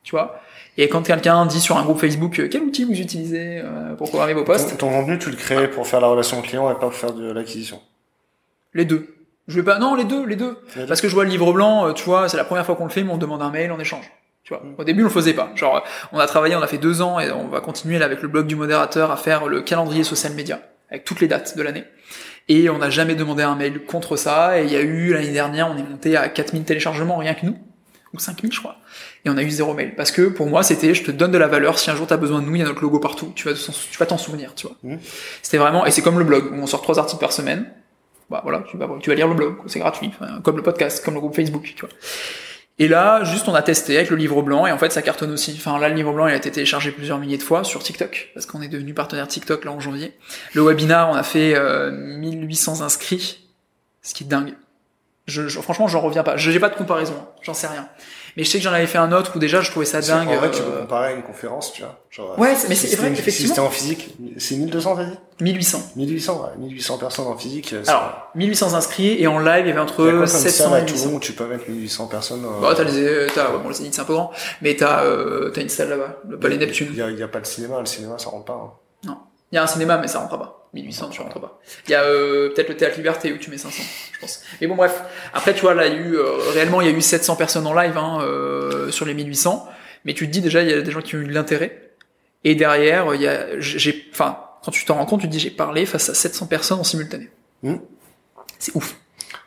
tu 0.02 0.12
vois. 0.12 0.40
Et 0.77 0.89
quand 0.89 1.02
quelqu'un 1.02 1.47
dit 1.47 1.61
sur 1.61 1.77
un 1.77 1.82
groupe 1.82 1.98
Facebook 1.98 2.39
euh, 2.39 2.48
quel 2.51 2.62
outil 2.62 2.85
vous 2.85 2.98
utilisez 2.98 3.61
euh, 3.62 3.94
pour 3.97 4.09
programmer 4.09 4.35
vos 4.35 4.44
posts, 4.44 4.70
Ton, 4.78 4.89
ton 4.89 4.90
contenu, 4.90 5.19
tu 5.19 5.31
le 5.31 5.36
crées 5.36 5.69
pour 5.70 5.86
faire 5.86 6.01
la 6.01 6.07
relation 6.07 6.40
client 6.43 6.70
et 6.70 6.74
pas 6.74 6.81
pour 6.81 6.94
faire 6.94 7.12
de 7.12 7.31
l'acquisition. 7.32 7.81
les 8.74 8.85
deux. 8.85 9.15
Je 9.48 9.57
vais 9.57 9.65
pas, 9.65 9.78
non, 9.78 9.94
les 9.97 10.05
deux, 10.05 10.24
les 10.27 10.36
deux. 10.36 10.59
Les 10.77 10.82
deux. 10.82 10.86
Parce 10.86 11.01
que 11.01 11.09
je 11.09 11.15
vois 11.15 11.24
le 11.24 11.31
livre 11.31 11.52
blanc, 11.52 11.89
euh, 11.89 11.93
tu 11.93 12.05
vois, 12.05 12.28
c'est 12.28 12.36
la 12.36 12.44
première 12.44 12.65
fois 12.65 12.77
qu'on 12.77 12.85
le 12.85 12.90
fait, 12.90 13.02
mais 13.02 13.12
on 13.12 13.19
demande 13.19 13.43
un 13.43 13.51
mail 13.51 13.73
en 13.73 13.81
échange. 13.81 14.11
Tu 14.51 14.55
vois. 14.56 14.62
Au 14.78 14.82
début, 14.85 15.02
on 15.02 15.05
le 15.05 15.10
faisait 15.10 15.32
pas. 15.35 15.52
Genre, 15.55 15.85
on 16.12 16.18
a 16.18 16.27
travaillé, 16.27 16.56
on 16.56 16.62
a 16.62 16.66
fait 16.66 16.78
deux 16.78 17.02
ans, 17.02 17.20
et 17.20 17.31
on 17.31 17.47
va 17.47 17.60
continuer 17.60 17.98
là 17.98 18.06
avec 18.06 18.20
le 18.20 18.27
blog 18.27 18.47
du 18.48 18.56
modérateur 18.56 19.12
à 19.12 19.16
faire 19.16 19.47
le 19.47 19.60
calendrier 19.60 20.02
social 20.02 20.32
média 20.32 20.60
avec 20.90 21.05
toutes 21.05 21.20
les 21.20 21.28
dates 21.28 21.56
de 21.56 21.62
l'année. 21.62 21.85
Et 22.48 22.68
on 22.68 22.78
n'a 22.78 22.90
jamais 22.90 23.14
demandé 23.14 23.44
un 23.44 23.55
mail 23.55 23.85
contre 23.85 24.16
ça. 24.16 24.60
Et 24.60 24.64
il 24.64 24.72
y 24.72 24.77
a 24.77 24.81
eu 24.81 25.12
l'année 25.12 25.31
dernière, 25.31 25.68
on 25.68 25.77
est 25.77 25.89
monté 25.89 26.16
à 26.16 26.28
4000 26.28 26.64
téléchargements 26.64 27.18
rien 27.18 27.35
que 27.35 27.47
nous, 27.47 27.56
ou 28.12 28.18
5000 28.18 28.52
je 28.52 28.59
crois. 28.59 28.77
Et 29.24 29.31
on 29.31 29.36
a 29.36 29.43
eu 29.43 29.51
zéro 29.51 29.72
mail 29.74 29.94
parce 29.94 30.10
que 30.10 30.22
pour 30.22 30.47
moi, 30.48 30.64
c'était 30.64 30.94
je 30.94 31.05
te 31.05 31.10
donne 31.12 31.31
de 31.31 31.39
la 31.39 31.47
valeur. 31.47 31.78
Si 31.78 31.89
un 31.90 31.94
jour 31.94 32.09
t'as 32.09 32.16
besoin 32.16 32.40
de 32.40 32.47
nous, 32.47 32.56
il 32.56 32.59
y 32.59 32.62
a 32.62 32.64
notre 32.64 32.81
logo 32.82 32.98
partout. 32.98 33.32
Tu 33.36 33.47
vas 33.48 33.55
t'en- 33.55 33.72
tu 33.72 33.98
vas 33.98 34.06
t'en 34.06 34.18
souvenir, 34.18 34.55
tu 34.56 34.66
vois. 34.66 34.77
Mhm. 34.82 34.98
C'était 35.43 35.59
vraiment 35.59 35.86
et 35.86 35.93
c'est 35.93 36.02
comme 36.02 36.18
le 36.18 36.24
blog 36.24 36.51
où 36.51 36.56
on 36.56 36.66
sort 36.66 36.82
trois 36.82 36.98
articles 36.98 37.20
par 37.20 37.31
semaine. 37.32 37.70
Bah 38.31 38.40
voilà, 38.43 38.64
tu 38.68 38.77
vas 38.77 38.89
tu 39.01 39.10
vas 39.10 39.14
lire 39.16 39.28
le 39.28 39.35
blog, 39.35 39.56
c'est 39.66 39.78
gratuit, 39.78 40.10
Enfin, 40.18 40.40
comme 40.43 40.56
le 40.56 40.62
podcast, 40.62 41.05
comme 41.05 41.14
le 41.14 41.20
groupe 41.20 41.36
Facebook, 41.36 41.62
tu 41.62 41.81
vois. 41.81 41.90
Et 42.81 42.89
là, 42.89 43.23
juste 43.24 43.47
on 43.47 43.55
a 43.55 43.61
testé 43.62 43.97
avec 43.97 44.11
le 44.11 44.16
livre 44.16 44.40
blanc 44.43 44.66
et 44.66 44.73
en 44.73 44.78
fait 44.78 44.90
ça 44.90 45.02
cartonne 45.02 45.31
aussi. 45.31 45.55
Enfin 45.57 45.78
là 45.78 45.89
le 45.90 45.94
livre 45.94 46.12
blanc 46.12 46.27
il 46.27 46.32
a 46.32 46.36
été 46.36 46.51
téléchargé 46.51 46.90
plusieurs 46.90 47.19
milliers 47.19 47.36
de 47.36 47.43
fois 47.43 47.62
sur 47.62 47.82
TikTok 47.82 48.31
parce 48.35 48.47
qu'on 48.47 48.62
est 48.62 48.69
devenu 48.69 48.94
partenaire 48.94 49.28
TikTok 49.28 49.65
là 49.66 49.70
en 49.73 49.81
janvier. 49.81 50.15
Le 50.55 50.62
webinar 50.62 51.11
on 51.11 51.15
a 51.15 51.23
fait 51.23 51.55
euh, 51.55 51.90
1800 51.93 52.81
inscrits, 52.81 53.47
ce 54.02 54.15
qui 54.15 54.24
est 54.24 54.27
dingue. 54.27 54.55
Je, 55.27 55.47
je- 55.47 55.61
franchement 55.61 55.86
j'en 55.89 56.01
reviens 56.01 56.23
pas. 56.23 56.36
Je- 56.39 56.51
J'ai 56.51 56.59
pas 56.59 56.70
de 56.70 56.74
comparaison, 56.74 57.15
hein. 57.20 57.28
j'en 57.43 57.55
sais 57.55 57.66
rien. 57.66 57.86
Mais 58.36 58.44
je 58.44 58.51
sais 58.51 58.59
que 58.59 58.65
j'en 58.65 58.73
avais 58.73 58.86
fait 58.86 58.98
un 58.98 59.12
autre 59.12 59.32
où 59.36 59.39
déjà 59.39 59.61
je 59.61 59.70
trouvais 59.70 59.86
ça 59.86 60.01
dingue. 60.01 60.28
En 60.28 60.36
vrai, 60.36 60.51
tu 60.51 60.61
euh, 60.61 60.65
peux 60.65 60.81
comparer 60.82 61.09
à 61.09 61.12
une 61.12 61.23
conférence, 61.23 61.73
tu 61.73 61.82
vois. 61.82 61.98
Genre, 62.11 62.39
Ouais, 62.39 62.55
mais 62.69 62.74
si 62.74 62.89
c'est 62.89 62.97
vrai, 62.97 63.09
c'était- 63.09 63.15
Si 63.16 63.20
effectivement. 63.20 63.48
c'était 63.55 63.61
en 63.66 63.70
physique, 63.70 64.15
c'est 64.39 64.57
1200, 64.57 64.97
t'as 64.97 65.05
dit 65.05 65.19
1800. 65.40 65.82
1800, 65.97 66.43
ouais. 66.43 66.59
1800 66.59 66.98
personnes 66.98 67.27
en 67.27 67.36
physique. 67.36 67.69
c'est- 67.82 67.89
Alors 67.90 68.31
1800 68.35 68.74
inscrits 68.74 69.20
et 69.23 69.27
en 69.27 69.39
live 69.39 69.66
il 69.66 69.69
y 69.69 69.70
avait 69.70 69.70
Il 69.70 69.74
y 69.74 69.78
a 69.78 69.82
entre 69.82 69.94
quoi 69.97 70.12
comme 70.12 70.27
700 70.27 70.65
salle 70.65 70.74
à 70.74 70.78
et 70.78 70.82
800. 70.82 71.05
Toulon 71.05 71.16
où 71.16 71.20
tu 71.20 71.32
peux 71.32 71.47
mettre 71.47 71.69
1800 71.69 72.07
personnes 72.07 72.44
euh, 72.44 72.61
Bah, 72.61 72.74
t'as 72.77 72.85
les, 72.85 73.02
euh, 73.05 73.27
t'as, 73.35 73.51
ouais, 73.51 73.59
bon, 73.62 73.69
le 73.69 73.74
Zénith 73.74 73.94
c'est 73.94 74.01
un 74.02 74.05
peu 74.05 74.12
grand, 74.15 74.31
mais 74.62 74.77
t'as, 74.77 75.05
euh, 75.05 75.51
t'as 75.51 75.62
une 75.62 75.69
salle 75.69 75.89
là-bas, 75.90 76.16
le 76.28 76.39
Palais 76.39 76.57
Neptune. 76.57 76.89
Il 76.90 76.98
y, 76.98 77.02
a, 77.02 77.11
il 77.11 77.19
y 77.19 77.23
a 77.23 77.28
pas 77.28 77.39
le 77.39 77.44
cinéma, 77.44 77.78
le 77.81 77.86
cinéma 77.86 78.19
ça 78.19 78.31
rentre 78.31 78.44
pas. 78.44 78.52
hein. 78.52 78.70
Non. 79.05 79.16
Il 79.52 79.57
y 79.57 79.59
a 79.59 79.62
un 79.62 79.66
cinéma, 79.66 79.98
mais 79.98 80.07
ça 80.09 80.20
rentre 80.20 80.39
pas. 80.39 80.60
1800, 80.75 81.09
tu 81.11 81.21
rentres 81.21 81.41
pas. 81.41 81.61
Il 81.87 81.91
y 81.91 81.95
a, 81.95 82.03
euh, 82.05 82.51
peut-être 82.51 82.69
le 82.69 82.77
Théâtre 82.77 82.97
Liberté 82.97 83.33
où 83.33 83.39
tu 83.39 83.51
mets 83.51 83.59
500, 83.59 83.83
je 84.13 84.21
pense. 84.21 84.43
Mais 84.61 84.67
bon, 84.67 84.77
bref. 84.77 85.03
Après, 85.35 85.53
tu 85.55 85.63
vois, 85.63 85.75
là, 85.75 85.87
il 85.87 85.93
y 85.95 85.97
a 85.97 85.99
eu, 86.01 86.15
euh, 86.17 86.37
réellement, 86.53 86.81
il 86.81 86.87
y 86.89 86.91
a 86.91 86.97
eu 86.97 87.01
700 87.01 87.37
personnes 87.37 87.67
en 87.67 87.75
live, 87.75 87.97
hein, 87.99 88.19
euh, 88.23 88.91
sur 88.91 89.05
les 89.07 89.15
1800. 89.15 89.69
Mais 90.05 90.15
tu 90.15 90.27
te 90.27 90.33
dis 90.33 90.41
déjà, 90.41 90.63
il 90.63 90.71
y 90.71 90.73
a 90.73 90.81
des 90.81 90.91
gens 90.91 91.03
qui 91.03 91.17
ont 91.17 91.21
eu 91.21 91.27
de 91.27 91.33
l'intérêt. 91.35 91.91
Et 92.45 92.55
derrière, 92.55 93.15
il 93.15 93.21
y 93.21 93.29
a, 93.29 93.59
j'ai, 93.61 94.09
enfin, 94.13 94.39
quand 94.65 94.71
tu 94.71 94.85
t'en 94.85 94.95
rends 94.95 95.07
compte, 95.07 95.21
tu 95.23 95.27
te 95.27 95.33
dis, 95.33 95.41
j'ai 95.41 95.51
parlé 95.51 95.85
face 95.87 96.09
à 96.09 96.15
700 96.15 96.47
personnes 96.47 96.79
en 96.81 96.85
simultané. 96.85 97.29
Hmm. 97.63 97.77
C'est 98.59 98.75
ouf. 98.77 98.97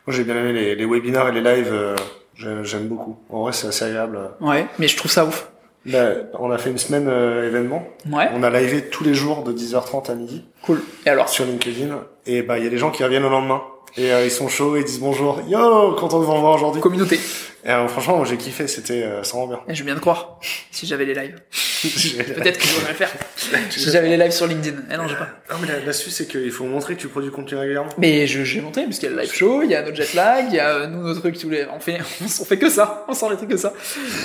Moi 0.06 0.14
j'ai 0.14 0.24
bien 0.24 0.36
aimé 0.36 0.52
les, 0.52 0.74
les 0.74 0.84
webinars 0.84 1.28
et 1.28 1.32
les 1.32 1.40
lives, 1.40 1.72
euh, 1.72 1.96
j'ai- 2.36 2.62
j'aime 2.64 2.88
beaucoup. 2.88 3.18
En 3.30 3.42
vrai 3.42 3.52
c'est 3.52 3.66
assez 3.68 3.84
agréable. 3.86 4.18
Ouais. 4.40 4.66
Mais 4.78 4.86
je 4.86 4.96
trouve 4.96 5.10
ça 5.10 5.24
ouf. 5.24 5.48
Là, 5.86 6.12
on 6.38 6.50
a 6.50 6.58
fait 6.58 6.70
une 6.70 6.78
semaine 6.78 7.08
euh, 7.08 7.46
événement. 7.46 7.86
Ouais. 8.10 8.28
On 8.34 8.42
a 8.42 8.50
livé 8.50 8.82
tous 8.88 9.04
les 9.04 9.12
jours 9.14 9.42
de 9.44 9.52
10h30 9.52 10.10
à 10.10 10.14
midi 10.14 10.44
Cool. 10.62 10.82
Et 11.04 11.10
alors? 11.10 11.28
sur 11.28 11.44
LinkedIn. 11.44 12.04
Et 12.26 12.42
bah 12.42 12.58
il 12.58 12.64
y 12.64 12.66
a 12.66 12.70
des 12.70 12.78
gens 12.78 12.90
qui 12.90 13.04
reviennent 13.04 13.22
le 13.22 13.28
lendemain. 13.28 13.62
Et 13.96 14.10
euh, 14.12 14.24
ils 14.24 14.30
sont 14.30 14.48
chauds, 14.48 14.76
ils 14.76 14.84
disent 14.84 14.98
bonjour. 14.98 15.40
Yo, 15.46 15.92
content 15.92 16.18
de 16.20 16.24
vous 16.24 16.32
revoir 16.32 16.54
aujourd'hui. 16.54 16.80
Communauté. 16.80 17.20
Et 17.66 17.70
euh, 17.70 17.86
franchement, 17.86 18.24
j'ai 18.24 18.36
kiffé, 18.36 18.66
c'était 18.66 19.02
euh, 19.04 19.22
ça 19.22 19.36
rend 19.36 19.46
bien. 19.46 19.60
Et 19.68 19.74
je 19.74 19.84
viens 19.84 19.94
de 19.94 20.00
croire. 20.00 20.38
Si 20.70 20.86
j'avais 20.86 21.04
les 21.04 21.14
lives. 21.14 21.36
Peut-être 21.82 22.58
que 22.58 22.66
je 22.66 22.74
devrais 22.76 22.90
le 22.92 22.96
faire. 22.96 23.12
si 23.70 23.90
j'avais 23.90 24.08
les 24.08 24.16
lives 24.16 24.32
sur 24.32 24.46
LinkedIn. 24.46 24.76
Eh 24.90 24.96
non, 24.96 25.06
j'ai 25.06 25.14
pas. 25.16 25.28
Ah 25.50 25.54
mais 25.60 25.68
la- 25.68 25.80
l'astuce 25.80 26.14
c'est 26.14 26.26
qu'il 26.26 26.50
faut 26.50 26.64
montrer 26.64 26.94
que 26.96 27.00
tu 27.00 27.08
produis 27.08 27.28
du 27.30 27.34
contenu 27.36 27.56
régulièrement. 27.58 27.90
Mais 27.98 28.26
je, 28.26 28.42
j'ai 28.42 28.60
montré, 28.62 28.84
parce 28.84 28.98
qu'il 28.98 29.08
y 29.10 29.12
a 29.12 29.14
le 29.16 29.22
live 29.22 29.32
show, 29.32 29.62
il 29.62 29.70
y 29.70 29.74
a 29.74 29.82
notre 29.82 29.96
jet 29.96 30.12
lag, 30.14 30.46
il 30.48 30.56
y 30.56 30.60
a 30.60 30.70
euh, 30.74 30.86
nous, 30.88 31.02
nos 31.02 31.14
trucs 31.14 31.38
tous 31.38 31.50
les, 31.50 31.66
on 31.72 31.78
fait, 31.78 31.98
on, 32.22 32.24
on 32.24 32.44
fait 32.44 32.58
que 32.58 32.70
ça. 32.70 33.04
On 33.08 33.12
sort 33.14 33.30
les 33.30 33.36
trucs 33.36 33.50
que 33.50 33.56
ça. 33.58 33.72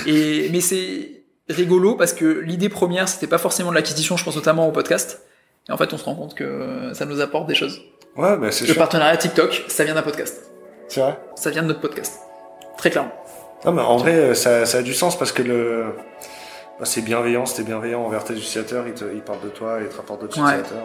Et, 0.06 0.48
mais 0.50 0.60
c'est 0.60 1.19
rigolo 1.52 1.94
parce 1.94 2.12
que 2.12 2.24
l'idée 2.24 2.68
première, 2.68 3.08
c'était 3.08 3.26
pas 3.26 3.38
forcément 3.38 3.70
de 3.70 3.74
l'acquisition, 3.74 4.16
je 4.16 4.24
pense 4.24 4.36
notamment 4.36 4.66
au 4.68 4.72
podcast. 4.72 5.22
Et 5.68 5.72
en 5.72 5.76
fait, 5.76 5.92
on 5.92 5.98
se 5.98 6.04
rend 6.04 6.14
compte 6.14 6.34
que 6.34 6.90
ça 6.94 7.04
nous 7.04 7.20
apporte 7.20 7.46
des 7.46 7.54
choses. 7.54 7.80
Ouais, 8.16 8.36
bah 8.36 8.50
c'est 8.50 8.62
Le 8.66 8.72
sûr. 8.72 8.76
partenariat 8.78 9.16
TikTok, 9.16 9.64
ça 9.68 9.84
vient 9.84 9.94
d'un 9.94 10.02
podcast. 10.02 10.40
C'est 10.88 11.00
vrai. 11.00 11.18
Ça 11.36 11.50
vient 11.50 11.62
de 11.62 11.68
notre 11.68 11.80
podcast. 11.80 12.18
Très 12.76 12.90
clairement. 12.90 13.12
Non 13.64 13.72
mais 13.72 13.82
en 13.82 13.98
vrai, 13.98 14.14
euh, 14.14 14.34
ça, 14.34 14.64
ça 14.66 14.78
a 14.78 14.82
du 14.82 14.94
sens 14.94 15.18
parce 15.18 15.32
que 15.32 15.42
le 15.42 15.84
bah, 16.78 16.86
c'est 16.86 17.02
bienveillant, 17.02 17.44
c'était 17.46 17.62
bienveillant 17.64 18.02
envers 18.02 18.24
tes 18.24 18.32
utilisateurs, 18.32 18.86
ils, 18.88 18.94
te, 18.94 19.04
ils 19.14 19.20
parlent 19.20 19.42
de 19.44 19.50
toi, 19.50 19.78
ils 19.82 19.88
te 19.88 19.96
rapportent 19.96 20.22
d'autres 20.22 20.38
Ouais. 20.42 20.54
utilisateurs. 20.54 20.84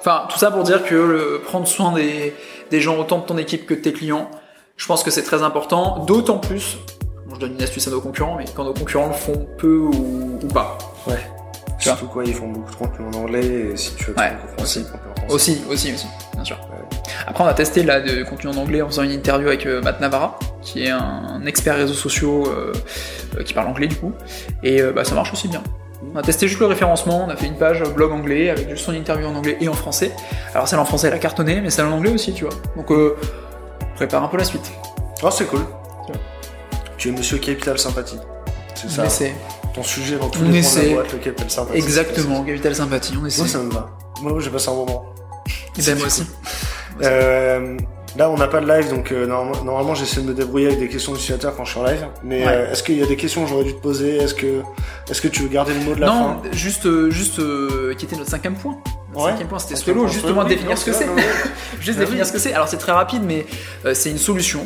Enfin, 0.00 0.26
tout 0.30 0.38
ça 0.38 0.50
pour 0.50 0.62
dire 0.62 0.84
que 0.84 0.94
le- 0.94 1.40
prendre 1.44 1.66
soin 1.66 1.92
des, 1.92 2.34
des 2.70 2.80
gens 2.80 2.96
autant 2.98 3.18
de 3.18 3.26
ton 3.26 3.36
équipe 3.36 3.66
que 3.66 3.74
de 3.74 3.80
tes 3.80 3.92
clients, 3.92 4.30
je 4.76 4.86
pense 4.86 5.02
que 5.02 5.10
c'est 5.10 5.22
très 5.22 5.42
important. 5.42 5.98
D'autant 6.06 6.38
plus, 6.38 6.78
bon, 7.32 7.36
je 7.36 7.40
donne 7.40 7.52
une 7.54 7.62
astuce 7.62 7.88
à 7.88 7.90
nos 7.90 8.00
concurrents, 8.00 8.36
mais 8.36 8.44
quand 8.54 8.64
nos 8.64 8.74
concurrents 8.74 9.08
le 9.08 9.14
font 9.14 9.46
peu 9.58 9.76
ou, 9.78 10.38
ou 10.42 10.48
pas. 10.48 10.78
Ouais. 11.06 11.18
Tu. 11.78 11.88
Surtout 11.88 12.06
quoi, 12.06 12.24
ils 12.24 12.34
font 12.34 12.46
beaucoup 12.48 12.70
de 12.70 12.76
contenu 12.76 13.06
en 13.06 13.18
anglais 13.18 13.44
et 13.72 13.76
si 13.76 13.94
tu 13.96 14.04
veux 14.10 14.16
Ouais, 14.16 14.32
aussi. 14.62 14.84
contenu 14.84 14.98
en 15.10 15.16
français. 15.16 15.34
Aussi, 15.34 15.62
aussi, 15.68 15.92
aussi, 15.92 16.06
bien 16.34 16.44
sûr. 16.44 16.56
Après, 17.26 17.42
on 17.42 17.46
a 17.46 17.54
testé 17.54 17.82
là 17.82 18.00
de 18.00 18.22
contenu 18.22 18.50
en 18.50 18.56
anglais 18.56 18.82
en 18.82 18.86
faisant 18.88 19.02
une 19.02 19.10
interview 19.10 19.48
avec 19.48 19.66
euh, 19.66 19.80
Matt 19.82 20.00
Navarra, 20.00 20.38
qui 20.60 20.84
est 20.84 20.90
un 20.90 21.44
expert 21.46 21.76
réseaux 21.76 21.94
sociaux 21.94 22.44
euh, 22.46 22.72
euh, 23.38 23.42
qui 23.42 23.52
parle 23.54 23.68
anglais 23.68 23.88
du 23.88 23.96
coup, 23.96 24.12
et 24.62 24.80
bah, 24.82 25.04
ça 25.04 25.14
marche 25.14 25.32
aussi 25.32 25.48
bien. 25.48 25.62
On 26.14 26.18
a 26.18 26.22
testé 26.22 26.46
juste 26.48 26.60
le 26.60 26.66
référencement, 26.66 27.24
on 27.26 27.30
a 27.30 27.36
fait 27.36 27.46
une 27.46 27.56
page 27.56 27.82
blog 27.94 28.10
anglais 28.12 28.50
avec 28.50 28.68
juste 28.68 28.84
son 28.84 28.92
interview 28.92 29.26
en 29.26 29.34
anglais 29.36 29.56
et 29.60 29.68
en 29.68 29.72
français. 29.72 30.12
Alors 30.52 30.66
celle 30.68 30.80
en 30.80 30.84
français 30.84 31.06
elle 31.08 31.14
a 31.14 31.18
cartonné, 31.18 31.60
mais 31.60 31.70
celle 31.70 31.86
en 31.86 31.92
anglais 31.92 32.10
aussi, 32.12 32.32
tu 32.32 32.44
vois. 32.44 32.54
Donc 32.76 32.90
prépare 33.94 34.22
un 34.24 34.28
peu 34.28 34.36
la 34.36 34.44
suite. 34.44 34.72
Oh, 35.22 35.30
c'est 35.30 35.46
cool. 35.46 35.60
Tu 37.02 37.08
es 37.08 37.10
Monsieur 37.10 37.38
Capital 37.38 37.76
Sympathie. 37.80 38.16
C'est 38.76 38.88
ça. 38.88 39.02
On 39.02 39.06
essaie. 39.06 39.34
Ton 39.74 39.82
sujet 39.82 40.18
dans 40.18 40.28
tous 40.28 40.38
On 40.38 40.42
les 40.44 40.50
points 40.50 40.52
de 40.52 40.58
essaie. 40.58 40.86
la 40.90 40.94
boîte, 40.94 41.12
le 41.12 41.18
Capital 41.18 41.50
Sympathie. 41.50 41.78
Exactement, 41.78 42.44
Capital 42.44 42.76
Sympathie, 42.76 43.14
on 43.20 43.26
essaie. 43.26 43.40
Moi, 43.40 43.48
ça 43.48 43.58
me 43.58 43.72
va. 43.72 43.90
Moi, 44.20 44.38
j'ai 44.38 44.50
passé 44.50 44.68
un 44.68 44.74
moment. 44.74 45.06
Et 45.76 45.82
ben 45.82 45.98
moi 45.98 46.06
aussi. 46.06 46.22
Euh, 47.02 47.76
là, 48.16 48.30
on 48.30 48.36
n'a 48.36 48.46
pas 48.46 48.60
de 48.60 48.68
live, 48.68 48.88
donc 48.88 49.10
euh, 49.10 49.26
normalement, 49.26 49.64
normalement, 49.64 49.94
j'essaie 49.96 50.20
de 50.20 50.28
me 50.28 50.32
débrouiller 50.32 50.68
avec 50.68 50.78
des 50.78 50.88
questions 50.88 51.10
d'utilisateurs 51.10 51.56
quand 51.56 51.64
je 51.64 51.72
suis 51.72 51.80
en 51.80 51.84
live. 51.84 52.06
Mais 52.22 52.46
Ouais. 52.46 52.52
euh, 52.52 52.70
est-ce 52.70 52.84
qu'il 52.84 52.96
y 52.96 53.02
a 53.02 53.06
des 53.06 53.16
questions 53.16 53.42
que 53.42 53.50
j'aurais 53.50 53.64
dû 53.64 53.74
te 53.74 53.80
poser? 53.82 54.18
Est-ce 54.18 54.34
que, 54.34 54.62
est-ce 55.10 55.20
que 55.20 55.26
tu 55.26 55.42
veux 55.42 55.48
garder 55.48 55.74
le 55.74 55.80
mot 55.80 55.96
de 55.96 56.00
la 56.02 56.06
Non, 56.06 56.12
fin? 56.12 56.42
juste, 56.52 56.86
euh, 56.86 57.10
juste, 57.10 57.40
euh, 57.40 57.94
qui 57.98 58.04
était 58.04 58.14
notre 58.14 58.30
cinquième 58.30 58.54
point. 58.54 58.78
Ouais. 59.12 59.32
cinquième 59.32 59.48
point, 59.48 59.58
c'était 59.58 59.92
point, 59.92 60.06
justement 60.06 60.44
définir 60.44 60.78
ce 60.78 60.84
que 60.84 60.90
non, 60.92 60.96
c'est. 61.00 61.06
non, 61.06 61.16
non. 61.16 61.22
Juste 61.80 61.98
Bah 61.98 62.04
définir 62.04 62.24
ce 62.26 62.30
que 62.32 62.38
c'est. 62.38 62.52
Alors 62.54 62.68
c'est 62.68 62.76
très 62.76 62.92
rapide, 62.92 63.22
mais 63.26 63.44
c'est 63.92 64.10
une 64.10 64.18
solution, 64.18 64.64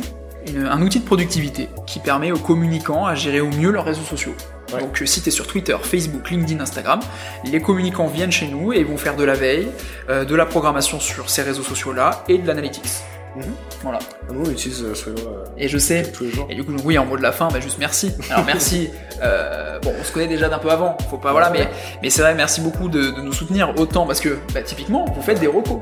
une- 0.49 0.67
un 0.67 0.81
outil 0.83 1.01
de 1.01 1.05
productivité 1.05 1.69
qui 1.87 1.99
permet 2.01 2.33
aux 2.33 2.39
communicants 2.39 3.05
à 3.07 3.15
gérer 3.15 3.41
au 3.41 3.49
mieux 3.51 3.71
leurs 3.71 3.85
réseaux 3.85 4.03
sociaux. 4.05 4.35
Ouais. 4.73 4.81
Donc 4.81 5.01
euh, 5.01 5.07
si 5.07 5.23
tu 5.23 5.29
es 5.29 5.33
sur 5.33 5.47
Twitter, 5.47 5.77
Facebook, 5.83 6.29
LinkedIn, 6.31 6.61
Instagram, 6.61 7.01
les 7.45 7.61
communicants 7.61 8.07
viennent 8.09 8.33
chez 8.33 8.49
nous 8.49 8.73
et 8.73 8.83
vont 8.85 8.97
faire 8.97 9.15
de 9.17 9.25
la 9.25 9.35
veille, 9.35 9.69
euh, 10.09 10.25
de 10.25 10.35
la 10.35 10.45
programmation 10.47 10.99
sur 11.01 11.31
ces 11.31 11.43
réseaux 11.43 11.63
sociaux-là 11.63 12.25
et 12.29 12.39
de 12.39 12.47
l'analytics. 12.47 12.91
Mhm. 13.37 13.45
Voilà. 13.83 13.99
Nous, 14.33 14.45
on 14.47 14.51
utilise 14.51 14.83
euh, 14.83 14.95
euh, 15.09 15.45
Et 15.59 15.69
je 15.69 15.77
sais, 15.77 16.11
tous 16.11 16.25
les 16.25 16.31
jours. 16.31 16.47
et 16.49 16.55
du 16.55 16.65
coup, 16.65 16.73
oui, 16.85 16.97
en 16.97 17.05
mot 17.05 17.17
de 17.19 17.23
la 17.23 17.33
fin, 17.33 17.49
bah, 17.53 17.61
juste 17.61 17.77
merci. 17.79 18.13
Alors 18.31 18.45
merci. 18.47 18.89
euh, 19.23 19.79
bon, 19.81 19.93
on 20.01 20.03
se 20.05 20.11
connaît 20.11 20.27
déjà 20.27 20.49
d'un 20.49 20.59
peu 20.59 20.71
avant, 20.71 20.97
faut 21.11 21.19
pas, 21.19 21.33
voilà, 21.33 21.51
mais, 21.51 21.69
mais 22.03 22.09
c'est 22.09 22.23
vrai, 22.23 22.35
merci 22.35 22.63
beaucoup 22.63 22.89
de, 22.89 23.11
de 23.11 23.21
nous 23.21 23.35
soutenir 23.35 23.73
autant 23.79 24.07
parce 24.07 24.21
que, 24.21 24.39
bah, 24.55 24.63
typiquement, 24.63 25.05
vous 25.15 25.21
faites 25.23 25.39
des 25.39 25.49
recos. 25.49 25.79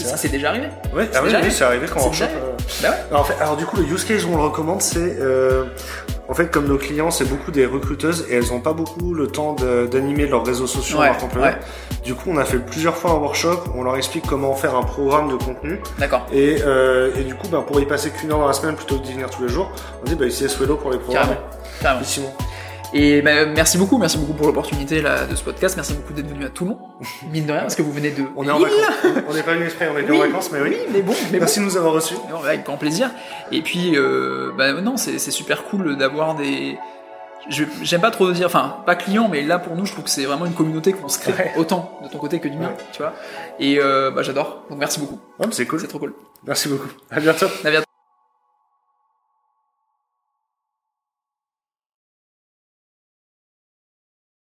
C'est 0.00 0.04
Ça, 0.06 0.10
vrai. 0.16 0.18
c'est 0.22 0.28
déjà 0.28 0.48
arrivé. 0.50 0.66
Ouais, 0.94 1.08
ah 1.14 1.20
oui, 1.22 1.30
oui, 1.42 1.50
c'est 1.50 1.64
arrivé 1.64 1.86
quand 1.92 2.00
on 2.00 2.04
workshop. 2.04 2.24
euh, 2.24 2.52
Bah 2.82 2.88
ouais. 2.90 2.96
Alors, 3.10 3.20
en 3.20 3.24
fait, 3.24 3.34
alors 3.40 3.56
du 3.56 3.66
coup, 3.66 3.76
le 3.76 3.82
use 3.84 4.04
case 4.04 4.24
où 4.24 4.30
on 4.32 4.36
le 4.36 4.42
recommande, 4.44 4.80
c'est 4.82 5.16
euh, 5.20 5.64
en 6.28 6.34
fait 6.34 6.50
comme 6.50 6.66
nos 6.68 6.78
clients, 6.78 7.10
c'est 7.10 7.24
beaucoup 7.24 7.50
des 7.50 7.66
recruteuses 7.66 8.26
et 8.30 8.36
elles 8.36 8.48
n'ont 8.50 8.60
pas 8.60 8.72
beaucoup 8.72 9.14
le 9.14 9.26
temps 9.28 9.54
d'animer 9.90 10.26
leurs 10.26 10.44
réseaux 10.46 10.66
sociaux, 10.66 10.98
Ouais, 11.00 11.10
employés. 11.22 11.48
ouais. 11.48 11.56
Du 12.04 12.14
coup, 12.14 12.30
on 12.32 12.38
a 12.38 12.44
fait 12.44 12.58
plusieurs 12.58 12.96
fois 12.96 13.10
un 13.10 13.14
workshop. 13.16 13.64
On 13.76 13.82
leur 13.82 13.96
explique 13.96 14.26
comment 14.26 14.54
faire 14.54 14.74
un 14.74 14.82
programme 14.82 15.28
de 15.30 15.36
contenu 15.36 15.80
D'accord. 15.98 16.26
et, 16.32 16.58
euh, 16.64 17.10
et 17.18 17.24
du 17.24 17.34
coup, 17.34 17.48
ben, 17.48 17.60
pour 17.62 17.78
y 17.80 17.84
passer 17.86 18.10
qu'une 18.10 18.32
heure 18.32 18.38
dans 18.38 18.46
la 18.46 18.52
semaine 18.54 18.74
plutôt 18.76 18.98
que 18.98 19.04
d'y 19.04 19.12
venir 19.12 19.28
tous 19.30 19.42
les 19.42 19.48
jours, 19.48 19.70
on 20.02 20.04
dit 20.06 20.14
bah 20.14 20.24
ici 20.26 20.48
Swello 20.48 20.76
pour 20.76 20.90
les 20.90 20.98
programmes. 20.98 21.36
Carrément. 21.82 22.02
Carrément. 22.02 22.34
Et 22.92 23.22
bah, 23.22 23.46
merci 23.46 23.78
beaucoup, 23.78 23.98
merci 23.98 24.18
beaucoup 24.18 24.32
pour 24.32 24.46
l'opportunité 24.46 25.00
de 25.00 25.34
ce 25.36 25.44
podcast. 25.44 25.76
Merci 25.76 25.94
beaucoup 25.94 26.12
d'être 26.12 26.28
venu 26.28 26.44
à 26.44 26.48
Toulon. 26.48 26.76
Mine 27.30 27.46
de 27.46 27.52
rien, 27.52 27.60
parce 27.60 27.76
que 27.76 27.82
vous 27.82 27.92
venez 27.92 28.10
de. 28.10 28.24
on 28.36 28.46
est 28.46 28.50
en 28.50 28.58
vacances. 28.58 28.78
on 29.28 29.34
n'est 29.34 29.42
pas 29.44 29.54
venu 29.54 29.64
exprès, 29.66 29.88
on 29.94 29.96
est 29.98 30.10
Oui, 30.10 30.16
en 30.16 30.20
vacances, 30.20 30.50
mais 30.52 30.60
oui. 30.60 30.76
mais 30.92 31.02
bon, 31.02 31.12
mais 31.30 31.38
bon. 31.38 31.44
Merci 31.44 31.60
de 31.60 31.64
nous 31.66 31.76
avoir 31.76 31.92
reçus. 31.92 32.14
Non, 32.30 32.42
Avec 32.42 32.64
grand 32.64 32.76
plaisir. 32.76 33.10
Et 33.52 33.62
puis, 33.62 33.96
euh, 33.96 34.50
bah 34.58 34.72
non, 34.72 34.96
c'est 34.96 35.18
super 35.18 35.62
cool 35.64 35.96
d'avoir 35.96 36.34
des. 36.34 36.78
je- 37.48 37.64
J'aime 37.82 38.00
pas 38.00 38.10
trop 38.10 38.30
dire, 38.32 38.46
enfin, 38.46 38.78
pas 38.86 38.96
client, 38.96 39.28
mais 39.30 39.42
là 39.42 39.60
pour 39.60 39.76
nous, 39.76 39.86
je 39.86 39.92
trouve 39.92 40.04
que 40.04 40.10
c'est 40.10 40.24
vraiment 40.24 40.46
une 40.46 40.54
communauté 40.54 40.92
qu'on 40.92 41.08
se 41.08 41.20
crée 41.20 41.32
Ouais. 41.32 41.52
autant 41.56 41.96
de 42.02 42.08
ton 42.08 42.18
côté 42.18 42.40
que 42.40 42.48
du 42.48 42.58
mien, 42.58 42.68
Ouais. 42.76 42.84
tu 42.92 43.02
vois. 43.02 43.12
Et 43.60 43.78
euh, 43.78 44.10
bah 44.10 44.22
j'adore. 44.22 44.64
Donc 44.68 44.80
merci 44.80 44.98
beaucoup. 44.98 45.20
Ouais, 45.38 45.46
c'est 45.52 45.64
cool. 45.66 45.78
C'est 45.80 45.86
trop 45.86 46.00
cool. 46.00 46.12
Merci 46.44 46.68
beaucoup. 46.68 46.88
À 47.10 47.20
bientôt. 47.20 47.46
À 47.64 47.70
bientôt. 47.70 47.89